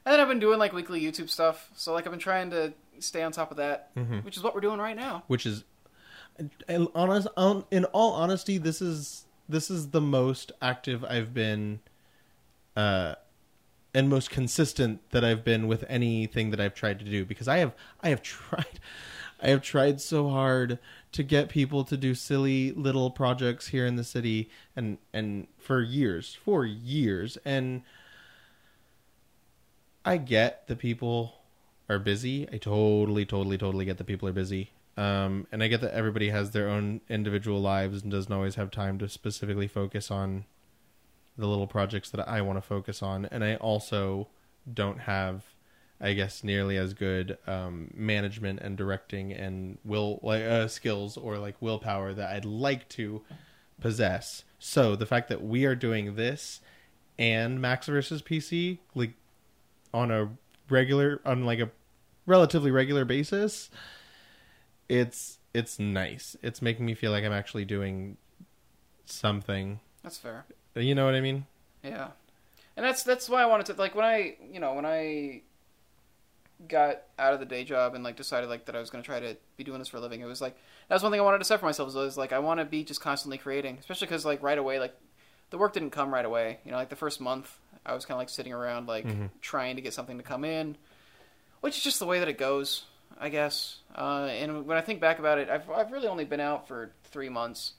and 0.05 0.13
then 0.13 0.21
I've 0.21 0.29
been 0.29 0.39
doing 0.39 0.59
like 0.59 0.73
weekly 0.73 1.01
YouTube 1.01 1.29
stuff, 1.31 1.71
so 1.75 1.93
like 1.93 2.05
I've 2.07 2.13
been 2.13 2.21
trying 2.21 2.51
to 2.51 2.73
stay 2.99 3.23
on 3.23 3.33
top 3.33 3.51
of 3.51 3.57
that, 3.57 3.95
Mhm. 3.97 4.25
which 4.25 4.37
is 4.37 4.43
what 4.43 4.55
we're 4.55 4.61
doing 4.61 4.79
right 4.79 4.97
now. 4.97 5.25
Which 5.27 5.47
is, 5.47 5.65
and 6.69 6.89
honest, 6.95 7.29
on, 7.37 7.65
in 7.71 7.85
all 7.87 8.13
honesty, 8.13 8.59
this 8.59 8.81
is 8.83 9.27
this 9.49 9.71
is 9.71 9.91
the 9.91 10.01
most 10.01 10.53
active 10.63 11.05
I've 11.05 11.35
been, 11.35 11.81
uh, 12.77 13.15
and 13.93 14.09
most 14.09 14.31
consistent 14.31 15.01
that 15.11 15.23
I've 15.25 15.45
been 15.45 15.67
with 15.69 15.85
anything 15.89 16.51
that 16.51 16.61
I've 16.61 16.75
tried 16.75 16.99
to 17.01 17.05
do 17.05 17.25
because 17.25 17.47
I 17.49 17.59
have 17.59 17.73
I 18.03 18.09
have 18.09 18.23
tried 18.23 18.81
I 19.43 19.49
have 19.49 19.63
tried 19.63 20.01
so 20.01 20.31
hard 20.31 20.79
to 21.13 21.23
get 21.23 21.49
people 21.49 21.85
to 21.85 21.97
do 21.97 22.15
silly 22.15 22.73
little 22.73 23.11
projects 23.11 23.69
here 23.69 23.87
in 23.87 23.97
the 23.97 24.05
city 24.05 24.51
and 24.75 24.99
and 25.13 25.47
for 25.59 25.81
years 25.83 26.35
for 26.35 26.65
years 26.65 27.37
and 27.45 27.83
I 30.05 30.19
get 30.19 30.67
the 30.67 30.77
people 30.77 31.35
are 31.89 31.99
busy. 31.99 32.49
I 32.53 32.59
totally, 32.59 33.25
totally, 33.25 33.59
totally 33.59 33.85
get 33.85 33.99
that 33.99 34.07
people 34.07 34.29
are 34.29 34.33
busy. 34.33 34.71
Um, 34.97 35.47
and 35.51 35.63
I 35.63 35.69
get 35.69 35.81
that 35.81 35.95
everybody 35.95 36.31
has 36.31 36.53
their 36.53 36.69
own 36.69 37.01
individual 37.09 37.61
lives 37.61 38.03
and 38.03 38.13
doesn't 38.13 38.33
always 38.33 38.55
have 38.55 38.71
time 38.71 38.99
to 38.99 39.09
specifically 39.09 39.67
focus 39.67 40.11
on 40.11 40.45
the 41.37 41.47
little 41.47 41.67
projects 41.67 42.11
that 42.11 42.29
I 42.29 42.43
want 42.43 42.59
to 42.59 42.63
focus 42.63 43.03
on. 43.03 43.25
And 43.27 43.43
I 43.43 43.57
also 43.57 44.29
don't 44.73 45.01
have, 45.01 45.43
I 46.01 46.13
guess, 46.13 46.45
nearly 46.45 46.77
as 46.77 46.95
good 46.95 47.39
um, 47.47 47.91
management 47.95 48.61
and 48.61 48.77
directing 48.77 49.33
and 49.33 49.79
will 49.85 50.21
like 50.23 50.43
uh, 50.43 50.69
skills 50.69 51.17
or 51.17 51.39
like 51.39 51.61
willpower 51.61 52.15
that 52.15 52.31
I'd 52.31 52.45
like 52.45 52.89
to 52.91 53.23
possess. 53.81 54.45
So 54.61 54.95
the 54.95 55.07
fact 55.07 55.29
that 55.29 55.43
we 55.43 55.65
are 55.65 55.75
doing 55.75 56.15
this 56.15 56.61
and 57.19 57.61
Max 57.61 57.87
versus 57.87 58.23
PC 58.23 58.79
like 58.95 59.15
on 59.95 60.11
a 60.11 60.29
regular 60.69 61.21
on 61.25 61.45
like 61.47 61.61
a 61.61 61.71
relatively 62.27 62.71
regular 62.71 63.05
basis 63.07 63.71
it's 64.89 65.39
it's 65.55 65.79
nice 65.79 66.37
it's 66.43 66.61
making 66.61 66.85
me 66.85 66.95
feel 66.95 67.13
like 67.13 67.25
i'm 67.25 67.33
actually 67.33 67.65
doing 67.65 68.17
something 69.07 69.81
That's 70.03 70.19
fair. 70.19 70.45
you 70.75 70.95
know 70.95 71.05
what 71.07 71.15
i 71.15 71.21
mean 71.21 71.47
Yeah, 71.83 72.09
and 72.77 72.85
that's 72.85 73.03
that's 73.03 73.29
why 73.29 73.43
I 73.43 73.47
wanted 73.47 73.67
to 73.67 73.75
like 73.75 73.95
when 73.95 74.05
I 74.07 74.37
you 74.51 74.59
know 74.59 74.73
when 74.75 74.87
I 74.87 75.43
got 76.67 77.03
out 77.19 77.35
of 77.35 77.41
the 77.41 77.47
day 77.47 77.63
job 77.63 77.95
and 77.95 78.03
like 78.03 78.17
decided 78.17 78.49
like 78.49 78.65
that 78.65 78.75
I 78.75 78.81
was 78.81 78.89
going 78.91 79.03
to 79.03 79.07
try 79.07 79.21
to 79.21 79.37
be 79.59 79.65
doing 79.65 79.79
this 79.81 79.89
for 79.89 79.99
a 79.99 80.01
living. 80.01 80.21
It 80.23 80.25
was 80.25 80.41
like 80.41 80.57
that 80.89 80.95
was 80.95 81.03
one 81.03 81.13
thing 81.13 81.21
I 81.21 81.25
wanted 81.25 81.39
to 81.39 81.45
set 81.45 81.61
for 81.61 81.67
myself. 81.67 81.95
Was 81.95 82.17
like 82.17 82.33
I 82.33 82.39
want 82.39 82.61
to 82.61 82.65
be 82.65 82.83
just 82.83 83.01
constantly 83.03 83.37
creating, 83.39 83.77
especially 83.79 84.07
because 84.07 84.25
like 84.25 84.43
right 84.43 84.57
away 84.57 84.81
like 84.81 84.95
the 85.51 85.59
work 85.59 85.75
didn't 85.75 85.91
come 85.91 86.13
right 86.13 86.25
away. 86.25 86.61
You 86.65 86.71
know, 86.71 86.79
like 86.79 86.89
the 86.89 86.97
first 86.97 87.21
month 87.21 87.59
I 87.87 87.95
was 87.95 88.05
kind 88.07 88.17
of 88.17 88.21
like 88.21 88.29
sitting 88.29 88.53
around 88.53 88.87
like 88.89 89.07
Mhm. 89.07 89.31
trying 89.41 89.77
to 89.77 89.83
get 89.83 89.95
something 89.95 90.17
to 90.19 90.25
come 90.25 90.45
in, 90.45 90.77
which 91.61 91.77
is 91.77 91.85
just 91.85 91.99
the 91.99 92.07
way 92.07 92.19
that 92.19 92.29
it 92.29 92.39
goes, 92.39 92.85
I 93.19 93.29
guess. 93.29 93.79
Uh, 93.95 94.25
and 94.31 94.67
when 94.67 94.77
I 94.77 94.81
think 94.81 95.01
back 95.01 95.19
about 95.19 95.39
it, 95.39 95.49
I've 95.51 95.69
I've 95.71 95.93
really 95.93 96.09
only 96.09 96.25
been 96.25 96.41
out 96.41 96.67
for 96.69 96.93
three 97.05 97.29
months, 97.29 97.75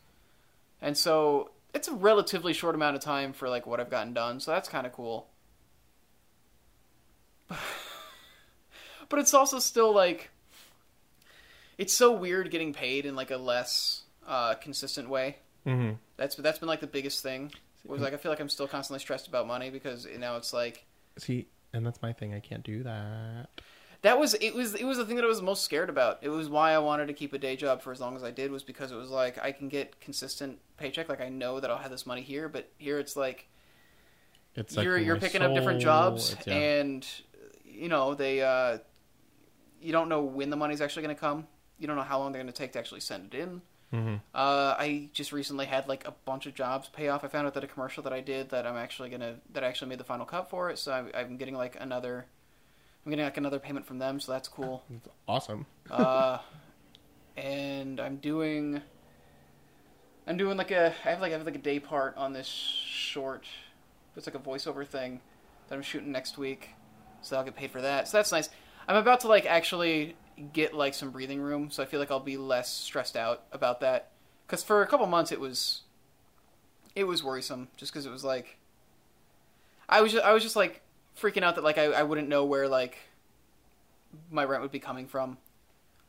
and 0.81 0.97
so 0.97 1.51
it's 1.73 1.87
a 1.87 1.93
relatively 1.93 2.53
short 2.53 2.75
amount 2.75 2.95
of 2.95 3.01
time 3.01 3.33
for 3.33 3.49
like 3.49 3.65
what 3.67 3.79
I've 3.79 3.89
gotten 3.89 4.13
done. 4.13 4.39
So 4.39 4.51
that's 4.51 4.69
kind 4.69 4.85
of 4.87 4.93
cool. 4.93 5.27
but 9.09 9.19
it's 9.19 9.33
also 9.33 9.59
still 9.59 9.93
like 9.93 10.29
it's 11.77 11.93
so 11.93 12.11
weird 12.11 12.49
getting 12.51 12.73
paid 12.73 13.05
in 13.05 13.15
like 13.15 13.31
a 13.31 13.37
less 13.37 14.03
uh, 14.27 14.55
consistent 14.55 15.09
way. 15.09 15.37
mm-hmm. 15.65 15.93
That's 16.17 16.35
that's 16.35 16.59
been 16.59 16.69
like 16.69 16.79
the 16.79 16.87
biggest 16.87 17.21
thing. 17.21 17.51
Was 17.85 18.01
like 18.01 18.13
I 18.13 18.17
feel 18.17 18.31
like 18.31 18.39
I'm 18.39 18.49
still 18.49 18.67
constantly 18.67 18.99
stressed 18.99 19.27
about 19.27 19.47
money 19.47 19.69
because 19.69 20.07
now 20.17 20.37
it's 20.37 20.53
like 20.53 20.85
see 21.17 21.47
and 21.73 21.85
that's 21.85 22.01
my 22.01 22.11
thing 22.11 22.33
i 22.33 22.39
can't 22.39 22.63
do 22.63 22.83
that 22.83 23.47
that 24.05 24.19
was 24.19 24.35
it 24.35 24.53
was 24.53 24.75
it 24.75 24.83
was 24.83 24.97
the 24.97 25.05
thing 25.05 25.15
that 25.15 25.25
I 25.25 25.27
was 25.27 25.41
most 25.41 25.63
scared 25.63 25.89
about. 25.89 26.19
It 26.21 26.29
was 26.29 26.47
why 26.47 26.73
I 26.73 26.77
wanted 26.77 27.07
to 27.07 27.13
keep 27.13 27.33
a 27.33 27.39
day 27.39 27.55
job 27.55 27.81
for 27.81 27.91
as 27.91 27.99
long 27.99 28.15
as 28.15 28.23
I 28.23 28.29
did 28.29 28.51
was 28.51 28.61
because 28.61 28.91
it 28.91 28.95
was 28.95 29.09
like 29.09 29.43
I 29.43 29.51
can 29.51 29.67
get 29.67 29.99
consistent 29.99 30.59
paycheck. 30.77 31.09
Like 31.09 31.21
I 31.21 31.29
know 31.29 31.59
that 31.59 31.71
I'll 31.71 31.79
have 31.79 31.89
this 31.89 32.05
money 32.05 32.21
here, 32.21 32.47
but 32.47 32.69
here 32.77 32.99
it's 32.99 33.15
like 33.15 33.47
it's 34.53 34.75
you're 34.75 34.97
like 34.97 35.05
you're 35.07 35.17
picking 35.17 35.41
up 35.41 35.55
different 35.55 35.81
jobs 35.81 36.35
yeah. 36.45 36.53
and 36.53 37.07
you 37.63 37.89
know 37.89 38.13
they 38.13 38.41
uh 38.41 38.77
you 39.81 39.91
don't 39.91 40.07
know 40.07 40.21
when 40.21 40.51
the 40.51 40.55
money's 40.55 40.81
actually 40.81 41.03
going 41.03 41.15
to 41.15 41.19
come 41.19 41.47
you 41.77 41.87
don't 41.87 41.95
know 41.95 42.03
how 42.03 42.19
long 42.19 42.31
they're 42.31 42.41
going 42.41 42.51
to 42.51 42.57
take 42.57 42.71
to 42.73 42.79
actually 42.79 43.01
send 43.01 43.33
it 43.33 43.39
in 43.39 43.61
Mhm. 43.93 44.19
uh 44.33 44.75
i 44.77 45.09
just 45.13 45.31
recently 45.31 45.65
had 45.67 45.87
like 45.87 46.07
a 46.07 46.11
bunch 46.25 46.47
of 46.47 46.55
jobs 46.55 46.89
pay 46.89 47.07
off 47.07 47.23
i 47.23 47.27
found 47.27 47.47
out 47.47 47.53
that 47.53 47.63
a 47.63 47.67
commercial 47.67 48.01
that 48.03 48.11
i 48.11 48.19
did 48.19 48.49
that 48.49 48.65
i'm 48.65 48.75
actually 48.75 49.09
to 49.11 49.35
that 49.53 49.63
I 49.63 49.67
actually 49.67 49.89
made 49.89 49.99
the 49.99 50.03
final 50.03 50.25
cut 50.25 50.49
for 50.49 50.69
it 50.69 50.79
so 50.79 50.91
I'm, 50.91 51.11
I'm 51.13 51.37
getting 51.37 51.55
like 51.55 51.77
another 51.79 52.25
i'm 53.05 53.11
getting 53.11 53.23
like 53.25 53.37
another 53.37 53.59
payment 53.59 53.85
from 53.85 53.99
them 53.99 54.19
so 54.19 54.31
that's 54.31 54.47
cool 54.47 54.83
It's 54.89 55.07
awesome 55.27 55.65
uh, 55.91 56.39
and 57.37 57.99
I'm 57.99 58.17
doing, 58.17 58.81
I'm 60.27 60.37
doing 60.37 60.57
like 60.57 60.71
a, 60.71 60.93
I 61.05 61.09
have 61.09 61.21
like 61.21 61.31
I 61.33 61.37
have 61.37 61.45
like 61.45 61.55
a 61.55 61.59
day 61.59 61.79
part 61.79 62.17
on 62.17 62.33
this 62.33 62.47
short, 62.47 63.45
it's 64.15 64.25
like 64.25 64.35
a 64.35 64.39
voiceover 64.39 64.87
thing 64.87 65.21
that 65.67 65.75
I'm 65.75 65.81
shooting 65.81 66.11
next 66.11 66.37
week, 66.37 66.69
so 67.21 67.37
I'll 67.37 67.43
get 67.43 67.55
paid 67.55 67.71
for 67.71 67.81
that. 67.81 68.07
So 68.07 68.17
that's 68.17 68.31
nice. 68.31 68.49
I'm 68.87 68.95
about 68.95 69.19
to 69.21 69.27
like 69.27 69.45
actually 69.45 70.15
get 70.53 70.73
like 70.73 70.93
some 70.93 71.11
breathing 71.11 71.39
room, 71.41 71.69
so 71.69 71.81
I 71.83 71.85
feel 71.85 71.99
like 71.99 72.11
I'll 72.11 72.19
be 72.19 72.37
less 72.37 72.71
stressed 72.71 73.15
out 73.15 73.43
about 73.51 73.79
that. 73.81 74.11
Because 74.45 74.63
for 74.63 74.81
a 74.81 74.87
couple 74.87 75.05
months 75.07 75.31
it 75.31 75.39
was, 75.39 75.81
it 76.95 77.05
was 77.05 77.23
worrisome, 77.23 77.67
just 77.77 77.91
because 77.91 78.05
it 78.05 78.11
was 78.11 78.23
like, 78.23 78.57
I 79.89 80.01
was 80.01 80.11
just, 80.11 80.23
I 80.25 80.33
was 80.33 80.43
just 80.43 80.55
like 80.55 80.81
freaking 81.19 81.43
out 81.43 81.55
that 81.55 81.63
like 81.63 81.77
I, 81.77 81.85
I 81.85 82.03
wouldn't 82.03 82.27
know 82.27 82.43
where 82.45 82.67
like 82.67 82.97
my 84.31 84.43
rent 84.43 84.61
would 84.61 84.71
be 84.71 84.79
coming 84.79 85.07
from 85.07 85.37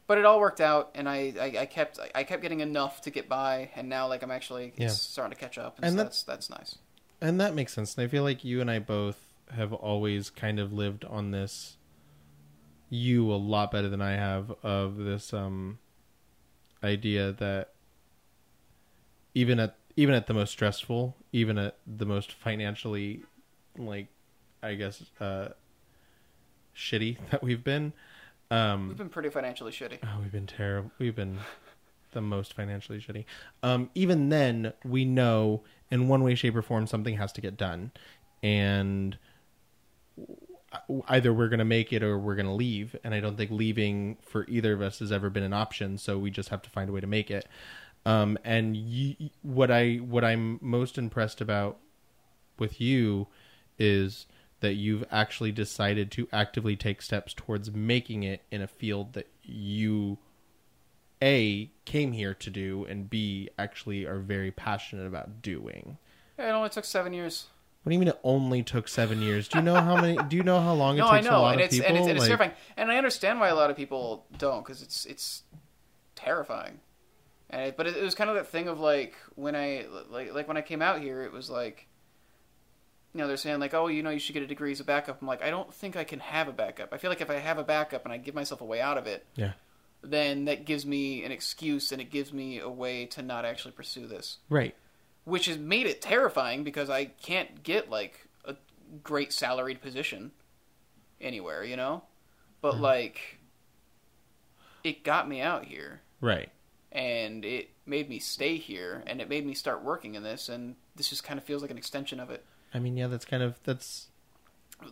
but 0.08 0.16
it 0.18 0.24
all 0.24 0.38
worked 0.38 0.60
out 0.60 0.90
and 0.94 1.08
I, 1.08 1.32
I, 1.40 1.44
I 1.62 1.66
kept 1.66 1.98
I 2.14 2.22
kept 2.24 2.40
getting 2.42 2.60
enough 2.60 3.00
to 3.02 3.10
get 3.10 3.28
by 3.28 3.70
and 3.74 3.88
now 3.88 4.06
like 4.08 4.22
I'm 4.22 4.30
actually 4.30 4.68
it's 4.76 4.78
Yeah. 4.78 4.88
starting 4.88 5.34
to 5.36 5.40
catch 5.40 5.58
up 5.58 5.76
and, 5.78 5.84
And 5.86 5.92
so 5.92 5.96
that- 5.98 6.04
that's 6.04 6.22
that's 6.22 6.50
nice. 6.50 6.78
and 7.20 7.40
that 7.40 7.54
makes 7.54 7.72
sense 7.72 7.96
and 7.96 8.04
i 8.04 8.08
feel 8.08 8.22
like 8.22 8.44
you 8.44 8.60
and 8.60 8.70
i 8.70 8.78
both 8.78 9.18
have 9.52 9.72
always 9.72 10.30
kind 10.30 10.58
of 10.60 10.72
lived 10.72 11.04
on 11.04 11.30
this 11.32 11.76
you 12.88 13.30
a 13.32 13.34
lot 13.36 13.70
better 13.70 13.88
than 13.88 14.00
i 14.00 14.12
have 14.12 14.52
of 14.62 14.96
this 14.96 15.32
um 15.32 15.78
idea 16.84 17.32
that 17.32 17.72
even 19.34 19.58
at 19.58 19.76
even 19.96 20.14
at 20.14 20.26
the 20.26 20.34
most 20.34 20.50
stressful 20.50 21.16
even 21.32 21.58
at 21.58 21.76
the 21.86 22.06
most 22.06 22.32
financially 22.32 23.22
like 23.76 24.06
i 24.62 24.74
guess 24.74 25.02
uh 25.20 25.48
shitty 26.76 27.16
that 27.30 27.42
we've 27.42 27.64
been 27.64 27.92
um 28.50 28.88
We've 28.88 28.96
been 28.98 29.08
pretty 29.08 29.30
financially 29.30 29.72
shitty. 29.72 29.98
Oh, 30.04 30.20
we've 30.20 30.30
been 30.30 30.46
terrible. 30.46 30.92
We've 31.00 31.16
been 31.16 31.38
the 32.12 32.20
most 32.20 32.54
financially 32.54 33.00
shitty. 33.00 33.24
Um, 33.64 33.90
even 33.96 34.28
then, 34.28 34.72
we 34.84 35.04
know 35.04 35.64
in 35.90 36.06
one 36.06 36.22
way, 36.22 36.36
shape, 36.36 36.54
or 36.54 36.62
form 36.62 36.86
something 36.86 37.16
has 37.16 37.32
to 37.32 37.40
get 37.40 37.56
done, 37.56 37.90
and 38.44 39.18
either 41.08 41.32
we're 41.32 41.48
going 41.48 41.58
to 41.58 41.64
make 41.64 41.92
it 41.92 42.02
or 42.02 42.18
we're 42.18 42.34
going 42.34 42.46
to 42.46 42.52
leave. 42.52 42.96
And 43.04 43.14
I 43.14 43.20
don't 43.20 43.36
think 43.36 43.50
leaving 43.50 44.18
for 44.22 44.46
either 44.48 44.72
of 44.72 44.82
us 44.82 44.98
has 45.00 45.12
ever 45.12 45.30
been 45.30 45.42
an 45.42 45.52
option. 45.52 45.98
So 45.98 46.18
we 46.18 46.30
just 46.30 46.48
have 46.50 46.62
to 46.62 46.70
find 46.70 46.88
a 46.88 46.92
way 46.92 47.00
to 47.00 47.06
make 47.06 47.30
it. 47.30 47.46
Um, 48.04 48.38
and 48.44 48.76
you, 48.76 49.30
what 49.42 49.70
I 49.70 49.96
what 49.96 50.24
I'm 50.24 50.58
most 50.62 50.96
impressed 50.96 51.40
about 51.40 51.78
with 52.58 52.80
you 52.80 53.26
is 53.78 54.26
that 54.60 54.74
you've 54.74 55.04
actually 55.10 55.52
decided 55.52 56.10
to 56.12 56.28
actively 56.32 56.76
take 56.76 57.02
steps 57.02 57.34
towards 57.34 57.72
making 57.72 58.22
it 58.22 58.42
in 58.50 58.62
a 58.62 58.66
field 58.66 59.12
that 59.14 59.28
you 59.42 60.18
a 61.22 61.70
came 61.84 62.12
here 62.12 62.34
to 62.34 62.50
do 62.50 62.84
and 62.84 63.08
b 63.08 63.48
actually 63.58 64.04
are 64.04 64.18
very 64.18 64.50
passionate 64.50 65.06
about 65.06 65.40
doing 65.42 65.98
it 66.38 66.42
only 66.42 66.68
took 66.68 66.84
seven 66.84 67.12
years. 67.12 67.46
What 67.86 67.90
do 67.90 67.94
you 67.94 68.00
mean 68.00 68.08
it 68.08 68.18
only 68.24 68.64
took 68.64 68.88
seven 68.88 69.22
years 69.22 69.46
do 69.46 69.58
you 69.58 69.64
know 69.64 69.76
how 69.80 69.94
many 69.94 70.18
do 70.28 70.34
you 70.36 70.42
know 70.42 70.58
how 70.60 70.74
long 70.74 70.96
it 70.96 70.98
No, 71.02 71.08
I 71.08 71.18
takes 71.18 71.28
a 71.28 71.30
know, 71.30 71.40
lot 71.42 71.52
and 71.52 71.60
of 71.60 71.66
it's, 71.66 71.74
people 71.76 71.86
and 71.88 71.96
it's 71.98 72.06
and 72.08 72.16
it's 72.16 72.20
Like, 72.22 72.28
terrifying. 72.28 72.52
And 72.76 72.90
I 72.90 72.96
understand 72.96 73.38
why 73.38 73.46
a 73.48 73.54
lot 73.54 73.70
of 73.70 73.76
people 73.76 74.26
don't 74.38 74.64
because 74.64 74.82
it's 74.82 75.06
it's 75.06 75.44
terrifying. 76.16 76.80
And 77.48 77.62
it, 77.68 77.76
but 77.76 77.86
it, 77.86 77.96
it 77.96 78.02
was 78.02 78.16
kind 78.16 78.28
of 78.28 78.34
that 78.34 78.48
thing 78.48 78.66
of 78.66 78.80
like 78.80 79.14
when 79.36 79.54
I 79.54 79.86
like 80.10 80.34
like 80.34 80.48
when 80.48 80.56
I 80.56 80.62
came 80.62 80.82
out 80.82 81.00
here, 81.00 81.22
it 81.22 81.30
was 81.30 81.48
like. 81.48 81.86
You 83.14 83.22
know, 83.22 83.28
they're 83.28 83.38
saying 83.38 83.60
like, 83.60 83.72
"Oh, 83.72 83.86
you 83.86 84.02
know, 84.02 84.10
you 84.10 84.18
should 84.18 84.34
get 84.34 84.42
a 84.42 84.46
degree 84.46 84.72
as 84.72 84.80
a 84.80 84.84
backup." 84.84 85.22
I'm 85.22 85.26
like, 85.28 85.42
I 85.42 85.48
don't 85.48 85.72
think 85.72 85.96
I 85.96 86.04
can 86.04 86.18
have 86.18 86.48
a 86.48 86.52
backup. 86.52 86.92
I 86.92 86.98
feel 86.98 87.08
like 87.10 87.22
if 87.22 87.30
I 87.30 87.36
have 87.36 87.56
a 87.56 87.64
backup 87.64 88.04
and 88.04 88.12
I 88.12 88.18
give 88.18 88.34
myself 88.34 88.60
a 88.60 88.64
way 88.64 88.80
out 88.80 88.98
of 88.98 89.06
it, 89.06 89.24
yeah 89.36 89.52
then 90.02 90.44
that 90.44 90.64
gives 90.66 90.84
me 90.84 91.24
an 91.24 91.32
excuse 91.32 91.92
and 91.92 92.00
it 92.00 92.10
gives 92.10 92.32
me 92.32 92.58
a 92.58 92.68
way 92.68 93.06
to 93.06 93.22
not 93.22 93.44
actually 93.44 93.72
pursue 93.72 94.06
this. 94.06 94.38
right 94.50 94.74
Which 95.26 95.46
has 95.46 95.58
made 95.58 95.86
it 95.86 96.00
terrifying 96.00 96.64
because 96.64 96.88
I 96.88 97.04
can't 97.06 97.62
get 97.62 97.90
like 97.90 98.26
a 98.46 98.56
great 99.02 99.32
salaried 99.32 99.82
position 99.82 100.30
anywhere, 101.20 101.62
you 101.64 101.76
know? 101.76 102.04
But 102.62 102.76
Mhm. 102.76 102.80
like 102.80 103.38
it 104.84 105.02
got 105.04 105.28
me 105.28 105.40
out 105.40 105.64
here 105.64 106.00
right 106.20 106.48
and 106.92 107.44
it 107.44 107.70
made 107.84 108.08
me 108.08 108.18
stay 108.20 108.56
here 108.56 109.02
and 109.06 109.20
it 109.20 109.28
made 109.28 109.44
me 109.44 109.52
start 109.52 109.82
working 109.82 110.14
in 110.14 110.22
this 110.22 110.48
and 110.48 110.76
this 110.94 111.08
just 111.10 111.24
kind 111.24 111.38
of 111.38 111.44
feels 111.44 111.60
like 111.60 111.70
an 111.72 111.76
extension 111.76 112.20
of 112.20 112.30
it. 112.30 112.44
i 112.72 112.78
mean 112.78 112.96
yeah 112.96 113.08
that's 113.08 113.24
kind 113.24 113.42
of 113.42 113.58
that's 113.64 114.06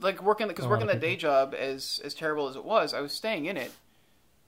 Like 0.01 0.21
working 0.23 0.49
because 0.49 0.67
working 0.67 0.89
that 0.89 1.01
day 1.01 1.15
job 1.17 1.55
as 1.57 2.01
as 2.05 2.13
terrible 2.15 2.49
as 2.49 2.57
it 2.57 2.65
was, 2.65 2.93
I 2.95 3.01
was 3.01 3.13
staying 3.13 3.47
in 3.47 3.57
it 3.57 3.71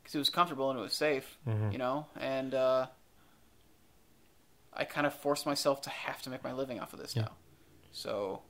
because 0.03 0.15
it 0.17 0.19
was 0.19 0.31
comfortable 0.31 0.69
and 0.71 0.79
it 0.79 0.83
was 0.83 0.95
safe. 0.95 1.37
Mhm. 1.47 1.71
you 1.73 1.79
know, 1.79 2.07
and 2.17 2.55
uh, 2.55 2.87
I 4.77 4.85
kind 4.85 5.07
of 5.07 5.15
forced 5.15 5.47
myself 5.47 5.81
to 5.83 5.91
have 5.91 6.23
to 6.23 6.31
make 6.31 6.45
my 6.45 6.53
living 6.53 6.81
off 6.81 6.93
of 6.93 6.99
this 6.99 7.15
Yeah. 7.17 7.23
now. 7.23 7.33
So 7.93 8.43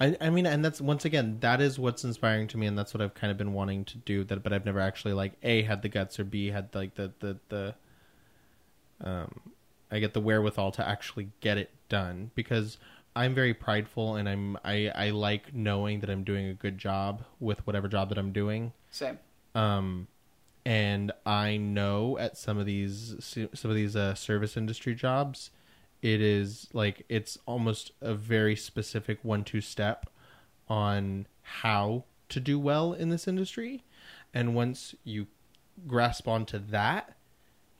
I, 0.00 0.16
I 0.20 0.30
mean, 0.30 0.46
and 0.46 0.64
that's 0.64 0.80
once 0.80 1.04
again, 1.04 1.38
that 1.40 1.60
is 1.60 1.78
what's 1.78 2.04
inspiring 2.04 2.48
to 2.48 2.56
me, 2.58 2.66
and 2.66 2.76
that's 2.76 2.92
what 2.94 3.00
I've 3.00 3.14
kind 3.14 3.30
of 3.30 3.36
been 3.36 3.52
wanting 3.52 3.84
to 3.86 3.98
do. 3.98 4.24
That, 4.24 4.42
but 4.42 4.52
I've 4.52 4.64
never 4.64 4.80
actually 4.80 5.14
like 5.14 5.32
a 5.42 5.62
had 5.62 5.82
the 5.82 5.88
guts 5.88 6.18
or 6.18 6.24
b 6.24 6.48
had 6.48 6.74
like 6.74 6.94
the 6.94 7.12
the 7.20 7.38
the 7.48 7.74
um, 9.00 9.40
I 9.90 9.98
get 10.00 10.14
the 10.14 10.20
wherewithal 10.20 10.72
to 10.72 10.86
actually 10.88 11.30
get 11.40 11.58
it 11.58 11.70
done 11.88 12.30
because 12.34 12.78
I'm 13.16 13.34
very 13.34 13.54
prideful 13.54 14.16
and 14.16 14.28
I'm 14.28 14.56
I 14.64 14.88
I 14.94 15.10
like 15.10 15.54
knowing 15.54 16.00
that 16.00 16.10
I'm 16.10 16.24
doing 16.24 16.46
a 16.46 16.54
good 16.54 16.78
job 16.78 17.24
with 17.38 17.64
whatever 17.66 17.88
job 17.88 18.08
that 18.08 18.18
I'm 18.18 18.32
doing. 18.32 18.72
same. 18.90 19.18
Um, 19.54 20.08
and 20.66 21.12
I 21.24 21.56
know 21.56 22.18
at 22.18 22.36
some 22.36 22.58
of 22.58 22.66
these 22.66 23.14
some 23.54 23.70
of 23.70 23.76
these 23.76 23.94
uh, 23.94 24.14
service 24.14 24.56
industry 24.56 24.94
jobs, 24.94 25.50
it 26.04 26.20
is 26.20 26.68
like 26.74 27.06
it's 27.08 27.38
almost 27.46 27.92
a 28.02 28.14
very 28.14 28.54
specific 28.54 29.18
one 29.22 29.42
two 29.42 29.62
step 29.62 30.10
on 30.68 31.26
how 31.42 32.04
to 32.28 32.40
do 32.40 32.58
well 32.58 32.92
in 32.92 33.08
this 33.08 33.26
industry, 33.26 33.84
and 34.34 34.54
once 34.54 34.94
you 35.02 35.26
grasp 35.88 36.28
onto 36.28 36.58
that, 36.58 37.16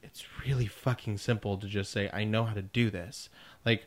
it's 0.02 0.24
really 0.44 0.66
fucking 0.66 1.18
simple 1.18 1.58
to 1.58 1.66
just 1.66 1.92
say 1.92 2.08
I 2.14 2.24
know 2.24 2.44
how 2.44 2.54
to 2.54 2.62
do 2.62 2.88
this. 2.88 3.28
Like 3.62 3.84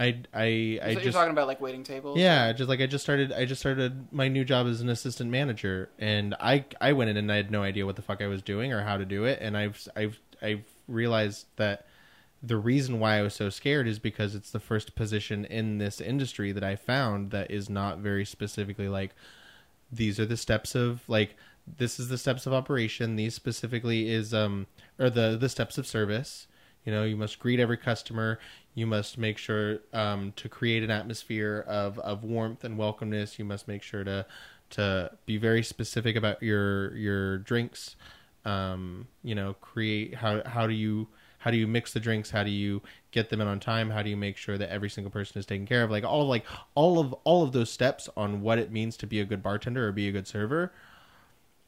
I 0.00 0.22
I 0.32 0.80
I 0.82 0.88
So 0.88 0.92
just 0.94 1.04
you're 1.04 1.12
talking 1.12 1.32
about 1.32 1.46
like 1.46 1.60
waiting 1.60 1.82
tables. 1.84 2.18
yeah, 2.18 2.52
just 2.54 2.70
like 2.70 2.80
I 2.80 2.86
just 2.86 3.04
started 3.04 3.32
I 3.32 3.44
just 3.44 3.60
started 3.60 4.10
my 4.12 4.28
new 4.28 4.44
job 4.46 4.66
as 4.66 4.80
an 4.80 4.88
assistant 4.88 5.30
manager 5.30 5.90
and 5.98 6.34
I 6.40 6.64
I 6.80 6.94
went 6.94 7.10
in 7.10 7.18
and 7.18 7.30
I 7.30 7.36
had 7.36 7.50
no 7.50 7.62
idea 7.62 7.84
what 7.84 7.96
the 7.96 8.02
fuck 8.02 8.22
I 8.22 8.28
was 8.28 8.40
doing 8.40 8.72
or 8.72 8.82
how 8.82 8.96
to 8.96 9.04
do 9.04 9.24
it 9.24 9.40
and 9.42 9.58
I've 9.58 9.86
I've 9.94 10.18
I've 10.42 10.64
realized 10.88 11.46
that 11.56 11.86
the 12.46 12.56
reason 12.56 13.00
why 13.00 13.18
I 13.18 13.22
was 13.22 13.34
so 13.34 13.48
scared 13.48 13.88
is 13.88 13.98
because 13.98 14.34
it's 14.34 14.50
the 14.50 14.60
first 14.60 14.94
position 14.94 15.44
in 15.46 15.78
this 15.78 16.00
industry 16.00 16.52
that 16.52 16.64
I 16.64 16.76
found 16.76 17.30
that 17.30 17.50
is 17.50 17.70
not 17.70 17.98
very 17.98 18.24
specifically 18.24 18.88
like 18.88 19.14
these 19.90 20.18
are 20.18 20.26
the 20.26 20.36
steps 20.36 20.74
of 20.74 21.08
like 21.08 21.36
this 21.66 21.98
is 21.98 22.08
the 22.08 22.18
steps 22.18 22.46
of 22.46 22.52
operation. 22.52 23.16
These 23.16 23.34
specifically 23.34 24.10
is 24.10 24.34
um 24.34 24.66
or 24.98 25.10
the 25.10 25.36
the 25.40 25.48
steps 25.48 25.78
of 25.78 25.86
service. 25.86 26.46
You 26.84 26.92
know 26.92 27.04
you 27.04 27.16
must 27.16 27.38
greet 27.38 27.60
every 27.60 27.78
customer. 27.78 28.38
You 28.74 28.86
must 28.86 29.16
make 29.16 29.38
sure 29.38 29.78
um, 29.92 30.32
to 30.34 30.48
create 30.48 30.82
an 30.82 30.90
atmosphere 30.90 31.64
of, 31.68 31.98
of 32.00 32.24
warmth 32.24 32.64
and 32.64 32.76
welcomeness. 32.76 33.38
You 33.38 33.44
must 33.44 33.68
make 33.68 33.82
sure 33.82 34.04
to 34.04 34.26
to 34.70 35.12
be 35.24 35.36
very 35.38 35.62
specific 35.62 36.16
about 36.16 36.42
your 36.42 36.94
your 36.96 37.38
drinks. 37.38 37.96
Um, 38.44 39.08
you 39.22 39.34
know 39.34 39.54
create 39.54 40.16
how 40.16 40.42
how 40.44 40.66
do 40.66 40.74
you 40.74 41.08
how 41.44 41.50
do 41.50 41.58
you 41.58 41.66
mix 41.66 41.92
the 41.92 42.00
drinks? 42.00 42.30
How 42.30 42.42
do 42.42 42.48
you 42.48 42.80
get 43.10 43.28
them 43.28 43.38
in 43.42 43.46
on 43.46 43.60
time? 43.60 43.90
How 43.90 44.00
do 44.00 44.08
you 44.08 44.16
make 44.16 44.38
sure 44.38 44.56
that 44.56 44.70
every 44.70 44.88
single 44.88 45.10
person 45.10 45.38
is 45.38 45.44
taken 45.44 45.66
care 45.66 45.82
of? 45.84 45.90
Like 45.90 46.02
all 46.02 46.22
of 46.22 46.28
like 46.28 46.46
all 46.74 46.98
of 46.98 47.12
all 47.24 47.42
of 47.42 47.52
those 47.52 47.70
steps 47.70 48.08
on 48.16 48.40
what 48.40 48.58
it 48.58 48.72
means 48.72 48.96
to 48.96 49.06
be 49.06 49.20
a 49.20 49.26
good 49.26 49.42
bartender 49.42 49.86
or 49.86 49.92
be 49.92 50.08
a 50.08 50.12
good 50.12 50.26
server 50.26 50.72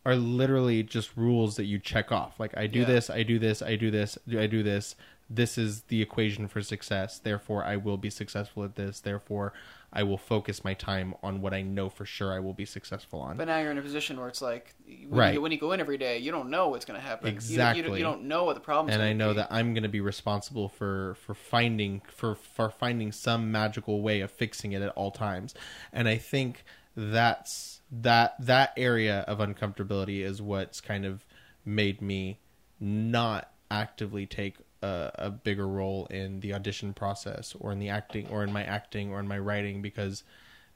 are 0.07 0.17
literally 0.17 0.83
just 0.83 1.15
rules 1.15 1.57
that 1.57 1.65
you 1.67 1.79
check 1.79 2.11
off. 2.11 2.41
Like 2.41 2.57
i 2.57 2.67
do 2.67 2.79
Yeah. 2.81 2.85
this 2.87 3.11
i 3.11 3.23
do 3.23 3.39
this 3.39 3.61
i 3.61 3.77
do 3.77 3.91
this 3.91 4.17
i 4.31 4.47
do 4.47 4.63
this. 4.63 4.97
This 5.29 5.59
is 5.59 5.83
the 5.83 6.01
equation 6.01 6.49
for 6.49 6.63
success. 6.63 7.19
Therefore 7.19 7.63
i 7.63 7.77
will 7.77 7.99
be 7.99 8.09
successful 8.09 8.65
at 8.65 8.77
this. 8.77 9.01
Therefore 9.01 9.53
i 9.93 10.03
will 10.03 10.19
focus 10.19 10.65
my 10.65 10.75
time 10.75 11.15
on 11.23 11.41
what 11.41 11.53
i 11.55 11.63
know 11.63 11.89
for 11.89 12.05
sure 12.05 12.33
i 12.33 12.39
will 12.39 12.53
be 12.55 12.65
successful 12.65 13.21
on 13.21 13.37
But 13.37 13.47
now 13.49 13.59
you're 13.59 13.71
in 13.71 13.79
a 13.79 13.83
position 13.83 14.19
where 14.19 14.29
it's 14.29 14.43
like, 14.43 14.75
when, 14.87 15.09
Right. 15.11 15.35
you, 15.35 15.41
when 15.41 15.53
you 15.53 15.59
go 15.59 15.73
in 15.73 15.81
every 15.81 15.99
day, 15.99 16.19
you 16.19 16.31
don't 16.31 16.51
know 16.51 16.69
what's 16.69 16.85
going 16.85 17.01
to 17.01 17.07
happen. 17.07 17.27
You- 17.27 17.33
You, 17.33 17.37
Exactly. 17.37 17.99
you, 17.99 18.05
don't 18.05 18.25
know 18.25 18.45
what 18.45 18.55
the 18.55 18.61
problem's 18.61 18.95
and 18.95 19.03
I 19.03 19.13
know 19.13 19.31
be. 19.31 19.37
that 19.37 19.49
I'm 19.51 19.75
going 19.75 19.83
to 19.83 19.89
be 19.89 20.01
responsible 20.01 20.69
for 20.69 21.15
for 21.25 21.35
finding 21.35 22.03
for 22.09 22.35
for 22.35 22.71
finding 22.71 23.13
some 23.13 23.51
magical 23.53 24.03
way 24.03 24.21
of 24.21 24.31
fixing 24.31 24.73
it 24.73 24.83
at 24.83 24.91
all 24.91 25.11
times. 25.11 25.55
And 25.93 26.09
I 26.09 26.17
think 26.19 26.65
that's 26.97 27.81
that 27.91 28.35
that 28.41 28.73
area 28.77 29.21
of 29.29 29.39
uncomfortability 29.39 30.21
is 30.23 30.41
what's 30.43 30.81
kind 30.81 31.05
of 31.05 31.25
made 31.65 32.01
me 32.03 32.39
not 32.81 33.51
actively 33.71 34.27
take 34.27 34.57
a, 34.83 35.11
a 35.17 35.31
bigger 35.31 35.67
role 35.67 36.07
in 36.07 36.41
the 36.41 36.53
audition 36.55 36.93
process 36.93 37.55
or 37.59 37.73
in 37.73 37.79
the 37.79 37.89
acting 37.89 38.27
or 38.29 38.43
in 38.45 38.53
my 38.53 38.63
acting 38.65 39.13
or 39.13 39.21
in 39.21 39.29
my 39.29 39.39
writing 39.39 39.83
because 39.83 40.23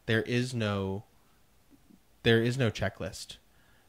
there 0.07 0.23
is 0.23 0.55
no 0.55 1.05
there 2.23 2.43
is 2.43 2.59
no 2.59 2.71
checklist 2.71 3.37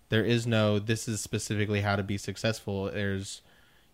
there 0.09 0.23
is 0.25 0.45
no 0.47 0.79
this 0.79 1.07
is 1.07 1.21
specifically 1.21 1.81
how 1.81 1.95
to 1.95 2.03
be 2.03 2.17
successful 2.17 2.85
there's 2.85 3.41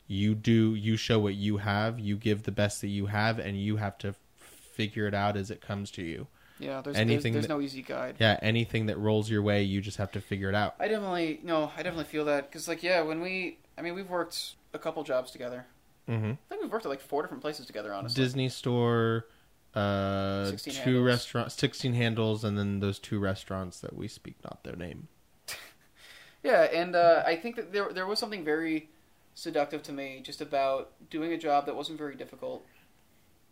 you 0.08 0.34
do 0.36 0.74
you 0.76 0.96
show 0.98 1.20
what 1.20 1.36
you 1.36 1.58
have 1.58 2.00
you 2.00 2.16
give 2.16 2.44
the 2.44 2.52
best 2.52 2.82
that 2.82 2.88
you 2.88 3.08
have 3.08 3.40
and 3.40 3.60
you 3.60 3.78
have 3.78 3.98
to 3.98 4.14
figure 4.40 5.08
it 5.08 5.14
out 5.14 5.36
as 5.38 5.50
it 5.52 5.62
comes 5.62 5.92
to 5.92 6.02
you 6.02 6.28
yeah, 6.60 6.82
there's, 6.82 6.98
anything 6.98 7.34
there's, 7.34 7.46
that- 7.46 7.50
there's 7.54 7.60
no 7.60 7.64
easy 7.64 7.84
guide. 7.84 8.16
yeah 8.20 8.40
anything 8.42 8.88
that 8.88 8.98
rolls 8.98 9.30
your 9.30 9.44
way 9.44 9.62
you 9.64 9.80
just 9.80 9.98
have 9.98 10.12
to 10.12 10.22
figure 10.22 10.50
it 10.50 10.56
out 10.56 10.74
I 10.80 10.88
definitely 10.88 11.40
no, 11.44 11.72
I 11.76 11.84
definitely 11.84 12.06
feel 12.06 12.26
that 12.26 12.50
because 12.50 12.68
like 12.68 12.82
yeah, 12.82 13.02
when 13.02 13.22
we, 13.22 13.60
I 13.78 13.82
mean, 13.84 13.94
we've 13.94 14.10
worked 14.10 14.56
a 14.74 14.80
couple 14.80 15.04
jobs 15.04 15.30
together. 15.30 15.66
Mm-hmm. 16.08 16.32
I 16.32 16.50
think 16.50 16.62
we've 16.62 16.72
worked 16.72 16.86
at 16.86 16.90
like 16.90 17.02
four 17.02 17.22
different 17.22 17.42
places 17.42 17.66
together. 17.66 17.94
Honestly, 17.94 18.24
disney 18.24 18.50
store 18.50 19.26
uh 19.76 20.46
16 20.46 20.74
two 20.74 20.80
handles. 20.80 21.06
restaurants 21.06 21.56
16 21.56 21.94
handles 21.94 22.44
and 22.44 22.58
then 22.58 22.80
those 22.80 23.00
two 23.00 23.20
restaurants 23.20 23.80
that 23.82 23.96
we 23.96 24.08
speak 24.08 24.36
not 24.44 24.64
their 24.64 24.76
name 24.76 25.08
Yeah, 26.44 26.64
and 26.64 26.96
uh, 26.96 27.24
I 27.26 27.36
think 27.36 27.56
that 27.56 27.74
there 27.74 27.92
there 27.92 28.06
was 28.06 28.20
something 28.20 28.46
very 28.46 28.90
seductive 29.34 29.84
to 29.84 29.92
me 29.92 30.22
just 30.24 30.42
about 30.42 30.92
doing 31.10 31.34
a 31.34 31.38
job 31.38 31.66
that 31.66 31.76
wasn't 31.76 31.98
very 31.98 32.16
difficult 32.16 32.66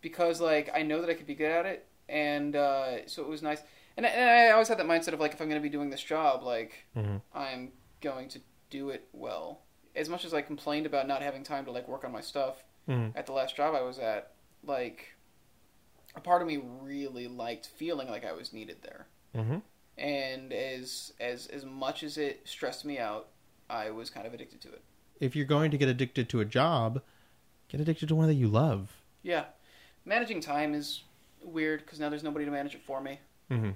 because 0.00 0.40
like 0.40 0.70
I 0.74 0.82
know 0.82 1.00
that 1.00 1.10
I 1.10 1.14
could 1.14 1.26
be 1.26 1.34
good 1.34 1.50
at 1.50 1.66
it, 1.66 1.86
and 2.08 2.54
uh, 2.56 3.06
so 3.06 3.22
it 3.22 3.28
was 3.28 3.42
nice. 3.42 3.60
And, 3.96 4.06
I- 4.06 4.10
and 4.10 4.30
I 4.30 4.50
always 4.50 4.68
had 4.68 4.78
that 4.78 4.86
mindset 4.86 5.12
of 5.12 5.20
like 5.20 5.32
if 5.32 5.40
I'm 5.40 5.48
going 5.48 5.60
to 5.60 5.62
be 5.62 5.72
doing 5.72 5.90
this 5.90 6.02
job, 6.02 6.42
like 6.42 6.86
mm-hmm. 6.96 7.16
I'm 7.34 7.72
going 8.00 8.28
to 8.30 8.40
do 8.70 8.90
it 8.90 9.08
well. 9.12 9.62
As 9.96 10.08
much 10.08 10.24
as 10.24 10.32
I 10.34 10.42
complained 10.42 10.86
about 10.86 11.08
not 11.08 11.22
having 11.22 11.42
time 11.42 11.64
to 11.64 11.70
like 11.72 11.88
work 11.88 12.04
on 12.04 12.12
my 12.12 12.20
stuff 12.20 12.62
Mm-hmm. 12.88 13.18
at 13.18 13.26
the 13.26 13.32
last 13.32 13.56
job 13.56 13.74
I 13.74 13.82
was 13.82 13.98
at, 13.98 14.30
like 14.62 15.16
a 16.14 16.20
part 16.20 16.40
of 16.40 16.46
me 16.46 16.58
really 16.82 17.26
liked 17.26 17.66
feeling 17.66 18.08
like 18.08 18.24
I 18.24 18.30
was 18.32 18.52
needed 18.52 18.76
there 18.82 19.06
Mm-hmm. 19.34 19.58
and 19.98 20.52
as 20.52 21.12
as 21.18 21.46
as 21.48 21.64
much 21.64 22.02
as 22.04 22.16
it 22.16 22.42
stressed 22.44 22.84
me 22.84 22.98
out, 22.98 23.26
I 23.68 23.90
was 23.90 24.08
kind 24.08 24.24
of 24.26 24.32
addicted 24.34 24.60
to 24.62 24.68
it. 24.68 24.82
if 25.18 25.34
you're 25.34 25.46
going 25.46 25.70
to 25.72 25.78
get 25.78 25.88
addicted 25.88 26.28
to 26.28 26.40
a 26.40 26.44
job 26.44 27.02
get 27.68 27.80
addicted 27.80 28.08
to 28.08 28.14
one 28.14 28.28
that 28.28 28.34
you 28.34 28.46
love 28.46 28.92
Yeah, 29.22 29.46
managing 30.04 30.40
time 30.40 30.72
is 30.72 31.02
weird 31.42 31.80
because 31.80 31.98
now 31.98 32.08
there's 32.08 32.22
nobody 32.22 32.44
to 32.44 32.50
manage 32.52 32.74
it 32.76 32.82
for 32.86 33.00
me. 33.00 33.18
mm-hmm. 33.50 33.70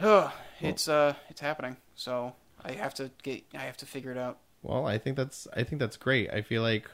It's 0.66 0.88
uh, 0.88 1.14
it's 1.28 1.40
happening. 1.42 1.76
So 1.94 2.34
I 2.64 2.72
have 2.72 2.94
to 2.94 3.10
get, 3.22 3.44
I 3.54 3.58
have 3.64 3.76
to 3.78 3.86
figure 3.86 4.10
it 4.10 4.18
out. 4.18 4.38
Well, 4.66 4.86
I 4.86 4.98
think 4.98 5.16
that's 5.16 5.46
I 5.54 5.62
think 5.62 5.80
that's 5.80 5.96
great. 5.96 6.30
I 6.30 6.42
feel 6.42 6.62
like 6.62 6.90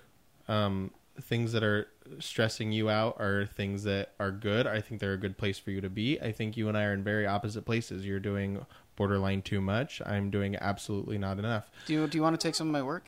um, 0.47 0.91
things 1.21 1.53
that 1.53 1.63
are 1.63 1.89
stressing 2.19 2.73
you 2.73 2.91
out 2.91 3.17
are 3.19 3.47
things 3.47 3.85
that 3.85 4.13
are 4.21 4.31
good. 4.31 4.67
I 4.67 4.81
think 4.81 5.01
they're 5.01 5.15
a 5.15 5.19
good 5.19 5.39
place 5.39 5.59
for 5.59 5.71
you 5.71 5.81
to 5.81 5.89
be. 5.89 6.21
I 6.21 6.33
think 6.33 6.57
you 6.57 6.69
and 6.69 6.77
I 6.77 6.85
are 6.85 6.93
in 6.93 7.03
very 7.03 7.27
opposite 7.27 7.65
places. 7.65 8.05
You're 8.05 8.21
doing 8.21 8.65
borderline 8.97 9.41
too 9.43 9.61
much. 9.61 10.03
I'm 10.05 10.31
doing 10.31 10.55
absolutely 10.57 11.17
not 11.17 11.39
enough. 11.39 11.71
Do 11.87 11.95
you 11.95 12.07
do 12.07 12.19
you 12.19 12.23
want 12.23 12.39
to 12.39 12.47
take 12.47 12.55
some 12.55 12.67
of 12.69 12.73
my 12.73 12.83
work? 12.83 13.07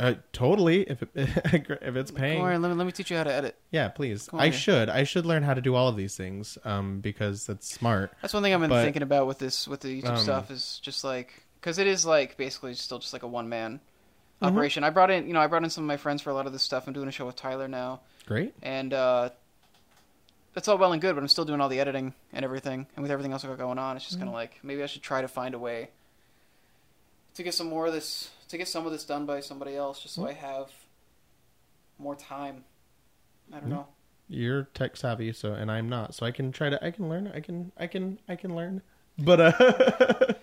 Uh, 0.00 0.14
totally. 0.32 0.82
If 0.82 1.02
it, 1.02 1.08
if 1.14 1.96
it's 1.96 2.10
paying, 2.10 2.38
Come 2.38 2.46
on, 2.46 2.62
let 2.62 2.70
me 2.70 2.74
let 2.74 2.86
me 2.86 2.92
teach 2.92 3.10
you 3.10 3.16
how 3.16 3.24
to 3.24 3.32
edit. 3.32 3.56
yeah, 3.70 3.88
please. 3.88 4.28
Come 4.28 4.40
I 4.40 4.46
on. 4.46 4.52
should. 4.52 4.88
I 4.88 5.04
should 5.04 5.24
learn 5.26 5.42
how 5.42 5.54
to 5.54 5.60
do 5.60 5.74
all 5.74 5.88
of 5.88 5.96
these 5.96 6.16
things 6.16 6.56
um, 6.64 7.00
because 7.00 7.46
that's 7.46 7.70
smart. 7.72 8.12
That's 8.22 8.34
one 8.34 8.42
thing 8.42 8.52
I've 8.54 8.60
been 8.60 8.70
But, 8.70 8.84
thinking 8.84 9.02
about 9.02 9.26
with 9.26 9.38
this 9.38 9.66
with 9.68 9.80
the 9.80 10.02
YouTube 10.02 10.10
um, 10.10 10.18
stuff 10.18 10.50
is 10.50 10.78
just 10.82 11.04
like 11.04 11.42
because 11.60 11.78
it 11.78 11.86
is 11.86 12.04
like 12.06 12.36
basically 12.36 12.74
still 12.74 12.98
just 12.98 13.12
like 13.12 13.22
a 13.22 13.28
one 13.28 13.48
man 13.48 13.80
Mhm. 14.44 14.52
operation. 14.52 14.84
I 14.84 14.90
brought 14.90 15.10
in 15.10 15.26
you 15.26 15.32
know 15.32 15.40
I 15.40 15.46
brought 15.46 15.64
in 15.64 15.70
some 15.70 15.84
of 15.84 15.88
my 15.88 15.96
friends 15.96 16.22
for 16.22 16.30
a 16.30 16.34
lot 16.34 16.46
of 16.46 16.52
this 16.52 16.62
stuff. 16.62 16.86
I'm 16.86 16.92
doing 16.92 17.08
a 17.08 17.12
show 17.12 17.26
with 17.26 17.36
Tyler 17.36 17.68
now. 17.68 18.00
Great. 18.26 18.54
and 18.62 18.92
uh, 18.94 19.30
that's 20.54 20.68
all 20.68 20.78
well 20.78 20.92
and 20.92 21.02
good, 21.02 21.14
but 21.14 21.20
I'm 21.22 21.28
still 21.28 21.44
doing 21.44 21.60
all 21.60 21.68
the 21.68 21.80
editing 21.80 22.14
and 22.32 22.44
everything, 22.44 22.86
and 22.96 23.02
with 23.02 23.10
everything 23.10 23.32
else 23.32 23.44
I 23.44 23.48
got 23.48 23.58
going 23.58 23.78
on, 23.78 23.96
it's 23.96 24.04
just 24.06 24.18
kind 24.18 24.28
of 24.28 24.34
like 24.34 24.58
maybe 24.62 24.82
I 24.82 24.86
should 24.86 25.02
try 25.02 25.20
to 25.20 25.28
find 25.28 25.54
a 25.54 25.58
way 25.58 25.90
to 27.34 27.42
get 27.42 27.52
some 27.54 27.66
more 27.68 27.86
of 27.86 27.92
this, 27.92 28.30
to 28.48 28.56
get 28.56 28.68
some 28.68 28.86
of 28.86 28.92
this 28.92 29.04
done 29.04 29.26
by 29.26 29.40
somebody 29.40 29.74
else, 29.76 30.00
just 30.00 30.14
so 30.14 30.26
I 30.26 30.32
have 30.32 30.70
more 31.98 32.14
time. 32.14 32.64
I 33.52 33.58
don't 33.58 33.68
Yeah. 33.68 33.74
know. 33.76 33.86
You're 34.28 34.62
tech 34.74 34.96
savvy, 34.96 35.32
so 35.32 35.52
and 35.52 35.70
I'm 35.70 35.88
not. 35.88 36.14
So 36.14 36.24
I 36.24 36.30
can 36.30 36.50
try 36.52 36.70
to. 36.70 36.82
I 36.82 36.90
can 36.92 37.08
learn. 37.10 37.30
I 37.34 37.40
can. 37.40 37.72
I 37.76 37.86
can. 37.88 38.18
I 38.28 38.36
can 38.36 38.54
learn. 38.56 38.80
But 39.18 39.40
uh, 39.60 40.34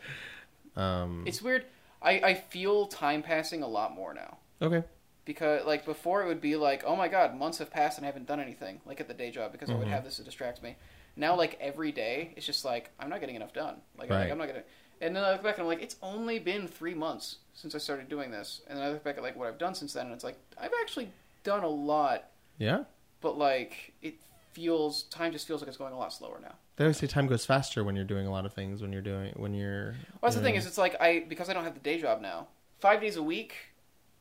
um. 0.80 1.24
It's 1.26 1.42
weird. 1.42 1.66
I 2.02 2.12
I 2.30 2.34
feel 2.36 2.88
time 2.88 3.22
passing 3.24 3.62
a 3.64 3.68
lot 3.68 3.94
more 3.96 4.14
now. 4.14 4.38
okay. 4.62 4.84
because 5.26 5.66
like 5.66 5.86
before 5.86 6.24
it 6.24 6.28
would 6.28 6.42
be 6.42 6.56
like 6.56 6.84
oh 6.86 6.96
my 6.96 7.08
god 7.08 7.36
months 7.38 7.58
have 7.60 7.70
passed 7.72 7.98
and 7.98 8.06
i 8.06 8.08
haven't 8.08 8.28
done 8.28 8.40
anything 8.40 8.82
like 8.86 9.00
at 9.00 9.08
the 9.08 9.14
day 9.14 9.30
job 9.32 9.52
because 9.52 9.70
i 9.70 9.76
would 9.76 9.88
Mhm. 9.88 9.92
have 9.92 10.04
this 10.04 10.16
to 10.18 10.24
distract 10.24 10.62
me 10.64 10.76
now 11.16 11.36
like 11.36 11.58
every 11.62 11.92
day 11.92 12.34
it's 12.36 12.46
just 12.46 12.66
like 12.66 12.90
i'm 13.00 13.10
not 13.10 13.20
getting 13.20 13.36
enough 13.36 13.54
done 13.54 13.76
like, 14.00 14.10
like, 14.10 14.32
i'm 14.32 14.38
not 14.40 14.48
gonna 14.48 14.64
and 15.00 15.16
then 15.16 15.24
i 15.24 15.32
look 15.32 15.44
back 15.44 15.56
and 15.58 15.64
i'm 15.64 15.68
like 15.68 15.82
it's 15.82 15.96
only 16.02 16.40
been 16.40 16.68
three 16.68 16.96
months 16.96 17.38
since 17.54 17.76
i 17.76 17.78
started 17.78 18.10
doing 18.10 18.32
this 18.32 18.62
and 18.68 18.78
then 18.78 18.84
i 18.86 18.90
look 18.92 19.04
back 19.04 19.18
at 19.18 19.24
like 19.24 19.36
what 19.38 19.48
i've 19.48 19.60
done 19.60 19.76
since 19.76 19.94
then 19.94 20.06
and 20.08 20.16
it's 20.16 20.24
like 20.24 20.38
i've 20.60 20.74
actually 20.82 21.08
done 21.44 21.64
a 21.64 21.68
lot 21.94 22.20
Yeah. 22.58 22.84
but 23.22 23.38
like 23.38 23.94
it 24.02 24.16
feels 24.54 25.04
time 25.04 25.32
just 25.32 25.48
feels 25.48 25.62
like 25.62 25.68
it's 25.68 25.78
going 25.78 25.94
a 25.94 25.98
lot 25.98 26.12
slower 26.14 26.40
now 26.42 26.56
They 26.82 26.86
always 26.86 26.98
say 26.98 27.06
time 27.06 27.28
goes 27.28 27.46
faster 27.46 27.84
when 27.84 27.96
you're 27.96 28.06
doing 28.06 28.26
a 28.26 28.32
lot 28.32 28.44
of 28.44 28.54
things. 28.54 28.82
When 28.82 28.92
you're 28.92 29.04
doing 29.04 29.34
when 29.36 29.54
you're. 29.54 29.92
well, 29.92 30.20
that's 30.24 30.36
the 30.36 30.42
thing 30.42 30.56
is 30.56 30.66
it's 30.66 30.80
like 30.80 31.00
i 31.00 31.24
because 31.30 31.48
i 31.48 31.54
don't 31.54 31.64
have 31.64 31.76
the 31.76 31.80
day 31.80 32.02
job 32.02 32.22
now 32.22 32.48
five 32.80 33.00
days 33.00 33.18
a 33.18 33.22
week 33.22 33.54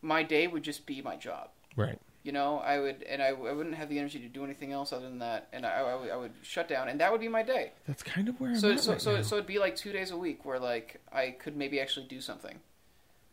my 0.02 0.22
day 0.22 0.46
would 0.46 0.62
just 0.62 0.84
be 0.84 1.00
my 1.00 1.16
job 1.16 1.48
right. 1.74 1.98
You 2.22 2.32
know, 2.32 2.58
I 2.58 2.78
would, 2.78 3.02
and 3.04 3.22
I, 3.22 3.28
I 3.28 3.52
wouldn't 3.52 3.76
have 3.76 3.88
the 3.88 3.98
energy 3.98 4.18
to 4.18 4.28
do 4.28 4.44
anything 4.44 4.72
else 4.72 4.92
other 4.92 5.08
than 5.08 5.20
that, 5.20 5.48
and 5.54 5.64
I, 5.64 5.70
I, 5.80 5.94
would, 5.94 6.10
I 6.10 6.16
would 6.18 6.32
shut 6.42 6.68
down, 6.68 6.90
and 6.90 7.00
that 7.00 7.10
would 7.10 7.22
be 7.22 7.28
my 7.28 7.42
day. 7.42 7.72
That's 7.86 8.02
kind 8.02 8.28
of 8.28 8.38
where 8.38 8.50
I'm 8.50 8.56
So, 8.58 8.76
so, 8.76 8.92
right 8.92 9.00
so, 9.00 9.16
now. 9.16 9.22
so 9.22 9.36
it'd 9.36 9.46
be 9.46 9.58
like 9.58 9.74
two 9.74 9.90
days 9.90 10.10
a 10.10 10.18
week 10.18 10.44
where 10.44 10.58
like 10.58 11.00
I 11.10 11.30
could 11.30 11.56
maybe 11.56 11.80
actually 11.80 12.08
do 12.08 12.20
something. 12.20 12.58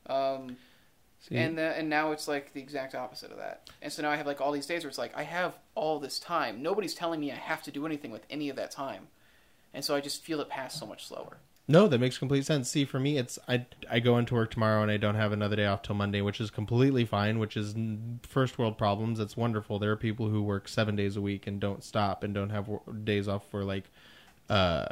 Um, 0.06 0.56
See, 1.20 1.36
and 1.36 1.58
the, 1.58 1.78
and 1.78 1.90
now 1.90 2.12
it's 2.14 2.30
like 2.30 2.54
the 2.54 2.62
exact 2.62 2.96
opposite 2.96 3.30
of 3.32 3.40
that. 3.40 3.70
And 3.82 3.92
so 3.92 4.04
now 4.04 4.10
I 4.10 4.16
have 4.16 4.26
like 4.26 4.40
all 4.40 4.54
these 4.54 4.68
days 4.68 4.84
where 4.84 4.90
it's 4.90 4.98
like 4.98 5.18
I 5.18 5.24
have 5.24 5.58
all 5.76 6.00
this 6.00 6.18
time. 6.18 6.62
Nobody's 6.62 6.94
telling 6.94 7.20
me 7.20 7.30
I 7.32 7.36
have 7.36 7.64
to 7.64 7.72
do 7.72 7.86
anything 7.86 8.12
with 8.12 8.26
any 8.30 8.48
of 8.48 8.56
that 8.56 8.72
time, 8.72 9.08
and 9.78 9.86
so 9.86 9.94
I 9.94 10.02
just 10.02 10.24
feel 10.24 10.42
it 10.42 10.50
pass 10.50 10.74
so 10.74 10.88
much 10.88 11.06
slower. 11.06 11.38
No, 11.68 11.88
that 11.88 12.00
makes 12.00 12.18
complete 12.18 12.48
sense. 12.48 12.68
See, 12.68 12.84
for 12.84 13.00
me, 13.00 13.20
it's 13.20 13.38
I 13.48 13.68
I 13.88 14.00
go 14.00 14.18
into 14.18 14.34
work 14.34 14.50
tomorrow 14.50 14.82
and 14.82 14.90
I 14.90 14.98
don't 14.98 15.14
have 15.14 15.32
another 15.32 15.56
day 15.56 15.68
off 15.68 15.84
till 15.84 15.94
Monday, 15.94 16.20
which 16.20 16.42
is 16.42 16.50
completely 16.50 17.06
fine. 17.06 17.38
Which 17.38 17.56
is 17.56 17.76
first 18.24 18.58
world 18.58 18.80
problems. 18.80 19.20
It's 19.20 19.38
wonderful. 19.38 19.78
There 19.78 19.92
are 19.92 19.96
people 19.96 20.30
who 20.30 20.42
work 20.42 20.68
seven 20.68 20.96
days 20.96 21.16
a 21.16 21.22
week 21.22 21.46
and 21.46 21.60
don't 21.60 21.84
stop 21.84 22.24
and 22.24 22.34
don't 22.34 22.50
have 22.50 22.68
days 23.04 23.28
off 23.28 23.52
for 23.52 23.64
like, 23.64 23.84
uh, 24.50 24.88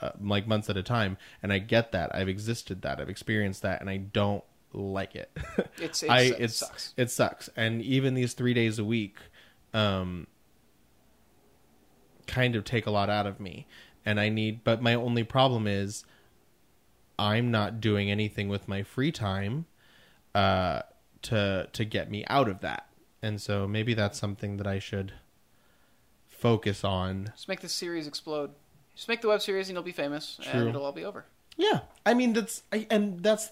uh, 0.00 0.10
like 0.22 0.46
months 0.46 0.70
at 0.70 0.76
a 0.76 0.82
time. 0.84 1.16
And 1.42 1.52
I 1.52 1.58
get 1.58 1.90
that. 1.90 2.14
I've 2.14 2.28
existed 2.28 2.82
that. 2.82 3.00
I've 3.00 3.10
experienced 3.10 3.62
that, 3.62 3.80
and 3.80 3.90
I 3.90 3.96
don't 3.96 4.44
like 4.72 5.16
it. 5.16 5.36
It's, 5.78 6.04
it's 6.04 6.10
I 6.10 6.20
it 6.20 6.52
sucks. 6.52 6.94
it 6.96 7.10
sucks. 7.10 7.50
And 7.56 7.82
even 7.82 8.14
these 8.14 8.34
three 8.34 8.54
days 8.54 8.78
a 8.78 8.84
week, 8.84 9.16
um, 9.74 10.28
kind 12.30 12.54
of 12.54 12.64
take 12.64 12.86
a 12.86 12.90
lot 12.90 13.10
out 13.10 13.26
of 13.26 13.40
me. 13.40 13.66
And 14.04 14.18
I 14.18 14.28
need, 14.28 14.64
but 14.64 14.82
my 14.82 14.94
only 14.94 15.24
problem 15.24 15.66
is, 15.66 16.04
I'm 17.18 17.50
not 17.50 17.80
doing 17.80 18.10
anything 18.10 18.48
with 18.48 18.66
my 18.66 18.82
free 18.82 19.12
time, 19.12 19.66
uh, 20.34 20.82
to 21.22 21.68
to 21.72 21.84
get 21.84 22.10
me 22.10 22.24
out 22.28 22.48
of 22.48 22.60
that. 22.60 22.88
And 23.22 23.40
so 23.40 23.68
maybe 23.68 23.92
that's 23.94 24.18
something 24.18 24.56
that 24.56 24.66
I 24.66 24.78
should 24.78 25.12
focus 26.28 26.84
on. 26.84 27.32
Just 27.34 27.48
make 27.48 27.60
this 27.60 27.74
series 27.74 28.06
explode. 28.06 28.52
Just 28.94 29.08
make 29.08 29.20
the 29.20 29.28
web 29.28 29.42
series 29.42 29.68
and 29.68 29.76
you'll 29.76 29.82
be 29.82 29.92
famous, 29.92 30.38
True. 30.42 30.60
and 30.60 30.68
it'll 30.70 30.84
all 30.84 30.92
be 30.92 31.04
over. 31.04 31.26
Yeah, 31.56 31.80
I 32.06 32.14
mean 32.14 32.32
that's 32.32 32.62
I, 32.72 32.86
and 32.90 33.22
that's 33.22 33.50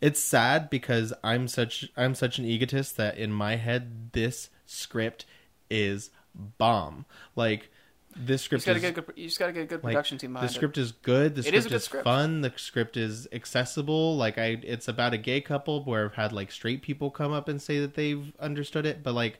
it's 0.00 0.20
sad 0.20 0.70
because 0.70 1.12
I'm 1.22 1.48
such 1.48 1.90
I'm 1.96 2.14
such 2.14 2.38
an 2.38 2.46
egotist 2.46 2.96
that 2.96 3.18
in 3.18 3.32
my 3.32 3.56
head 3.56 4.12
this 4.12 4.48
script 4.64 5.26
is 5.70 6.10
bomb. 6.34 7.04
Like 7.34 7.70
this 8.18 8.42
You 8.42 8.58
script 8.58 8.64
just 8.64 8.66
gotta 8.66 8.78
is 8.78 8.82
get 8.82 9.06
good, 9.06 9.14
you 9.16 9.26
just 9.26 9.38
gotta 9.38 9.52
get 9.52 9.62
a 9.62 9.66
good 9.66 9.84
like, 9.84 9.92
production 9.92 10.18
team 10.18 10.32
the 10.32 10.48
script 10.48 10.78
is 10.78 10.92
good. 10.92 11.34
The 11.34 11.40
It 11.40 11.44
script 11.46 11.66
is 11.66 11.72
is 11.72 11.84
script. 11.84 12.04
fun. 12.04 12.40
The 12.40 12.52
script 12.56 12.96
is 12.96 13.28
accessible. 13.32 14.16
Like 14.16 14.38
I, 14.38 14.58
it's 14.62 14.88
about 14.88 15.12
a 15.12 15.18
gay 15.18 15.40
couple 15.40 15.84
where 15.84 16.06
I've 16.06 16.14
had 16.14 16.32
like 16.32 16.50
straight 16.50 16.82
people 16.82 17.10
come 17.10 17.32
up 17.32 17.48
and 17.48 17.60
say 17.60 17.78
that 17.80 17.94
they've 17.94 18.32
understood 18.40 18.86
it, 18.86 19.02
but 19.02 19.12
like, 19.14 19.38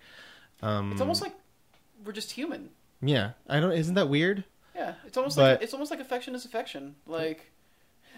um. 0.62 0.93
It's 0.93 1.01
almost 1.01 1.23
like 1.23 1.35
we're 2.05 2.12
just 2.12 2.32
human. 2.32 2.70
yeah, 3.03 3.32
I 3.48 3.61
don't. 3.61 3.73
Isn't 3.73 3.94
that 3.94 4.09
weird? 4.09 4.44
Yeah, 4.74 4.94
it's 5.07 5.16
almost 5.16 5.36
But- 5.36 5.55
like 5.57 5.62
it's 5.62 5.73
almost 5.73 5.90
like 5.90 6.01
affection 6.01 6.35
is 6.35 6.44
affection. 6.44 6.97
Like 7.07 7.51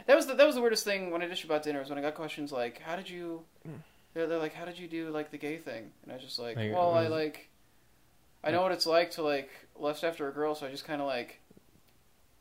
that 0.07 0.17
was 0.17 0.27
the, 0.27 0.35
that 0.35 0.47
was 0.47 0.55
the 0.57 0.61
weirdest 0.61 0.85
thing 0.85 1.11
when 1.11 1.23
I 1.23 1.27
dished 1.27 1.45
about 1.45 1.63
dinners 1.63 1.89
when 1.89 1.99
I 1.99 2.03
got 2.03 2.15
questions 2.15 2.51
like, 2.53 2.81
"How 2.83 2.97
did 2.97 3.09
you?" 3.09 3.45
They're, 4.15 4.27
they're 4.27 4.39
like, 4.39 4.55
"How 4.55 4.65
did 4.65 4.79
you 4.79 4.89
do 4.89 5.11
like 5.11 5.31
the 5.31 5.39
gay 5.39 5.57
thing?" 5.59 5.91
And 6.03 6.11
I 6.11 6.17
was 6.17 6.25
just 6.25 6.39
like, 6.39 6.57
Like, 6.57 6.73
"Well, 6.73 6.95
I 6.95 7.07
like, 7.09 7.49
I 8.45 8.51
know 8.51 8.63
what 8.63 8.73
it's 8.73 8.87
like 8.87 9.11
to 9.13 9.23
like 9.23 9.51
lust 9.79 10.05
after 10.05 10.29
a 10.29 10.33
girl, 10.33 10.55
so 10.55 10.67
I 10.67 10.71
just 10.71 10.85
kind 10.87 11.01
of 11.01 11.07
like 11.07 11.41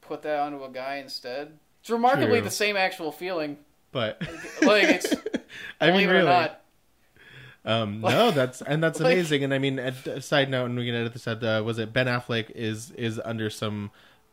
put 0.01 0.21
that 0.23 0.39
onto 0.39 0.63
a 0.63 0.69
guy 0.69 0.97
instead." 0.97 1.57
It's 1.81 1.89
remarkably 1.89 2.39
True. 2.39 2.41
the 2.41 2.51
same 2.51 2.75
actual 2.77 3.11
feeling. 3.11 3.57
But 3.91 4.21
Like 4.61 4.83
it's 4.89 5.13
I 5.81 5.87
mean, 5.87 5.93
believe 5.93 6.09
really, 6.09 6.21
or 6.21 6.23
not. 6.25 6.61
Um, 7.65 8.01
Like- 8.01 8.13
no, 8.15 8.31
that's 8.31 8.61
and 8.61 8.83
that's 8.83 8.99
like- 8.99 9.13
amazing. 9.13 9.43
And 9.43 9.53
I 9.53 9.59
mean, 9.59 9.79
a, 9.79 9.93
a 10.07 10.21
side 10.21 10.49
note, 10.49 10.65
and 10.65 10.77
we 10.77 10.85
can 10.85 10.95
edit 10.95 11.13
this 11.13 11.27
out. 11.27 11.43
Uh, 11.43 11.61
was 11.65 11.79
it 11.79 11.93
Ben 11.93 12.07
Affleck 12.07 12.49
is 12.51 12.91
is 12.91 13.19
under 13.23 13.49
some 13.49 13.91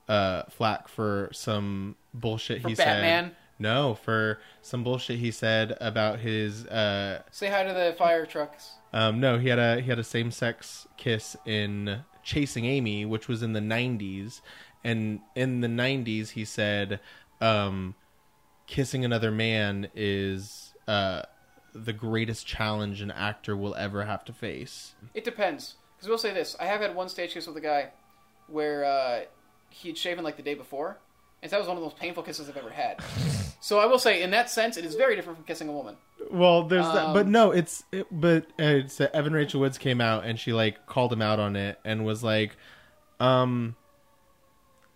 uh 0.09 0.43
flack 0.51 0.89
for 0.89 1.31
some 1.33 1.97
bullshit 2.13 2.61
For 2.63 2.69
he 2.69 2.75
Batman, 2.75 3.25
said? 3.29 3.37
No, 3.59 3.95
for 3.95 4.39
some 4.61 4.83
bullshit 4.85 5.19
he 5.19 5.31
said 5.31 5.77
about 5.81 6.19
his. 6.21 6.67
uh 6.67 7.23
say 7.31 7.49
hi 7.49 7.63
to 7.63 7.73
the 7.73 7.95
fire 7.97 8.27
trucks. 8.27 8.73
Um 8.95 9.21
No, 9.21 9.39
he 9.39 9.49
had 9.49 9.59
a 9.59 9.83
he 9.83 9.91
had 9.91 9.99
a 9.99 10.05
same 10.05 10.31
sex 10.31 10.87
kiss 10.97 11.37
in 11.45 12.05
Chasing 12.23 12.65
Amy, 12.65 13.05
which 13.05 13.29
was 13.29 13.43
in 13.43 13.53
the 13.53 13.61
'90s, 13.61 14.41
and 14.83 15.21
in 15.35 15.61
the 15.61 15.69
'90s 15.69 16.31
he 16.31 16.47
said, 16.47 17.01
um, 17.43 17.95
"Kissing 18.67 19.05
another 19.05 19.31
man 19.31 19.89
is." 19.95 20.73
uh 20.89 21.23
the 21.75 21.93
greatest 21.93 22.47
challenge 22.47 23.01
an 23.01 23.11
actor 23.11 23.57
will 23.57 23.75
ever 23.75 24.05
have 24.05 24.25
to 24.25 24.33
face. 24.33 24.95
It 25.13 25.25
depends. 25.25 25.75
Because 25.97 26.09
we'll 26.09 26.19
say 26.19 26.33
this: 26.33 26.57
I 26.61 26.67
have 26.67 26.81
had 26.81 26.95
one 26.95 27.09
stage 27.09 27.35
kiss 27.35 27.47
with 27.47 27.57
a 27.57 27.61
guy 27.61 27.91
where 28.47 28.85
uh, 28.85 29.21
he'd 29.71 29.99
shaven 29.99 30.25
like 30.25 30.37
the 30.37 30.43
day 30.43 30.55
before, 30.55 30.99
and 31.43 31.51
that 31.51 31.59
was 31.59 31.67
one 31.67 31.77
of 31.77 31.83
the 31.83 31.87
most 31.87 31.99
painful 31.99 32.23
kisses 32.23 32.49
I've 32.49 32.57
ever 32.57 32.71
had. 32.71 33.03
So 33.65 33.79
I 33.79 33.87
will 33.87 33.99
say, 33.99 34.23
in 34.23 34.31
that 34.33 34.51
sense, 34.51 34.77
it 34.77 34.85
is 34.85 34.95
very 34.95 35.17
different 35.17 35.39
from 35.39 35.47
kissing 35.47 35.71
a 35.71 35.73
woman. 35.73 35.97
Well, 36.31 36.65
there's 36.65 36.85
that, 36.85 37.15
but 37.15 37.25
Um, 37.25 37.33
no, 37.33 37.51
it's 37.51 37.83
it, 37.93 38.07
but 38.11 38.45
uh, 38.61 38.85
it's 38.85 39.01
uh, 39.01 39.09
Evan 39.15 39.33
Rachel 39.33 39.59
Woods 39.59 39.79
came 39.79 40.03
out 40.03 40.27
and 40.27 40.39
she 40.39 40.53
like 40.53 40.85
called 40.85 41.11
him 41.11 41.23
out 41.23 41.41
on 41.41 41.57
it 41.57 41.81
and 41.83 42.05
was 42.05 42.23
like, 42.23 42.59
um, 43.21 43.75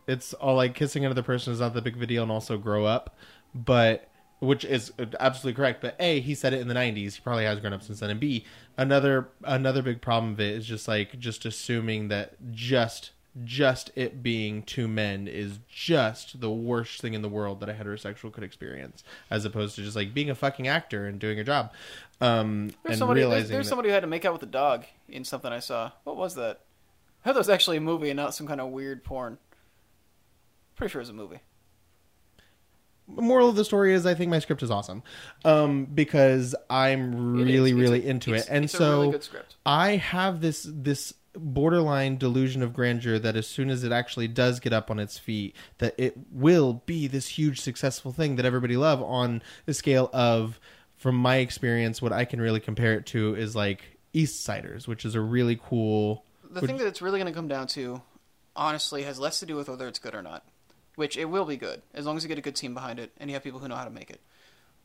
it's 0.07 0.35
all 0.35 0.55
like 0.55 0.75
kissing 0.75 1.07
another 1.07 1.23
person 1.23 1.51
is 1.51 1.61
not 1.61 1.73
that 1.73 1.83
big 1.83 1.97
of 1.97 2.03
a 2.03 2.07
deal 2.07 2.23
and 2.23 2.31
also 2.31 2.59
grow 2.59 2.85
up, 2.85 3.17
but 3.55 4.11
which 4.41 4.67
is 4.67 4.93
absolutely 5.19 5.57
correct. 5.57 5.81
But 5.81 5.97
a 5.99 6.21
he 6.21 6.35
said 6.35 6.53
it 6.53 6.61
in 6.61 6.69
the 6.69 6.75
'90s. 6.75 7.15
He 7.15 7.21
probably 7.23 7.47
has 7.47 7.61
grown 7.61 7.73
up 7.73 7.83
since 7.83 8.01
then. 8.01 8.11
And 8.11 8.21
b 8.21 8.45
another 8.77 9.31
another 9.45 9.81
big 9.81 10.03
problem 10.03 10.35
of 10.35 10.41
it 10.41 10.53
is 10.53 10.67
just 10.67 10.87
like 10.87 11.19
just 11.19 11.47
assuming 11.47 12.09
that 12.09 12.35
just 12.53 13.13
just 13.45 13.91
it 13.95 14.23
being 14.23 14.63
two 14.63 14.89
men 14.89 15.29
is 15.29 15.59
just 15.69 16.41
the 16.41 16.51
worst 16.51 17.01
thing 17.01 17.15
in 17.15 17.23
the 17.23 17.29
world 17.29 17.61
that 17.61 17.69
a 17.69 17.73
heterosexual 17.73 18.33
could 18.33 18.45
experience, 18.45 19.05
as 19.31 19.45
opposed 19.45 19.77
to 19.77 19.83
just 19.83 19.97
like 19.97 20.15
being 20.15 20.31
a 20.31 20.35
fucking 20.35 20.69
actor 20.69 21.07
and 21.07 21.19
doing 21.19 21.39
a 21.39 21.45
job. 21.45 21.73
Um, 22.21 22.69
There's 22.83 22.93
and 22.93 22.99
somebody. 22.99 23.21
There's, 23.21 23.31
realizing 23.31 23.53
there's 23.53 23.67
that- 23.67 23.69
somebody 23.71 23.89
who 23.89 23.95
had 23.95 24.01
to 24.01 24.07
make 24.07 24.25
out 24.25 24.33
with 24.33 24.43
a 24.43 24.47
dog 24.47 24.85
in 25.09 25.25
something 25.25 25.53
I 25.53 25.61
saw. 25.61 25.93
What 26.05 26.17
was 26.17 26.35
that? 26.35 26.61
I 27.25 27.29
heard 27.29 27.35
that 27.35 27.41
was 27.41 27.49
actually 27.49 27.77
a 27.77 27.81
movie 27.81 28.11
and 28.11 28.17
not 28.17 28.35
some 28.35 28.47
kind 28.47 28.61
of 28.61 28.69
weird 28.69 29.05
porn. 29.05 29.39
Pretty 30.77 30.93
sure 30.93 31.01
it 31.01 31.03
was 31.03 31.11
a 31.11 31.15
movie. 31.15 31.41
The 33.15 33.23
moral 33.23 33.49
of 33.49 33.57
the 33.57 33.65
story 33.65 33.95
is 33.95 34.05
I 34.05 34.15
think 34.15 34.31
my 34.31 34.39
script 34.39 34.63
is 34.63 34.71
awesome 34.71 35.03
um, 35.45 35.87
because 35.87 36.55
I'm 36.69 37.35
really 37.35 37.73
really 37.73 38.07
into 38.07 38.35
it, 38.35 38.47
and 38.51 38.71
so 38.71 39.11
really. 39.11 39.21
I 39.65 39.97
have 39.97 40.41
this 40.43 40.67
this 40.71 41.15
borderline 41.39 42.19
delusion 42.19 42.63
of 42.63 42.73
grandeur 42.73 43.19
that 43.19 43.37
as 43.37 43.47
soon 43.47 43.71
as 43.71 43.85
it 43.85 43.93
actually 43.93 44.29
does 44.29 44.61
get 44.61 44.73
up 44.73 44.91
on 44.91 44.99
its 44.99 45.19
feet, 45.19 45.55
that 45.79 45.95
it 45.97 46.15
will 46.31 46.83
be 46.87 47.07
this 47.07 47.29
huge 47.29 47.61
successful 47.61 48.13
thing 48.13 48.37
that 48.37 48.45
everybody 48.45 48.77
love 48.77 49.03
on 49.03 49.43
the 49.67 49.75
scale 49.75 50.11
of, 50.13 50.61
from 50.97 51.15
my 51.15 51.37
experience, 51.37 52.03
what 52.03 52.13
I 52.13 52.25
can 52.25 52.41
really 52.41 52.61
compare 52.61 52.95
it 52.95 53.07
to 53.07 53.35
is 53.35 53.55
like 53.57 53.99
East 54.13 54.43
Siders, 54.43 54.89
which 54.89 55.05
is 55.05 55.15
a 55.15 55.21
really 55.21 55.59
cool. 55.63 56.25
The 56.51 56.61
thing 56.61 56.79
that 56.79 56.87
it's 56.87 57.03
really 57.03 57.19
going 57.19 57.33
to 57.33 57.37
come 57.37 57.49
down 57.49 57.67
to, 57.69 58.03
honestly, 58.57 59.03
has 59.05 59.19
less 59.19 59.41
to 59.41 59.47
do 59.47 59.57
with 59.57 59.69
whether 59.69 59.87
it's 59.87 59.99
good 59.99 60.15
or 60.15 60.23
not. 60.23 60.45
Which 60.97 61.17
it 61.17 61.27
will 61.27 61.45
be 61.45 61.57
good 61.57 61.83
as 61.95 62.07
long 62.07 62.17
as 62.17 62.25
you 62.25 62.29
get 62.29 62.39
a 62.39 62.43
good 62.43 62.57
team 62.57 62.75
behind 62.75 62.99
it 62.99 63.13
and 63.19 63.31
you 63.31 63.35
have 63.35 63.45
people 63.45 63.61
who 63.61 63.69
know 63.69 63.77
how 63.77 63.85
to 63.85 63.91
make 63.91 64.11
it. 64.11 64.21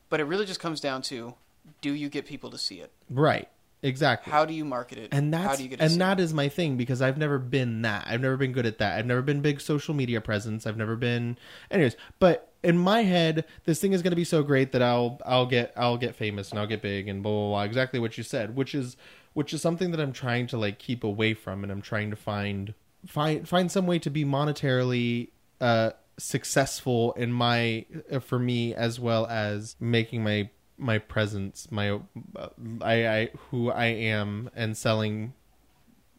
But 0.08 0.20
it 0.20 0.24
really 0.24 0.46
just 0.46 0.60
comes 0.60 0.80
down 0.80 1.02
to, 1.02 1.34
do 1.80 1.92
you 1.92 2.08
get 2.08 2.24
people 2.24 2.50
to 2.50 2.58
see 2.58 2.76
it? 2.76 2.92
Right. 3.10 3.48
Exactly. 3.84 4.32
How 4.32 4.46
do 4.46 4.54
you 4.54 4.64
market 4.64 4.96
it? 4.96 5.08
and 5.12 5.32
how 5.34 5.42
that's 5.42 5.58
do 5.58 5.64
you 5.64 5.68
get 5.68 5.80
and 5.80 6.00
that 6.00 6.18
is 6.18 6.32
my 6.32 6.48
thing 6.48 6.78
because 6.78 7.02
I've 7.02 7.18
never 7.18 7.38
been 7.38 7.82
that. 7.82 8.06
I've 8.08 8.22
never 8.22 8.38
been 8.38 8.52
good 8.52 8.64
at 8.64 8.78
that. 8.78 8.98
I've 8.98 9.04
never 9.04 9.20
been 9.20 9.42
big 9.42 9.60
social 9.60 9.92
media 9.92 10.22
presence. 10.22 10.66
I've 10.66 10.78
never 10.78 10.96
been 10.96 11.36
anyways, 11.70 11.94
but 12.18 12.50
in 12.62 12.78
my 12.78 13.02
head 13.02 13.44
this 13.64 13.80
thing 13.80 13.92
is 13.92 14.00
going 14.00 14.12
to 14.12 14.16
be 14.16 14.24
so 14.24 14.42
great 14.42 14.72
that 14.72 14.80
I'll 14.80 15.20
I'll 15.26 15.44
get 15.44 15.74
I'll 15.76 15.98
get 15.98 16.16
famous 16.16 16.50
and 16.50 16.58
I'll 16.58 16.66
get 16.66 16.80
big 16.80 17.08
and 17.08 17.22
blah 17.22 17.30
blah 17.30 17.48
blah 17.50 17.62
exactly 17.64 18.00
what 18.00 18.16
you 18.16 18.24
said, 18.24 18.56
which 18.56 18.74
is 18.74 18.96
which 19.34 19.52
is 19.52 19.60
something 19.60 19.90
that 19.90 20.00
I'm 20.00 20.12
trying 20.12 20.46
to 20.48 20.56
like 20.56 20.78
keep 20.78 21.04
away 21.04 21.34
from 21.34 21.62
and 21.62 21.70
I'm 21.70 21.82
trying 21.82 22.08
to 22.08 22.16
find 22.16 22.72
find 23.06 23.46
find 23.46 23.70
some 23.70 23.86
way 23.86 23.98
to 23.98 24.08
be 24.08 24.24
monetarily 24.24 25.28
uh 25.60 25.90
successful 26.16 27.12
in 27.14 27.32
my 27.32 27.84
uh, 28.10 28.20
for 28.20 28.38
me 28.38 28.74
as 28.74 28.98
well 28.98 29.26
as 29.26 29.76
making 29.78 30.24
my 30.24 30.48
my 30.76 30.98
presence 30.98 31.70
my 31.70 31.90
uh, 32.36 32.48
I, 32.82 33.06
I 33.08 33.28
who 33.50 33.70
I 33.70 33.86
am 33.86 34.50
and 34.56 34.76
selling 34.76 35.32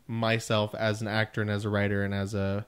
myself 0.07 0.73
as 0.75 1.01
an 1.01 1.07
actor 1.07 1.41
and 1.41 1.49
as 1.49 1.65
a 1.65 1.69
writer 1.69 2.03
and 2.03 2.13
as 2.13 2.33
a 2.33 2.65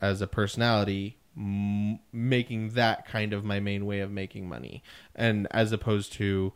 as 0.00 0.20
a 0.20 0.26
personality 0.26 1.16
m- 1.36 2.00
making 2.12 2.70
that 2.70 3.06
kind 3.06 3.32
of 3.32 3.44
my 3.44 3.60
main 3.60 3.86
way 3.86 4.00
of 4.00 4.10
making 4.10 4.48
money 4.48 4.82
and 5.14 5.46
as 5.52 5.72
opposed 5.72 6.12
to 6.14 6.52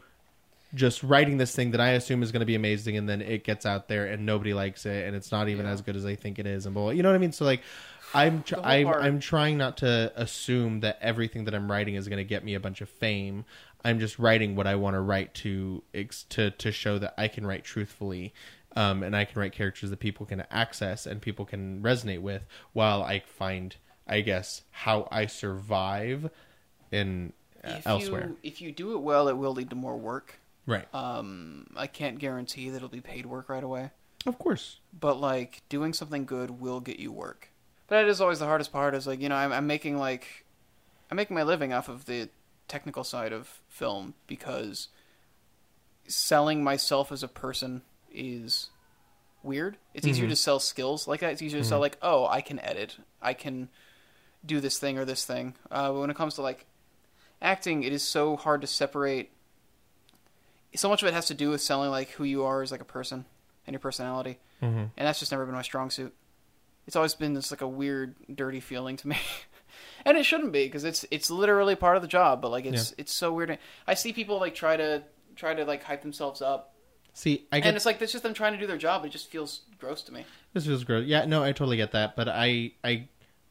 just 0.75 1.03
writing 1.03 1.39
this 1.39 1.55
thing 1.55 1.71
that 1.71 1.81
I 1.81 1.91
assume 1.91 2.23
is 2.23 2.33
going 2.33 2.41
to 2.41 2.47
be 2.47 2.57
amazing 2.57 2.97
and 2.97 3.09
then 3.09 3.23
it 3.23 3.45
gets 3.45 3.65
out 3.65 3.89
there 3.89 4.07
and 4.07 4.27
nobody 4.27 4.53
likes 4.53 4.85
it 4.85 5.07
and 5.07 5.15
it's 5.17 5.31
not 5.31 5.49
even 5.49 5.65
Yeah. 5.65 5.73
as 5.73 5.81
good 5.81 5.97
as 5.97 6.05
I 6.05 6.17
think 6.17 6.39
it 6.39 6.47
is 6.47 6.67
and 6.67 6.75
blah, 6.75 6.85
blah. 6.85 6.91
you 6.93 7.03
know 7.03 7.09
what 7.09 7.15
I 7.15 7.19
mean 7.19 7.33
so 7.33 7.45
like 7.45 7.63
I'm 8.15 8.43
tr- 8.43 8.57
I'm, 8.63 8.87
I'm 8.89 9.21
trying 9.21 9.59
not 9.59 9.79
to 9.79 10.13
assume 10.17 10.81
that 10.81 10.99
everything 11.01 11.45
that 11.45 11.55
I'm 11.55 11.71
writing 11.71 11.95
is 11.95 12.09
going 12.09 12.19
to 12.19 12.25
get 12.25 12.45
me 12.45 12.55
a 12.55 12.61
bunch 12.61 12.81
of 12.81 12.89
fame 12.89 13.45
I'm 13.87 14.01
just 14.01 14.19
writing 14.19 14.57
what 14.57 14.67
I 14.67 14.75
want 14.75 14.95
to 14.95 15.01
write 15.01 15.33
to 15.35 15.83
to 16.31 16.51
to 16.51 16.73
show 16.73 16.99
that 16.99 17.15
I 17.17 17.29
can 17.29 17.47
write 17.47 17.63
truthfully 17.63 18.35
um, 18.75 19.05
and 19.05 19.15
I 19.15 19.25
can 19.25 19.39
write 19.41 19.53
characters 19.53 19.91
that 19.91 20.01
people 20.01 20.27
can 20.27 20.45
access 20.51 21.07
and 21.07 21.23
people 21.23 21.45
can 21.45 21.81
resonate 21.83 22.21
with 22.21 22.43
while 22.73 23.05
I 23.05 23.21
find 23.21 23.77
I 24.07 24.23
guess 24.23 24.63
how 24.73 25.07
I 25.13 25.27
survive 25.27 26.31
in 26.91 27.33
uh, 27.65 27.77
if 27.79 27.87
elsewhere. 27.87 28.27
You, 28.31 28.37
if 28.43 28.61
you 28.61 28.73
do 28.73 28.95
it 28.95 29.03
well, 29.03 29.29
it 29.29 29.37
will 29.37 29.53
lead 29.53 29.71
to 29.71 29.77
more 29.77 29.97
work. 29.97 30.41
Right. 30.67 30.93
Um, 30.93 31.69
I 31.77 31.87
can't 31.87 32.19
guarantee 32.19 32.71
that 32.71 32.77
it'll 32.77 32.89
be 32.89 33.01
paid 33.01 33.25
work 33.25 33.49
right 33.49 33.63
away, 33.63 33.91
Of 34.27 34.37
course. 34.37 34.81
but 34.99 35.21
like 35.21 35.63
doing 35.69 35.93
something 35.93 36.25
good 36.25 36.61
will 36.61 36.81
get 36.81 36.99
you 36.99 37.13
work. 37.13 37.51
But 37.87 37.97
that 38.01 38.09
is 38.09 38.21
always 38.21 38.41
the 38.41 38.47
hardest 38.47 38.73
part. 38.73 38.97
Is 38.97 39.07
like 39.07 39.21
you 39.21 39.29
know 39.29 39.37
I'm, 39.37 39.53
I'm 39.53 39.69
making 39.69 39.97
like 39.97 40.45
I'm 41.09 41.17
making 41.17 41.37
my 41.37 41.45
living 41.45 41.73
off 41.73 41.89
of 41.89 42.07
the 42.07 42.29
technical 42.69 43.05
side 43.05 43.33
of 43.33 43.61
film 43.69 44.15
because 44.27 44.89
selling 46.09 46.63
myself 46.63 47.11
as 47.13 47.23
a 47.23 47.29
person 47.29 47.83
is 48.13 48.71
weird. 49.43 49.77
It's 49.95 50.07
easier 50.07 50.27
Mhm. 50.27 50.31
to 50.31 50.37
sell 50.37 50.59
skills 50.61 51.07
like 51.09 51.21
that. 51.21 51.33
It's 51.33 51.43
easier 51.43 51.61
to 51.61 51.65
sell 51.67 51.81
like, 51.81 51.99
oh, 52.03 52.27
I 52.27 52.41
can 52.41 52.59
edit, 52.61 52.99
I 53.23 53.35
can 53.35 53.69
do 54.45 54.61
this 54.61 54.79
thing 54.79 54.99
or 54.99 55.05
this 55.05 55.25
thing. 55.25 55.55
Uh, 55.71 55.93
but 55.93 56.01
when 56.01 56.11
it 56.11 56.17
comes 56.17 56.35
to 56.35 56.43
like 56.43 56.67
acting, 57.43 57.83
it 57.83 57.93
is 57.93 58.03
so 58.03 58.37
hard 58.37 58.61
to 58.61 58.67
separate. 58.67 59.31
So 60.75 60.89
much 60.89 61.03
of 61.03 61.09
it 61.09 61.15
has 61.15 61.27
to 61.27 61.35
do 61.35 61.51
with 61.51 61.61
selling 61.61 61.91
like 61.91 62.11
who 62.11 62.25
you 62.25 62.45
are 62.45 62.63
as 62.63 62.71
like 62.71 62.81
a 62.81 62.85
person 62.85 63.25
and 63.67 63.75
your 63.75 63.81
personality, 63.81 64.39
Mm-hmm. 64.63 64.79
and 64.97 65.07
that's 65.07 65.19
just 65.19 65.33
never 65.33 65.45
been 65.45 65.55
my 65.55 65.63
strong 65.63 65.91
suit. 65.91 66.15
It's 66.87 66.97
always 66.97 67.15
been 67.15 67.35
this 67.35 67.51
like 67.51 67.61
a 67.63 67.69
weird, 67.69 68.15
dirty 68.35 68.61
feeling 68.61 68.97
to 68.99 69.09
me. 69.09 69.17
And 70.07 70.17
it 70.17 70.25
shouldn't 70.25 70.53
be 70.53 70.65
because 70.65 70.85
it's 70.85 71.05
it's 71.11 71.31
literally 71.31 71.75
part 71.75 71.97
of 71.97 72.03
the 72.03 72.09
job, 72.09 72.41
but 72.41 72.51
like 72.51 72.65
it's 72.65 72.95
it's 72.97 73.13
so 73.13 73.33
weird. 73.33 73.59
I 73.87 73.95
see 73.95 74.13
people 74.13 74.39
like 74.41 74.55
try 74.55 74.77
to 74.77 75.03
try 75.35 75.53
to 75.55 75.65
like 75.65 75.83
hype 75.83 76.01
themselves 76.03 76.41
up 76.41 76.73
See, 77.13 77.47
I 77.51 77.59
and 77.61 77.77
it's 77.77 77.87
like 77.87 78.01
it's 78.03 78.13
just 78.13 78.23
them 78.25 78.35
trying 78.35 78.53
to 78.53 78.59
do 78.59 78.67
their 78.67 78.77
job. 78.79 79.05
It 79.05 79.09
just 79.11 79.31
feels 79.31 79.63
gross 79.79 80.03
to 80.03 80.13
me. 80.13 80.25
this 80.53 80.67
feels 80.67 80.85
gross. 80.85 81.07
Yeah, 81.07 81.25
no, 81.25 81.43
I 81.43 81.53
totally 81.53 81.77
get 81.79 81.93
that, 81.93 82.15
but 82.17 82.29
I 82.29 82.73
I 82.85 83.09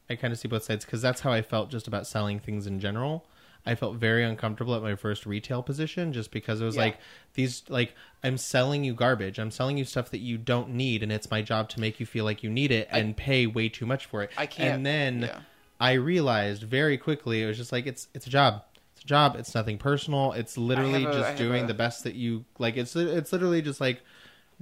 I 0.08 0.14
kind 0.14 0.32
of 0.32 0.38
see 0.38 0.46
both 0.48 0.62
sides 0.62 0.84
because 0.84 1.02
that's 1.02 1.20
how 1.20 1.32
I 1.32 1.42
felt 1.42 1.68
just 1.70 1.88
about 1.88 2.06
selling 2.06 2.38
things 2.38 2.66
in 2.66 2.78
general. 2.80 3.26
I 3.68 3.74
felt 3.74 3.96
very 3.96 4.22
uncomfortable 4.22 4.76
at 4.76 4.82
my 4.82 4.94
first 4.94 5.26
retail 5.26 5.60
position 5.64 6.12
just 6.12 6.30
because 6.30 6.60
it 6.60 6.64
was 6.64 6.76
Yeah. 6.76 6.82
like 6.82 6.98
these 7.34 7.64
like 7.68 7.94
I'm 8.22 8.38
selling 8.38 8.84
you 8.84 8.94
garbage. 8.94 9.40
I'm 9.40 9.50
selling 9.50 9.76
you 9.76 9.84
stuff 9.84 10.10
that 10.10 10.20
you 10.20 10.38
don't 10.38 10.70
need 10.70 11.02
and 11.02 11.10
it's 11.10 11.28
my 11.28 11.42
job 11.42 11.68
to 11.70 11.80
make 11.80 11.98
you 11.98 12.06
feel 12.06 12.24
like 12.24 12.44
you 12.44 12.50
need 12.50 12.70
it 12.70 12.88
I- 12.92 12.98
and 13.00 13.16
pay 13.16 13.46
way 13.48 13.68
too 13.68 13.84
much 13.84 14.06
for 14.06 14.22
it. 14.22 14.30
I 14.38 14.46
can't- 14.46 14.74
And 14.76 14.86
then 14.86 15.22
yeah. 15.22 15.40
I 15.80 15.92
realized 15.92 16.62
very 16.62 16.96
quickly 16.98 17.42
it 17.42 17.46
was 17.46 17.56
just 17.56 17.72
like 17.72 17.86
it's 17.86 18.08
it's 18.14 18.26
a 18.26 18.30
job. 18.30 18.62
It's 18.94 19.04
a 19.04 19.06
job. 19.06 19.36
It's 19.36 19.54
nothing 19.54 19.78
personal. 19.78 20.32
It's 20.32 20.56
literally 20.56 21.04
a- 21.04 21.12
just 21.12 21.36
doing 21.36 21.64
a- 21.64 21.66
the 21.66 21.74
best 21.74 22.04
that 22.04 22.14
you 22.14 22.44
like 22.58 22.76
it's 22.76 22.96
it's 22.96 23.32
literally 23.32 23.60
just 23.62 23.80
like 23.80 24.00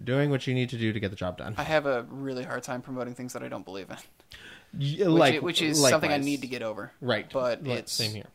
doing 0.02 0.28
what 0.30 0.46
you 0.48 0.54
need 0.54 0.70
to 0.70 0.76
do 0.78 0.92
to 0.92 0.98
get 0.98 1.10
the 1.10 1.16
job 1.16 1.38
done. 1.38 1.54
I 1.56 1.62
have 1.62 1.86
a 1.86 2.04
really 2.10 2.42
hard 2.42 2.62
time 2.64 2.82
promoting 2.82 3.14
things 3.14 3.32
that 3.34 3.42
I 3.44 3.48
don't 3.48 3.64
believe 3.64 3.88
in, 3.90 3.96
Y- 4.76 4.96
which, 4.98 5.06
like- 5.08 5.42
which 5.42 5.62
is 5.62 5.80
something 5.80 6.10
I 6.10 6.18
need 6.18 6.40
to 6.42 6.48
get 6.48 6.62
over. 6.62 6.90
Right. 7.00 7.30
but 7.32 7.62
Like, 7.62 7.70
it's- 7.78 7.92
same 7.92 8.12
here. 8.12 8.26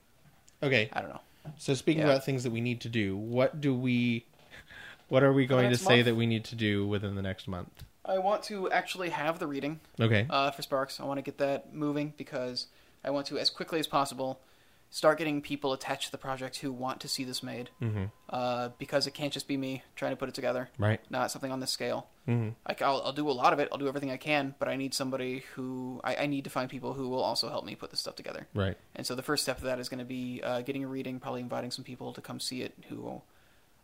Okay. 0.64 0.90
I 0.94 1.02
don't 1.02 1.10
know. 1.10 1.20
So 1.58 1.74
speaking 1.74 2.04
Yeah. 2.04 2.10
about 2.12 2.24
things 2.26 2.44
that 2.44 2.52
we 2.52 2.62
need 2.62 2.80
to 2.82 2.90
do, 2.90 3.18
what 3.18 3.60
do 3.60 3.74
we 3.74 4.26
what 5.10 5.22
are 5.24 5.34
we 5.34 5.46
going 5.48 5.64
to 5.66 5.70
next 5.72 5.82
say 5.84 6.02
that 6.02 6.16
we 6.16 6.26
need 6.28 6.46
to 6.46 6.56
do 6.56 6.88
within 6.88 7.16
the 7.16 7.22
next 7.22 7.46
month? 7.48 7.84
I 8.10 8.18
want 8.18 8.44
to 8.44 8.70
actually 8.72 9.10
have 9.10 9.40
the 9.40 9.48
reading 9.48 9.80
Okay. 10.00 10.26
uh, 10.30 10.52
for 10.52 10.62
Sparks. 10.62 11.00
I 11.00 11.06
want 11.06 11.20
to 11.20 11.22
get 11.22 11.38
that 11.38 11.74
moving 11.74 12.14
because 12.18 12.68
I 13.06 13.12
want 13.12 13.28
to, 13.28 13.38
as 13.38 13.50
quickly 13.50 13.80
as 13.80 13.88
possible, 13.88 14.42
start 14.90 15.20
getting 15.20 15.40
people 15.42 15.72
attached 15.72 16.06
to 16.08 16.12
the 16.12 16.18
project 16.18 16.58
who 16.58 16.72
want 16.72 17.00
to 17.02 17.08
see 17.08 17.24
this 17.24 17.44
made. 17.44 17.70
mm-hmm. 17.80 18.06
Uh, 18.28 18.70
because 18.80 19.06
it 19.08 19.14
can't 19.14 19.32
just 19.34 19.48
be 19.48 19.58
me 19.58 19.84
trying 19.96 20.12
to 20.12 20.16
put 20.16 20.30
it 20.30 20.36
together. 20.36 20.70
Right. 20.80 21.00
Not 21.10 21.30
something 21.32 21.52
on 21.52 21.60
this 21.60 21.70
scale. 21.72 22.08
Mm-hmm. 22.28 22.50
Like 22.68 22.82
I'll, 22.82 23.02
I'll 23.06 23.14
do 23.14 23.30
a 23.30 23.32
lot 23.32 23.54
of 23.54 23.60
it. 23.60 23.70
I'll 23.72 23.78
do 23.78 23.88
everything 23.88 24.12
I 24.12 24.18
can, 24.18 24.56
but 24.60 24.68
I 24.68 24.76
need 24.76 24.94
somebody 24.94 25.44
who 25.54 26.02
I, 26.04 26.16
I 26.16 26.26
need 26.26 26.44
to 26.46 26.50
find 26.50 26.70
people 26.70 26.94
who 26.94 27.10
will 27.10 27.24
also 27.24 27.50
help 27.50 27.66
me 27.66 27.76
put 27.76 27.92
this 27.92 28.00
stuff 28.00 28.16
together. 28.16 28.48
Right. 28.54 28.78
And 28.96 29.06
so 29.06 29.14
the 29.16 29.24
first 29.24 29.44
step 29.44 29.58
of 29.58 29.64
that 29.64 29.80
is 29.80 29.90
going 29.90 30.00
to 30.00 30.06
be 30.06 30.42
uh, 30.44 30.62
getting 30.62 30.84
a 30.84 30.88
reading, 30.88 31.20
probably 31.20 31.42
inviting 31.42 31.70
some 31.72 31.86
people 31.86 32.14
to 32.14 32.22
come 32.22 32.40
see 32.40 32.62
it 32.64 32.74
who 32.90 33.22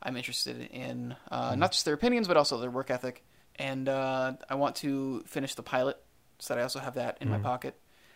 I'm 0.02 0.18
interested 0.18 0.62
in, 0.72 1.16
uh, 1.32 1.56
not 1.56 1.72
just 1.72 1.86
their 1.86 1.94
opinions, 1.96 2.28
but 2.28 2.38
also 2.38 2.60
their 2.60 2.72
work 2.72 2.90
ethic. 2.92 3.24
And 3.58 3.88
uh, 3.88 4.34
I 4.50 4.56
want 4.56 4.76
to 4.78 5.24
finish 5.28 5.56
the 5.56 5.64
pilot 5.64 5.98
so 6.40 6.54
that 6.54 6.60
I 6.60 6.64
also 6.64 6.80
have 6.80 6.96
that 6.96 7.18
in 7.22 7.30
my 7.30 7.38
pocket. 7.38 7.76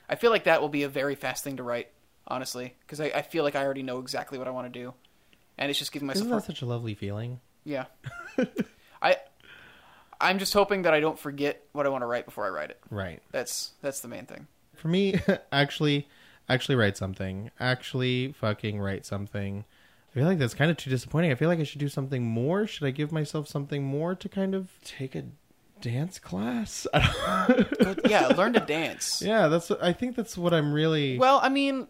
I 0.10 0.16
feel 0.16 0.32
like 0.32 0.44
that 0.46 0.60
will 0.62 0.70
be 0.70 0.84
a 0.84 0.90
very 0.90 1.16
fast 1.16 1.44
thing 1.44 1.58
to 1.58 1.64
write, 1.64 1.90
honestly, 2.28 2.76
because 2.82 3.00
I, 3.00 3.06
I 3.06 3.22
feel 3.22 3.44
like 3.44 3.56
I 3.56 3.64
already 3.64 3.84
know 3.84 4.00
exactly 4.00 4.38
what 4.38 4.48
I 4.48 4.52
want 4.52 4.72
to 4.72 4.80
do. 4.80 4.94
And 5.58 5.70
it's 5.70 5.80
just 5.80 5.92
giving 5.92 6.08
myself. 6.08 6.26
Isn't 6.26 6.38
that 6.38 6.46
such 6.46 6.62
a 6.62 6.66
lovely 6.66 6.96
feeling? 6.96 7.40
Yeah. 7.64 7.86
I. 9.02 9.18
I'm 10.22 10.38
just 10.38 10.54
hoping 10.54 10.82
that 10.82 10.94
I 10.94 11.00
don't 11.00 11.18
forget 11.18 11.64
what 11.72 11.86
I 11.86 11.90
want 11.90 12.02
to 12.02 12.06
write 12.06 12.26
before 12.26 12.46
I 12.46 12.50
write 12.50 12.72
it. 12.72 12.80
Right. 12.90 13.22
That's 13.32 13.72
that's 13.82 14.02
the 14.02 14.08
main 14.10 14.26
thing. 14.26 14.48
For 14.76 14.88
me, 14.90 15.20
actually, 15.52 16.08
actually 16.50 16.76
write 16.76 16.98
something. 16.98 17.52
Actually, 17.60 18.34
fucking 18.34 18.80
write 18.82 19.06
something. 19.06 19.66
I 20.20 20.24
feel 20.24 20.28
like 20.28 20.38
that's 20.40 20.54
kind 20.54 20.70
of 20.70 20.76
too 20.78 20.90
disappointing. 20.90 21.32
I 21.32 21.36
feel 21.36 21.48
like 21.48 21.60
I 21.60 21.64
should 21.64 21.80
do 21.80 21.88
something 21.88 22.24
more. 22.26 22.68
Should 22.68 22.86
I 22.86 22.92
give 22.92 23.12
myself 23.12 23.48
something 23.48 23.84
more 23.84 24.16
to 24.16 24.28
kind 24.28 24.54
of 24.54 24.68
take 24.84 25.16
a 25.16 25.24
dance 25.82 26.20
class? 26.20 26.86
Yeah, 28.06 28.28
learn 28.36 28.54
to 28.54 28.60
dance. 28.68 29.22
yeah, 29.26 29.48
that's. 29.48 29.72
I 29.72 29.94
think 29.94 30.16
that's 30.16 30.38
what 30.38 30.54
I'm 30.54 30.74
really 30.74 31.18
Well, 31.18 31.40
I 31.42 31.48
mean, 31.50 31.88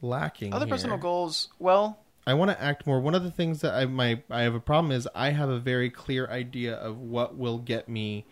lacking. 0.00 0.54
other 0.54 0.64
here. 0.66 0.74
personal 0.74 0.96
goals. 0.96 1.48
Well, 1.58 1.98
I 2.26 2.32
want 2.34 2.50
to 2.50 2.62
act 2.62 2.86
more. 2.86 3.00
One 3.00 3.14
of 3.14 3.22
the 3.24 3.30
things 3.30 3.60
that 3.60 3.74
I 3.74 3.84
my 3.84 4.22
I 4.30 4.42
have 4.42 4.54
a 4.54 4.60
problem 4.60 4.90
is 4.92 5.06
I 5.14 5.30
have 5.30 5.50
a 5.50 5.58
very 5.58 5.90
clear 5.90 6.26
idea 6.28 6.74
of 6.76 6.98
what 6.98 7.36
will 7.36 7.58
get 7.58 7.88
me 7.88 8.24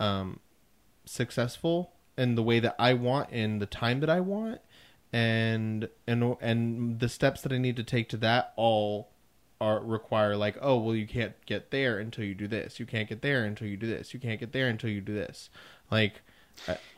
um 0.00 0.40
successful 1.04 1.92
in 2.18 2.34
the 2.34 2.42
way 2.42 2.60
that 2.60 2.74
I 2.78 2.94
want 2.94 3.30
in 3.30 3.58
the 3.58 3.66
time 3.66 4.00
that 4.00 4.10
I 4.10 4.20
want 4.20 4.60
and 5.12 5.88
and 6.06 6.36
and 6.40 7.00
the 7.00 7.08
steps 7.08 7.42
that 7.42 7.52
I 7.52 7.58
need 7.58 7.76
to 7.76 7.84
take 7.84 8.08
to 8.10 8.16
that 8.18 8.52
all 8.56 9.10
are 9.60 9.80
require 9.80 10.36
like 10.36 10.56
oh 10.60 10.76
well 10.78 10.94
you 10.94 11.06
can't 11.06 11.34
get 11.46 11.70
there 11.70 11.98
until 11.98 12.24
you 12.24 12.34
do 12.34 12.48
this 12.48 12.80
you 12.80 12.86
can't 12.86 13.08
get 13.08 13.22
there 13.22 13.44
until 13.44 13.68
you 13.68 13.76
do 13.76 13.86
this 13.86 14.12
you 14.12 14.18
can't 14.18 14.40
get 14.40 14.52
there 14.52 14.68
until 14.68 14.90
you 14.90 15.00
do 15.00 15.14
this 15.14 15.50
like 15.90 16.20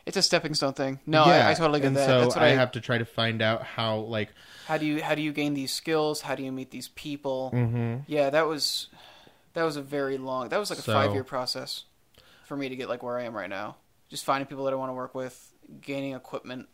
it's 0.05 0.17
a 0.17 0.21
stepping 0.21 0.53
stone 0.53 0.73
thing. 0.73 0.99
No, 1.05 1.25
yeah, 1.25 1.47
I, 1.47 1.51
I 1.51 1.53
totally 1.53 1.79
get 1.79 1.87
and 1.87 1.95
that. 1.95 2.05
so 2.05 2.21
That's 2.21 2.35
what 2.35 2.43
I, 2.43 2.47
I, 2.47 2.49
have 2.51 2.73
to 2.73 2.81
try 2.81 2.97
to 2.97 3.05
find 3.05 3.41
out 3.41 3.63
how 3.63 3.97
like 3.99 4.29
How 4.67 4.77
do 4.77 4.85
you 4.85 5.01
how 5.01 5.15
do 5.15 5.21
you 5.21 5.31
gain 5.31 5.53
these 5.53 5.73
skills? 5.73 6.21
How 6.21 6.35
do 6.35 6.43
you 6.43 6.51
meet 6.51 6.71
these 6.71 6.89
people? 6.89 7.51
mhm. 7.53 8.03
Yeah, 8.05 8.29
that 8.29 8.47
was 8.47 8.89
that 9.53 9.63
was 9.63 9.77
a 9.77 9.81
very 9.81 10.17
long. 10.17 10.49
That 10.49 10.59
was 10.59 10.69
like 10.69 10.79
a 10.79 10.83
So- 10.83 10.93
five 10.93 11.13
year 11.13 11.23
process 11.23 11.85
for 12.45 12.55
me 12.55 12.69
to 12.69 12.75
get 12.75 12.89
like 12.89 13.01
where 13.01 13.17
I 13.17 13.23
am 13.23 13.35
right 13.35 13.49
now. 13.49 13.77
Just 14.09 14.23
finding 14.23 14.45
people 14.45 14.65
that 14.65 14.73
I 14.73 14.75
want 14.75 14.89
to 14.89 14.93
work 14.93 15.15
with, 15.15 15.51
gaining 15.81 16.13
equipment, 16.13 16.67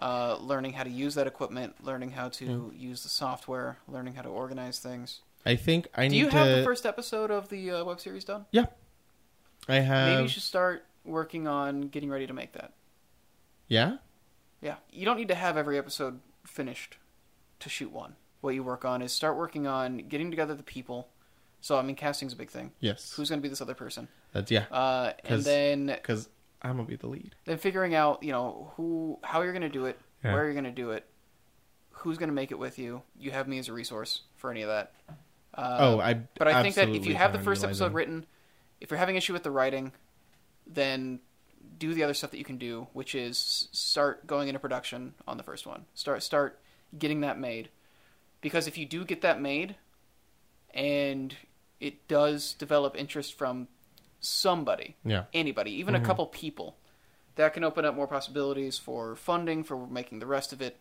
uh, 0.00 0.36
learning 0.40 0.72
how 0.72 0.84
to 0.84 0.90
use 0.90 1.14
that 1.14 1.26
equipment, 1.26 1.74
learning 1.84 2.10
how 2.10 2.28
to 2.30 2.72
use 2.76 3.02
the 3.02 3.08
software, 3.08 3.78
learning 3.88 4.14
how 4.14 4.22
to 4.22 4.28
organize 4.28 4.78
things. 4.78 5.20
I 5.44 5.56
think 5.56 5.88
I 5.94 6.06
Do 6.06 6.10
need 6.10 6.18
you 6.18 6.30
to 6.30 6.36
have 6.36 6.56
the 6.56 6.64
first 6.64 6.86
episode 6.86 7.30
of 7.30 7.48
the 7.48 7.70
uh, 7.70 7.84
web 7.84 8.00
series 8.00 8.24
done? 8.24 8.46
Yeah. 8.52 8.66
I 9.68 9.76
have 9.76 10.08
Maybe 10.08 10.22
you 10.22 10.28
should 10.28 10.42
start 10.42 10.84
working 11.04 11.46
on 11.46 11.82
getting 11.82 12.10
ready 12.10 12.26
to 12.26 12.32
make 12.32 12.52
that. 12.52 12.72
Yeah? 13.68 13.96
Yeah, 14.60 14.76
you 14.90 15.04
don't 15.04 15.16
need 15.16 15.28
to 15.28 15.34
have 15.34 15.56
every 15.56 15.78
episode 15.78 16.20
finished 16.44 16.98
to 17.60 17.68
shoot 17.68 17.92
one. 17.92 18.14
What 18.40 18.54
you 18.54 18.62
work 18.62 18.84
on 18.84 19.02
is 19.02 19.12
start 19.12 19.36
working 19.36 19.66
on 19.66 19.98
getting 20.08 20.30
together 20.30 20.54
the 20.54 20.62
people. 20.62 21.08
So 21.60 21.78
I 21.78 21.82
mean, 21.82 21.96
casting's 21.96 22.32
a 22.32 22.36
big 22.36 22.50
thing. 22.50 22.72
Yes. 22.80 23.12
Who's 23.14 23.28
going 23.28 23.40
to 23.40 23.42
be 23.42 23.48
this 23.48 23.60
other 23.60 23.74
person? 23.74 24.08
That's 24.32 24.50
yeah. 24.50 24.64
Uh, 24.70 25.12
and 25.24 25.42
then 25.42 25.96
Cuz 26.02 26.28
I'm 26.62 26.76
going 26.76 26.86
to 26.86 26.90
be 26.90 26.96
the 26.96 27.08
lead. 27.08 27.34
then 27.44 27.58
figuring 27.58 27.94
out 27.94 28.22
you 28.22 28.32
know 28.32 28.72
who 28.76 29.18
how 29.22 29.42
you're 29.42 29.52
going 29.52 29.62
to 29.62 29.68
do 29.68 29.86
it, 29.86 29.98
Yeah. 30.24 30.32
where 30.32 30.44
you're 30.44 30.52
going 30.54 30.64
to 30.64 30.70
do 30.70 30.90
it, 30.92 31.04
who's 31.90 32.18
going 32.18 32.28
to 32.28 32.34
make 32.34 32.50
it 32.52 32.58
with 32.58 32.78
you. 32.78 33.02
You 33.18 33.30
have 33.32 33.48
me 33.48 33.58
as 33.58 33.68
a 33.68 33.72
resource 33.72 34.22
for 34.36 34.50
any 34.50 34.62
of 34.62 34.68
that. 34.68 34.92
Uh, 35.54 35.76
oh, 35.80 36.00
I 36.00 36.14
but 36.38 36.48
I 36.48 36.62
think 36.62 36.76
that 36.76 36.88
if 36.88 37.04
you 37.06 37.14
have 37.14 37.32
the 37.32 37.38
first 37.38 37.62
episode 37.64 37.92
written, 37.92 38.24
if 38.80 38.90
you're 38.90 38.98
having 38.98 39.16
issue 39.16 39.32
with 39.32 39.42
the 39.42 39.50
writing, 39.50 39.92
then 40.66 41.20
do 41.78 41.92
the 41.94 42.02
other 42.04 42.14
stuff 42.14 42.30
that 42.30 42.38
you 42.38 42.44
can 42.44 42.58
do, 42.58 42.86
which 42.92 43.14
is 43.14 43.68
start 43.72 44.26
going 44.26 44.48
into 44.48 44.58
production 44.58 45.14
on 45.26 45.36
the 45.36 45.42
first 45.42 45.66
one. 45.66 45.84
Start 45.94 46.22
start 46.22 46.60
getting 46.98 47.20
that 47.20 47.38
made, 47.38 47.68
because 48.40 48.66
if 48.66 48.78
you 48.78 48.86
do 48.86 49.04
get 49.04 49.20
that 49.22 49.40
made, 49.40 49.74
and 50.74 51.36
it 51.80 52.06
does 52.08 52.54
develop 52.54 52.96
interest 52.96 53.34
from 53.36 53.68
somebody, 54.22 54.96
Yeah. 55.04 55.24
anybody, 55.34 55.72
even 55.72 55.94
Mhm. 55.94 56.02
a 56.02 56.06
couple 56.06 56.26
people, 56.26 56.76
that 57.34 57.52
can 57.52 57.64
open 57.64 57.84
up 57.84 57.94
more 57.94 58.06
possibilities 58.06 58.78
for 58.78 59.14
funding, 59.16 59.62
for 59.64 59.86
making 59.86 60.20
the 60.20 60.26
rest 60.26 60.52
of 60.52 60.62
it, 60.62 60.78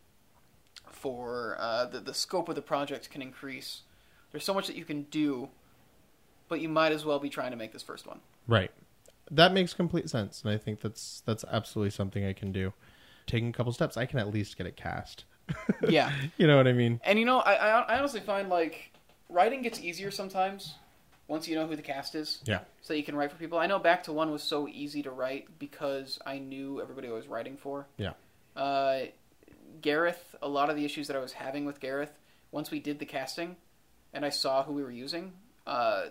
for 0.86 1.58
uh, 1.60 1.86
the 1.86 2.00
the 2.00 2.14
scope 2.14 2.48
of 2.50 2.56
the 2.56 2.62
project 2.62 3.10
can 3.10 3.22
increase. 3.22 3.82
There's 4.32 4.44
so 4.46 4.54
much 4.54 4.68
that 4.68 4.76
you 4.76 4.86
can 4.86 5.04
do, 5.04 5.50
but 6.48 6.62
you 6.62 6.70
might 6.70 6.92
as 6.92 7.04
well 7.06 7.20
be 7.20 7.30
trying 7.30 7.52
to 7.52 7.58
make 7.58 7.72
this 7.74 7.84
first 7.84 8.08
one. 8.08 8.22
Right. 8.48 8.72
That 9.30 9.54
makes 9.54 9.74
complete 9.74 10.10
sense, 10.10 10.42
and 10.44 10.52
I 10.52 10.58
think 10.58 10.82
that's 10.82 11.22
that's 11.26 11.44
absolutely 11.50 11.92
something 11.92 12.26
I 12.26 12.34
can 12.34 12.52
do. 12.52 12.74
Taking 13.28 13.50
a 13.50 13.54
couple 13.54 13.72
steps, 13.72 13.96
I 13.98 14.06
can 14.06 14.20
at 14.20 14.30
least 14.34 14.58
get 14.58 14.68
it 14.68 14.76
cast. 14.76 15.26
Yeah, 15.88 16.12
You 16.38 16.48
know 16.48 16.58
what 16.58 16.68
I 16.68 16.74
mean? 16.74 17.00
and 17.04 17.18
you 17.20 17.26
know, 17.26 17.40
I 17.40 17.54
I 17.56 17.80
I 17.82 17.98
honestly 18.00 18.20
find 18.20 18.50
like 18.50 18.92
writing 19.30 19.62
gets 19.62 19.80
easier 19.80 20.12
sometimes 20.12 20.76
once 21.32 21.48
you 21.48 21.56
know 21.56 21.66
who 21.66 21.78
the 21.78 21.82
cast 21.82 22.14
is. 22.14 22.40
Yeah. 22.46 22.60
So 22.82 22.94
you 22.94 23.04
can 23.04 23.16
write 23.16 23.32
for 23.32 23.38
people. 23.38 23.58
I 23.58 23.66
know 23.66 23.80
Back 23.80 24.04
to 24.04 24.12
One 24.12 24.32
was 24.32 24.44
so 24.44 24.68
easy 24.68 25.02
to 25.04 25.12
write 25.12 25.48
because 25.60 26.20
I 26.26 26.40
knew 26.40 26.82
everybody 26.82 27.08
I 27.08 27.12
was 27.14 27.28
writing 27.30 27.56
for. 27.56 27.88
Yeah. 27.96 28.12
Uh, 28.54 29.04
Gareth, 29.82 30.36
a 30.42 30.50
lot 30.50 30.70
of 30.70 30.76
the 30.76 30.84
issues 30.84 31.08
that 31.08 31.16
I 31.16 31.20
was 31.20 31.32
having 31.32 31.64
with 31.64 31.80
Gareth, 31.80 32.12
once 32.52 32.70
we 32.70 32.82
did 32.82 33.00
the 33.00 33.06
casting, 33.06 33.56
and 34.14 34.26
I 34.26 34.30
saw 34.30 34.64
who 34.64 34.74
we 34.74 34.84
were 34.84 34.92
using, 34.92 35.32
uh, 35.66 36.08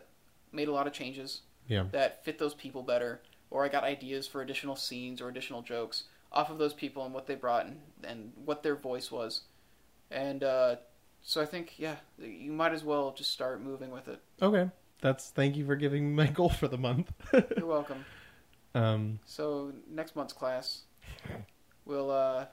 made 0.53 0.69
a 0.69 0.73
lot 0.73 0.87
of 0.87 0.95
changes 0.95 1.43
Yeah. 1.69 1.85
that 1.93 2.25
fit 2.25 2.39
those 2.39 2.55
people 2.55 2.83
better, 2.83 3.21
or 3.51 3.63
I 3.63 3.69
got 3.69 3.85
ideas 3.85 4.27
for 4.27 4.41
additional 4.41 4.75
scenes 4.75 5.21
or 5.21 5.29
additional 5.29 5.61
jokes 5.61 6.05
off 6.33 6.49
of 6.49 6.57
those 6.57 6.73
people 6.73 7.05
and 7.05 7.13
what 7.13 7.27
they 7.27 7.35
brought 7.35 7.67
and, 7.67 7.81
and 8.05 8.33
what 8.43 8.63
their 8.63 8.75
voice 8.77 9.11
was. 9.13 9.43
And 10.11 10.43
uh, 10.43 10.77
so 11.23 11.43
I 11.43 11.45
think, 11.45 11.75
yeah, 11.79 11.97
you 12.19 12.53
might 12.53 12.73
as 12.73 12.85
well 12.85 13.13
just 13.13 13.31
start 13.31 13.61
moving 13.61 13.91
with 13.91 14.09
it. 14.09 14.21
Okay. 14.41 14.71
That's 15.01 15.31
thank 15.31 15.57
you 15.57 15.65
for 15.67 15.77
giving 15.77 16.09
me 16.09 16.25
my 16.25 16.31
goal 16.33 16.49
for 16.51 16.69
the 16.69 16.79
month. 16.79 17.13
You're 17.57 17.67
welcome. 17.67 18.05
um, 18.75 19.19
So 19.25 19.73
next 19.91 20.15
month's 20.17 20.33
class, 20.33 20.83
we'll 21.85 22.11
uh, 22.11 22.47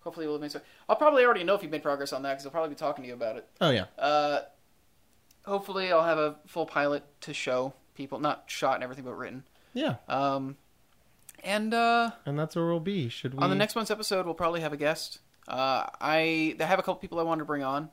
hopefully 0.00 0.26
we'll 0.26 0.38
make 0.38 0.50
some. 0.50 0.62
I'll 0.88 0.96
probably 0.96 1.24
already 1.24 1.44
know 1.44 1.54
if 1.54 1.62
you've 1.62 1.70
made 1.72 1.82
progress 1.82 2.12
on 2.12 2.22
that 2.22 2.32
because 2.34 2.46
I'll 2.46 2.52
probably 2.52 2.70
be 2.70 2.76
talking 2.76 3.02
to 3.04 3.08
you 3.08 3.14
about 3.14 3.36
it. 3.36 3.48
oh 3.60 3.70
yeah. 3.70 3.86
Uh, 3.98 4.40
hopefully 5.44 5.92
I'll 5.92 6.04
have 6.04 6.18
a 6.18 6.36
full 6.46 6.66
pilot 6.66 7.04
to 7.22 7.34
show 7.34 7.74
people, 7.94 8.18
not 8.18 8.44
shot 8.46 8.74
and 8.74 8.82
everything, 8.84 9.04
but 9.04 9.14
written. 9.14 9.44
Yeah. 9.74 9.96
Um, 10.08 10.56
and 11.44 11.72
uh, 11.74 12.10
And 12.24 12.38
that's 12.38 12.56
where 12.56 12.66
we'll 12.66 12.80
be. 12.80 13.08
Should 13.08 13.34
we 13.34 13.40
on 13.40 13.50
the 13.50 13.56
next 13.56 13.76
month's 13.76 13.90
episode, 13.90 14.24
we'll 14.26 14.34
probably 14.34 14.60
have 14.62 14.72
a 14.72 14.76
guest. 14.76 15.20
Uh, 15.46 15.86
I 16.00 16.56
I 16.58 16.64
have 16.64 16.78
a 16.78 16.82
couple 16.82 16.96
people 16.96 17.20
I 17.20 17.22
wanted 17.22 17.40
to 17.40 17.44
bring 17.44 17.62
on. 17.62 17.90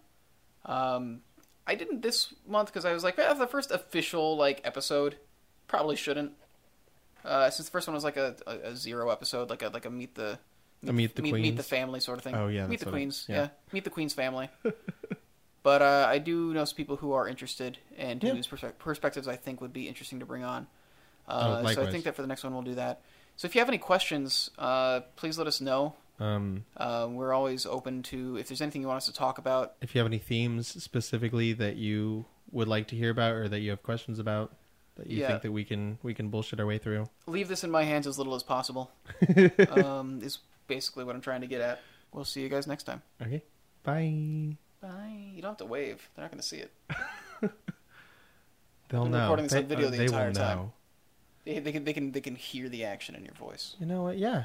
Um, 0.65 1.22
I 1.65 1.76
didn't 1.76 2.02
this 2.02 2.34
month 2.48 2.68
because 2.68 2.85
I 2.85 2.94
was 2.94 3.03
like, 3.03 3.18
eh, 3.18 3.34
the 3.34 3.48
first 3.48 3.72
official 3.72 4.35
like 4.38 4.61
episode, 4.64 5.15
probably 5.68 5.95
shouldn't. 5.95 6.34
Uh, 7.23 7.49
since 7.49 7.68
the 7.68 7.72
first 7.72 7.88
one 7.88 7.95
was 7.95 8.03
like 8.03 8.18
a, 8.18 8.35
a, 8.45 8.72
a 8.72 8.76
zero 8.76 9.10
episode, 9.10 9.49
like 9.49 9.61
a 9.64 9.69
like 9.69 9.85
a 9.85 9.90
meet 9.90 10.15
the 10.15 10.38
A 10.85 10.91
meet 10.91 11.15
the 11.15 11.22
meet, 11.22 11.34
meet 11.35 11.56
the 11.56 11.64
family 11.64 11.99
sort 12.02 12.18
of 12.18 12.23
thing. 12.23 12.35
Oh, 12.35 12.48
yeah, 12.49 12.68
meet 12.68 12.80
the 12.81 12.85
what 12.88 12.95
it- 12.95 12.98
queens. 12.98 13.26
yeah. 13.30 13.35
yeah. 13.35 13.48
meet 13.72 13.84
the 13.85 13.90
queens 13.90 14.14
family. 14.14 14.49
but 15.64 15.81
uh, 15.81 16.06
I 16.10 16.18
do 16.19 16.53
know 16.53 16.65
some 16.65 16.76
people 16.76 16.98
who 16.98 17.14
are 17.14 17.27
interested 17.27 17.77
and 17.98 18.22
Yeah. 18.22 18.31
whose 18.34 18.48
perspe- 18.48 18.77
perspectives 18.77 19.27
I 19.30 19.38
think 19.38 19.61
would 19.61 19.72
be 19.72 19.88
interesting 19.88 20.19
to 20.19 20.26
bring 20.26 20.44
on. 20.44 20.68
Oh, 21.30 21.34
Uh, 21.34 21.73
so 21.73 21.84
I 21.84 21.90
think 21.91 22.03
that 22.03 22.15
for 22.15 22.22
the 22.22 22.27
next 22.27 22.44
one 22.44 22.53
we'll 22.53 22.64
do 22.64 22.76
that. 22.76 23.02
So 23.38 23.45
if 23.45 23.56
you 23.56 23.61
have 23.61 23.69
any 23.69 23.77
questions, 23.77 24.49
uh, 24.60 24.99
please 25.15 25.38
let 25.38 25.48
us 25.48 25.61
know. 25.61 25.95
Um 26.19 26.65
Uh, 26.77 27.07
we're 27.10 27.34
always 27.34 27.65
open 27.65 28.03
to 28.03 28.38
if 28.38 28.48
there's 28.48 28.61
anything 28.61 28.81
you 28.81 28.88
want 28.88 28.98
us 28.98 29.06
to 29.07 29.14
talk 29.14 29.38
about. 29.38 29.76
if 29.81 29.94
you 29.95 29.99
have 29.99 30.07
any 30.07 30.19
themes 30.19 30.68
specifically 30.84 31.53
that 31.53 31.76
you 31.76 32.26
would 32.52 32.68
like 32.68 32.88
to 32.88 32.95
hear 32.95 33.10
about 33.10 33.31
or 33.34 33.48
that 33.49 33.60
you 33.61 33.69
have 33.72 33.81
questions 33.84 34.19
about 34.19 34.56
that 34.95 35.07
you 35.07 35.19
Yeah. 35.22 35.27
think 35.30 35.41
that 35.41 35.52
we 35.52 35.64
can 35.64 35.98
we 36.03 36.14
can 36.14 36.30
bullshit 36.30 36.60
our 36.60 36.65
way 36.68 36.77
through. 36.77 37.10
Leave 37.26 37.48
this 37.48 37.64
in 37.64 37.72
my 37.72 37.84
hands 37.84 38.06
as 38.06 38.18
little 38.19 38.35
as 38.35 38.44
possible. 38.44 38.91
um, 39.69 40.22
is 40.22 40.38
basically 40.68 41.03
what 41.03 41.15
I'm 41.15 41.22
trying 41.22 41.41
to 41.41 41.48
get 41.48 41.61
at. 41.61 41.80
We'll 42.11 42.26
see 42.26 42.41
you 42.41 42.49
guys 42.49 42.68
next 42.68 42.84
time. 42.84 43.02
Okay. 43.22 43.41
Bye. 43.81 44.57
Bye. 44.81 45.31
You 45.34 45.41
don't 45.41 45.52
have 45.52 45.57
to 45.57 45.65
wave. 45.65 46.10
They're 46.15 46.23
not 46.23 46.31
going 46.31 46.41
to 46.41 46.48
see 46.48 46.57
it. 46.57 46.72
They'll 48.90 49.06
know. 49.06 49.22
recording 49.22 49.45
this 49.45 49.53
they, 49.53 49.60
on 49.60 49.65
video 49.65 49.88
uh, 49.88 49.91
the 49.91 50.03
entire 50.03 50.31
time. 50.34 50.57
know. 50.57 50.73
They, 51.45 51.60
they 51.60 51.72
can 51.72 51.84
they 51.84 51.94
can 51.94 52.11
they 52.11 52.22
can 52.22 52.35
hear 52.35 52.69
the 52.69 52.84
action 52.85 53.15
in 53.15 53.26
your 53.26 53.34
voice. 53.34 53.76
You 53.80 53.85
know 53.88 54.03
what? 54.03 54.18
Yeah. 54.18 54.44